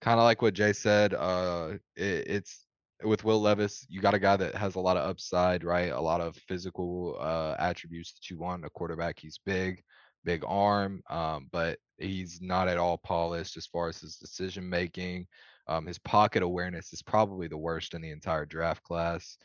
Kind 0.00 0.18
of 0.20 0.24
like 0.24 0.42
what 0.42 0.54
Jay 0.54 0.72
said. 0.72 1.14
Uh, 1.14 1.74
it, 1.96 2.24
it's 2.28 2.66
with 3.04 3.24
Will 3.24 3.40
Levis, 3.40 3.86
you 3.88 4.00
got 4.00 4.14
a 4.14 4.18
guy 4.18 4.36
that 4.36 4.54
has 4.54 4.74
a 4.74 4.80
lot 4.80 4.96
of 4.96 5.08
upside, 5.08 5.64
right? 5.64 5.92
A 5.92 6.00
lot 6.00 6.20
of 6.20 6.36
physical 6.36 7.16
uh, 7.20 7.54
attributes 7.58 8.12
that 8.12 8.28
you 8.30 8.38
want 8.38 8.64
a 8.64 8.70
quarterback. 8.70 9.18
He's 9.18 9.38
big, 9.44 9.82
big 10.24 10.42
arm, 10.46 11.02
um, 11.08 11.48
but 11.52 11.78
he's 11.98 12.40
not 12.40 12.68
at 12.68 12.78
all 12.78 12.98
polished 12.98 13.56
as 13.56 13.66
far 13.66 13.88
as 13.88 14.00
his 14.00 14.16
decision 14.16 14.68
making. 14.68 15.26
Um, 15.68 15.86
his 15.86 15.98
pocket 15.98 16.42
awareness 16.42 16.92
is 16.92 17.02
probably 17.02 17.46
the 17.46 17.58
worst 17.58 17.94
in 17.94 18.00
the 18.00 18.10
entire 18.10 18.46
draft 18.46 18.82
class, 18.82 19.36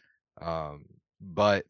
um, 0.41 0.85
but 1.21 1.65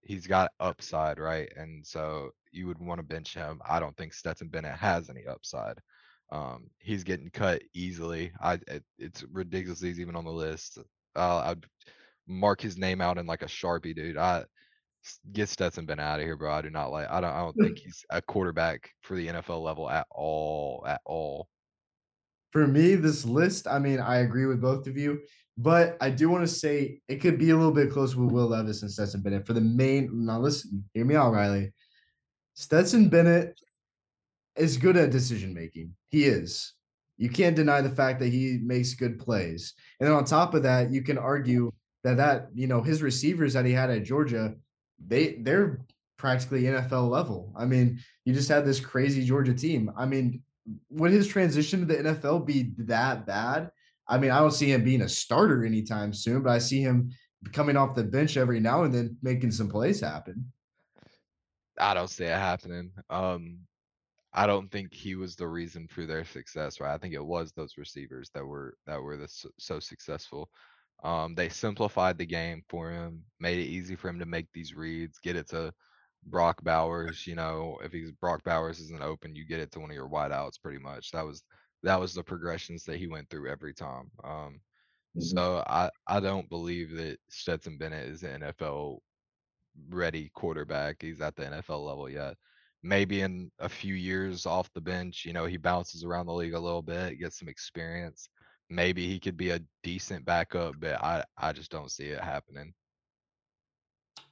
he's 0.00 0.26
got 0.26 0.50
upside, 0.58 1.18
right? 1.18 1.52
And 1.56 1.86
so 1.86 2.30
you 2.50 2.66
would 2.66 2.80
want 2.80 2.98
to 2.98 3.06
bench 3.06 3.34
him. 3.34 3.60
I 3.68 3.78
don't 3.78 3.96
think 3.96 4.14
Stetson 4.14 4.48
Bennett 4.48 4.76
has 4.78 5.10
any 5.10 5.26
upside. 5.26 5.78
Um, 6.32 6.70
he's 6.78 7.04
getting 7.04 7.30
cut 7.30 7.62
easily. 7.74 8.32
I 8.40 8.54
it, 8.68 8.84
it's 8.98 9.24
ridiculous 9.30 9.80
he's 9.80 10.00
even 10.00 10.16
on 10.16 10.24
the 10.24 10.32
list. 10.32 10.78
Uh, 11.16 11.38
I'd 11.38 11.66
mark 12.26 12.60
his 12.60 12.76
name 12.76 13.00
out 13.00 13.18
in 13.18 13.26
like 13.26 13.42
a 13.42 13.46
sharpie, 13.46 13.94
dude. 13.94 14.16
I 14.16 14.44
get 15.32 15.48
Stetson 15.48 15.86
Bennett 15.86 16.04
out 16.04 16.20
of 16.20 16.26
here, 16.26 16.36
bro. 16.36 16.52
I 16.52 16.62
do 16.62 16.70
not 16.70 16.90
like. 16.90 17.10
I 17.10 17.20
don't. 17.20 17.32
I 17.32 17.40
don't 17.40 17.56
think 17.56 17.78
he's 17.84 18.04
a 18.10 18.22
quarterback 18.22 18.90
for 19.02 19.16
the 19.16 19.28
NFL 19.28 19.62
level 19.62 19.90
at 19.90 20.06
all. 20.10 20.84
At 20.86 21.00
all 21.04 21.48
for 22.50 22.66
me, 22.66 22.96
this 22.96 23.24
list, 23.24 23.66
I 23.66 23.78
mean, 23.78 24.00
I 24.00 24.18
agree 24.18 24.46
with 24.46 24.60
both 24.60 24.86
of 24.86 24.96
you, 24.96 25.20
but 25.56 25.96
I 26.00 26.10
do 26.10 26.28
want 26.28 26.46
to 26.46 26.52
say 26.52 27.00
it 27.08 27.20
could 27.20 27.38
be 27.38 27.50
a 27.50 27.56
little 27.56 27.72
bit 27.72 27.90
close 27.90 28.16
with 28.16 28.32
Will 28.32 28.48
Levis 28.48 28.82
and 28.82 28.90
Stetson 28.90 29.22
Bennett 29.22 29.46
for 29.46 29.52
the 29.52 29.60
main. 29.60 30.10
Now, 30.12 30.40
listen, 30.40 30.84
hear 30.92 31.04
me 31.04 31.14
out, 31.14 31.32
Riley. 31.32 31.72
Stetson 32.54 33.08
Bennett 33.08 33.58
is 34.56 34.76
good 34.76 34.96
at 34.96 35.10
decision 35.10 35.54
making. 35.54 35.94
He 36.08 36.24
is. 36.24 36.74
You 37.20 37.28
can't 37.28 37.54
deny 37.54 37.82
the 37.82 37.90
fact 37.90 38.18
that 38.20 38.32
he 38.32 38.58
makes 38.62 38.94
good 38.94 39.18
plays. 39.18 39.74
And 40.00 40.08
then 40.08 40.16
on 40.16 40.24
top 40.24 40.54
of 40.54 40.62
that, 40.62 40.90
you 40.90 41.02
can 41.02 41.18
argue 41.18 41.70
that 42.02 42.16
that 42.16 42.48
you 42.54 42.66
know 42.66 42.80
his 42.80 43.02
receivers 43.02 43.52
that 43.52 43.66
he 43.66 43.72
had 43.72 43.90
at 43.90 44.04
Georgia, 44.04 44.54
they 45.06 45.34
they're 45.42 45.80
practically 46.16 46.62
NFL 46.62 47.10
level. 47.10 47.52
I 47.54 47.66
mean, 47.66 48.00
you 48.24 48.32
just 48.32 48.48
had 48.48 48.64
this 48.64 48.80
crazy 48.80 49.22
Georgia 49.22 49.52
team. 49.52 49.92
I 49.98 50.06
mean, 50.06 50.42
would 50.88 51.12
his 51.12 51.28
transition 51.28 51.80
to 51.80 51.86
the 51.86 52.02
NFL 52.02 52.46
be 52.46 52.72
that 52.78 53.26
bad? 53.26 53.70
I 54.08 54.16
mean, 54.16 54.30
I 54.30 54.38
don't 54.38 54.50
see 54.50 54.72
him 54.72 54.82
being 54.82 55.02
a 55.02 55.08
starter 55.08 55.62
anytime 55.62 56.14
soon, 56.14 56.42
but 56.42 56.50
I 56.50 56.58
see 56.58 56.80
him 56.80 57.10
coming 57.52 57.76
off 57.76 57.94
the 57.94 58.02
bench 58.02 58.38
every 58.38 58.60
now 58.60 58.84
and 58.84 58.94
then 58.94 59.18
making 59.22 59.50
some 59.50 59.68
plays 59.68 60.00
happen. 60.00 60.50
I 61.78 61.92
don't 61.92 62.08
see 62.08 62.24
it 62.24 62.30
happening. 62.30 62.92
Um, 63.10 63.58
I 64.32 64.46
don't 64.46 64.70
think 64.70 64.92
he 64.94 65.16
was 65.16 65.34
the 65.34 65.48
reason 65.48 65.88
for 65.88 66.06
their 66.06 66.24
success, 66.24 66.80
right? 66.80 66.94
I 66.94 66.98
think 66.98 67.14
it 67.14 67.24
was 67.24 67.52
those 67.52 67.76
receivers 67.76 68.30
that 68.34 68.44
were 68.44 68.74
that 68.86 69.02
were 69.02 69.16
the, 69.16 69.28
so 69.58 69.80
successful. 69.80 70.48
Um, 71.02 71.34
they 71.34 71.48
simplified 71.48 72.18
the 72.18 72.26
game 72.26 72.62
for 72.68 72.90
him, 72.90 73.22
made 73.40 73.58
it 73.58 73.70
easy 73.70 73.96
for 73.96 74.08
him 74.08 74.18
to 74.18 74.26
make 74.26 74.46
these 74.52 74.74
reads, 74.74 75.18
get 75.18 75.36
it 75.36 75.48
to 75.50 75.72
Brock 76.26 76.62
Bowers, 76.62 77.26
you 77.26 77.34
know, 77.34 77.78
if 77.82 77.92
he's 77.92 78.12
Brock 78.12 78.44
Bowers 78.44 78.80
isn't 78.80 79.02
open, 79.02 79.34
you 79.34 79.46
get 79.46 79.60
it 79.60 79.72
to 79.72 79.80
one 79.80 79.90
of 79.90 79.96
your 79.96 80.08
wideouts 80.08 80.60
pretty 80.62 80.78
much. 80.78 81.10
That 81.12 81.26
was 81.26 81.42
that 81.82 81.98
was 81.98 82.14
the 82.14 82.22
progressions 82.22 82.84
that 82.84 82.98
he 82.98 83.06
went 83.06 83.28
through 83.30 83.50
every 83.50 83.74
time. 83.74 84.10
Um, 84.22 84.60
mm-hmm. 85.16 85.20
so 85.20 85.64
I 85.66 85.90
I 86.06 86.20
don't 86.20 86.48
believe 86.48 86.96
that 86.96 87.18
Stetson 87.30 87.78
Bennett 87.78 88.08
is 88.08 88.22
an 88.22 88.42
NFL 88.42 88.98
ready 89.88 90.30
quarterback. 90.34 90.96
He's 91.00 91.20
at 91.20 91.36
the 91.36 91.44
NFL 91.44 91.86
level 91.86 92.08
yet. 92.08 92.36
Maybe 92.82 93.20
in 93.20 93.50
a 93.58 93.68
few 93.68 93.94
years 93.94 94.46
off 94.46 94.72
the 94.72 94.80
bench, 94.80 95.24
you 95.24 95.32
know, 95.32 95.46
he 95.46 95.56
bounces 95.56 96.04
around 96.04 96.26
the 96.26 96.32
league 96.32 96.54
a 96.54 96.60
little 96.60 96.82
bit, 96.82 97.18
gets 97.18 97.38
some 97.38 97.48
experience. 97.48 98.28
Maybe 98.68 99.06
he 99.06 99.18
could 99.18 99.36
be 99.36 99.50
a 99.50 99.60
decent 99.82 100.24
backup, 100.24 100.76
but 100.78 101.02
I 101.02 101.24
I 101.36 101.52
just 101.52 101.70
don't 101.70 101.90
see 101.90 102.06
it 102.06 102.20
happening. 102.20 102.72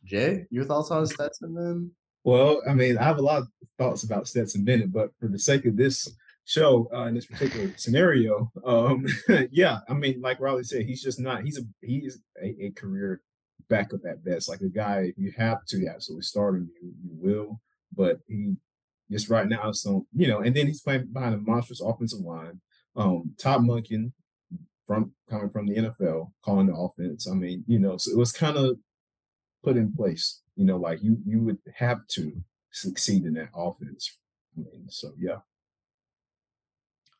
Jay, 0.04 0.46
your 0.50 0.64
thoughts 0.64 0.90
on 0.90 1.06
Stetson 1.06 1.54
then? 1.54 1.90
Well, 2.24 2.62
I 2.68 2.74
mean, 2.74 2.98
I 2.98 3.04
have 3.04 3.18
a 3.18 3.22
lot 3.22 3.38
of 3.38 3.48
thoughts 3.78 4.04
about 4.04 4.28
Stetson 4.28 4.64
Bennett, 4.64 4.92
but 4.92 5.10
for 5.18 5.28
the 5.28 5.38
sake 5.38 5.64
of 5.66 5.76
this 5.76 6.08
show, 6.44 6.88
uh, 6.94 7.04
in 7.04 7.14
this 7.14 7.26
particular 7.26 7.72
scenario, 7.76 8.50
um, 8.64 9.06
yeah, 9.50 9.78
I 9.88 9.94
mean, 9.94 10.20
like 10.20 10.40
Riley 10.40 10.64
said, 10.64 10.86
he's 10.86 11.02
just 11.02 11.20
not. 11.20 11.42
He's 11.42 11.58
a 11.58 11.62
he's 11.80 12.20
a, 12.42 12.66
a 12.66 12.70
career 12.70 13.22
backup 13.68 14.00
at 14.08 14.24
best. 14.24 14.48
Like 14.48 14.60
a 14.60 14.68
guy, 14.68 15.12
you 15.16 15.32
have 15.36 15.64
to 15.66 15.86
absolutely 15.88 16.22
start 16.22 16.54
him, 16.54 16.70
you, 16.80 16.92
you 17.02 17.10
will. 17.12 17.60
But 17.94 18.18
he 18.28 18.56
just 19.10 19.30
right 19.30 19.48
now, 19.48 19.72
so 19.72 20.06
you 20.14 20.28
know, 20.28 20.40
and 20.40 20.54
then 20.54 20.66
he's 20.66 20.82
playing 20.82 21.08
behind 21.12 21.34
a 21.34 21.38
monstrous 21.38 21.80
offensive 21.80 22.20
line. 22.20 22.60
Um, 22.96 23.34
Todd 23.38 23.62
Monken 23.62 24.12
from 24.86 25.12
coming 25.28 25.50
from 25.50 25.66
the 25.66 25.76
NFL, 25.76 26.32
calling 26.44 26.66
the 26.66 26.74
offense. 26.74 27.28
I 27.28 27.34
mean, 27.34 27.64
you 27.66 27.78
know, 27.78 27.96
so 27.96 28.10
it 28.10 28.18
was 28.18 28.32
kind 28.32 28.56
of 28.56 28.76
put 29.62 29.76
in 29.76 29.94
place. 29.94 30.42
You 30.56 30.64
know, 30.64 30.76
like 30.76 31.02
you 31.02 31.18
you 31.24 31.40
would 31.42 31.58
have 31.76 32.06
to 32.08 32.32
succeed 32.72 33.24
in 33.24 33.34
that 33.34 33.50
offense. 33.54 34.18
I 34.56 34.60
mean, 34.60 34.86
so 34.88 35.12
yeah. 35.18 35.38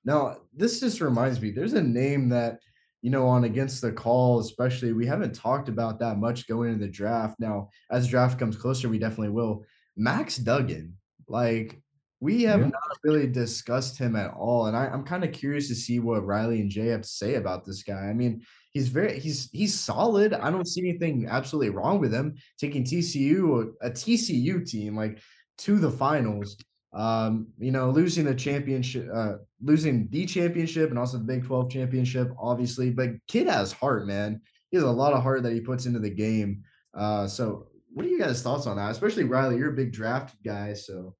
Now, 0.04 0.38
this 0.54 0.80
just 0.80 1.00
reminds 1.00 1.40
me, 1.40 1.50
there's 1.50 1.74
a 1.74 1.82
name 1.82 2.28
that, 2.30 2.60
you 3.02 3.10
know, 3.10 3.26
on 3.26 3.44
against 3.44 3.82
the 3.82 3.92
call, 3.92 4.40
especially 4.40 4.92
we 4.92 5.06
haven't 5.06 5.34
talked 5.34 5.68
about 5.68 5.98
that 5.98 6.16
much 6.16 6.48
going 6.48 6.72
into 6.72 6.86
the 6.86 6.90
draft. 6.90 7.38
Now, 7.38 7.68
as 7.90 8.08
draft 8.08 8.38
comes 8.38 8.56
closer, 8.56 8.88
we 8.88 8.98
definitely 8.98 9.30
will. 9.30 9.64
Max 9.98 10.36
Duggan. 10.38 10.96
Like, 11.28 11.82
we 12.20 12.42
have 12.44 12.60
Yeah. 12.60 12.66
not 12.68 12.98
really 13.04 13.26
discussed 13.26 13.98
him 13.98 14.16
at 14.16 14.32
all. 14.32 14.66
And 14.66 14.76
I, 14.76 14.86
I'm 14.86 15.04
kind 15.04 15.24
of 15.24 15.32
curious 15.32 15.68
to 15.68 15.74
see 15.74 15.98
what 16.00 16.24
Riley 16.26 16.60
and 16.60 16.70
Jay 16.70 16.86
have 16.86 17.02
to 17.02 17.08
say 17.08 17.34
about 17.34 17.64
this 17.64 17.82
guy. 17.82 18.08
I 18.08 18.14
mean, 18.14 18.42
he's 18.72 18.88
very 18.88 19.18
he's 19.20 19.50
he's 19.52 19.74
solid. 19.78 20.32
I 20.32 20.50
don't 20.50 20.66
see 20.66 20.88
anything 20.88 21.26
absolutely 21.28 21.70
wrong 21.70 22.00
with 22.00 22.12
him 22.12 22.34
taking 22.58 22.84
TCU, 22.84 23.72
a, 23.82 23.88
a 23.88 23.90
TCU 23.90 24.68
team, 24.68 24.96
like 24.96 25.18
to 25.58 25.78
the 25.78 25.90
finals. 25.90 26.56
Um, 26.94 27.48
you 27.58 27.70
know, 27.70 27.90
losing 27.90 28.24
the 28.24 28.34
championship, 28.34 29.08
uh, 29.12 29.34
losing 29.62 30.08
the 30.08 30.24
championship 30.24 30.88
and 30.88 30.98
also 30.98 31.18
the 31.18 31.24
Big 31.24 31.44
12 31.44 31.70
championship, 31.70 32.32
obviously. 32.40 32.90
But 32.90 33.10
kid 33.28 33.46
has 33.46 33.72
heart, 33.72 34.06
man. 34.06 34.40
He 34.70 34.78
has 34.78 34.84
a 34.84 34.90
lot 34.90 35.12
of 35.12 35.22
heart 35.22 35.42
that 35.42 35.52
he 35.52 35.60
puts 35.60 35.84
into 35.84 35.98
the 35.98 36.10
game. 36.10 36.62
Uh, 36.94 37.26
so 37.26 37.68
what 37.98 38.06
are 38.06 38.10
you 38.10 38.20
guys' 38.20 38.42
thoughts 38.42 38.68
on 38.68 38.76
that? 38.76 38.92
Especially 38.92 39.24
Riley, 39.24 39.56
you're 39.56 39.72
a 39.72 39.76
big 39.76 39.90
draft 39.90 40.36
guy, 40.44 40.72
so 40.72 41.16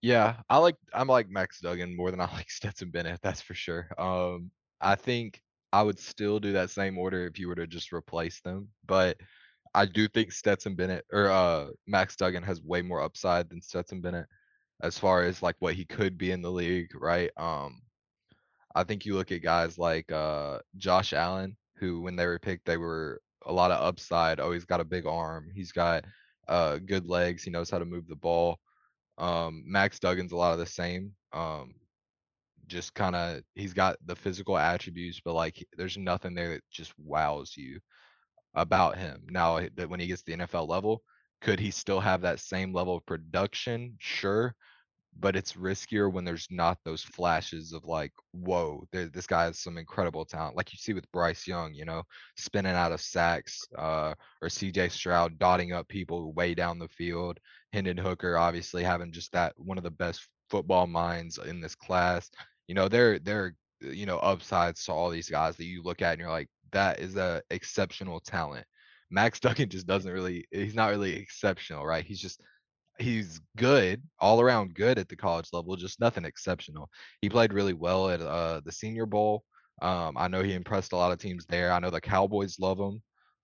Yeah, 0.00 0.36
I 0.48 0.58
like 0.58 0.76
I'm 0.94 1.08
like 1.08 1.28
Max 1.28 1.58
Duggan 1.60 1.96
more 1.96 2.12
than 2.12 2.20
I 2.20 2.32
like 2.32 2.48
Stetson 2.50 2.90
Bennett, 2.90 3.18
that's 3.20 3.40
for 3.40 3.54
sure. 3.54 3.88
Um, 3.98 4.52
I 4.80 4.94
think 4.94 5.42
I 5.72 5.82
would 5.82 5.98
still 5.98 6.38
do 6.38 6.52
that 6.52 6.70
same 6.70 6.96
order 6.96 7.26
if 7.26 7.36
you 7.36 7.48
were 7.48 7.56
to 7.56 7.66
just 7.66 7.92
replace 7.92 8.40
them, 8.42 8.68
but 8.86 9.16
I 9.74 9.86
do 9.86 10.06
think 10.06 10.30
Stetson 10.30 10.76
Bennett 10.76 11.04
or 11.12 11.28
uh 11.28 11.70
Max 11.88 12.14
Duggan 12.14 12.44
has 12.44 12.62
way 12.62 12.80
more 12.80 13.02
upside 13.02 13.50
than 13.50 13.60
Stetson 13.60 14.00
Bennett 14.00 14.26
as 14.82 14.96
far 14.96 15.24
as 15.24 15.42
like 15.42 15.56
what 15.58 15.74
he 15.74 15.84
could 15.84 16.16
be 16.16 16.30
in 16.30 16.42
the 16.42 16.50
league, 16.50 16.90
right? 16.94 17.32
Um, 17.36 17.82
I 18.76 18.84
think 18.84 19.04
you 19.04 19.16
look 19.16 19.32
at 19.32 19.42
guys 19.42 19.78
like 19.78 20.12
uh 20.12 20.60
Josh 20.76 21.12
Allen, 21.12 21.56
who 21.78 22.02
when 22.02 22.14
they 22.14 22.26
were 22.26 22.38
picked, 22.38 22.66
they 22.66 22.76
were 22.76 23.20
a 23.46 23.52
lot 23.52 23.70
of 23.70 23.82
upside. 23.82 24.40
Oh, 24.40 24.52
he's 24.52 24.64
got 24.64 24.80
a 24.80 24.84
big 24.84 25.06
arm. 25.06 25.50
He's 25.54 25.72
got 25.72 26.04
uh 26.48 26.78
good 26.78 27.06
legs. 27.08 27.42
He 27.42 27.50
knows 27.50 27.70
how 27.70 27.78
to 27.78 27.84
move 27.84 28.08
the 28.08 28.16
ball. 28.16 28.58
Um, 29.18 29.64
Max 29.66 29.98
Duggan's 29.98 30.32
a 30.32 30.36
lot 30.36 30.52
of 30.52 30.58
the 30.58 30.66
same. 30.66 31.12
Um, 31.32 31.74
just 32.66 32.94
kind 32.94 33.14
of 33.16 33.42
he's 33.54 33.74
got 33.74 33.96
the 34.06 34.16
physical 34.16 34.56
attributes, 34.56 35.20
but 35.24 35.34
like 35.34 35.64
there's 35.76 35.98
nothing 35.98 36.34
there 36.34 36.50
that 36.54 36.62
just 36.70 36.92
wows 36.98 37.54
you 37.56 37.80
about 38.54 38.96
him. 38.98 39.26
Now 39.30 39.56
eh, 39.56 39.68
that 39.76 39.88
when 39.88 40.00
he 40.00 40.06
gets 40.06 40.22
the 40.22 40.32
NFL 40.34 40.68
level, 40.68 41.02
could 41.40 41.60
he 41.60 41.70
still 41.70 42.00
have 42.00 42.22
that 42.22 42.40
same 42.40 42.72
level 42.72 42.96
of 42.96 43.06
production? 43.06 43.96
Sure, 43.98 44.54
but 45.18 45.36
it's 45.36 45.52
riskier 45.52 46.10
when 46.10 46.24
there's 46.24 46.48
not 46.50 46.78
those 46.84 47.02
flashes 47.02 47.72
of 47.72 47.84
like, 47.84 48.12
whoa, 48.32 48.84
there, 48.92 49.08
this 49.08 49.26
guy 49.26 49.44
has 49.44 49.58
some 49.58 49.78
incredible 49.78 50.24
talent, 50.24 50.56
like 50.56 50.72
you 50.72 50.78
see 50.78 50.94
with 50.94 51.10
Bryce 51.12 51.46
Young, 51.46 51.74
you 51.74 51.84
know, 51.84 52.02
spinning 52.36 52.74
out 52.74 52.92
of 52.92 53.00
sacks, 53.00 53.66
uh, 53.76 54.14
or 54.40 54.48
CJ 54.48 54.90
Stroud 54.90 55.38
dotting 55.38 55.72
up 55.72 55.88
people 55.88 56.32
way 56.32 56.54
down 56.54 56.78
the 56.78 56.88
field. 56.88 57.38
Hendon 57.72 57.96
Hooker 57.96 58.36
obviously 58.36 58.82
having 58.82 59.12
just 59.12 59.32
that 59.32 59.52
one 59.56 59.78
of 59.78 59.84
the 59.84 59.90
best 59.90 60.26
football 60.50 60.86
minds 60.86 61.38
in 61.38 61.60
this 61.60 61.74
class. 61.74 62.30
You 62.68 62.74
know, 62.74 62.88
they're 62.88 63.18
they're 63.18 63.54
you 63.80 64.06
know 64.06 64.18
upsides 64.18 64.84
to 64.84 64.92
all 64.92 65.10
these 65.10 65.28
guys 65.28 65.56
that 65.56 65.64
you 65.64 65.82
look 65.82 66.02
at 66.02 66.12
and 66.12 66.20
you're 66.20 66.30
like, 66.30 66.48
that 66.72 67.00
is 67.00 67.16
a 67.16 67.42
exceptional 67.50 68.20
talent. 68.20 68.66
Max 69.10 69.40
Duggan 69.40 69.68
just 69.68 69.86
doesn't 69.86 70.10
really 70.10 70.46
he's 70.50 70.74
not 70.74 70.90
really 70.90 71.14
exceptional, 71.16 71.84
right? 71.84 72.04
He's 72.04 72.20
just 72.20 72.40
he's 72.98 73.40
good, 73.56 74.02
all 74.20 74.40
around 74.40 74.74
good 74.74 74.98
at 74.98 75.08
the 75.08 75.16
college 75.16 75.48
level, 75.52 75.76
just 75.76 76.00
nothing 76.00 76.24
exceptional. 76.24 76.88
He 77.20 77.28
played 77.30 77.52
really 77.52 77.72
well 77.74 78.10
at 78.10 78.20
uh, 78.20 78.60
the 78.64 78.72
Senior 78.72 79.06
Bowl. 79.06 79.44
Um, 79.80 80.16
I 80.16 80.28
know 80.28 80.42
he 80.42 80.54
impressed 80.54 80.92
a 80.92 80.96
lot 80.96 81.12
of 81.12 81.18
teams 81.18 81.46
there. 81.46 81.72
I 81.72 81.78
know 81.80 81.90
the 81.90 82.00
Cowboys 82.00 82.58
love 82.60 82.78
him. 82.78 83.02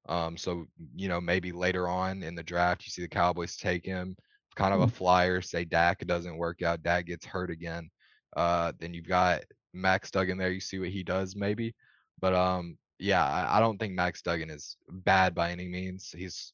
Um, 0.09 0.37
so 0.37 0.67
you 0.95 1.09
know 1.09 1.21
maybe 1.21 1.53
later 1.53 1.89
on 1.89 2.23
in 2.23 2.35
the 2.35 2.43
draft, 2.43 2.85
you 2.87 2.91
see 2.91 3.03
the 3.03 3.09
Cowboys 3.09 3.57
take 3.57 3.85
him, 3.85 4.17
kind 4.57 4.73
of 4.75 4.81
a 4.81 4.87
Mhm. 4.87 4.93
flyer. 4.93 5.43
Say 5.43 5.65
Dak 5.65 6.01
doesn't 6.07 6.37
work 6.37 6.63
out, 6.63 6.83
Dak 6.83 7.07
gets 7.07 7.27
hurt 7.27 7.51
again. 7.51 7.91
Uh, 8.37 8.73
then 8.79 8.95
you've 8.95 9.09
got 9.09 9.43
Max 9.75 10.11
Duggan 10.11 10.39
there. 10.39 10.51
You 10.51 10.61
see 10.61 10.79
what 10.79 10.89
he 10.91 11.03
does 11.03 11.37
maybe, 11.37 11.75
but 12.21 12.35
um, 12.35 12.79
yeah, 12.99 13.25
I, 13.25 13.59
I 13.59 13.61
don't 13.61 13.79
think 13.79 13.95
Max 13.95 14.23
Duggan 14.23 14.51
is 14.51 14.77
bad 14.89 15.35
by 15.35 15.51
any 15.53 15.67
means. 15.69 16.13
He's 16.17 16.53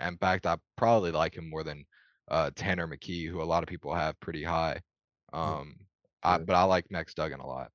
in 0.00 0.16
fact, 0.18 0.46
I 0.46 0.58
probably 0.76 1.10
like 1.10 1.36
him 1.36 1.48
more 1.50 1.64
than 1.64 1.84
uh, 2.28 2.50
Tanner 2.54 2.86
McKee, 2.88 3.28
who 3.28 3.42
a 3.42 3.44
lot 3.44 3.62
of 3.62 3.68
people 3.68 3.94
have 3.94 4.18
pretty 4.20 4.42
high. 4.42 4.80
Um, 5.32 5.76
I, 6.22 6.38
but 6.38 6.54
I 6.56 6.64
like 6.64 6.90
Max 6.90 7.14
Duggan 7.14 7.40
a 7.40 7.46
lot. 7.46 7.70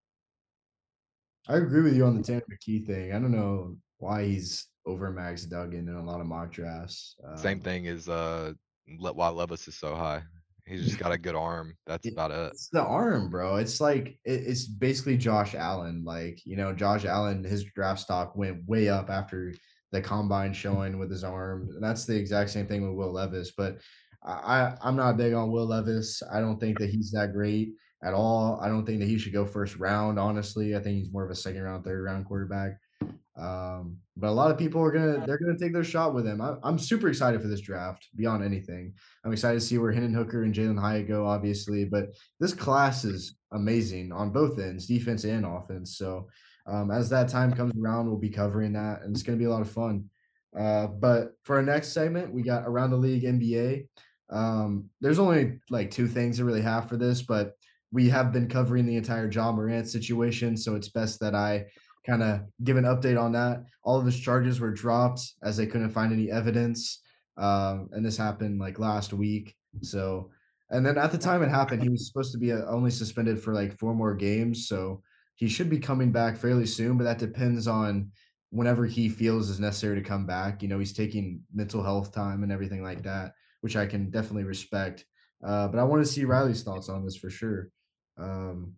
I 1.47 1.55
agree 1.57 1.81
with 1.81 1.95
you 1.95 2.05
on 2.05 2.17
the 2.17 2.23
Tanner 2.23 2.43
McKee 2.51 2.85
thing. 2.85 3.13
I 3.13 3.19
don't 3.19 3.31
know 3.31 3.75
why 3.97 4.25
he's 4.25 4.67
over 4.85 5.11
Max 5.11 5.43
Duggan 5.45 5.87
in 5.87 5.95
a 5.95 6.03
lot 6.03 6.21
of 6.21 6.27
mock 6.27 6.51
drafts. 6.51 7.15
Same 7.35 7.57
Um, 7.57 7.63
thing 7.63 7.87
as 7.87 8.09
uh, 8.09 8.53
why 8.97 9.29
Levis 9.29 9.67
is 9.67 9.77
so 9.77 9.95
high. 9.95 10.23
He's 10.65 10.85
just 10.85 10.99
got 10.99 11.11
a 11.11 11.17
good 11.17 11.35
arm. 11.35 11.75
That's 11.87 12.05
it, 12.05 12.13
about 12.13 12.31
it. 12.31 12.51
it's 12.51 12.69
the 12.69 12.83
arm, 12.83 13.29
bro. 13.29 13.57
It's 13.57 13.81
like 13.81 14.19
it, 14.23 14.41
it's 14.47 14.65
basically 14.65 15.17
Josh 15.17 15.55
Allen. 15.55 16.03
Like 16.05 16.39
you 16.45 16.55
know, 16.55 16.71
Josh 16.73 17.03
Allen, 17.05 17.43
his 17.43 17.63
draft 17.63 17.99
stock 17.99 18.35
went 18.35 18.63
way 18.67 18.87
up 18.87 19.09
after 19.09 19.53
the 19.91 20.01
combine 20.01 20.53
showing 20.53 20.99
with 20.99 21.09
his 21.11 21.23
arm. 21.23 21.67
And 21.73 21.83
that's 21.83 22.05
the 22.05 22.15
exact 22.15 22.51
same 22.51 22.67
thing 22.67 22.87
with 22.87 22.95
Will 22.95 23.11
Levis. 23.11 23.51
But 23.51 23.79
I, 24.23 24.75
I'm 24.83 24.95
not 24.95 25.17
big 25.17 25.33
on 25.33 25.51
Will 25.51 25.65
Levis. 25.65 26.21
I 26.31 26.39
don't 26.39 26.59
think 26.59 26.79
that 26.79 26.89
he's 26.89 27.11
that 27.11 27.33
great 27.33 27.73
at 28.03 28.13
all. 28.13 28.59
I 28.61 28.67
don't 28.67 28.85
think 28.85 28.99
that 28.99 29.07
he 29.07 29.17
should 29.17 29.33
go 29.33 29.45
first 29.45 29.77
round. 29.77 30.19
Honestly, 30.19 30.75
I 30.75 30.79
think 30.79 30.97
he's 30.97 31.11
more 31.11 31.23
of 31.25 31.31
a 31.31 31.35
second 31.35 31.63
round, 31.63 31.83
third 31.83 32.03
round 32.03 32.25
quarterback. 32.25 32.73
Um, 33.37 33.97
but 34.17 34.27
a 34.27 34.31
lot 34.31 34.51
of 34.51 34.57
people 34.57 34.81
are 34.81 34.91
gonna 34.91 35.25
they're 35.25 35.39
gonna 35.39 35.57
take 35.57 35.73
their 35.73 35.83
shot 35.83 36.13
with 36.13 36.27
him. 36.27 36.41
I, 36.41 36.55
I'm 36.63 36.77
super 36.77 37.07
excited 37.07 37.41
for 37.41 37.47
this 37.47 37.61
draft 37.61 38.09
beyond 38.15 38.43
anything. 38.43 38.93
I'm 39.23 39.31
excited 39.31 39.59
to 39.59 39.65
see 39.65 39.77
where 39.77 39.91
Hendon 39.91 40.13
Hooker 40.13 40.43
and 40.43 40.53
Jalen 40.53 40.79
Hyatt 40.79 41.07
go, 41.07 41.25
obviously. 41.25 41.85
But 41.85 42.09
this 42.39 42.53
class 42.53 43.05
is 43.05 43.35
amazing 43.51 44.11
on 44.11 44.31
both 44.31 44.59
ends, 44.59 44.85
defense 44.85 45.23
and 45.23 45.45
offense. 45.45 45.97
So 45.97 46.27
um, 46.67 46.91
as 46.91 47.09
that 47.09 47.29
time 47.29 47.53
comes 47.53 47.73
around, 47.81 48.07
we'll 48.07 48.17
be 48.17 48.29
covering 48.29 48.73
that, 48.73 49.01
and 49.01 49.15
it's 49.15 49.23
gonna 49.23 49.37
be 49.37 49.45
a 49.45 49.49
lot 49.49 49.61
of 49.61 49.71
fun. 49.71 50.09
Uh, 50.57 50.87
but 50.87 51.31
for 51.43 51.55
our 51.55 51.63
next 51.63 51.93
segment, 51.93 52.33
we 52.33 52.43
got 52.43 52.67
around 52.67 52.91
the 52.91 52.97
league 52.97 53.23
NBA. 53.23 53.87
Um, 54.31 54.89
there's 55.01 55.19
only 55.19 55.59
like 55.69 55.91
two 55.91 56.07
things 56.07 56.37
to 56.37 56.45
really 56.45 56.61
have 56.61 56.87
for 56.87 56.97
this, 56.97 57.21
but 57.21 57.53
we 57.91 58.09
have 58.09 58.31
been 58.31 58.47
covering 58.47 58.85
the 58.85 58.95
entire 58.95 59.29
Ja 59.29 59.51
Morant 59.51 59.87
situation, 59.87 60.55
so 60.55 60.75
it's 60.75 60.89
best 60.89 61.19
that 61.19 61.35
I 61.35 61.65
kind 62.05 62.23
of 62.23 62.41
give 62.63 62.77
an 62.77 62.85
update 62.85 63.21
on 63.21 63.33
that. 63.33 63.63
All 63.83 63.99
of 63.99 64.05
his 64.05 64.19
charges 64.19 64.59
were 64.59 64.71
dropped 64.71 65.21
as 65.43 65.57
they 65.57 65.67
couldn't 65.67 65.91
find 65.91 66.13
any 66.13 66.31
evidence. 66.31 67.01
Um, 67.37 67.89
and 67.91 68.05
this 68.05 68.17
happened 68.17 68.59
like 68.59 68.79
last 68.79 69.13
week. 69.13 69.55
So, 69.81 70.29
and 70.69 70.85
then 70.85 70.97
at 70.97 71.11
the 71.11 71.17
time 71.17 71.43
it 71.43 71.49
happened, 71.49 71.83
he 71.83 71.89
was 71.89 72.07
supposed 72.07 72.31
to 72.31 72.37
be 72.37 72.51
uh 72.51 72.65
only 72.67 72.91
suspended 72.91 73.41
for 73.41 73.53
like 73.53 73.77
four 73.77 73.93
more 73.93 74.15
games. 74.15 74.67
So 74.67 75.01
he 75.35 75.47
should 75.47 75.69
be 75.69 75.79
coming 75.79 76.11
back 76.11 76.37
fairly 76.37 76.65
soon, 76.65 76.97
but 76.97 77.03
that 77.03 77.19
depends 77.19 77.67
on 77.67 78.11
whenever 78.51 78.85
he 78.85 79.09
feels 79.09 79.49
is 79.49 79.59
necessary 79.59 79.95
to 79.95 80.07
come 80.07 80.25
back. 80.25 80.61
You 80.61 80.69
know, 80.69 80.79
he's 80.79 80.93
taking 80.93 81.41
mental 81.53 81.83
health 81.83 82.11
time 82.13 82.43
and 82.43 82.51
everything 82.51 82.83
like 82.83 83.03
that, 83.03 83.33
which 83.61 83.75
I 83.75 83.85
can 83.85 84.09
definitely 84.11 84.43
respect. 84.43 85.05
Uh, 85.43 85.67
but 85.67 85.79
I 85.79 85.83
want 85.83 86.05
to 86.05 86.11
see 86.11 86.25
Riley's 86.25 86.63
thoughts 86.63 86.89
on 86.89 87.03
this 87.05 87.17
for 87.17 87.29
sure. 87.29 87.69
Um, 88.17 88.75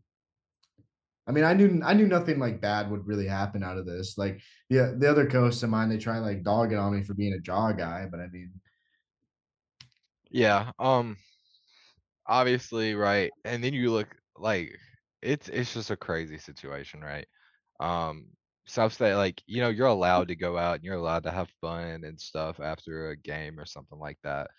I 1.26 1.31
mean, 1.31 1.45
I 1.45 1.53
knew 1.53 1.81
I 1.85 1.93
knew 1.93 2.07
nothing 2.07 2.38
like 2.39 2.60
bad 2.60 2.91
would 2.91 3.07
really 3.07 3.27
happen 3.27 3.64
out 3.64 3.77
of 3.77 3.85
this. 3.85 4.18
Like 4.18 4.41
the 4.69 4.95
the 4.99 5.10
other 5.10 5.26
coasts 5.27 5.64
of 5.64 5.69
mine, 5.69 5.89
they 5.89 5.97
try 5.97 6.19
like 6.19 6.43
dog 6.43 6.73
it 6.73 6.77
on 6.77 6.93
me 6.95 7.01
for 7.03 7.14
being 7.14 7.34
a 7.34 7.41
Ja 7.45 7.72
guy, 7.72 8.07
but 8.11 8.19
I 8.19 8.27
mean, 8.27 8.51
Yeah. 10.30 10.72
Um. 10.80 11.18
obviously, 12.26 12.95
right? 12.95 13.31
And 13.45 13.64
then 13.64 13.73
you 13.73 13.91
look 13.91 14.15
like 14.38 14.72
it's 15.22 15.49
it's 15.49 15.73
just 15.73 15.91
a 15.91 15.97
crazy 15.97 16.38
situation, 16.38 17.01
right? 17.01 17.27
Um, 17.80 18.27
stuff 18.65 18.99
like 19.01 19.41
you 19.47 19.61
know 19.61 19.69
you're 19.69 19.88
allowed 19.88 20.30
to 20.30 20.35
go 20.35 20.57
out 20.57 20.76
and 20.76 20.84
you're 20.85 20.95
allowed 20.95 21.23
to 21.23 21.31
have 21.31 21.49
fun 21.61 22.03
and 22.05 22.19
stuff 22.19 22.60
after 22.60 23.10
a 23.11 23.18
game 23.18 23.60
or 23.60 23.65
something 23.65 23.99
like 23.99 24.19
that, 24.23 24.51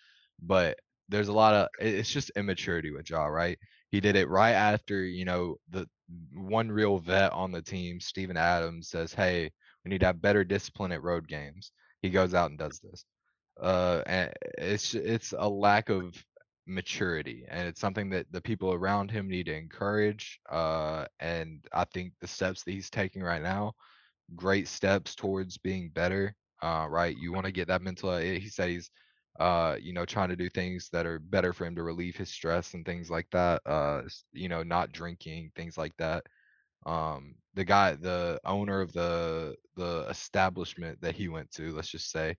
but 0.43 0.79
there's 1.09 1.29
a 1.29 1.33
lot 1.33 1.55
of 1.55 1.69
it's 1.81 2.11
just 2.11 2.31
immaturity 2.37 2.91
with 2.91 3.09
Ja, 3.11 3.27
right? 3.27 3.59
He 3.91 4.01
did 4.01 4.17
it 4.17 4.29
right 4.29 4.53
after 4.53 5.05
you 5.05 5.25
know 5.25 5.57
the 5.71 5.87
one 6.35 6.71
real 6.71 6.99
vet 6.99 7.33
on 7.33 7.53
the 7.53 7.63
team, 7.63 8.01
Steven 8.01 8.37
Adams, 8.37 8.89
says, 8.89 9.13
"Hey, 9.15 9.51
we 9.85 9.91
need 9.91 10.01
to 10.01 10.07
have 10.07 10.23
better 10.23 10.45
discipline 10.45 10.93
at 10.93 11.03
road 11.03 11.29
games." 11.29 11.73
He 12.03 12.11
goes 12.11 12.35
out 12.35 12.51
and 12.51 12.59
does 12.59 12.81
this. 12.81 13.05
Uh, 13.61 14.03
and 14.07 14.33
it's 14.59 14.95
it's 14.95 15.33
a 15.39 15.49
lack 15.49 15.89
of 15.89 16.15
maturity, 16.67 17.45
and 17.49 17.69
it's 17.69 17.81
something 17.81 18.11
that 18.11 18.27
the 18.33 18.41
people 18.41 18.73
around 18.73 19.11
him 19.11 19.29
need 19.29 19.47
to 19.47 19.55
encourage. 19.57 20.41
Uh, 20.51 21.07
and 21.21 21.65
I 21.73 21.85
think 21.85 22.13
the 22.21 22.27
steps 22.29 22.65
that 22.65 22.73
he's 22.73 22.91
taking 22.91 23.23
right 23.23 23.43
now, 23.43 23.75
great 24.37 24.69
steps 24.69 25.15
towards 25.15 25.59
being 25.59 25.91
better. 25.91 26.35
Uh, 26.63 26.87
right, 26.91 27.17
you 27.19 27.33
want 27.33 27.47
to 27.47 27.53
get 27.53 27.69
that 27.69 27.83
mental. 27.83 28.11
uh, 28.11 28.21
He 28.21 28.49
said 28.49 28.71
he's, 28.71 28.91
uh, 29.41 29.77
you 29.81 29.93
know, 29.93 30.05
trying 30.05 30.29
to 30.31 30.37
do 30.37 30.49
things 30.49 30.89
that 30.93 31.07
are 31.07 31.19
better 31.19 31.53
for 31.53 31.67
him 31.67 31.75
to 31.77 31.83
relieve 31.83 32.17
his 32.17 32.31
stress 32.31 32.75
and 32.75 32.85
things 32.87 33.11
like 33.11 33.29
that. 33.31 33.63
Uh, 33.67 34.03
you 34.33 34.49
know, 34.49 34.63
not 34.63 34.93
drinking, 34.93 35.53
things 35.57 35.77
like 35.79 35.97
that. 35.99 36.25
Um, 36.87 37.37
the 37.55 37.65
guy, 37.65 37.95
the 37.95 38.41
owner 38.45 38.81
of 38.81 38.93
the 38.93 39.57
the 39.77 40.07
establishment 40.11 41.01
that 41.03 41.17
he 41.17 41.29
went 41.29 41.51
to, 41.53 41.73
let's 41.75 41.89
just 41.91 42.11
say 42.11 42.37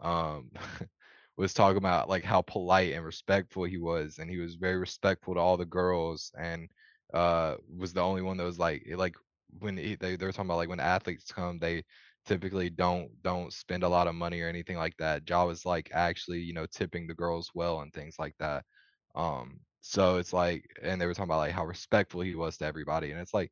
um 0.00 0.50
was 1.36 1.54
talking 1.54 1.78
about 1.78 2.08
like 2.08 2.24
how 2.24 2.42
polite 2.42 2.92
and 2.92 3.04
respectful 3.04 3.64
he 3.64 3.78
was 3.78 4.18
and 4.18 4.30
he 4.30 4.38
was 4.38 4.56
very 4.56 4.76
respectful 4.76 5.34
to 5.34 5.40
all 5.40 5.56
the 5.56 5.64
girls 5.64 6.32
and 6.38 6.68
uh 7.14 7.54
was 7.78 7.92
the 7.92 8.00
only 8.00 8.22
one 8.22 8.36
that 8.36 8.44
was 8.44 8.58
like 8.58 8.84
like 8.96 9.16
when 9.58 9.76
he, 9.76 9.94
they, 9.96 10.16
they 10.16 10.26
were 10.26 10.32
talking 10.32 10.46
about 10.48 10.56
like 10.58 10.68
when 10.68 10.80
athletes 10.80 11.32
come 11.32 11.58
they 11.58 11.82
typically 12.26 12.70
don't 12.70 13.10
don't 13.22 13.52
spend 13.52 13.82
a 13.82 13.88
lot 13.88 14.06
of 14.06 14.14
money 14.14 14.40
or 14.40 14.48
anything 14.48 14.76
like 14.76 14.96
that 14.98 15.28
Ja 15.28 15.44
was 15.44 15.64
like 15.66 15.90
actually 15.92 16.40
you 16.40 16.52
know 16.52 16.66
tipping 16.66 17.06
the 17.06 17.14
girls 17.14 17.50
well 17.54 17.80
and 17.80 17.92
things 17.92 18.16
like 18.18 18.34
that 18.38 18.64
um 19.16 19.58
so 19.80 20.16
it's 20.18 20.32
like 20.32 20.64
and 20.82 21.00
they 21.00 21.06
were 21.06 21.14
talking 21.14 21.24
about 21.30 21.38
like 21.38 21.52
how 21.52 21.64
respectful 21.64 22.20
he 22.20 22.34
was 22.34 22.56
to 22.58 22.66
everybody 22.66 23.10
and 23.10 23.20
it's 23.20 23.34
like 23.34 23.50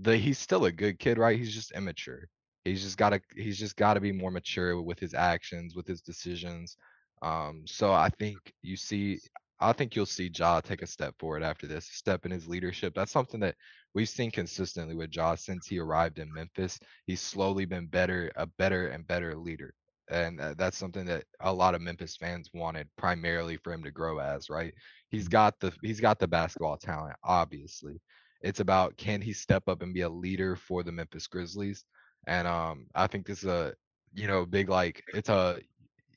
the 0.00 0.16
he's 0.16 0.38
still 0.38 0.64
a 0.64 0.72
good 0.72 0.98
kid, 0.98 1.18
right? 1.18 1.38
He's 1.38 1.54
just 1.54 1.72
immature. 1.72 2.28
He's 2.64 2.82
just 2.82 2.96
gotta 2.98 3.20
he's 3.36 3.58
just 3.58 3.76
gotta 3.76 4.00
be 4.00 4.12
more 4.12 4.30
mature 4.30 4.80
with 4.80 4.98
his 4.98 5.14
actions, 5.14 5.74
with 5.76 5.86
his 5.86 6.00
decisions. 6.02 6.76
Um, 7.22 7.62
so 7.66 7.92
I 7.92 8.10
think 8.18 8.38
you 8.62 8.76
see 8.76 9.20
I 9.60 9.72
think 9.72 9.94
you'll 9.94 10.06
see 10.06 10.30
Ja 10.34 10.60
take 10.60 10.82
a 10.82 10.86
step 10.86 11.14
forward 11.18 11.42
after 11.42 11.66
this, 11.66 11.86
step 11.86 12.26
in 12.26 12.32
his 12.32 12.48
leadership. 12.48 12.94
That's 12.94 13.12
something 13.12 13.40
that 13.40 13.56
we've 13.94 14.08
seen 14.08 14.30
consistently 14.30 14.94
with 14.94 15.14
Ja 15.14 15.34
since 15.36 15.66
he 15.66 15.78
arrived 15.78 16.18
in 16.18 16.32
Memphis. 16.32 16.78
He's 17.06 17.20
slowly 17.20 17.64
been 17.64 17.86
better, 17.86 18.30
a 18.36 18.46
better 18.46 18.88
and 18.88 19.06
better 19.06 19.36
leader. 19.36 19.74
And 20.10 20.40
uh, 20.40 20.54
that's 20.58 20.76
something 20.76 21.06
that 21.06 21.24
a 21.40 21.52
lot 21.52 21.74
of 21.74 21.80
Memphis 21.80 22.16
fans 22.16 22.50
wanted 22.52 22.88
primarily 22.98 23.56
for 23.56 23.72
him 23.72 23.82
to 23.84 23.90
grow 23.90 24.18
as, 24.18 24.50
right? 24.50 24.74
He's 25.10 25.28
got 25.28 25.58
the 25.60 25.72
he's 25.82 26.00
got 26.00 26.18
the 26.18 26.28
basketball 26.28 26.76
talent, 26.76 27.16
obviously 27.24 28.00
it's 28.44 28.60
about 28.60 28.96
can 28.98 29.22
he 29.22 29.32
step 29.32 29.66
up 29.68 29.82
and 29.82 29.94
be 29.94 30.02
a 30.02 30.08
leader 30.08 30.54
for 30.54 30.82
the 30.82 30.92
Memphis 30.92 31.26
Grizzlies? 31.26 31.84
And 32.26 32.46
um, 32.46 32.86
I 32.94 33.06
think 33.06 33.26
this 33.26 33.38
is 33.38 33.48
a 33.48 33.74
you 34.12 34.28
know 34.28 34.46
big 34.46 34.68
like 34.68 35.02
it's 35.14 35.30
a 35.30 35.58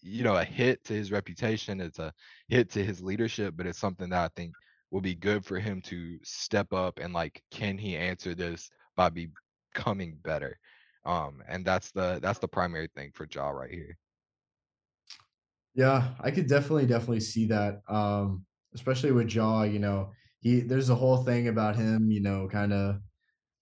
you 0.07 0.23
know 0.23 0.35
a 0.37 0.43
hit 0.43 0.83
to 0.85 0.93
his 0.93 1.11
reputation. 1.11 1.81
It's 1.81 1.99
a 1.99 2.13
hit 2.47 2.69
to 2.71 2.83
his 2.83 3.01
leadership, 3.01 3.55
but 3.57 3.67
it's 3.67 3.79
something 3.79 4.09
that 4.09 4.23
I 4.25 4.29
think 4.35 4.55
will 4.91 5.01
be 5.01 5.15
good 5.15 5.45
for 5.45 5.59
him 5.59 5.81
to 5.83 6.19
step 6.23 6.71
up 6.73 6.99
and 6.99 7.13
like 7.13 7.43
can 7.51 7.77
he 7.77 7.97
answer 7.97 8.33
this 8.35 8.71
by 8.95 9.09
becoming 9.09 10.17
better? 10.17 10.59
Um, 11.05 11.43
and 11.47 11.65
that's 11.65 11.91
the 11.91 12.19
that's 12.21 12.39
the 12.39 12.47
primary 12.47 12.89
thing 12.95 13.11
for 13.13 13.27
Ja 13.31 13.49
right 13.49 13.71
here. 13.71 13.97
Yeah, 15.73 16.15
I 16.19 16.31
could 16.31 16.47
definitely, 16.47 16.87
definitely 16.87 17.19
see 17.19 17.45
that. 17.47 17.81
Um, 17.87 18.45
especially 18.73 19.11
with 19.11 19.33
Ja, 19.33 19.63
you 19.63 19.79
know, 19.79 20.11
he 20.39 20.61
there's 20.61 20.89
a 20.89 20.95
whole 20.95 21.23
thing 21.23 21.47
about 21.47 21.75
him, 21.75 22.09
you 22.11 22.21
know, 22.21 22.47
kind 22.49 22.73
of 22.73 23.01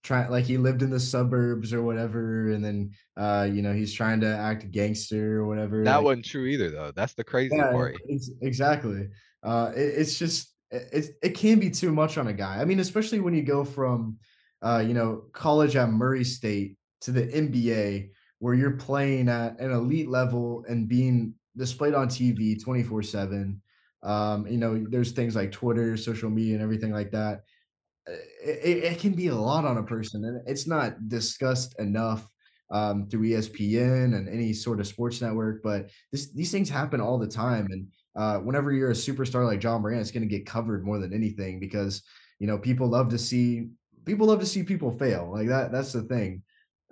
trying 0.05 0.29
like 0.29 0.45
he 0.45 0.57
lived 0.57 0.83
in 0.83 0.91
the 0.91 0.99
suburbs 0.99 1.73
or 1.73 1.81
whatever, 1.81 2.51
and 2.51 2.63
then 2.63 2.91
uh, 3.17 3.47
you 3.51 3.61
know, 3.61 3.73
he's 3.73 3.93
trying 3.93 4.21
to 4.21 4.27
act 4.27 4.71
gangster 4.71 5.39
or 5.39 5.47
whatever. 5.47 5.83
That 5.83 5.97
Like, 5.97 6.05
wasn't 6.05 6.25
true 6.25 6.45
either 6.45 6.69
though. 6.69 6.91
That's 6.95 7.15
the 7.15 7.23
crazy 7.23 7.55
yeah, 7.57 7.71
part. 7.71 7.97
it's, 8.07 8.31
exactly. 8.41 9.07
Uh, 9.43 9.71
it, 9.75 9.93
it's 9.97 10.17
just 10.17 10.53
it, 10.71 11.17
it 11.21 11.29
can 11.31 11.59
be 11.59 11.69
too 11.69 11.91
much 11.91 12.17
on 12.17 12.27
a 12.27 12.33
guy. 12.33 12.61
I 12.61 12.65
mean, 12.65 12.79
especially 12.79 13.19
when 13.19 13.33
you 13.33 13.43
go 13.43 13.65
from 13.65 14.17
uh, 14.61 14.83
you 14.85 14.93
know, 14.93 15.23
college 15.33 15.75
at 15.75 15.89
Murray 15.89 16.23
State 16.23 16.77
to 17.01 17.11
the 17.11 17.27
NBA 17.27 18.09
where 18.39 18.53
you're 18.53 18.77
playing 18.77 19.29
at 19.29 19.59
an 19.59 19.71
elite 19.71 20.09
level 20.09 20.63
and 20.67 20.87
being 20.87 21.33
displayed 21.57 21.93
on 21.93 22.07
TV 22.07 22.61
24/7. 22.63 23.59
Um, 24.03 24.45
you 24.45 24.57
know, 24.57 24.85
there's 24.87 25.13
things 25.13 25.35
like 25.35 25.51
Twitter, 25.51 25.97
social 25.97 26.29
media, 26.29 26.53
and 26.53 26.63
everything 26.63 26.91
like 26.91 27.11
that 27.11 27.41
it, 28.07 28.83
it 28.83 28.99
can 28.99 29.13
be 29.13 29.27
a 29.27 29.35
lot 29.35 29.65
on 29.65 29.77
a 29.77 29.83
person, 29.83 30.25
and 30.25 30.41
it's 30.47 30.67
not 30.67 31.07
discussed 31.07 31.79
enough 31.79 32.29
um, 32.71 33.07
through 33.07 33.27
ESPN 33.27 34.15
and 34.15 34.29
any 34.29 34.53
sort 34.53 34.79
of 34.79 34.87
sports 34.87 35.21
network. 35.21 35.61
But 35.63 35.89
this, 36.11 36.31
these 36.31 36.51
things 36.51 36.69
happen 36.69 37.01
all 37.01 37.17
the 37.17 37.27
time, 37.27 37.67
and 37.71 37.87
uh, 38.15 38.39
whenever 38.39 38.71
you're 38.71 38.91
a 38.91 38.95
superstar 38.95 39.45
like 39.45 39.63
Ja 39.63 39.77
Morant, 39.77 40.01
it's 40.01 40.11
going 40.11 40.27
to 40.27 40.35
get 40.35 40.45
covered 40.45 40.85
more 40.85 40.99
than 40.99 41.13
anything 41.13 41.59
because 41.59 42.03
you 42.39 42.47
know 42.47 42.57
people 42.57 42.87
love 42.87 43.09
to 43.09 43.17
see 43.17 43.69
people 44.05 44.27
love 44.27 44.39
to 44.39 44.45
see 44.45 44.63
people 44.63 44.91
fail. 44.91 45.31
Like 45.31 45.47
that, 45.47 45.71
that's 45.71 45.93
the 45.93 46.03
thing. 46.03 46.43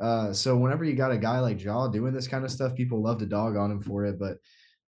Uh, 0.02 0.34
so 0.34 0.58
whenever 0.58 0.84
you 0.84 0.96
got 0.96 1.12
a 1.12 1.18
guy 1.18 1.40
like 1.40 1.64
Ja 1.64 1.88
doing 1.88 2.14
this 2.14 2.28
kind 2.28 2.44
of 2.44 2.52
stuff, 2.52 2.76
people 2.76 3.02
love 3.02 3.20
to 3.20 3.26
dog 3.26 3.56
on 3.56 3.72
him 3.72 3.80
for 3.80 4.06
it. 4.06 4.20
But 4.20 4.38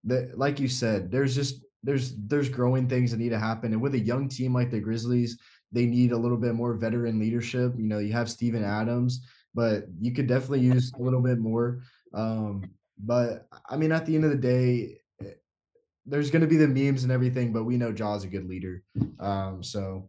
the, 0.04 0.30
like 0.34 0.58
you 0.58 0.68
said, 0.68 1.10
there's 1.10 1.34
just 1.34 1.62
there's 1.82 2.16
there's 2.16 2.48
growing 2.48 2.88
things 2.88 3.10
that 3.10 3.18
need 3.18 3.30
to 3.30 3.38
happen, 3.38 3.72
and 3.72 3.82
with 3.82 3.94
a 3.94 4.00
young 4.00 4.28
team 4.28 4.54
like 4.54 4.70
the 4.70 4.80
Grizzlies, 4.80 5.38
they 5.74 5.86
need 5.86 6.12
a 6.12 6.16
little 6.16 6.36
bit 6.36 6.54
more 6.54 6.72
veteran 6.74 7.18
leadership. 7.18 7.74
You 7.76 7.88
know, 7.88 7.98
you 7.98 8.12
have 8.12 8.30
Steven 8.30 8.64
Adams, 8.64 9.26
but 9.54 9.86
you 10.00 10.12
could 10.12 10.28
definitely 10.28 10.60
use 10.60 10.92
a 10.98 11.02
little 11.02 11.20
bit 11.20 11.38
more. 11.38 11.80
Um, 12.14 12.70
but 12.98 13.48
I 13.68 13.76
mean, 13.76 13.90
at 13.90 14.06
the 14.06 14.14
end 14.14 14.24
of 14.24 14.30
the 14.30 14.36
day, 14.36 15.00
eh, 15.20 15.32
there's 16.06 16.30
going 16.30 16.42
to 16.42 16.48
be 16.48 16.56
the 16.56 16.68
memes 16.68 17.02
and 17.02 17.12
everything, 17.12 17.52
but 17.52 17.64
we 17.64 17.76
know 17.76 17.92
Ja's 17.92 18.18
is 18.18 18.24
a 18.24 18.28
good 18.28 18.48
leader. 18.48 18.84
Um, 19.18 19.64
so 19.64 20.08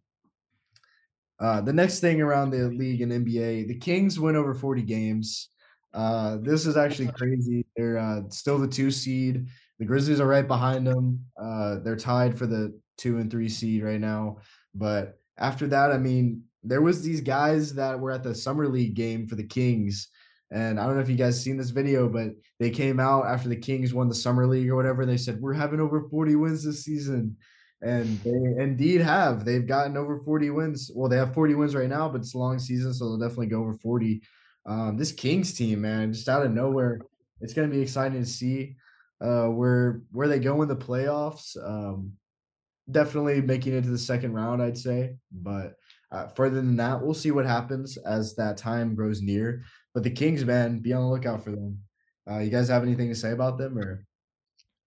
uh, 1.40 1.62
the 1.62 1.74
next 1.74 2.00
thing 2.00 2.22
around 2.22 2.52
the 2.52 2.70
league 2.70 3.02
and 3.02 3.12
NBA, 3.12 3.68
the 3.68 3.80
Kings 3.80 4.20
win 4.20 4.36
over 4.36 4.54
40 4.54 4.84
games. 4.84 5.50
Uh, 5.96 6.38
this 6.42 6.68
is 6.68 6.78
actually 6.78 7.08
crazy. 7.18 7.66
They're 7.76 7.98
uh, 7.98 8.22
still 8.30 8.60
the 8.60 8.68
two 8.68 8.92
seed. 8.92 9.48
The 9.80 9.86
Grizzlies 9.86 10.20
are 10.20 10.28
right 10.28 10.48
behind 10.48 10.86
them. 10.86 11.26
Uh, 11.42 11.80
they're 11.84 11.98
tied 11.98 12.38
for 12.38 12.46
the 12.46 12.80
two 12.98 13.18
and 13.18 13.32
three 13.32 13.50
seed 13.50 13.84
right 13.84 14.00
now. 14.00 14.38
But 14.76 15.18
after 15.38 15.68
that, 15.68 15.92
I 15.92 15.98
mean, 15.98 16.44
there 16.64 16.82
was 16.82 17.02
these 17.02 17.22
guys 17.22 17.74
that 17.76 18.00
were 18.00 18.12
at 18.12 18.24
the 18.24 18.34
summer 18.34 18.68
league 18.68 18.96
game 18.96 19.28
for 19.28 19.36
the 19.36 19.44
Kings, 19.44 20.10
and 20.52 20.80
I 20.80 20.86
don't 20.86 20.96
know 20.96 21.02
if 21.02 21.10
you 21.10 21.16
guys 21.16 21.42
seen 21.42 21.58
this 21.58 21.70
video, 21.70 22.08
but 22.08 22.30
they 22.60 22.70
came 22.70 23.00
out 23.00 23.26
after 23.26 23.50
the 23.50 23.56
Kings 23.56 23.94
won 23.94 24.08
the 24.08 24.16
summer 24.16 24.48
league 24.48 24.70
or 24.70 24.76
whatever. 24.76 25.06
They 25.06 25.18
said 25.18 25.42
we're 25.42 25.54
having 25.54 25.80
over 25.80 26.08
40 26.10 26.36
wins 26.36 26.64
this 26.64 26.84
season, 26.84 27.38
and 27.82 28.20
they 28.20 28.64
indeed 28.64 29.02
have. 29.02 29.44
They've 29.44 29.68
gotten 29.68 29.98
over 29.98 30.20
40 30.24 30.50
wins. 30.52 30.92
Well, 30.94 31.10
they 31.10 31.18
have 31.18 31.34
40 31.34 31.56
wins 31.56 31.76
right 31.76 31.90
now, 31.90 32.10
but 32.10 32.22
it's 32.22 32.36
a 32.36 32.38
long 32.38 32.60
season, 32.60 32.94
so 32.94 33.06
they'll 33.06 33.28
definitely 33.28 33.48
go 33.48 33.62
over 33.62 33.74
40. 33.74 34.22
Um, 34.66 34.98
this 34.98 35.12
Kings 35.12 35.54
team, 35.54 35.82
man, 35.82 36.14
just 36.14 36.30
out 36.30 36.46
of 36.46 36.52
nowhere, 36.52 37.00
it's 37.42 37.54
to 37.54 37.68
be 37.68 37.82
exciting 37.82 38.22
to 38.22 38.26
see 38.28 38.76
uh, 39.22 39.48
where 39.48 40.02
where 40.12 40.28
they 40.28 40.40
go 40.40 40.62
in 40.62 40.68
the 40.68 40.76
playoffs. 40.76 41.56
Um, 41.64 42.14
definitely 42.90 43.42
making 43.42 43.74
it 43.74 43.84
to 43.84 43.90
the 43.90 43.98
second 43.98 44.34
round, 44.34 44.62
I'd 44.62 44.78
say. 44.78 45.18
But 45.32 45.76
uh, 46.12 46.28
further 46.28 46.58
than 46.58 46.78
that, 46.78 47.02
we'll 47.02 47.14
see 47.14 47.32
what 47.32 47.46
happens 47.46 47.98
as 47.98 48.36
that 48.36 48.58
time 48.58 48.96
grows 48.96 49.22
near. 49.22 49.64
But 49.94 50.04
the 50.04 50.12
Kings, 50.12 50.46
man, 50.46 50.80
be 50.80 50.94
on 50.94 51.02
the 51.04 51.10
lookout 51.10 51.44
for 51.44 51.52
them. 51.52 51.84
Uh, 52.30 52.40
you 52.40 52.50
guys 52.50 52.68
have 52.70 52.84
anything 52.84 53.10
to 53.10 53.16
say 53.16 53.32
about 53.32 53.58
them, 53.58 53.78
or 53.78 54.06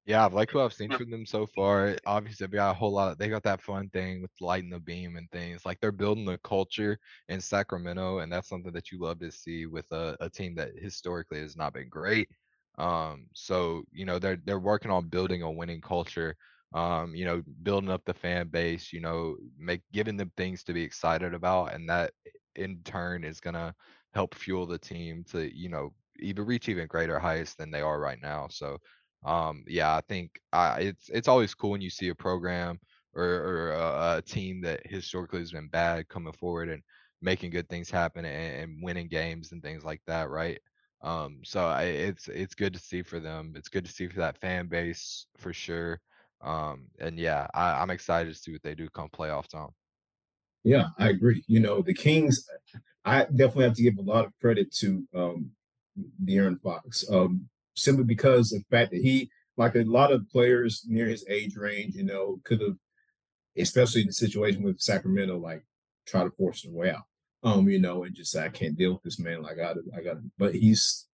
Yeah, 0.06 0.24
I've 0.24 0.32
liked 0.32 0.54
what 0.54 0.64
I've 0.64 0.72
seen 0.72 0.90
from 0.90 1.10
them 1.10 1.26
so 1.26 1.46
far. 1.46 1.96
Obviously, 2.06 2.46
they 2.46 2.56
got 2.56 2.70
a 2.70 2.74
whole 2.74 2.92
lot. 2.92 3.18
They 3.18 3.28
got 3.28 3.42
that 3.42 3.60
fun 3.60 3.90
thing 3.90 4.22
with 4.22 4.30
lighting 4.40 4.70
the 4.70 4.80
beam 4.80 5.16
and 5.16 5.30
things. 5.30 5.66
Like 5.66 5.78
they're 5.80 5.92
building 5.92 6.24
the 6.24 6.38
culture 6.38 6.98
in 7.28 7.40
Sacramento, 7.42 8.18
and 8.20 8.32
that's 8.32 8.48
something 8.48 8.72
that 8.72 8.90
you 8.90 8.98
love 9.00 9.18
to 9.20 9.30
see 9.30 9.66
with 9.66 9.90
a, 9.92 10.16
a 10.20 10.30
team 10.30 10.54
that 10.54 10.70
historically 10.78 11.40
has 11.40 11.56
not 11.56 11.74
been 11.74 11.90
great. 11.90 12.30
Um, 12.78 13.26
so 13.34 13.82
you 13.92 14.06
know 14.06 14.18
they're 14.18 14.38
they're 14.44 14.58
working 14.60 14.90
on 14.90 15.08
building 15.08 15.42
a 15.42 15.50
winning 15.50 15.80
culture. 15.82 16.36
Um, 16.74 17.14
you 17.14 17.24
know, 17.24 17.42
building 17.62 17.90
up 17.90 18.04
the 18.04 18.14
fan 18.14 18.48
base. 18.48 18.92
You 18.92 19.00
know, 19.00 19.36
make 19.58 19.82
giving 19.92 20.16
them 20.16 20.32
things 20.36 20.62
to 20.64 20.72
be 20.72 20.82
excited 20.82 21.34
about, 21.34 21.74
and 21.74 21.88
that 21.88 22.12
in 22.56 22.82
turn 22.84 23.24
is 23.24 23.40
gonna 23.40 23.74
help 24.14 24.34
fuel 24.34 24.66
the 24.66 24.78
team 24.78 25.24
to 25.30 25.54
you 25.56 25.68
know 25.68 25.92
even 26.20 26.44
reach 26.46 26.68
even 26.68 26.86
greater 26.86 27.18
heights 27.18 27.54
than 27.54 27.70
they 27.70 27.80
are 27.80 28.00
right 28.00 28.18
now. 28.20 28.48
So 28.50 28.78
um, 29.24 29.64
yeah, 29.66 29.94
I 29.96 30.00
think 30.08 30.40
I 30.52 30.80
it's 30.80 31.08
it's 31.10 31.28
always 31.28 31.54
cool 31.54 31.70
when 31.70 31.80
you 31.80 31.90
see 31.90 32.08
a 32.08 32.14
program 32.14 32.78
or, 33.14 33.24
or 33.24 33.72
a, 33.72 34.16
a 34.18 34.22
team 34.22 34.60
that 34.62 34.86
historically 34.86 35.40
has 35.40 35.52
been 35.52 35.68
bad 35.68 36.08
coming 36.08 36.32
forward 36.32 36.68
and 36.68 36.82
making 37.20 37.50
good 37.50 37.68
things 37.68 37.90
happen 37.90 38.24
and, 38.24 38.62
and 38.72 38.82
winning 38.82 39.08
games 39.08 39.52
and 39.52 39.62
things 39.62 39.84
like 39.84 40.00
that, 40.06 40.30
right? 40.30 40.60
Um, 41.02 41.40
so 41.44 41.64
I, 41.64 41.84
it's 41.84 42.28
it's 42.28 42.54
good 42.54 42.72
to 42.74 42.78
see 42.78 43.02
for 43.02 43.20
them. 43.20 43.54
It's 43.56 43.68
good 43.68 43.84
to 43.84 43.92
see 43.92 44.08
for 44.08 44.18
that 44.20 44.38
fan 44.40 44.68
base 44.68 45.26
for 45.36 45.52
sure. 45.52 46.00
Um, 46.40 46.86
and 46.98 47.18
yeah, 47.18 47.46
I, 47.54 47.80
I'm 47.80 47.90
excited 47.90 48.32
to 48.32 48.38
see 48.38 48.52
what 48.52 48.62
they 48.62 48.74
do 48.74 48.88
come 48.88 49.08
playoff 49.08 49.48
time. 49.48 49.70
Yeah, 50.64 50.88
I 50.98 51.08
agree. 51.08 51.44
You 51.46 51.60
know, 51.60 51.82
the 51.82 51.94
Kings, 51.94 52.46
I 53.04 53.24
definitely 53.24 53.64
have 53.64 53.74
to 53.74 53.82
give 53.82 53.98
a 53.98 54.02
lot 54.02 54.24
of 54.24 54.32
credit 54.40 54.72
to 54.76 55.04
um 55.14 55.50
De'Aaron 56.24 56.60
Fox. 56.60 57.04
Um, 57.10 57.48
simply 57.74 58.04
because 58.04 58.52
of 58.52 58.60
the 58.60 58.76
fact 58.76 58.90
that 58.90 59.02
he, 59.02 59.30
like 59.56 59.74
a 59.74 59.82
lot 59.82 60.12
of 60.12 60.28
players 60.30 60.84
near 60.86 61.06
his 61.06 61.24
age 61.28 61.56
range, 61.56 61.94
you 61.94 62.04
know, 62.04 62.40
could 62.44 62.60
have, 62.60 62.76
especially 63.56 64.02
in 64.02 64.08
the 64.08 64.12
situation 64.12 64.62
with 64.62 64.80
Sacramento, 64.80 65.38
like 65.38 65.64
try 66.06 66.22
to 66.22 66.30
force 66.30 66.62
their 66.62 66.72
way 66.72 66.90
out. 66.90 67.04
Um, 67.42 67.68
you 67.68 67.78
know, 67.78 68.04
and 68.04 68.14
just 68.14 68.36
I 68.36 68.48
can't 68.48 68.76
deal 68.76 68.92
with 68.92 69.02
this 69.02 69.18
man. 69.18 69.42
Like 69.42 69.54
I 69.54 69.62
gotta, 69.62 69.80
I 69.96 70.02
gotta, 70.02 70.22
but 70.38 70.54
he's 70.54 71.06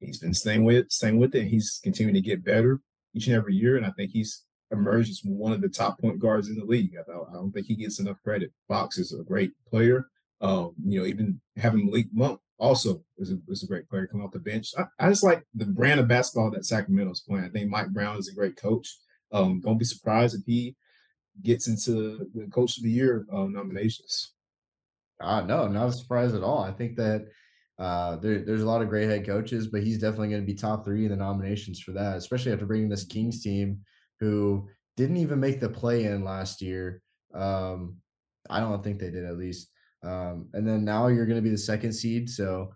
he's 0.00 0.18
been 0.18 0.34
staying 0.34 0.64
with 0.64 0.90
staying 0.90 1.18
with 1.18 1.34
it. 1.34 1.46
He's 1.46 1.80
continuing 1.82 2.14
to 2.14 2.20
get 2.22 2.44
better 2.44 2.80
each 3.14 3.26
and 3.26 3.36
every 3.36 3.54
year. 3.54 3.76
And 3.76 3.86
I 3.86 3.90
think 3.90 4.10
he's 4.10 4.44
emerged 4.70 5.10
as 5.10 5.20
one 5.24 5.52
of 5.52 5.60
the 5.60 5.68
top 5.68 6.00
point 6.00 6.18
guards 6.18 6.48
in 6.48 6.56
the 6.56 6.64
league. 6.64 6.92
I, 6.96 7.12
I 7.12 7.34
don't 7.34 7.52
think 7.52 7.66
he 7.66 7.76
gets 7.76 8.00
enough 8.00 8.22
credit. 8.22 8.52
Fox 8.68 8.98
is 8.98 9.12
a 9.12 9.22
great 9.22 9.52
player. 9.68 10.06
Um, 10.40 10.74
you 10.84 10.98
know, 10.98 11.06
even 11.06 11.40
having 11.56 11.86
Malik 11.86 12.06
Monk 12.12 12.40
also 12.58 13.02
is 13.18 13.32
a, 13.32 13.38
is 13.48 13.62
a 13.62 13.66
great 13.66 13.88
player 13.88 14.06
coming 14.06 14.26
off 14.26 14.32
the 14.32 14.38
bench. 14.38 14.72
I, 14.76 14.84
I, 14.98 15.08
just 15.08 15.22
like 15.22 15.44
the 15.54 15.66
brand 15.66 16.00
of 16.00 16.08
basketball 16.08 16.50
that 16.50 16.64
Sacramento's 16.64 17.20
playing. 17.20 17.44
I 17.44 17.48
think 17.48 17.70
Mike 17.70 17.90
Brown 17.90 18.16
is 18.16 18.28
a 18.28 18.34
great 18.34 18.56
coach. 18.56 18.88
Um, 19.30 19.60
don't 19.60 19.78
be 19.78 19.84
surprised 19.84 20.34
if 20.34 20.44
he 20.46 20.76
gets 21.42 21.68
into 21.68 22.28
the 22.34 22.46
coach 22.52 22.76
of 22.76 22.82
the 22.82 22.90
year 22.90 23.26
uh, 23.32 23.44
nominations. 23.44 24.32
Uh, 25.20 25.42
no, 25.42 25.68
not 25.68 25.88
a 25.88 25.92
surprise 25.92 26.34
at 26.34 26.42
all. 26.42 26.62
I 26.62 26.72
think 26.72 26.96
that 26.96 27.26
uh, 27.82 28.14
there, 28.14 28.44
there's 28.44 28.62
a 28.62 28.66
lot 28.66 28.80
of 28.80 28.88
great 28.88 29.08
head 29.08 29.26
coaches, 29.26 29.66
but 29.66 29.82
he's 29.82 29.98
definitely 29.98 30.28
going 30.28 30.40
to 30.40 30.46
be 30.46 30.54
top 30.54 30.84
three 30.84 31.04
in 31.04 31.10
the 31.10 31.16
nominations 31.16 31.80
for 31.80 31.90
that, 31.90 32.16
especially 32.16 32.52
after 32.52 32.64
bringing 32.64 32.88
this 32.88 33.04
Kings 33.04 33.42
team 33.42 33.80
who 34.20 34.68
didn't 34.96 35.16
even 35.16 35.40
make 35.40 35.58
the 35.58 35.68
play 35.68 36.04
in 36.04 36.22
last 36.22 36.62
year. 36.62 37.02
Um, 37.34 37.96
I 38.48 38.60
don't 38.60 38.84
think 38.84 39.00
they 39.00 39.10
did 39.10 39.24
at 39.24 39.36
least. 39.36 39.68
Um, 40.04 40.48
and 40.52 40.66
then 40.66 40.84
now 40.84 41.08
you're 41.08 41.26
going 41.26 41.38
to 41.38 41.42
be 41.42 41.50
the 41.50 41.58
second 41.58 41.92
seed. 41.92 42.30
So 42.30 42.72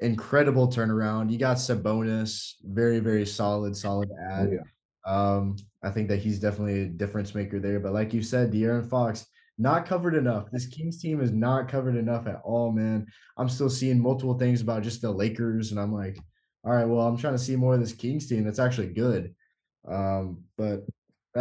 incredible 0.00 0.68
turnaround. 0.68 1.30
You 1.30 1.36
got 1.36 1.58
Sabonis, 1.58 2.54
very, 2.62 2.98
very 2.98 3.26
solid, 3.26 3.76
solid 3.76 4.08
oh, 4.10 4.32
ad. 4.32 4.48
Oh, 4.48 4.52
yeah. 4.52 4.64
Um, 5.06 5.56
I 5.82 5.90
think 5.90 6.08
that 6.08 6.20
he's 6.20 6.40
definitely 6.40 6.80
a 6.80 6.86
difference 6.86 7.34
maker 7.34 7.60
there. 7.60 7.78
But 7.78 7.92
like 7.92 8.14
you 8.14 8.22
said, 8.22 8.52
De'Aaron 8.52 8.88
Fox, 8.88 9.26
not 9.58 9.86
covered 9.86 10.14
enough. 10.14 10.50
This 10.50 10.66
Kings 10.66 11.00
team 11.00 11.20
is 11.20 11.32
not 11.32 11.68
covered 11.68 11.96
enough 11.96 12.26
at 12.26 12.40
all, 12.44 12.72
man. 12.72 13.06
I'm 13.36 13.48
still 13.48 13.70
seeing 13.70 14.00
multiple 14.00 14.38
things 14.38 14.60
about 14.60 14.82
just 14.82 15.00
the 15.00 15.10
Lakers, 15.10 15.70
and 15.70 15.80
I'm 15.80 15.92
like, 15.92 16.18
all 16.64 16.72
right, 16.72 16.84
well, 16.84 17.06
I'm 17.06 17.16
trying 17.16 17.34
to 17.34 17.38
see 17.38 17.56
more 17.56 17.74
of 17.74 17.80
this 17.80 17.92
Kings 17.92 18.26
team 18.26 18.44
that's 18.44 18.58
actually 18.58 18.92
good. 18.92 19.34
Um, 19.88 20.42
but 20.58 20.80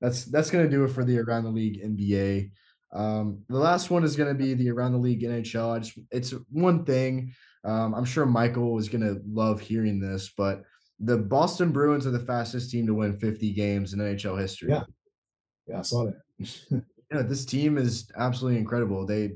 that's 0.00 0.24
that's 0.24 0.50
gonna 0.50 0.68
do 0.68 0.84
it 0.84 0.88
for 0.88 1.04
the 1.04 1.18
around 1.18 1.44
the 1.44 1.50
league 1.50 1.82
NBA. 1.82 2.50
Um, 2.92 3.42
the 3.48 3.58
last 3.58 3.90
one 3.90 4.04
is 4.04 4.16
gonna 4.16 4.34
be 4.34 4.54
the 4.54 4.70
around 4.70 4.92
the 4.92 4.98
league 4.98 5.22
NHL. 5.22 5.76
I 5.76 5.78
just 5.78 5.98
it's 6.10 6.34
one 6.50 6.84
thing. 6.84 7.32
Um, 7.64 7.94
I'm 7.94 8.04
sure 8.04 8.26
Michael 8.26 8.78
is 8.78 8.88
gonna 8.88 9.16
love 9.30 9.60
hearing 9.60 10.00
this, 10.00 10.32
but 10.36 10.62
the 10.98 11.18
Boston 11.18 11.70
Bruins 11.70 12.06
are 12.06 12.10
the 12.10 12.20
fastest 12.20 12.70
team 12.70 12.86
to 12.86 12.94
win 12.94 13.18
50 13.18 13.52
games 13.52 13.92
in 13.92 14.00
NHL 14.00 14.40
history. 14.40 14.70
Yeah, 14.70 14.84
yeah, 15.68 15.78
I 15.78 15.82
saw 15.82 16.06
that. 16.06 16.84
Yeah, 17.12 17.22
this 17.22 17.44
team 17.44 17.76
is 17.78 18.10
absolutely 18.16 18.58
incredible. 18.58 19.04
They 19.06 19.32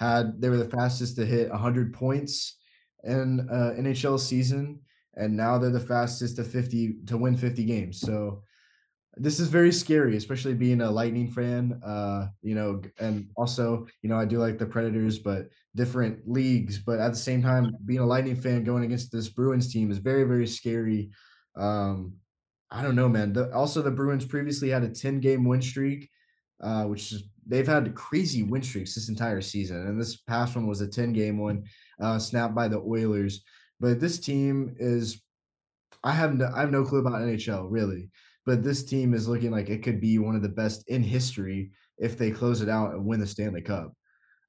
had 0.00 0.40
they 0.40 0.48
were 0.48 0.56
the 0.56 0.64
fastest 0.68 1.16
to 1.16 1.26
hit 1.26 1.50
100 1.50 1.92
points 1.92 2.56
in 3.04 3.48
uh, 3.50 3.74
NHL 3.78 4.18
season, 4.18 4.80
and 5.14 5.36
now 5.36 5.58
they're 5.58 5.70
the 5.70 5.80
fastest 5.80 6.36
to 6.36 6.44
50 6.44 6.96
to 7.06 7.16
win 7.16 7.36
50 7.36 7.64
games. 7.64 8.00
So 8.00 8.42
this 9.16 9.40
is 9.40 9.48
very 9.48 9.72
scary, 9.72 10.16
especially 10.16 10.54
being 10.54 10.80
a 10.82 10.90
Lightning 10.90 11.28
fan. 11.30 11.80
Uh, 11.84 12.28
you 12.42 12.54
know, 12.54 12.82
and 13.00 13.28
also 13.36 13.86
you 14.02 14.08
know 14.10 14.18
I 14.18 14.24
do 14.24 14.38
like 14.38 14.58
the 14.58 14.66
Predators, 14.66 15.18
but 15.18 15.48
different 15.76 16.28
leagues. 16.28 16.78
But 16.78 17.00
at 17.00 17.10
the 17.10 17.18
same 17.18 17.42
time, 17.42 17.76
being 17.86 18.00
a 18.00 18.06
Lightning 18.06 18.36
fan 18.36 18.64
going 18.64 18.84
against 18.84 19.12
this 19.12 19.28
Bruins 19.28 19.72
team 19.72 19.90
is 19.90 19.98
very 19.98 20.24
very 20.24 20.46
scary. 20.46 21.10
Um, 21.56 22.14
I 22.70 22.82
don't 22.82 22.96
know, 22.96 23.08
man. 23.08 23.32
The, 23.32 23.52
also, 23.52 23.82
the 23.82 23.90
Bruins 23.90 24.24
previously 24.24 24.70
had 24.70 24.84
a 24.84 24.88
10 24.90 25.20
game 25.20 25.44
win 25.44 25.62
streak 25.62 26.08
uh, 26.62 26.84
which 26.84 27.12
is 27.12 27.24
they've 27.46 27.66
had 27.66 27.94
crazy 27.94 28.42
win 28.42 28.62
streaks 28.62 28.94
this 28.94 29.08
entire 29.08 29.40
season, 29.40 29.86
and 29.86 30.00
this 30.00 30.16
past 30.16 30.56
one 30.56 30.66
was 30.66 30.80
a 30.80 30.88
ten 30.88 31.12
game 31.12 31.38
one, 31.38 31.64
uh, 32.00 32.18
snapped 32.18 32.54
by 32.54 32.68
the 32.68 32.78
Oilers. 32.78 33.42
But 33.80 33.98
this 33.98 34.18
team 34.18 34.76
is, 34.78 35.22
I 36.04 36.12
have 36.12 36.34
no, 36.34 36.50
I 36.54 36.60
have 36.60 36.70
no 36.70 36.84
clue 36.84 37.00
about 37.00 37.20
NHL 37.20 37.66
really, 37.70 38.10
but 38.44 38.62
this 38.62 38.84
team 38.84 39.14
is 39.14 39.28
looking 39.28 39.50
like 39.50 39.70
it 39.70 39.82
could 39.82 40.00
be 40.00 40.18
one 40.18 40.36
of 40.36 40.42
the 40.42 40.48
best 40.48 40.88
in 40.88 41.02
history 41.02 41.70
if 41.98 42.18
they 42.18 42.30
close 42.30 42.60
it 42.60 42.68
out 42.68 42.92
and 42.92 43.04
win 43.04 43.20
the 43.20 43.26
Stanley 43.26 43.62
Cup. 43.62 43.92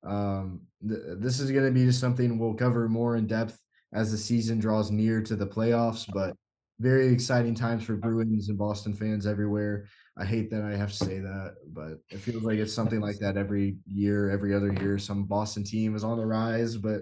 Um, 0.04 0.62
th- 0.88 1.02
this 1.18 1.40
is 1.40 1.52
going 1.52 1.66
to 1.66 1.72
be 1.72 1.86
just 1.86 2.00
something 2.00 2.38
we'll 2.38 2.56
cover 2.56 2.90
more 2.90 3.16
in 3.16 3.28
depth 3.28 3.60
as 3.94 4.12
the 4.12 4.18
season 4.18 4.60
draws 4.60 4.92
near 4.92 5.22
to 5.22 5.36
the 5.36 5.46
playoffs, 5.46 6.06
but 6.14 6.36
very 6.80 7.08
exciting 7.08 7.54
times 7.54 7.84
for 7.84 7.96
Bruins 7.96 8.50
and 8.50 8.58
Boston 8.58 8.94
fans 8.94 9.28
everywhere. 9.28 9.86
I 10.22 10.26
hate 10.26 10.52
that 10.52 10.62
I 10.62 10.76
have 10.76 10.92
to 10.92 10.96
say 10.96 11.20
that, 11.20 11.56
but 11.74 12.00
it 12.12 12.20
feels 12.20 12.44
like 12.44 12.60
it's 12.60 12.74
something 12.74 13.02
like 13.02 13.18
that 13.22 13.38
every 13.38 13.78
year, 13.88 14.30
every 14.30 14.54
other 14.54 14.72
year. 14.74 15.00
Some 15.00 15.24
Boston 15.24 15.64
team 15.64 15.96
is 15.96 16.04
on 16.04 16.18
the 16.18 16.26
rise, 16.26 16.78
but 16.78 17.02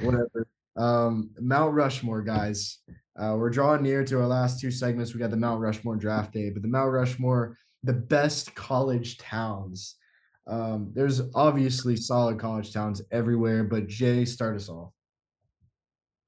whatever. 0.00 0.48
Um, 0.76 1.30
Mount 1.38 1.74
Rushmore, 1.74 2.22
guys. 2.22 2.78
Uh, 3.18 3.34
we're 3.36 3.50
drawing 3.50 3.82
near 3.82 4.02
to 4.04 4.18
our 4.20 4.26
last 4.26 4.58
two 4.58 4.70
segments. 4.70 5.12
We 5.12 5.20
got 5.20 5.30
the 5.30 5.36
Mount 5.36 5.60
Rushmore 5.60 5.96
draft 5.96 6.32
day, 6.32 6.48
but 6.48 6.62
the 6.62 6.68
Mount 6.68 6.90
Rushmore, 6.90 7.58
the 7.82 7.92
best 7.92 8.54
college 8.54 9.18
towns. 9.18 9.96
Um, 10.46 10.92
there's 10.94 11.20
obviously 11.34 11.96
solid 11.96 12.38
college 12.38 12.72
towns 12.72 13.02
everywhere, 13.12 13.64
but 13.64 13.86
Jay, 13.86 14.24
start 14.24 14.56
us 14.56 14.70
off. 14.70 14.92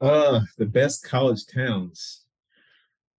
Uh, 0.02 0.40
the 0.58 0.66
best 0.66 1.04
college 1.04 1.46
towns. 1.46 2.21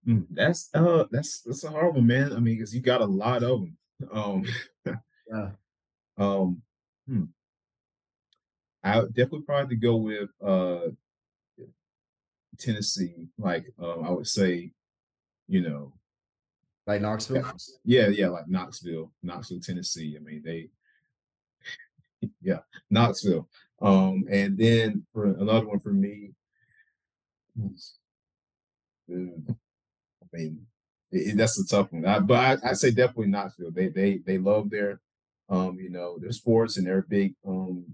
Mm, 0.07 0.25
that's 0.31 0.69
uh 0.73 1.05
that's 1.11 1.41
that's 1.41 1.63
a 1.63 1.69
horrible 1.69 2.01
man. 2.01 2.33
I 2.33 2.39
mean, 2.39 2.57
because 2.57 2.75
you 2.75 2.81
got 2.81 3.01
a 3.01 3.05
lot 3.05 3.43
of 3.43 3.61
them. 3.61 3.77
Um, 4.11 4.45
yeah. 4.85 5.49
Um, 6.15 6.61
hmm. 7.07 7.23
I 8.83 8.99
would 8.99 9.15
definitely 9.15 9.47
probably 9.47 9.77
go 9.77 9.95
with 9.95 10.29
uh 10.45 10.91
Tennessee. 12.59 13.29
Like 13.37 13.65
um, 13.79 14.03
I 14.03 14.11
would 14.11 14.27
say, 14.27 14.71
you 15.47 15.61
know, 15.61 15.93
like 16.85 17.01
Knoxville. 17.01 17.51
Yeah, 17.83 18.09
yeah, 18.09 18.27
like 18.27 18.47
Knoxville, 18.47 19.11
Knoxville, 19.21 19.59
Tennessee. 19.61 20.17
I 20.19 20.23
mean, 20.23 20.41
they, 20.43 20.69
yeah, 22.41 22.59
Knoxville. 22.89 23.47
Um, 23.81 24.25
and 24.29 24.57
then 24.57 25.05
for 25.13 25.25
another 25.25 25.67
one 25.67 25.79
for 25.79 25.91
me, 25.91 26.31
mean, 30.37 30.65
it, 31.11 31.37
that's 31.37 31.59
a 31.59 31.67
tough 31.67 31.91
one. 31.91 32.05
I, 32.05 32.19
but 32.19 32.39
I, 32.63 32.69
I, 32.69 32.73
say 32.73 32.91
definitely 32.91 33.27
Knoxville. 33.27 33.71
They 33.71 33.89
they 33.89 34.19
they 34.25 34.37
love 34.37 34.69
their 34.69 34.99
um 35.49 35.77
you 35.79 35.89
know 35.89 36.17
their 36.19 36.31
sports 36.31 36.77
and 36.77 36.87
their 36.87 37.03
big 37.03 37.35
um 37.47 37.85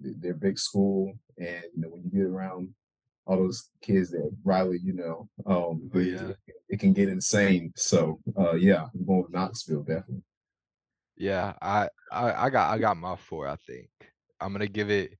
their 0.00 0.34
big 0.34 0.58
school 0.58 1.12
and 1.38 1.62
you 1.74 1.82
know 1.82 1.88
when 1.88 2.02
you 2.04 2.10
get 2.10 2.30
around 2.30 2.68
all 3.26 3.36
those 3.36 3.70
kids 3.82 4.10
that 4.10 4.30
Riley 4.44 4.78
you 4.82 4.92
know 4.92 5.28
um 5.46 5.90
oh, 5.94 5.98
yeah. 5.98 6.28
it, 6.46 6.54
it, 6.68 6.80
can 6.80 6.92
get 6.92 7.08
insane. 7.08 7.72
So 7.76 8.20
uh 8.38 8.54
yeah, 8.54 8.86
I'm 8.94 9.06
going 9.06 9.22
with 9.22 9.32
Knoxville 9.32 9.82
definitely. 9.82 10.22
Yeah, 11.16 11.54
I, 11.60 11.88
I 12.12 12.46
I 12.46 12.50
got 12.50 12.72
I 12.72 12.78
got 12.78 12.96
my 12.96 13.16
four. 13.16 13.48
I 13.48 13.56
think 13.66 13.88
I'm 14.40 14.52
gonna 14.52 14.68
give 14.68 14.90
it 14.90 15.18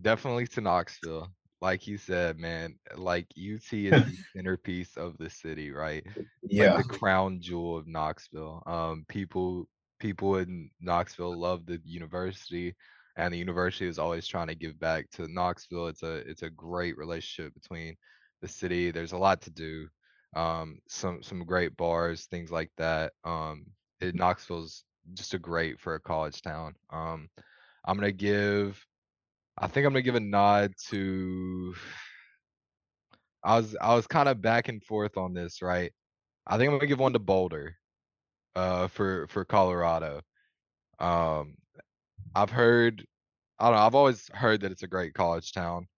definitely 0.00 0.46
to 0.48 0.60
Knoxville 0.60 1.28
like 1.60 1.86
you 1.86 1.98
said, 1.98 2.38
man, 2.38 2.76
like 2.96 3.26
UT 3.36 3.36
is 3.36 3.62
the 3.72 4.18
centerpiece 4.34 4.96
of 4.96 5.16
the 5.18 5.30
city, 5.30 5.70
right? 5.70 6.04
Yeah. 6.42 6.74
Like 6.74 6.86
the 6.86 6.98
crown 6.98 7.40
jewel 7.40 7.76
of 7.76 7.86
Knoxville. 7.86 8.62
Um, 8.66 9.04
people 9.08 9.68
people 9.98 10.36
in 10.36 10.70
Knoxville 10.80 11.36
love 11.36 11.66
the 11.66 11.80
university, 11.84 12.74
and 13.16 13.34
the 13.34 13.38
university 13.38 13.86
is 13.86 13.98
always 13.98 14.26
trying 14.26 14.48
to 14.48 14.54
give 14.54 14.78
back 14.78 15.10
to 15.12 15.26
Knoxville. 15.28 15.88
It's 15.88 16.02
a 16.02 16.16
it's 16.28 16.42
a 16.42 16.50
great 16.50 16.96
relationship 16.96 17.54
between 17.54 17.96
the 18.40 18.48
city. 18.48 18.90
There's 18.90 19.12
a 19.12 19.18
lot 19.18 19.40
to 19.42 19.50
do. 19.50 19.88
Um, 20.36 20.78
some 20.88 21.22
some 21.22 21.44
great 21.44 21.76
bars, 21.76 22.26
things 22.26 22.50
like 22.50 22.70
that. 22.76 23.12
Um, 23.24 23.66
it, 24.00 24.14
Knoxville's 24.14 24.84
just 25.14 25.34
a 25.34 25.38
great 25.38 25.80
for 25.80 25.94
a 25.94 26.00
college 26.00 26.42
town. 26.42 26.74
Um, 26.90 27.28
I'm 27.84 27.96
gonna 27.96 28.12
give 28.12 28.84
I 29.60 29.66
think 29.68 29.86
I'm 29.86 29.92
gonna 29.92 30.02
give 30.02 30.14
a 30.14 30.20
nod 30.20 30.72
to. 30.90 31.74
I 33.44 33.56
was 33.56 33.76
I 33.80 33.94
was 33.94 34.06
kind 34.06 34.28
of 34.28 34.40
back 34.42 34.68
and 34.68 34.82
forth 34.82 35.16
on 35.16 35.32
this, 35.34 35.62
right? 35.62 35.92
I 36.46 36.58
think 36.58 36.68
I'm 36.70 36.78
gonna 36.78 36.88
give 36.88 37.00
one 37.00 37.12
to 37.14 37.18
Boulder. 37.18 37.76
uh, 38.56 38.88
for 38.88 39.28
for 39.28 39.44
Colorado. 39.44 40.22
Um, 41.00 41.56
I've 42.34 42.50
heard, 42.50 43.06
I 43.60 43.66
don't 43.66 43.76
know, 43.76 43.82
I've 43.86 43.94
always 43.96 44.28
heard 44.34 44.62
that 44.62 44.72
it's 44.72 44.82
a 44.84 44.88
great 44.88 45.14
college 45.14 45.52
town. 45.52 45.88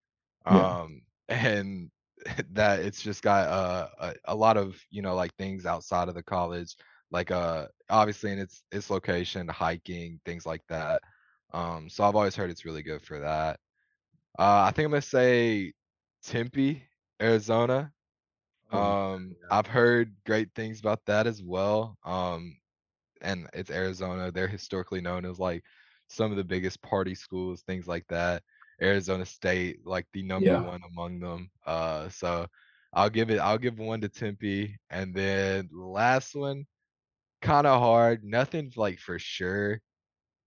Yeah. 0.48 0.76
Um, 0.82 1.02
and 1.28 1.90
that 2.52 2.80
it's 2.80 3.02
just 3.02 3.22
got 3.22 3.48
uh, 3.48 3.88
a 4.00 4.14
a 4.26 4.36
lot 4.36 4.56
of 4.58 4.80
you 4.90 5.02
know 5.02 5.14
like 5.16 5.34
things 5.36 5.66
outside 5.66 6.08
of 6.08 6.14
the 6.16 6.22
college, 6.22 6.76
like 7.12 7.30
uh 7.32 7.68
obviously 7.90 8.32
in 8.32 8.38
its 8.40 8.64
its 8.72 8.90
location, 8.90 9.48
hiking, 9.48 10.20
things 10.26 10.46
like 10.46 10.62
that. 10.68 11.02
Um, 11.52 11.88
so 11.88 12.04
I've 12.04 12.14
always 12.16 12.36
heard 12.36 12.50
it's 12.50 12.64
really 12.64 12.82
good 12.82 13.02
for 13.02 13.20
that. 13.20 13.58
Uh, 14.38 14.64
I 14.68 14.72
think 14.72 14.86
I'm 14.86 14.92
gonna 14.92 15.02
say 15.02 15.72
Tempe, 16.22 16.82
Arizona. 17.20 17.92
Um, 18.70 19.36
yeah. 19.40 19.48
I've 19.50 19.66
heard 19.66 20.14
great 20.26 20.48
things 20.54 20.80
about 20.80 21.04
that 21.06 21.26
as 21.26 21.42
well. 21.42 21.96
Um, 22.04 22.56
and 23.20 23.48
it's 23.52 23.70
Arizona. 23.70 24.30
They're 24.30 24.48
historically 24.48 25.00
known 25.00 25.24
as 25.24 25.38
like 25.38 25.62
some 26.08 26.30
of 26.30 26.36
the 26.36 26.44
biggest 26.44 26.80
party 26.82 27.14
schools, 27.14 27.62
things 27.62 27.86
like 27.86 28.06
that. 28.08 28.42
Arizona 28.82 29.24
State, 29.26 29.86
like 29.86 30.06
the 30.12 30.22
number 30.22 30.56
Yeah. 30.56 30.60
one 30.60 30.80
among 30.92 31.20
them. 31.20 31.50
Uh, 31.66 32.08
so 32.08 32.46
I'll 32.92 33.10
give 33.10 33.30
it. 33.30 33.38
I'll 33.38 33.58
give 33.58 33.78
one 33.78 34.00
to 34.02 34.08
Tempe, 34.08 34.76
and 34.90 35.14
then 35.14 35.68
last 35.72 36.34
one, 36.34 36.66
kind 37.42 37.66
of 37.66 37.80
hard. 37.80 38.24
Nothing 38.24 38.72
like 38.76 38.98
for 38.98 39.18
sure 39.18 39.80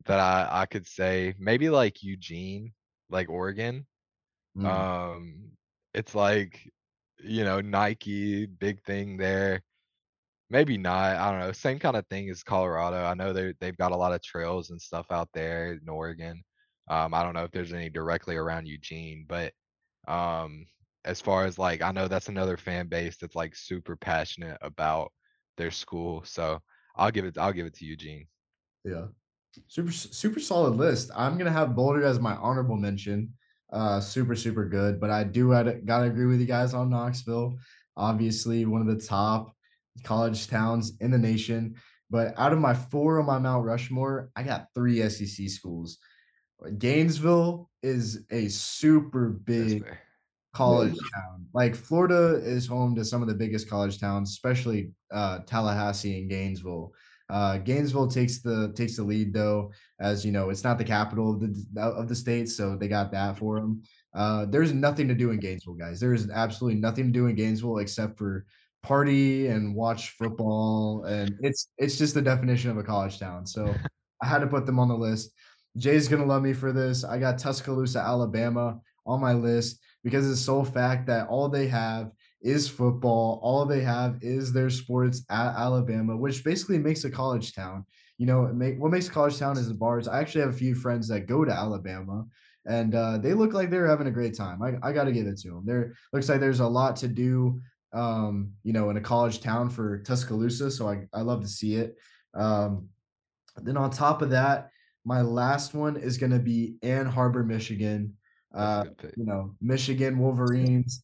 that 0.06 0.20
I 0.20 0.62
I 0.62 0.66
could 0.66 0.88
say. 0.88 1.34
Maybe 1.40 1.70
like 1.70 2.04
Eugene, 2.04 2.74
like 3.10 3.30
Oregon. 3.30 3.86
Mm. 4.58 4.66
Um, 4.66 5.52
it's 5.94 6.16
like, 6.16 6.60
you 7.24 7.44
know, 7.44 7.62
Nike, 7.62 8.46
big 8.46 8.84
thing 8.84 9.18
there. 9.18 9.62
Maybe 10.50 10.78
not. 10.78 11.16
I 11.16 11.32
don't 11.32 11.40
know. 11.40 11.52
Same 11.52 11.80
kind 11.80 11.96
of 11.96 12.06
thing 12.08 12.30
as 12.30 12.44
Colorado. 12.44 13.04
I 13.04 13.14
know 13.16 13.34
they 13.34 13.54
they've 13.60 13.78
got 13.78 13.92
a 13.92 13.98
lot 13.98 14.14
of 14.14 14.22
trails 14.22 14.70
and 14.70 14.82
stuff 14.82 15.08
out 15.12 15.30
there 15.34 15.74
in 15.74 15.90
Oregon. 15.90 16.44
Um, 16.90 17.14
I 17.14 17.24
don't 17.24 17.34
know 17.34 17.46
if 17.46 17.52
there's 17.52 17.74
any 17.74 17.90
directly 17.90 18.36
around 18.36 18.68
Eugene, 18.68 19.26
but 19.28 19.54
um, 20.08 20.66
as 21.06 21.22
far 21.22 21.46
as 21.46 21.58
like, 21.58 21.82
I 21.82 21.92
know 21.92 22.08
that's 22.08 22.30
another 22.30 22.58
fan 22.58 22.88
base 22.88 23.18
that's 23.18 23.36
like 23.36 23.56
super 23.56 23.96
passionate 23.96 24.58
about 24.62 25.12
their 25.58 25.72
school. 25.72 26.24
So 26.26 26.60
I'll 26.96 27.12
give 27.12 27.26
it. 27.26 27.38
I'll 27.38 27.54
give 27.54 27.66
it 27.66 27.76
to 27.76 27.86
Eugene. 27.86 28.28
Yeah. 28.84 29.08
Super 29.68 29.92
super 29.92 30.40
solid 30.40 30.76
list. 30.76 31.12
I'm 31.16 31.38
gonna 31.38 31.52
have 31.52 31.76
Boulder 31.76 32.04
as 32.04 32.20
my 32.20 32.36
honorable 32.36 32.78
mention. 32.78 33.34
Uh, 33.72 34.00
super 34.00 34.36
super 34.36 34.66
good, 34.68 35.00
but 35.00 35.10
I 35.10 35.24
do 35.24 35.50
gotta, 35.50 35.74
gotta 35.74 36.06
agree 36.06 36.28
with 36.28 36.40
you 36.40 36.46
guys 36.46 36.74
on 36.74 36.90
Knoxville. 36.90 37.58
Obviously, 37.98 38.66
one 38.66 38.82
of 38.82 38.88
the 38.88 39.04
top 39.04 39.56
college 40.04 40.48
towns 40.48 40.94
in 41.02 41.12
the 41.12 41.18
nation. 41.18 41.76
But 42.10 42.38
out 42.38 42.54
of 42.54 42.60
my 42.60 42.74
four 42.74 43.20
on 43.20 43.26
my 43.26 43.40
Mount 43.40 43.66
Rushmore, 43.66 44.30
I 44.36 44.44
got 44.44 44.68
three 44.76 45.08
SEC 45.10 45.50
schools. 45.50 45.98
Gainesville 46.78 47.70
is 47.82 48.24
a 48.32 48.48
super 48.48 49.30
big 49.30 49.84
college 50.54 50.96
town. 51.14 51.48
Like 51.54 51.76
Florida 51.76 52.36
is 52.44 52.68
home 52.68 52.96
to 52.96 53.04
some 53.04 53.22
of 53.22 53.28
the 53.28 53.34
biggest 53.34 53.70
college 53.70 54.00
towns, 54.00 54.30
especially 54.30 54.92
uh, 55.12 55.40
Tallahassee 55.40 56.20
and 56.20 56.30
Gainesville. 56.30 56.94
Uh, 57.30 57.58
Gainesville 57.58 58.08
takes 58.08 58.42
the 58.42 58.74
takes 58.76 58.98
the 58.98 59.04
lead 59.04 59.34
though, 59.34 59.72
as 60.00 60.26
you 60.26 60.32
know, 60.32 60.50
it's 60.50 60.64
not 60.64 60.78
the 60.78 60.84
capital 60.84 61.34
of 61.34 61.40
the 61.40 61.82
of 61.82 62.08
the 62.08 62.16
state, 62.16 62.50
so 62.50 62.76
they 62.76 62.88
got 62.88 63.12
that 63.12 63.38
for 63.38 63.60
them. 63.60 63.82
Uh, 64.14 64.46
there's 64.46 64.74
nothing 64.74 65.08
to 65.08 65.16
do 65.16 65.32
in 65.32 65.40
Gainesville, 65.40 65.74
guys. 65.74 66.00
There 66.00 66.14
is 66.14 66.30
absolutely 66.30 66.80
nothing 66.80 67.06
to 67.06 67.12
do 67.12 67.28
in 67.28 67.36
Gainesville 67.36 67.80
except 67.80 68.18
for 68.18 68.46
party 68.84 69.48
and 69.48 69.74
watch 69.74 70.12
football, 70.12 71.06
and 71.06 71.36
it's 71.42 71.70
it's 71.78 71.98
just 71.98 72.14
the 72.14 72.22
definition 72.22 72.70
of 72.70 72.78
a 72.78 72.84
college 72.84 73.20
town. 73.20 73.46
So 73.46 73.74
I 74.22 74.28
had 74.28 74.40
to 74.40 74.48
put 74.48 74.66
them 74.66 74.80
on 74.80 74.90
the 74.90 74.98
list. 74.98 75.32
Jay's 75.78 76.08
gonna 76.08 76.26
love 76.26 76.44
me 76.44 76.54
for 76.54 76.72
this. 76.72 77.04
I 77.04 77.18
got 77.18 77.40
Tuscaloosa, 77.40 78.00
Alabama 78.00 78.80
on 79.06 79.20
my 79.20 79.34
list 79.34 79.80
because 80.04 80.26
of 80.26 80.32
the 80.32 80.38
sole 80.38 80.66
fact 80.66 81.08
that 81.08 81.28
all 81.28 81.50
they 81.50 81.68
have 81.68 82.12
is 82.44 82.68
football. 82.68 83.40
All 83.42 83.66
they 83.66 83.82
have 83.82 84.20
is 84.22 84.52
their 84.52 84.70
sports 84.70 85.24
at 85.30 85.56
Alabama, 85.56 86.16
which 86.16 86.44
basically 86.44 86.78
makes 86.78 87.04
a 87.06 87.10
college 87.10 87.56
town. 87.56 87.86
You 88.18 88.28
know, 88.28 88.48
make, 88.54 88.80
what 88.80 88.92
makes 88.92 89.08
a 89.08 89.12
college 89.12 89.40
town 89.40 89.58
is 89.58 89.68
the 89.68 89.74
bars. 89.74 90.08
I 90.08 90.20
actually 90.20 90.42
have 90.42 90.52
a 90.52 90.58
few 90.58 90.76
friends 90.76 91.08
that 91.08 91.26
go 91.28 91.44
to 91.44 91.52
Alabama, 91.52 92.26
and 92.66 92.94
uh, 92.94 93.18
they 93.18 93.34
look 93.34 93.54
like 93.54 93.70
they're 93.70 93.88
having 93.88 94.08
a 94.08 94.12
great 94.12 94.36
time. 94.38 94.62
I, 94.62 94.76
I 94.88 94.94
got 94.94 95.06
to 95.06 95.12
give 95.12 95.26
it 95.26 95.40
to 95.40 95.50
them. 95.50 95.64
There 95.66 95.94
looks 96.12 96.30
like 96.30 96.40
there's 96.40 96.60
a 96.60 96.68
lot 96.68 96.96
to 96.98 97.08
do, 97.08 97.60
um, 97.94 98.52
you 98.64 98.74
know, 98.74 98.90
in 98.90 98.98
a 98.98 99.02
college 99.02 99.42
town 99.42 99.70
for 99.70 100.00
Tuscaloosa. 100.00 100.70
So 100.70 100.88
I, 100.88 101.08
I 101.14 101.22
love 101.22 101.42
to 101.42 101.48
see 101.48 101.76
it. 101.76 101.96
Um, 102.34 102.90
then 103.58 103.78
on 103.78 103.90
top 103.90 104.22
of 104.22 104.30
that, 104.32 104.70
my 105.06 105.22
last 105.22 105.74
one 105.74 105.98
is 105.98 106.18
going 106.18 106.32
to 106.32 106.40
be 106.40 106.76
Ann 106.82 107.08
Arbor, 107.08 107.44
Michigan. 107.44 108.16
Uh, 108.54 108.86
you 109.18 109.26
know, 109.26 109.56
Michigan 109.62 110.20
Wolverines. 110.20 111.02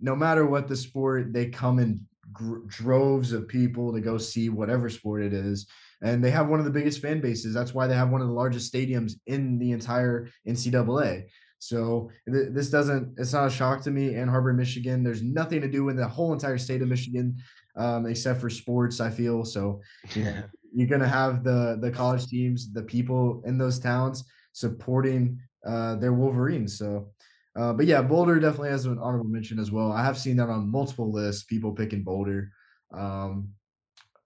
No 0.00 0.16
matter 0.16 0.46
what 0.46 0.68
the 0.68 0.76
sport, 0.76 1.32
they 1.32 1.46
come 1.46 1.78
in 1.78 2.00
gr- 2.32 2.66
droves 2.66 3.32
of 3.32 3.48
people 3.48 3.92
to 3.92 4.00
go 4.00 4.18
see 4.18 4.48
whatever 4.48 4.88
sport 4.88 5.22
it 5.22 5.32
is, 5.32 5.66
and 6.02 6.22
they 6.22 6.30
have 6.30 6.48
one 6.48 6.58
of 6.58 6.64
the 6.64 6.72
biggest 6.72 7.00
fan 7.00 7.20
bases. 7.20 7.54
That's 7.54 7.74
why 7.74 7.86
they 7.86 7.94
have 7.94 8.10
one 8.10 8.20
of 8.20 8.28
the 8.28 8.34
largest 8.34 8.72
stadiums 8.72 9.14
in 9.26 9.58
the 9.58 9.72
entire 9.72 10.28
NCAA. 10.46 11.24
So 11.58 12.10
th- 12.30 12.48
this 12.50 12.70
doesn't. 12.70 13.18
It's 13.18 13.32
not 13.32 13.48
a 13.48 13.50
shock 13.50 13.82
to 13.82 13.90
me. 13.90 14.14
Ann 14.14 14.28
Arbor, 14.28 14.52
Michigan. 14.52 15.02
There's 15.02 15.22
nothing 15.22 15.60
to 15.60 15.68
do 15.68 15.88
in 15.88 15.96
the 15.96 16.06
whole 16.06 16.32
entire 16.32 16.58
state 16.58 16.82
of 16.82 16.88
Michigan, 16.88 17.36
um, 17.76 18.06
except 18.06 18.40
for 18.40 18.50
sports. 18.50 19.00
I 19.00 19.10
feel 19.10 19.44
so. 19.44 19.80
Know, 20.24 20.44
you're 20.74 20.88
gonna 20.88 21.08
have 21.08 21.42
the 21.44 21.78
the 21.80 21.90
college 21.90 22.26
teams, 22.26 22.72
the 22.72 22.82
people 22.82 23.42
in 23.46 23.58
those 23.58 23.78
towns 23.80 24.24
supporting 24.52 25.40
uh, 25.66 25.96
their 25.96 26.12
Wolverines. 26.12 26.78
So, 26.78 27.08
uh, 27.58 27.72
but 27.72 27.86
yeah, 27.86 28.00
Boulder 28.00 28.38
definitely 28.38 28.70
has 28.70 28.86
an 28.86 28.98
honorable 28.98 29.28
mention 29.28 29.58
as 29.58 29.72
well. 29.72 29.90
I 29.90 30.04
have 30.04 30.16
seen 30.16 30.36
that 30.36 30.48
on 30.48 30.70
multiple 30.70 31.10
lists. 31.10 31.42
People 31.42 31.72
picking 31.72 32.04
Boulder. 32.04 32.52
Um, 32.94 33.48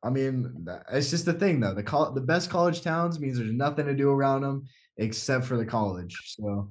I 0.03 0.11
mean, 0.11 0.67
it's 0.93 1.11
just 1.11 1.25
the 1.25 1.33
thing 1.33 1.59
though. 1.59 1.75
The 1.75 2.11
the 2.15 2.21
best 2.21 2.51
college 2.51 2.83
towns 2.83 3.19
means 3.19 3.39
there's 3.39 3.53
nothing 3.53 3.87
to 3.87 3.95
do 3.95 4.11
around 4.11 4.43
them 4.43 4.65
except 4.99 5.47
for 5.47 5.57
the 5.57 5.65
college. 5.65 6.37
So, 6.37 6.71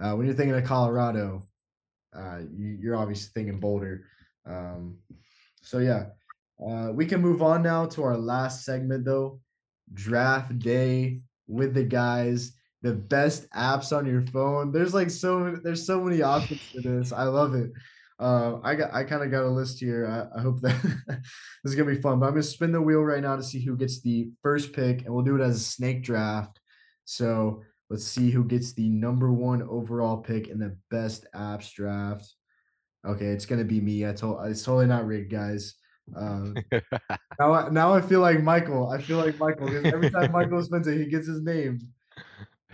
uh, 0.00 0.14
when 0.14 0.26
you're 0.26 0.34
thinking 0.34 0.56
of 0.56 0.64
Colorado, 0.64 1.42
uh, 2.16 2.40
you, 2.56 2.78
you're 2.80 2.96
obviously 2.96 3.30
thinking 3.32 3.60
Boulder. 3.60 4.06
Um, 4.46 4.98
so 5.62 5.78
yeah, 5.78 6.06
uh, 6.66 6.90
we 6.92 7.06
can 7.06 7.20
move 7.20 7.40
on 7.40 7.62
now 7.62 7.86
to 7.86 8.02
our 8.02 8.16
last 8.16 8.64
segment 8.64 9.04
though. 9.04 9.40
Draft 9.94 10.58
day 10.58 11.20
with 11.46 11.74
the 11.74 11.84
guys. 11.84 12.52
The 12.82 12.94
best 12.94 13.50
apps 13.50 13.96
on 13.96 14.06
your 14.06 14.22
phone. 14.22 14.72
There's 14.72 14.94
like 14.94 15.10
so 15.10 15.38
many, 15.40 15.56
there's 15.62 15.86
so 15.86 16.00
many 16.02 16.22
options 16.22 16.60
for 16.62 16.80
this. 16.80 17.12
I 17.12 17.24
love 17.24 17.54
it. 17.54 17.70
Uh, 18.18 18.58
I 18.62 18.74
got 18.74 18.92
I 18.94 19.04
kind 19.04 19.22
of 19.22 19.30
got 19.30 19.44
a 19.44 19.48
list 19.50 19.80
here. 19.80 20.06
I, 20.06 20.38
I 20.38 20.42
hope 20.42 20.60
that 20.60 20.80
this 21.06 21.20
is 21.64 21.74
gonna 21.74 21.90
be 21.90 22.00
fun. 22.00 22.18
But 22.20 22.26
I'm 22.26 22.32
gonna 22.32 22.42
spin 22.42 22.72
the 22.72 22.80
wheel 22.80 23.00
right 23.00 23.22
now 23.22 23.36
to 23.36 23.42
see 23.42 23.64
who 23.64 23.76
gets 23.76 24.00
the 24.00 24.30
first 24.42 24.72
pick, 24.72 25.04
and 25.04 25.14
we'll 25.14 25.24
do 25.24 25.36
it 25.36 25.42
as 25.42 25.56
a 25.56 25.64
snake 25.64 26.02
draft. 26.02 26.58
So 27.04 27.62
let's 27.88 28.04
see 28.04 28.30
who 28.30 28.44
gets 28.44 28.72
the 28.72 28.88
number 28.88 29.32
one 29.32 29.62
overall 29.62 30.18
pick 30.18 30.48
in 30.48 30.58
the 30.58 30.76
best 30.90 31.26
apps 31.34 31.72
draft. 31.72 32.30
Okay, 33.06 33.26
it's 33.26 33.46
gonna 33.46 33.64
be 33.64 33.80
me. 33.80 34.06
I 34.06 34.12
told 34.12 34.46
it's 34.46 34.62
totally 34.62 34.86
not 34.86 35.06
rigged, 35.06 35.32
guys. 35.32 35.74
Um, 36.14 36.56
now, 37.38 37.52
I- 37.52 37.68
now 37.70 37.94
I 37.94 38.00
feel 38.00 38.20
like 38.20 38.42
Michael. 38.42 38.90
I 38.90 39.00
feel 39.00 39.18
like 39.18 39.38
Michael 39.38 39.66
because 39.66 39.86
every 39.92 40.10
time 40.10 40.32
Michael 40.32 40.62
spins 40.62 40.86
it, 40.86 40.98
he 40.98 41.06
gets 41.06 41.26
his 41.26 41.42
name. 41.42 41.78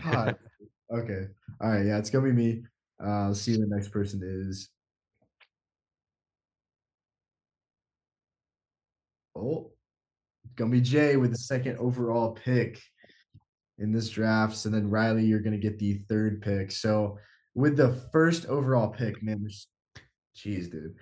God. 0.03 0.37
Okay. 0.89 1.27
All 1.61 1.71
right. 1.71 1.85
Yeah, 1.85 1.99
it's 1.99 2.11
gonna 2.11 2.27
be 2.27 2.33
me. 2.33 2.63
Uh, 3.05 3.35
see 3.35 3.55
who 3.55 3.59
the 3.59 3.67
next 3.67 3.89
person 3.89 4.21
is. 4.23 4.69
Oh, 9.35 9.73
it's 10.45 10.55
gonna 10.55 10.71
be 10.71 10.81
Jay 10.81 11.17
with 11.17 11.33
the 11.33 11.39
second 11.39 11.79
overall 11.79 12.33
pick 12.33 12.81
in 13.79 13.93
this 13.93 14.09
draft. 14.09 14.57
So 14.57 14.69
then 14.69 14.89
Riley, 14.89 15.25
you're 15.25 15.41
gonna 15.41 15.59
get 15.59 15.81
the 15.81 15.95
third 16.09 16.41
pick. 16.41 16.71
So 16.71 17.19
with 17.55 17.77
the 17.77 17.93
first 18.13 18.47
overall 18.47 18.89
pick, 18.89 19.23
man, 19.23 19.41
there's, 19.41 19.67
jeez, 20.37 20.71
dude. 20.71 20.95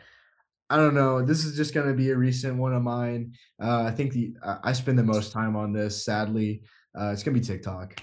I 0.71 0.77
don't 0.79 0.95
know. 0.95 1.23
This 1.23 1.45
is 1.45 1.57
just 1.57 1.75
gonna 1.75 1.93
be 1.93 2.11
a 2.11 2.17
recent 2.17 2.57
one 2.57 2.73
of 2.73 2.83
mine. 2.83 3.35
Uh, 3.63 3.83
I 3.83 3.91
think 3.91 4.15
the 4.15 4.35
I 4.63 4.73
spend 4.73 4.99
the 4.99 5.05
most 5.05 5.31
time 5.31 5.57
on 5.57 5.75
this. 5.75 6.05
Sadly, 6.05 6.63
uh, 6.99 7.11
it's 7.13 7.23
gonna 7.23 7.39
be 7.39 7.45
TikTok. 7.45 8.01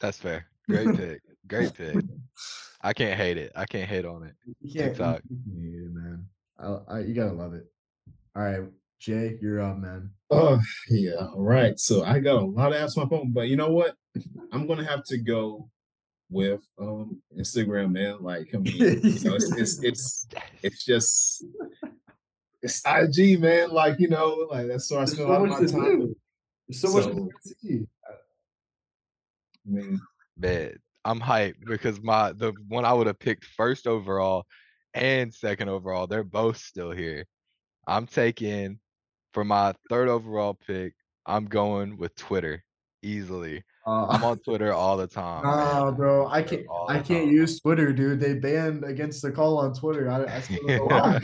That's 0.00 0.18
fair. 0.18 0.46
Great 0.68 0.86
pick. 0.96 1.20
Great 1.46 1.74
pick. 1.74 1.96
I 2.82 2.92
can't 2.92 3.18
hate 3.18 3.38
it. 3.38 3.52
I 3.56 3.64
can't 3.64 3.88
hate 3.88 4.04
on 4.04 4.22
it. 4.22 4.34
You 4.62 4.72
can't, 4.72 4.74
you 4.74 4.82
TikTok. 4.90 5.22
can't 5.22 5.62
hate 5.62 5.74
it, 5.74 5.90
man. 5.92 6.26
I, 6.58 6.94
I, 6.94 7.00
you 7.00 7.14
gotta 7.14 7.32
love 7.32 7.54
it. 7.54 7.66
All 8.36 8.42
right, 8.42 8.60
Jay, 9.00 9.38
you're 9.40 9.60
up, 9.60 9.78
man. 9.78 10.10
Oh 10.30 10.60
yeah, 10.90 11.14
all 11.16 11.42
right. 11.42 11.78
So 11.78 12.04
I 12.04 12.20
got 12.20 12.42
a 12.42 12.44
lot 12.44 12.72
of 12.72 12.78
apps 12.78 12.96
on 12.96 13.04
my 13.04 13.16
phone, 13.16 13.32
but 13.32 13.48
you 13.48 13.56
know 13.56 13.70
what? 13.70 13.94
I'm 14.52 14.66
gonna 14.66 14.84
have 14.84 15.04
to 15.04 15.18
go 15.18 15.68
with 16.30 16.60
um 16.78 17.20
Instagram, 17.38 17.92
man. 17.92 18.18
Like 18.20 18.48
I 18.54 18.58
mean, 18.58 18.76
you 18.76 19.20
know, 19.24 19.34
it's, 19.34 19.52
it's 19.56 19.82
it's 19.82 20.28
it's 20.62 20.84
just 20.84 21.44
it's 22.62 22.82
IG, 22.86 23.40
man. 23.40 23.70
Like 23.70 23.98
you 23.98 24.08
know, 24.08 24.46
like 24.50 24.68
that's 24.68 24.90
where 24.90 25.00
I 25.00 25.04
There's 25.04 25.12
spend 25.12 25.28
so 25.28 25.32
a 25.32 25.32
lot 25.32 25.42
of 25.42 25.48
my 25.48 25.66
time. 25.66 26.00
do. 26.00 26.16
There's 26.68 26.80
so 26.80 26.92
much 26.92 27.04
to 27.04 27.54
see. 27.60 27.86
I 29.68 29.70
mean, 29.70 30.00
Man, 30.36 30.72
I'm 31.04 31.20
hyped 31.20 31.64
because 31.66 32.00
my 32.00 32.32
the 32.32 32.52
one 32.68 32.84
I 32.84 32.92
would 32.92 33.06
have 33.06 33.18
picked 33.18 33.44
first 33.44 33.86
overall 33.86 34.46
and 34.94 35.32
second 35.34 35.68
overall, 35.68 36.06
they're 36.06 36.24
both 36.24 36.56
still 36.58 36.90
here. 36.90 37.24
I'm 37.86 38.06
taking 38.06 38.78
for 39.34 39.44
my 39.44 39.74
third 39.90 40.08
overall 40.08 40.54
pick, 40.66 40.94
I'm 41.26 41.46
going 41.46 41.96
with 41.98 42.14
Twitter 42.16 42.64
easily. 43.02 43.62
I'm 43.86 44.22
Uh, 44.22 44.26
on 44.30 44.38
Twitter 44.40 44.72
all 44.72 44.96
the 44.96 45.06
time. 45.06 45.44
man. 45.44 45.56
Nah, 45.56 45.90
bro, 45.92 46.26
I 46.28 46.42
can't. 46.42 46.66
I 46.88 46.94
can't 46.96 47.26
time. 47.26 47.30
use 47.30 47.60
Twitter, 47.60 47.92
dude. 47.92 48.20
They 48.20 48.34
banned 48.34 48.84
against 48.84 49.22
the 49.22 49.30
call 49.32 49.58
on 49.58 49.72
Twitter. 49.74 50.10
I, 50.10 50.24
I 50.36 50.40
still 50.40 50.58
don't 50.66 50.76
know 50.76 50.84
why. 50.84 51.20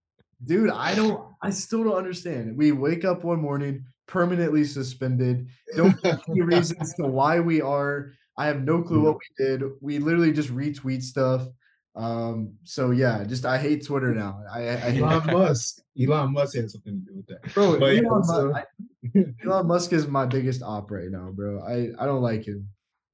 dude. 0.46 0.70
I 0.70 0.94
don't. 0.94 1.20
I 1.42 1.50
still 1.50 1.84
don't 1.84 1.96
understand. 1.96 2.56
We 2.56 2.72
wake 2.72 3.04
up 3.04 3.22
one 3.24 3.40
morning 3.40 3.84
permanently 4.06 4.64
suspended. 4.64 5.48
Don't 5.76 6.00
give 6.02 6.20
any 6.28 6.40
reasons 6.54 6.94
to 6.94 7.06
why 7.06 7.40
we 7.40 7.60
are. 7.60 8.12
I 8.38 8.46
have 8.46 8.62
no 8.62 8.82
clue 8.82 9.00
what 9.02 9.16
we 9.16 9.44
did. 9.46 9.62
We 9.80 9.98
literally 9.98 10.32
just 10.32 10.54
retweet 10.54 11.02
stuff. 11.02 11.46
Um. 11.94 12.54
So 12.64 12.90
yeah, 12.90 13.24
just 13.24 13.46
I 13.46 13.56
hate 13.56 13.86
Twitter 13.86 14.14
now. 14.14 14.42
I, 14.52 14.68
I, 14.68 14.72
I 14.72 14.76
hate 14.90 15.00
Elon 15.02 15.26
Musk. 15.32 15.78
Elon 15.98 16.32
Musk 16.34 16.54
had 16.56 16.70
something 16.70 17.02
to 17.06 17.12
do 17.12 17.16
with 17.16 17.26
that. 17.28 17.54
bro. 17.54 17.78
But 17.80 17.96
Elon, 17.96 18.04
Mu- 18.04 18.22
so- 18.24 18.54
I- 18.54 19.24
Elon 19.44 19.66
Musk 19.66 19.92
is 19.94 20.06
my 20.06 20.26
biggest 20.26 20.62
op 20.62 20.90
right 20.90 21.10
now, 21.10 21.30
bro. 21.34 21.60
I 21.62 21.92
I 21.98 22.04
don't 22.04 22.20
like 22.20 22.44
him. 22.46 22.68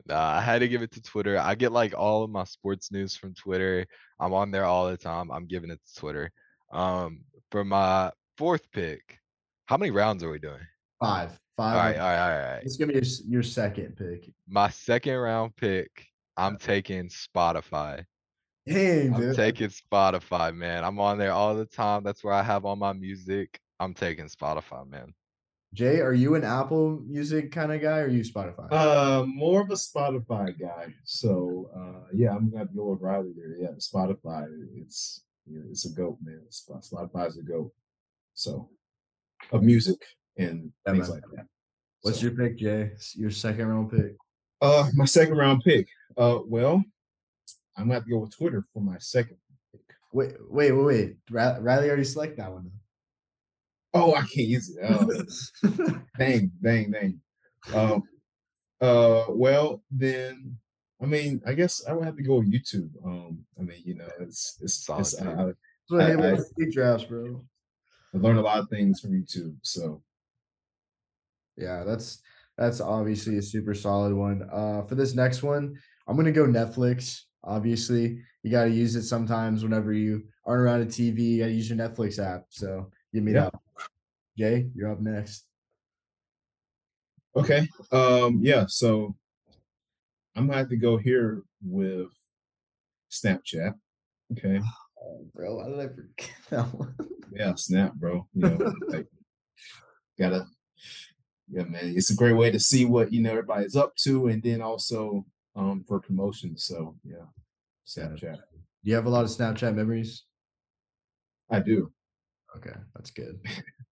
Nah, 0.06 0.32
I 0.32 0.40
had 0.40 0.58
to 0.58 0.68
give 0.68 0.82
it 0.82 0.90
to 0.92 1.00
Twitter. 1.02 1.38
I 1.38 1.54
get 1.54 1.70
like 1.70 1.94
all 1.96 2.24
of 2.24 2.30
my 2.30 2.42
sports 2.42 2.90
news 2.90 3.14
from 3.16 3.34
Twitter. 3.34 3.86
I'm 4.18 4.34
on 4.34 4.50
there 4.50 4.64
all 4.64 4.90
the 4.90 4.96
time. 4.96 5.30
I'm 5.30 5.46
giving 5.46 5.70
it 5.70 5.78
to 5.86 6.00
Twitter. 6.00 6.32
Um, 6.72 7.20
for 7.52 7.64
my 7.64 8.10
fourth 8.36 8.62
pick, 8.72 9.20
how 9.66 9.76
many 9.76 9.92
rounds 9.92 10.24
are 10.24 10.30
we 10.30 10.40
doing? 10.40 10.58
Five, 11.02 11.40
five. 11.56 11.76
All 11.76 11.82
right, 11.82 11.96
all 11.96 12.02
right, 12.02 12.18
all 12.18 12.28
right, 12.28 12.44
all 12.46 12.52
right. 12.54 12.62
Let's 12.62 12.76
give 12.76 12.88
me 12.88 12.94
your, 12.94 13.02
your 13.28 13.42
second 13.42 13.96
pick. 13.96 14.30
My 14.48 14.68
second 14.68 15.16
round 15.16 15.56
pick, 15.56 15.90
I'm 16.36 16.56
taking 16.58 17.08
Spotify. 17.08 18.04
Dang, 18.66 19.14
I'm 19.14 19.20
dude. 19.20 19.36
taking 19.36 19.68
Spotify, 19.68 20.54
man. 20.54 20.84
I'm 20.84 21.00
on 21.00 21.18
there 21.18 21.32
all 21.32 21.56
the 21.56 21.64
time. 21.64 22.04
That's 22.04 22.22
where 22.22 22.34
I 22.34 22.42
have 22.42 22.64
all 22.64 22.76
my 22.76 22.92
music. 22.92 23.58
I'm 23.80 23.94
taking 23.94 24.26
Spotify, 24.26 24.88
man. 24.88 25.12
Jay, 25.74 26.00
are 26.00 26.12
you 26.12 26.34
an 26.36 26.44
Apple 26.44 27.02
Music 27.08 27.50
kind 27.50 27.72
of 27.72 27.80
guy 27.80 28.00
or 28.00 28.04
are 28.04 28.08
you 28.08 28.22
Spotify? 28.22 28.70
Uh, 28.70 29.24
more 29.26 29.62
of 29.62 29.70
a 29.70 29.74
Spotify 29.74 30.56
guy. 30.56 30.94
So 31.04 31.70
uh, 31.74 32.08
yeah, 32.14 32.30
I'm 32.30 32.50
gonna 32.50 32.58
have 32.58 32.68
to 32.68 32.76
go 32.76 32.90
with 32.90 33.00
Riley 33.00 33.32
there. 33.34 33.56
Yeah, 33.58 33.70
Spotify. 33.78 34.46
It's 34.76 35.24
you 35.46 35.58
know, 35.58 35.64
it's 35.70 35.86
a 35.86 35.90
goat, 35.90 36.18
man. 36.22 36.42
Spotify's 36.50 37.38
a 37.38 37.42
goat. 37.42 37.72
So 38.34 38.68
of 39.50 39.62
music 39.62 39.98
and 40.36 40.72
things 40.86 41.08
like 41.10 41.22
that. 41.34 41.46
What's 42.02 42.20
So, 42.20 42.26
your 42.26 42.36
pick, 42.36 42.58
Jay? 42.58 42.90
Your 43.14 43.30
second 43.30 43.66
round 43.68 43.90
pick. 43.90 44.16
uh 44.60 44.88
my 44.94 45.04
second 45.04 45.36
round 45.36 45.62
pick? 45.64 45.88
Uh, 46.16 46.38
well, 46.46 46.82
I'm 47.76 47.84
gonna 47.84 47.94
have 47.94 48.04
to 48.04 48.10
go 48.10 48.18
with 48.18 48.36
Twitter 48.36 48.64
for 48.72 48.80
my 48.82 48.98
second 48.98 49.36
pick. 49.72 49.80
Wait, 50.12 50.32
wait, 50.48 50.72
wait, 50.72 50.84
wait. 50.84 51.16
Riley 51.30 51.88
already 51.88 52.04
selected 52.04 52.38
that 52.38 52.52
one. 52.52 52.70
Oh, 53.94 54.14
I 54.14 54.20
can't 54.22 54.48
use 54.48 54.74
it. 54.76 54.78
Oh, 55.64 56.00
dang, 56.18 56.50
dang, 56.62 56.90
dang. 56.90 57.20
Um, 57.74 58.02
uh, 58.80 59.26
well 59.28 59.82
then, 59.90 60.56
I 61.00 61.06
mean, 61.06 61.40
I 61.46 61.52
guess 61.54 61.84
I 61.86 61.92
would 61.92 62.04
have 62.04 62.16
to 62.16 62.22
go 62.22 62.36
with 62.36 62.52
YouTube. 62.52 62.90
Um, 63.04 63.44
I 63.58 63.62
mean, 63.62 63.82
you 63.84 63.94
know, 63.94 64.08
it's 64.20 64.58
it's, 64.60 64.84
Solid 64.84 65.00
it's. 65.00 65.20
I, 65.20 65.32
I, 65.32 66.12
I 66.12 66.32
I- 66.34 66.70
drafts, 66.70 67.04
bro. 67.06 67.44
I 68.14 68.18
learned 68.18 68.38
a 68.38 68.42
lot 68.42 68.58
of 68.58 68.68
things 68.68 69.00
from 69.00 69.12
YouTube. 69.12 69.56
So 69.62 70.02
Yeah, 71.56 71.84
that's 71.84 72.20
that's 72.58 72.80
obviously 72.80 73.38
a 73.38 73.42
super 73.42 73.74
solid 73.74 74.12
one. 74.14 74.48
Uh, 74.52 74.82
for 74.82 74.94
this 74.94 75.14
next 75.14 75.42
one, 75.42 75.76
I'm 76.06 76.16
gonna 76.16 76.32
go 76.32 76.46
Netflix. 76.46 77.22
Obviously, 77.44 78.20
you 78.44 78.50
got 78.52 78.64
to 78.64 78.70
use 78.70 78.94
it 78.94 79.02
sometimes 79.02 79.64
whenever 79.64 79.92
you 79.92 80.22
aren't 80.46 80.62
around 80.62 80.80
a 80.82 80.86
TV. 80.86 81.18
You 81.22 81.38
got 81.40 81.46
to 81.46 81.52
use 81.52 81.68
your 81.68 81.76
Netflix 81.78 82.18
app. 82.24 82.44
So 82.50 82.88
give 83.12 83.24
me 83.24 83.32
Yeah. 83.32 83.50
that. 83.50 83.88
Jay, 84.38 84.70
you're 84.76 84.92
up 84.92 85.00
next. 85.00 85.44
okay, 87.36 87.66
um, 87.90 88.38
yeah. 88.42 88.64
So 88.68 89.16
I'm 90.36 90.46
gonna 90.46 90.58
have 90.58 90.68
to 90.68 90.76
go 90.76 90.96
here 90.96 91.42
with 91.64 92.08
Snapchat. 93.10 93.74
Okay, 94.32 94.60
Oh, 95.04 95.26
bro, 95.34 95.56
why 95.56 95.68
did 95.68 95.80
I 95.80 95.88
forget 95.88 96.30
that 96.50 96.74
one? 96.74 96.94
yeah, 97.32 97.54
Snap, 97.56 97.94
bro. 97.94 98.26
You 98.34 98.50
know, 98.50 98.72
like 98.88 99.06
gotta. 100.18 100.46
Yeah, 101.52 101.64
man, 101.64 101.92
it's 101.94 102.10
a 102.10 102.16
great 102.16 102.32
way 102.32 102.50
to 102.50 102.58
see 102.58 102.86
what 102.86 103.12
you 103.12 103.20
know 103.20 103.32
everybody's 103.32 103.76
up 103.76 103.94
to, 104.04 104.28
and 104.28 104.42
then 104.42 104.62
also 104.62 105.26
um 105.54 105.84
for 105.86 106.00
promotion. 106.00 106.56
So 106.56 106.96
yeah, 107.04 107.26
Snapchat. 107.86 108.36
Do 108.36 108.90
you 108.90 108.94
have 108.94 109.04
a 109.04 109.10
lot 109.10 109.24
of 109.24 109.30
Snapchat 109.30 109.74
memories? 109.74 110.24
I 111.50 111.60
do. 111.60 111.92
Okay, 112.56 112.74
that's 112.94 113.10
good. 113.10 113.38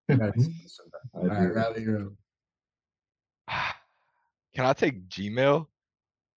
Gotta 0.09 0.33
do 0.33 0.43
this 0.63 0.79
sometime. 0.79 1.01
I 1.15 1.19
All 1.19 1.29
right, 1.29 1.53
do. 1.53 1.55
Riley, 1.55 1.83
you're 1.83 2.07
up. 2.07 3.75
Can 4.55 4.65
I 4.65 4.73
take 4.73 5.07
Gmail? 5.09 5.67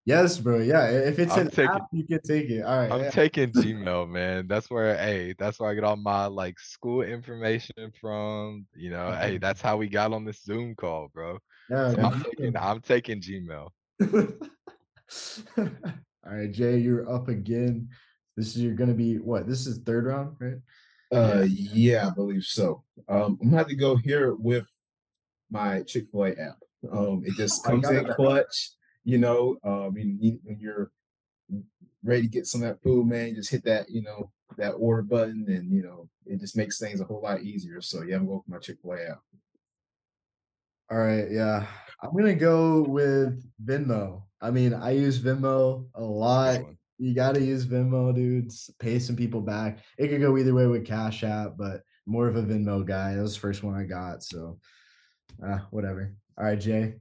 Yes, 0.06 0.38
bro. 0.38 0.58
Yeah, 0.60 0.88
if 0.90 1.18
it's 1.18 1.32
I'm 1.34 1.40
an 1.48 1.50
taking- 1.50 1.72
app, 1.76 1.88
you 1.94 2.04
can 2.06 2.22
take 2.22 2.50
it. 2.50 2.62
All 2.64 2.78
right. 2.78 2.92
I'm 2.92 3.02
yeah. 3.04 3.10
taking 3.10 3.52
Gmail, 3.54 4.10
man. 4.10 4.48
That's 4.48 4.70
where, 4.70 4.98
hey, 4.98 5.34
that's 5.40 5.60
where 5.60 5.70
I 5.70 5.76
get 5.76 5.86
all 5.86 5.96
my 5.96 6.26
like 6.26 6.60
school 6.60 7.04
information 7.04 7.92
from. 8.02 8.66
You 8.76 8.90
know, 8.90 9.12
hey, 9.14 9.38
that's 9.38 9.62
how 9.62 9.78
we 9.78 9.88
got 9.88 10.12
on 10.12 10.26
this 10.26 10.42
Zoom 10.44 10.76
call, 10.76 11.10
bro. 11.14 11.38
yeah, 11.70 11.92
So 11.92 11.98
man. 11.98 12.06
I'm 12.06 12.24
taking, 12.24 12.58
I'm 12.58 12.82
taking 12.82 13.22
Gmail. 13.22 13.70
All 15.58 16.32
right, 16.34 16.52
Jay, 16.52 16.78
you're 16.78 17.10
up 17.14 17.28
again. 17.28 17.90
This 18.36 18.56
is 18.56 18.62
you're 18.64 18.74
gonna 18.76 18.94
be 18.94 19.18
what? 19.18 19.48
This 19.48 19.68
is 19.68 19.80
third 19.80 20.06
round, 20.06 20.36
right? 20.40 20.56
Uh, 21.12 21.46
yeah, 21.48 22.08
I 22.08 22.10
believe 22.10 22.44
so. 22.44 22.84
Um, 23.08 23.38
I'm 23.42 23.50
gonna 23.50 23.58
have 23.58 23.68
to 23.68 23.76
go 23.76 23.96
here 23.98 24.34
with 24.36 24.66
my 25.52 25.84
Chick 25.84 26.06
Fil 26.12 26.24
A 26.26 26.30
app. 26.32 26.58
Um, 26.92 27.24
it 27.26 27.36
just 27.36 27.64
comes 27.66 27.88
in 27.90 28.08
it. 28.08 28.16
clutch. 28.16 28.72
You 29.04 29.18
know, 29.18 29.58
um, 29.64 29.96
you, 29.98 30.40
when 30.44 30.60
you're 30.60 30.92
ready 32.04 32.24
to 32.24 32.28
get 32.28 32.48
some 32.48 32.64
of 32.64 32.70
that 32.70 32.82
food, 32.84 33.08
man, 33.08 33.36
just 33.36 33.52
hit 33.52 33.64
that, 33.66 33.90
you 33.90 34.02
know, 34.02 34.32
that 34.58 34.72
order 34.72 35.02
button, 35.02 35.46
and 35.48 35.72
you 35.72 35.84
know, 35.84 36.10
it 36.26 36.40
just 36.40 36.58
makes 36.58 36.80
things 36.80 37.02
a 37.02 37.06
whole 37.06 37.22
lot 37.22 37.42
easier. 37.42 37.82
So 37.82 38.04
yeah, 38.04 38.18
I'm 38.18 38.28
going 38.28 38.42
my 38.48 38.60
Chick 38.60 38.78
Fil 38.82 38.94
A 38.94 39.12
app. 39.12 39.22
All 40.92 41.00
right, 41.00 41.30
yeah. 41.32 41.66
I'm 42.02 42.16
gonna 42.16 42.36
go 42.36 42.84
with 42.84 43.44
Venmo. 43.64 44.24
I 44.42 44.52
mean, 44.52 44.74
I 44.74 44.92
use 44.92 45.20
Venmo 45.20 45.86
a 45.96 46.04
lot. 46.04 46.62
You 47.00 47.16
gotta 47.16 47.42
use 47.42 47.66
Venmo, 47.66 48.14
dudes. 48.14 48.70
Pay 48.80 49.00
some 49.00 49.16
people 49.16 49.42
back. 49.42 49.80
It 49.98 50.10
could 50.10 50.22
go 50.22 50.38
either 50.38 50.54
way 50.54 50.68
with 50.68 50.86
Cash 50.86 51.24
App, 51.24 51.54
but 51.58 51.82
more 52.06 52.28
of 52.28 52.36
a 52.36 52.44
Venmo 52.44 52.86
guy. 52.86 53.16
That 53.16 53.22
was 53.22 53.34
the 53.34 53.40
first 53.40 53.64
one 53.64 53.76
I 53.76 53.84
got, 53.84 54.24
so 54.24 54.60
uh, 55.46 55.60
whatever. 55.72 56.14
All 56.38 56.46
right, 56.46 56.60
Jay. 56.60 56.96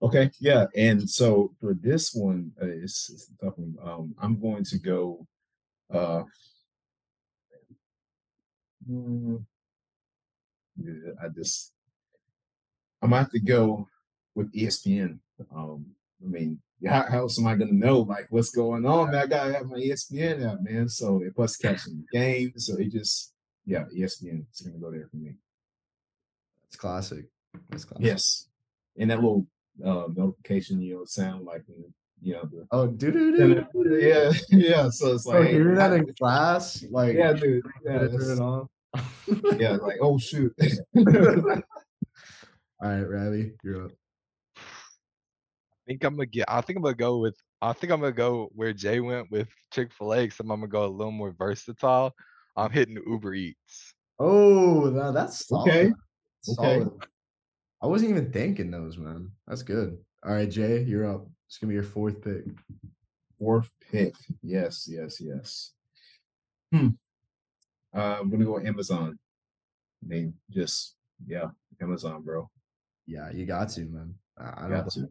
Okay, 0.00 0.30
yeah, 0.38 0.66
and 0.76 1.10
so 1.10 1.52
for 1.60 1.74
this 1.74 2.14
one, 2.14 2.52
uh, 2.62 2.66
it's, 2.66 3.10
it's 3.10 3.30
a 3.30 3.44
tough 3.44 3.58
one. 3.58 3.74
Um, 3.82 4.14
I'm 4.22 4.40
going 4.40 4.62
to 4.64 4.78
go. 4.78 5.26
Uh, 5.92 6.22
mm, 8.88 9.44
I 11.20 11.28
just, 11.34 11.72
I'm 13.02 13.10
gonna 13.10 13.22
have 13.22 13.32
to 13.32 13.40
go 13.40 13.88
with 14.36 14.52
ESPN. 14.52 15.18
Um, 15.54 15.86
I 16.24 16.28
mean, 16.28 16.60
how, 16.86 17.04
how 17.10 17.18
else 17.18 17.40
am 17.40 17.48
I 17.48 17.56
gonna 17.56 17.72
know 17.72 18.00
like 18.00 18.26
what's 18.30 18.50
going 18.50 18.86
on? 18.86 19.10
Man, 19.10 19.20
I 19.20 19.26
gotta 19.26 19.52
have 19.52 19.66
my 19.66 19.78
ESPN 19.78 20.48
app, 20.48 20.58
man. 20.62 20.88
So 20.88 21.22
it 21.24 21.34
plus 21.34 21.56
catching 21.56 22.04
games, 22.12 22.66
so 22.66 22.76
it 22.78 22.92
just, 22.92 23.32
yeah, 23.66 23.84
ESPN 23.92 24.44
is 24.52 24.60
gonna 24.60 24.78
go 24.78 24.92
there 24.92 25.08
for 25.10 25.16
me. 25.16 25.34
It's 26.68 26.76
classic. 26.76 27.24
That's 27.68 27.84
classic. 27.84 28.06
Yes, 28.06 28.46
and 28.96 29.10
that 29.10 29.16
little 29.16 29.46
uh, 29.84 30.04
notification, 30.14 30.80
you 30.80 30.96
know, 30.96 31.04
sound 31.04 31.44
like 31.44 31.62
you 32.20 32.34
know 32.34 32.42
the 32.50 32.66
Oh, 32.72 32.86
do 32.86 33.12
do 33.12 33.36
do. 33.36 33.98
yeah, 34.00 34.32
yeah. 34.50 34.88
So 34.90 35.14
it's 35.14 35.26
Oh, 35.26 35.30
like, 35.30 35.44
hey, 35.48 35.52
hearing 35.52 35.76
that 35.76 35.92
I- 35.92 35.96
in 35.96 36.14
class, 36.14 36.84
like 36.90 37.14
yeah, 37.16 37.32
dude, 37.32 37.64
yeah, 37.84 37.92
gotta 37.92 38.08
turn 38.08 38.18
that's- 38.18 38.38
it 38.38 38.40
on. 38.40 38.68
yeah, 39.60 39.72
like 39.76 39.98
oh 40.00 40.18
shoot. 40.18 40.52
All 42.80 42.88
right, 42.88 43.02
Riley, 43.02 43.52
you're 43.64 43.86
up. 43.86 43.92
I 44.56 44.60
think 45.86 46.04
I'm 46.04 46.14
gonna 46.14 46.26
get, 46.26 46.44
I 46.48 46.60
think 46.60 46.76
I'm 46.76 46.82
gonna 46.82 46.94
go 46.94 47.18
with, 47.18 47.36
I 47.62 47.72
think 47.72 47.92
I'm 47.92 48.00
gonna 48.00 48.12
go 48.12 48.50
where 48.54 48.72
Jay 48.72 49.00
went 49.00 49.30
with 49.30 49.48
Chick-fil-A, 49.72 50.18
except 50.22 50.48
I'm 50.50 50.60
gonna 50.60 50.68
go 50.68 50.84
a 50.84 50.86
little 50.86 51.10
more 51.12 51.32
versatile. 51.36 52.12
I'm 52.56 52.70
hitting 52.70 52.98
Uber 53.06 53.34
Eats. 53.34 53.94
Oh, 54.18 54.90
now 54.90 55.12
that's 55.12 55.46
solid. 55.46 55.68
Okay, 55.70 55.92
okay. 56.58 56.90
I 57.80 57.86
wasn't 57.86 58.10
even 58.10 58.32
thinking 58.32 58.70
those, 58.70 58.98
man. 58.98 59.30
That's 59.46 59.62
good. 59.62 59.98
All 60.24 60.32
right, 60.32 60.50
Jay, 60.50 60.82
you're 60.82 61.08
up. 61.08 61.26
It's 61.46 61.58
gonna 61.58 61.68
be 61.68 61.74
your 61.74 61.84
fourth 61.84 62.22
pick. 62.22 62.44
Fourth 63.38 63.70
pick. 63.90 64.14
Yes, 64.42 64.88
yes, 64.90 65.20
yes. 65.20 65.72
Hmm. 66.72 66.88
Uh, 67.94 68.18
I'm 68.20 68.30
gonna 68.30 68.44
go 68.44 68.58
Amazon. 68.58 69.18
They 70.02 70.30
just 70.50 70.96
yeah, 71.26 71.48
Amazon, 71.80 72.22
bro. 72.22 72.50
Yeah, 73.06 73.30
you 73.32 73.46
got 73.46 73.70
to, 73.70 73.80
man. 73.82 74.14
I, 74.36 74.64
I 74.64 74.68
don't. 74.68 74.70
Got 74.84 74.90
to. 74.92 75.08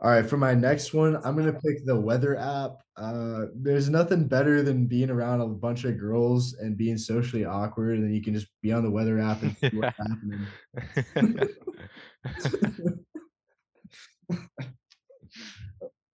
All 0.00 0.10
right, 0.10 0.28
for 0.28 0.36
my 0.36 0.52
next 0.52 0.92
one, 0.92 1.16
I'm 1.24 1.36
gonna 1.36 1.54
pick 1.54 1.86
the 1.86 1.98
weather 1.98 2.36
app. 2.36 2.82
Uh, 2.98 3.46
there's 3.54 3.88
nothing 3.88 4.28
better 4.28 4.62
than 4.62 4.86
being 4.86 5.08
around 5.08 5.40
a 5.40 5.46
bunch 5.46 5.84
of 5.84 5.98
girls 5.98 6.54
and 6.54 6.76
being 6.76 6.98
socially 6.98 7.46
awkward, 7.46 7.96
and 7.96 8.04
then 8.04 8.12
you 8.12 8.22
can 8.22 8.34
just 8.34 8.48
be 8.62 8.72
on 8.72 8.82
the 8.84 8.90
weather 8.90 9.18
app 9.18 9.42
and 9.42 9.56
see 9.56 9.70
what's 9.72 9.96
happening. 10.06 10.46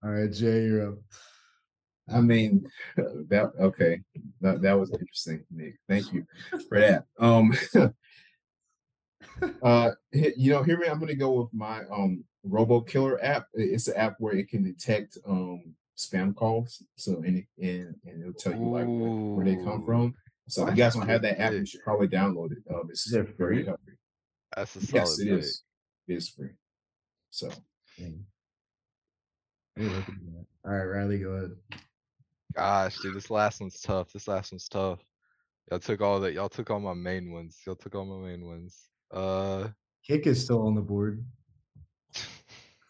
All 0.04 0.10
right, 0.10 0.32
Jay, 0.32 0.64
you're 0.64 0.90
up. 0.90 0.98
I 2.12 2.20
mean, 2.20 2.64
that 2.96 3.52
okay. 3.58 4.00
That 4.40 4.62
that 4.62 4.78
was 4.78 4.92
interesting, 4.92 5.44
Nick. 5.50 5.74
Thank 5.88 6.12
you 6.12 6.24
for 6.68 6.78
that. 6.78 7.04
Um, 7.18 7.52
uh, 9.62 9.90
you 10.12 10.52
know, 10.52 10.62
here 10.62 10.78
me, 10.78 10.86
I'm 10.86 11.00
gonna 11.00 11.14
go 11.14 11.32
with 11.32 11.52
my 11.52 11.82
um 11.90 12.24
Robo 12.44 12.80
Killer 12.80 13.22
app. 13.24 13.46
It's 13.54 13.88
an 13.88 13.96
app 13.96 14.16
where 14.18 14.34
it 14.34 14.48
can 14.48 14.62
detect 14.62 15.18
um 15.26 15.74
spam 15.96 16.34
calls, 16.34 16.82
so 16.96 17.16
and 17.18 17.38
it, 17.38 17.44
and, 17.60 17.94
and 18.04 18.20
it'll 18.22 18.32
tell 18.32 18.52
you 18.54 18.68
like 18.70 18.86
where, 18.86 19.10
where 19.10 19.44
they 19.44 19.56
come 19.62 19.82
from. 19.84 20.14
So 20.48 20.64
if 20.66 20.70
you 20.70 20.76
guys 20.76 20.94
don't 20.94 21.08
have 21.08 21.22
that 21.22 21.40
app, 21.40 21.52
you 21.52 21.64
should 21.64 21.82
probably 21.82 22.08
download 22.08 22.52
it. 22.52 22.58
Um, 22.68 22.88
it's 22.90 23.06
very 23.10 23.26
free? 23.36 23.64
helpful. 23.64 23.92
That's 24.56 24.76
a 24.76 24.80
solid 24.80 24.94
Yes, 25.04 25.18
it 25.20 25.24
pick. 25.28 25.38
is. 25.38 25.62
It 26.08 26.14
is 26.14 26.28
free. 26.28 26.50
So 27.30 27.50
Dang. 27.98 28.24
Let 29.76 29.86
me 29.86 29.90
look 29.92 30.08
at 30.08 30.14
that. 30.14 30.46
All 30.64 30.72
right, 30.76 30.84
Riley, 30.84 31.18
go 31.18 31.30
ahead. 31.30 31.52
Gosh, 32.54 32.98
dude, 32.98 33.14
this 33.14 33.30
last 33.30 33.60
one's 33.60 33.80
tough. 33.80 34.12
This 34.12 34.28
last 34.28 34.52
one's 34.52 34.68
tough. 34.68 34.98
Y'all 35.70 35.78
took 35.78 36.00
all 36.00 36.20
that. 36.20 36.34
Y'all 36.34 36.48
took 36.48 36.70
all 36.70 36.80
my 36.80 36.92
main 36.94 37.30
ones. 37.32 37.58
Y'all 37.64 37.76
took 37.76 37.94
all 37.94 38.04
my 38.04 38.28
main 38.28 38.44
ones. 38.44 38.88
Uh, 39.10 39.68
Kick 40.06 40.26
is 40.26 40.42
still 40.44 40.66
on 40.66 40.74
the 40.74 40.80
board. 40.80 41.24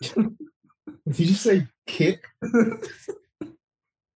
Did 0.03 1.19
you 1.19 1.35
say 1.35 1.67
kick? 1.87 2.25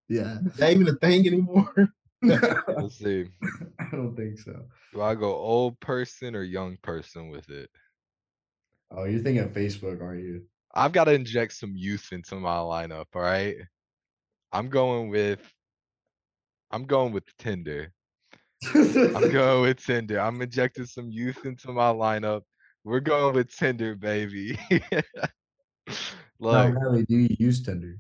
yeah. 0.09 0.39
Is 0.45 0.55
that 0.57 0.73
even 0.73 0.89
a 0.89 0.95
thing 0.95 1.27
anymore? 1.27 1.73
let's 2.23 2.99
see. 2.99 3.27
I 3.81 3.89
don't 3.93 4.17
think 4.17 4.39
so. 4.39 4.65
Do 4.93 5.03
I 5.03 5.15
go 5.15 5.35
old 5.35 5.79
person 5.81 6.35
or 6.35 6.43
young 6.43 6.77
person 6.83 7.31
with 7.31 7.49
it? 7.51 7.71
Oh, 8.91 9.05
you're 9.05 9.21
thinking 9.21 9.45
of 9.45 9.53
Facebook, 9.53 10.03
aren't 10.03 10.23
you? 10.23 10.43
I've 10.75 10.93
got 10.93 11.05
to 11.05 11.13
inject 11.13 11.55
some 11.55 11.73
youth 11.75 12.09
into 12.13 12.37
my 12.37 12.57
lineup. 12.57 13.07
All 13.15 13.23
right. 13.23 13.57
I'm 14.53 14.69
going 14.69 15.11
with. 15.11 15.41
I'm 16.71 16.85
going 16.85 17.13
with 17.13 17.25
Tinder. 17.39 17.93
I'm 18.75 19.31
going 19.33 19.63
with 19.63 19.85
Tinder. 19.85 20.21
I'm 20.21 20.41
injecting 20.43 20.87
some 20.87 21.11
youth 21.11 21.45
into 21.45 21.73
my 21.73 21.93
lineup. 21.93 22.43
We're 22.85 23.01
going 23.01 23.35
with 23.35 23.55
Tinder, 23.55 23.95
baby. 23.95 24.59
Like, 26.39 26.75
Riley, 26.75 27.07
do 27.07 27.17
you 27.17 27.35
use 27.39 27.63
Tinder? 27.63 27.99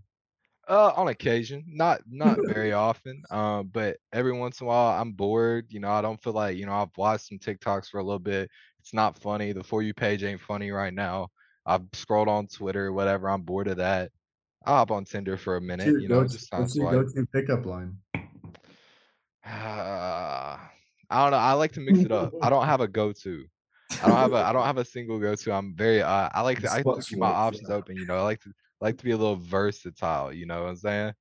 uh, 0.68 0.92
on 0.96 1.08
occasion, 1.08 1.64
not 1.68 2.00
not 2.06 2.38
very 2.46 2.72
often. 2.72 3.22
Um, 3.30 3.68
but 3.72 3.98
every 4.12 4.32
once 4.32 4.60
in 4.60 4.66
a 4.66 4.68
while, 4.68 5.00
I'm 5.00 5.12
bored. 5.12 5.66
You 5.70 5.80
know, 5.80 5.90
I 5.90 6.02
don't 6.02 6.22
feel 6.22 6.32
like 6.32 6.56
you 6.56 6.66
know 6.66 6.72
I've 6.72 6.96
watched 6.96 7.28
some 7.28 7.38
TikToks 7.38 7.88
for 7.88 7.98
a 7.98 8.04
little 8.04 8.18
bit. 8.18 8.50
It's 8.80 8.92
not 8.92 9.18
funny. 9.18 9.52
The 9.52 9.64
for 9.64 9.82
you 9.82 9.94
page 9.94 10.22
ain't 10.22 10.40
funny 10.40 10.70
right 10.70 10.92
now. 10.92 11.28
I've 11.64 11.82
scrolled 11.92 12.28
on 12.28 12.46
Twitter, 12.46 12.92
whatever. 12.92 13.28
I'm 13.28 13.42
bored 13.42 13.68
of 13.68 13.78
that. 13.78 14.10
I'll 14.64 14.76
hop 14.76 14.90
on 14.90 15.04
Tinder 15.04 15.36
for 15.36 15.56
a 15.56 15.60
minute. 15.60 15.86
your 15.86 16.00
You 16.00 16.08
know, 16.08 16.22
just 16.24 16.48
what's 16.52 16.76
your 16.76 16.90
go-to 16.90 17.26
pickup 17.32 17.66
line? 17.66 17.96
Uh, 18.14 18.18
I 21.08 21.22
don't 21.22 21.30
know. 21.30 21.36
I 21.36 21.52
like 21.52 21.72
to 21.72 21.80
mix 21.80 22.00
it 22.00 22.10
up. 22.10 22.32
I 22.42 22.50
don't 22.50 22.66
have 22.66 22.80
a 22.80 22.88
go-to. 22.88 23.44
I 24.02 24.08
don't 24.08 24.16
have 24.16 24.32
a 24.32 24.36
I 24.46 24.52
don't 24.52 24.64
have 24.64 24.78
a 24.78 24.84
single 24.84 25.18
go-to. 25.18 25.52
I'm 25.52 25.74
very 25.74 26.02
uh 26.02 26.28
I 26.32 26.40
like 26.42 26.60
to 26.60 26.70
I 26.70 26.82
like 26.82 26.96
to 26.96 27.02
keep 27.02 27.18
my 27.18 27.26
options 27.26 27.68
yeah. 27.68 27.76
open, 27.76 27.96
you 27.96 28.06
know. 28.06 28.16
I 28.16 28.22
like 28.22 28.40
to 28.42 28.52
like 28.80 28.98
to 28.98 29.04
be 29.04 29.12
a 29.12 29.16
little 29.16 29.36
versatile, 29.36 30.32
you 30.32 30.46
know 30.46 30.62
what 30.62 30.70
I'm 30.70 30.76
saying? 30.76 31.14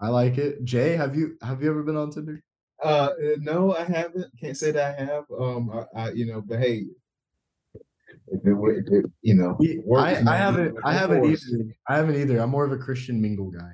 I 0.00 0.08
like 0.08 0.38
it. 0.38 0.64
Jay, 0.64 0.96
have 0.96 1.14
you 1.14 1.36
have 1.42 1.62
you 1.62 1.70
ever 1.70 1.82
been 1.82 1.96
on 1.96 2.10
Tinder? 2.10 2.42
Uh, 2.82 2.86
uh, 2.86 3.10
no, 3.40 3.74
I 3.76 3.84
haven't. 3.84 4.26
Can't 4.40 4.56
say 4.56 4.70
that 4.70 4.98
I 4.98 5.04
have. 5.04 5.24
Um, 5.38 5.70
I, 5.94 6.00
I 6.00 6.10
you 6.12 6.24
know, 6.26 6.40
but 6.40 6.58
hey, 6.58 6.84
if 8.28 8.46
it, 8.46 8.54
would- 8.54 8.76
if 8.78 9.04
it 9.04 9.10
you 9.20 9.34
know, 9.34 9.58
works, 9.84 10.26
I, 10.26 10.32
I 10.32 10.36
haven't 10.36 10.78
I 10.84 10.92
haven't 10.94 11.20
course. 11.20 11.46
either. 11.52 11.64
I 11.88 11.96
haven't 11.96 12.16
either. 12.16 12.38
I'm 12.38 12.50
more 12.50 12.64
of 12.64 12.72
a 12.72 12.78
Christian 12.78 13.20
mingle 13.20 13.50
guy. 13.50 13.72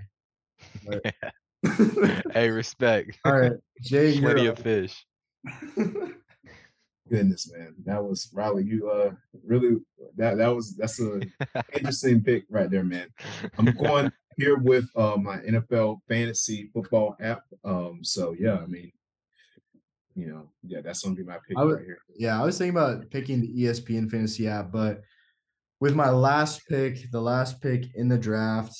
But- 0.84 1.14
hey, 2.32 2.50
respect. 2.50 3.18
All 3.24 3.38
right, 3.38 3.52
Jay, 3.82 4.18
Plenty 4.20 4.42
you're 4.42 4.52
of 4.52 4.58
fish. 4.58 5.04
Goodness, 7.08 7.52
man, 7.52 7.74
that 7.84 8.02
was 8.02 8.28
Riley. 8.32 8.64
You 8.64 8.90
uh, 8.90 9.12
really 9.44 9.76
that 10.16 10.38
that 10.38 10.48
was 10.48 10.74
that's 10.76 11.00
a 11.00 11.20
interesting 11.74 12.22
pick 12.22 12.44
right 12.50 12.68
there, 12.68 12.82
man. 12.82 13.06
I'm 13.58 13.72
going 13.76 14.10
here 14.36 14.56
with 14.56 14.88
uh 14.96 15.16
my 15.16 15.38
NFL 15.38 16.00
fantasy 16.08 16.70
football 16.74 17.16
app. 17.20 17.42
Um, 17.64 18.00
so 18.02 18.34
yeah, 18.38 18.58
I 18.58 18.66
mean, 18.66 18.90
you 20.16 20.26
know, 20.26 20.50
yeah, 20.66 20.80
that's 20.80 21.02
gonna 21.02 21.14
be 21.14 21.22
my 21.22 21.38
pick 21.46 21.56
right 21.56 21.84
here. 21.84 21.98
Yeah, 22.16 22.40
I 22.40 22.44
was 22.44 22.58
thinking 22.58 22.76
about 22.76 23.08
picking 23.10 23.40
the 23.40 23.54
ESPN 23.54 24.10
fantasy 24.10 24.48
app, 24.48 24.72
but 24.72 25.02
with 25.80 25.94
my 25.94 26.10
last 26.10 26.66
pick, 26.68 27.10
the 27.12 27.20
last 27.20 27.60
pick 27.60 27.94
in 27.94 28.08
the 28.08 28.18
draft, 28.18 28.74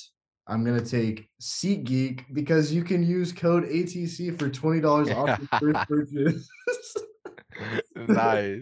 I'm 0.47 0.65
gonna 0.65 0.83
take 0.83 1.29
SeatGeek 1.41 2.25
because 2.33 2.73
you 2.73 2.83
can 2.83 3.03
use 3.03 3.31
code 3.31 3.63
ATC 3.65 4.37
for 4.37 4.49
twenty 4.49 4.81
dollars 4.81 5.09
off 5.11 5.39
your 5.39 5.73
first 5.73 5.87
purchase. 5.89 6.49
nice. 7.95 8.61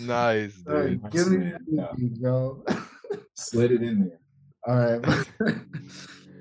Nice, 0.00 0.54
dude. 0.54 1.02
Nice, 1.02 1.12
give 1.12 1.30
me 1.30 1.38
man, 1.38 1.58
yeah. 1.70 1.82
SeatGeek, 1.82 2.20
bro. 2.20 2.64
Slid 3.34 3.72
it 3.72 3.82
in 3.82 4.08
there. 4.08 4.20
All 4.66 4.98
right. 4.98 5.26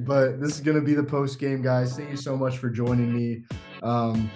but 0.02 0.42
this 0.42 0.56
is 0.56 0.62
gonna 0.62 0.82
be 0.82 0.94
the 0.94 1.04
post 1.04 1.40
game, 1.40 1.62
guys. 1.62 1.96
Thank 1.96 2.10
you 2.10 2.18
so 2.18 2.36
much 2.36 2.58
for 2.58 2.70
joining 2.70 3.14
me. 3.14 3.44
Um, 3.84 4.30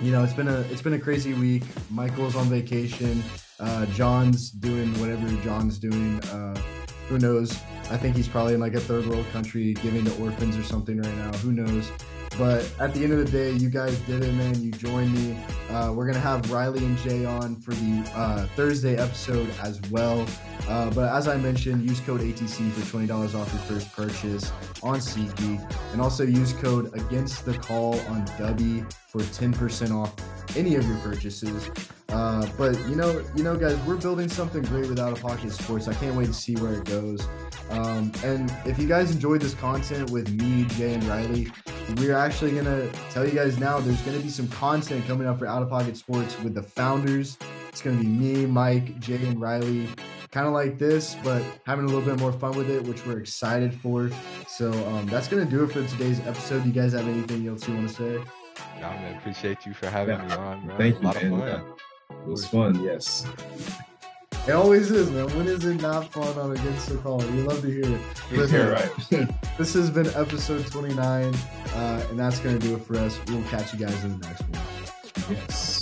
you 0.00 0.12
know, 0.12 0.22
it's 0.22 0.34
been 0.34 0.48
a 0.48 0.60
it's 0.70 0.82
been 0.82 0.94
a 0.94 0.98
crazy 0.98 1.34
week. 1.34 1.64
Michael's 1.90 2.36
on 2.36 2.46
vacation. 2.46 3.22
Uh, 3.58 3.86
John's 3.86 4.50
doing 4.50 4.92
whatever 5.00 5.28
John's 5.42 5.78
doing. 5.78 6.20
Uh, 6.24 6.60
who 7.08 7.18
knows? 7.18 7.52
I 7.90 7.96
think 7.96 8.16
he's 8.16 8.28
probably 8.28 8.54
in 8.54 8.60
like 8.60 8.74
a 8.74 8.80
third 8.80 9.06
world 9.06 9.26
country 9.32 9.74
giving 9.74 10.04
to 10.04 10.22
orphans 10.22 10.56
or 10.56 10.62
something 10.62 11.00
right 11.00 11.16
now. 11.16 11.32
Who 11.38 11.52
knows? 11.52 11.90
But 12.38 12.70
at 12.80 12.94
the 12.94 13.04
end 13.04 13.12
of 13.12 13.18
the 13.18 13.30
day, 13.30 13.52
you 13.52 13.68
guys 13.68 13.96
did 14.00 14.22
it, 14.22 14.32
man. 14.34 14.60
You 14.62 14.70
joined 14.72 15.12
me. 15.14 15.38
Uh, 15.70 15.92
we're 15.94 16.06
gonna 16.06 16.18
have 16.18 16.50
Riley 16.50 16.84
and 16.84 16.96
Jay 16.98 17.24
on 17.24 17.56
for 17.56 17.72
the 17.72 18.10
uh, 18.14 18.46
Thursday 18.56 18.96
episode 18.96 19.48
as 19.62 19.80
well. 19.90 20.26
Uh, 20.68 20.90
but 20.90 21.14
as 21.14 21.28
I 21.28 21.36
mentioned, 21.36 21.88
use 21.88 22.00
code 22.00 22.20
ATC 22.20 22.70
for 22.72 22.90
twenty 22.90 23.06
dollars 23.06 23.34
off 23.34 23.52
your 23.52 23.62
first 23.62 23.92
purchase 23.92 24.50
on 24.82 24.96
SeatGeek, 24.98 25.92
and 25.92 26.00
also 26.00 26.24
use 26.24 26.52
code 26.52 26.94
Against 26.94 27.44
the 27.44 27.54
Call 27.54 27.94
on 28.00 28.26
Dubby 28.38 28.90
for 29.08 29.22
ten 29.34 29.52
percent 29.52 29.92
off 29.92 30.14
any 30.56 30.74
of 30.76 30.86
your 30.86 30.96
purchases. 30.98 31.70
Uh, 32.12 32.46
but 32.58 32.78
you 32.88 32.94
know, 32.94 33.24
you 33.34 33.42
know, 33.42 33.56
guys, 33.56 33.76
we're 33.86 33.96
building 33.96 34.28
something 34.28 34.62
great 34.64 34.88
with 34.88 34.98
Outta 34.98 35.20
Pocket 35.20 35.50
Sports. 35.52 35.88
I 35.88 35.94
can't 35.94 36.14
wait 36.14 36.26
to 36.26 36.34
see 36.34 36.54
where 36.56 36.74
it 36.74 36.84
goes. 36.84 37.26
Um, 37.70 38.12
and 38.22 38.52
if 38.66 38.78
you 38.78 38.86
guys 38.86 39.10
enjoyed 39.10 39.40
this 39.40 39.54
content 39.54 40.10
with 40.10 40.28
me, 40.30 40.64
Jay, 40.76 40.94
and 40.94 41.04
Riley, 41.04 41.50
we're 41.96 42.14
actually 42.16 42.50
gonna 42.52 42.88
tell 43.10 43.26
you 43.26 43.32
guys 43.32 43.58
now. 43.58 43.80
There's 43.80 44.00
gonna 44.02 44.18
be 44.18 44.28
some 44.28 44.48
content 44.48 45.06
coming 45.06 45.26
up 45.26 45.38
for 45.38 45.46
Outta 45.46 45.66
Pocket 45.66 45.96
Sports 45.96 46.38
with 46.40 46.54
the 46.54 46.62
founders. 46.62 47.38
It's 47.70 47.80
gonna 47.80 47.96
be 47.98 48.06
me, 48.06 48.44
Mike, 48.46 48.98
Jay, 49.00 49.16
and 49.26 49.40
Riley 49.40 49.88
kind 50.30 50.46
of 50.46 50.52
like 50.54 50.78
this, 50.78 51.16
but 51.22 51.42
having 51.66 51.84
a 51.84 51.88
little 51.88 52.02
bit 52.02 52.18
more 52.18 52.32
fun 52.32 52.56
with 52.56 52.70
it, 52.70 52.82
which 52.84 53.04
we're 53.06 53.18
excited 53.18 53.72
for. 53.74 54.10
So 54.48 54.70
um, 54.88 55.06
that's 55.06 55.28
gonna 55.28 55.44
do 55.46 55.64
it 55.64 55.68
for 55.72 55.86
today's 55.86 56.20
episode. 56.20 56.62
Do 56.62 56.68
You 56.68 56.74
guys 56.74 56.92
have 56.92 57.06
anything 57.08 57.46
else 57.48 57.66
you 57.68 57.74
want 57.74 57.88
to 57.88 57.94
say? 57.94 58.24
Nah, 58.80 58.90
man, 58.90 59.16
appreciate 59.16 59.64
you 59.64 59.72
for 59.74 59.88
having 59.88 60.18
Yeah. 60.18 60.26
me 60.26 60.32
on, 60.34 60.66
bro. 60.66 60.76
Thank 60.76 60.96
A 60.96 60.98
you, 60.98 61.04
lot 61.04 61.16
of 61.16 61.22
man. 61.30 61.64
Fun. 62.12 62.20
Yeah. 62.20 62.26
It 62.26 62.28
was 62.30 62.46
fun. 62.46 62.82
Yes. 62.84 63.26
It 64.48 64.52
always 64.52 64.90
is, 64.90 65.08
man. 65.10 65.26
When 65.36 65.46
is 65.46 65.64
it 65.64 65.80
not 65.80 66.12
fun 66.12 66.36
on 66.36 66.50
Against 66.52 66.88
the 66.88 66.96
Call? 66.96 67.18
We 67.18 67.42
love 67.42 67.60
to 67.62 67.68
hear 67.68 67.84
it. 67.84 68.00
Listen, 68.32 68.56
You're 68.56 68.72
right. 68.72 69.28
This 69.56 69.74
has 69.74 69.88
been 69.90 70.08
episode 70.08 70.66
29, 70.66 71.32
uh, 71.74 72.06
and 72.10 72.18
that's 72.18 72.40
gonna 72.40 72.58
do 72.58 72.74
it 72.74 72.82
for 72.84 72.96
us. 72.98 73.18
We'll 73.28 73.42
catch 73.44 73.72
you 73.72 73.78
guys 73.78 74.02
in 74.02 74.18
the 74.18 74.26
next 74.26 74.40
one. 74.42 75.36
yes. 75.36 75.81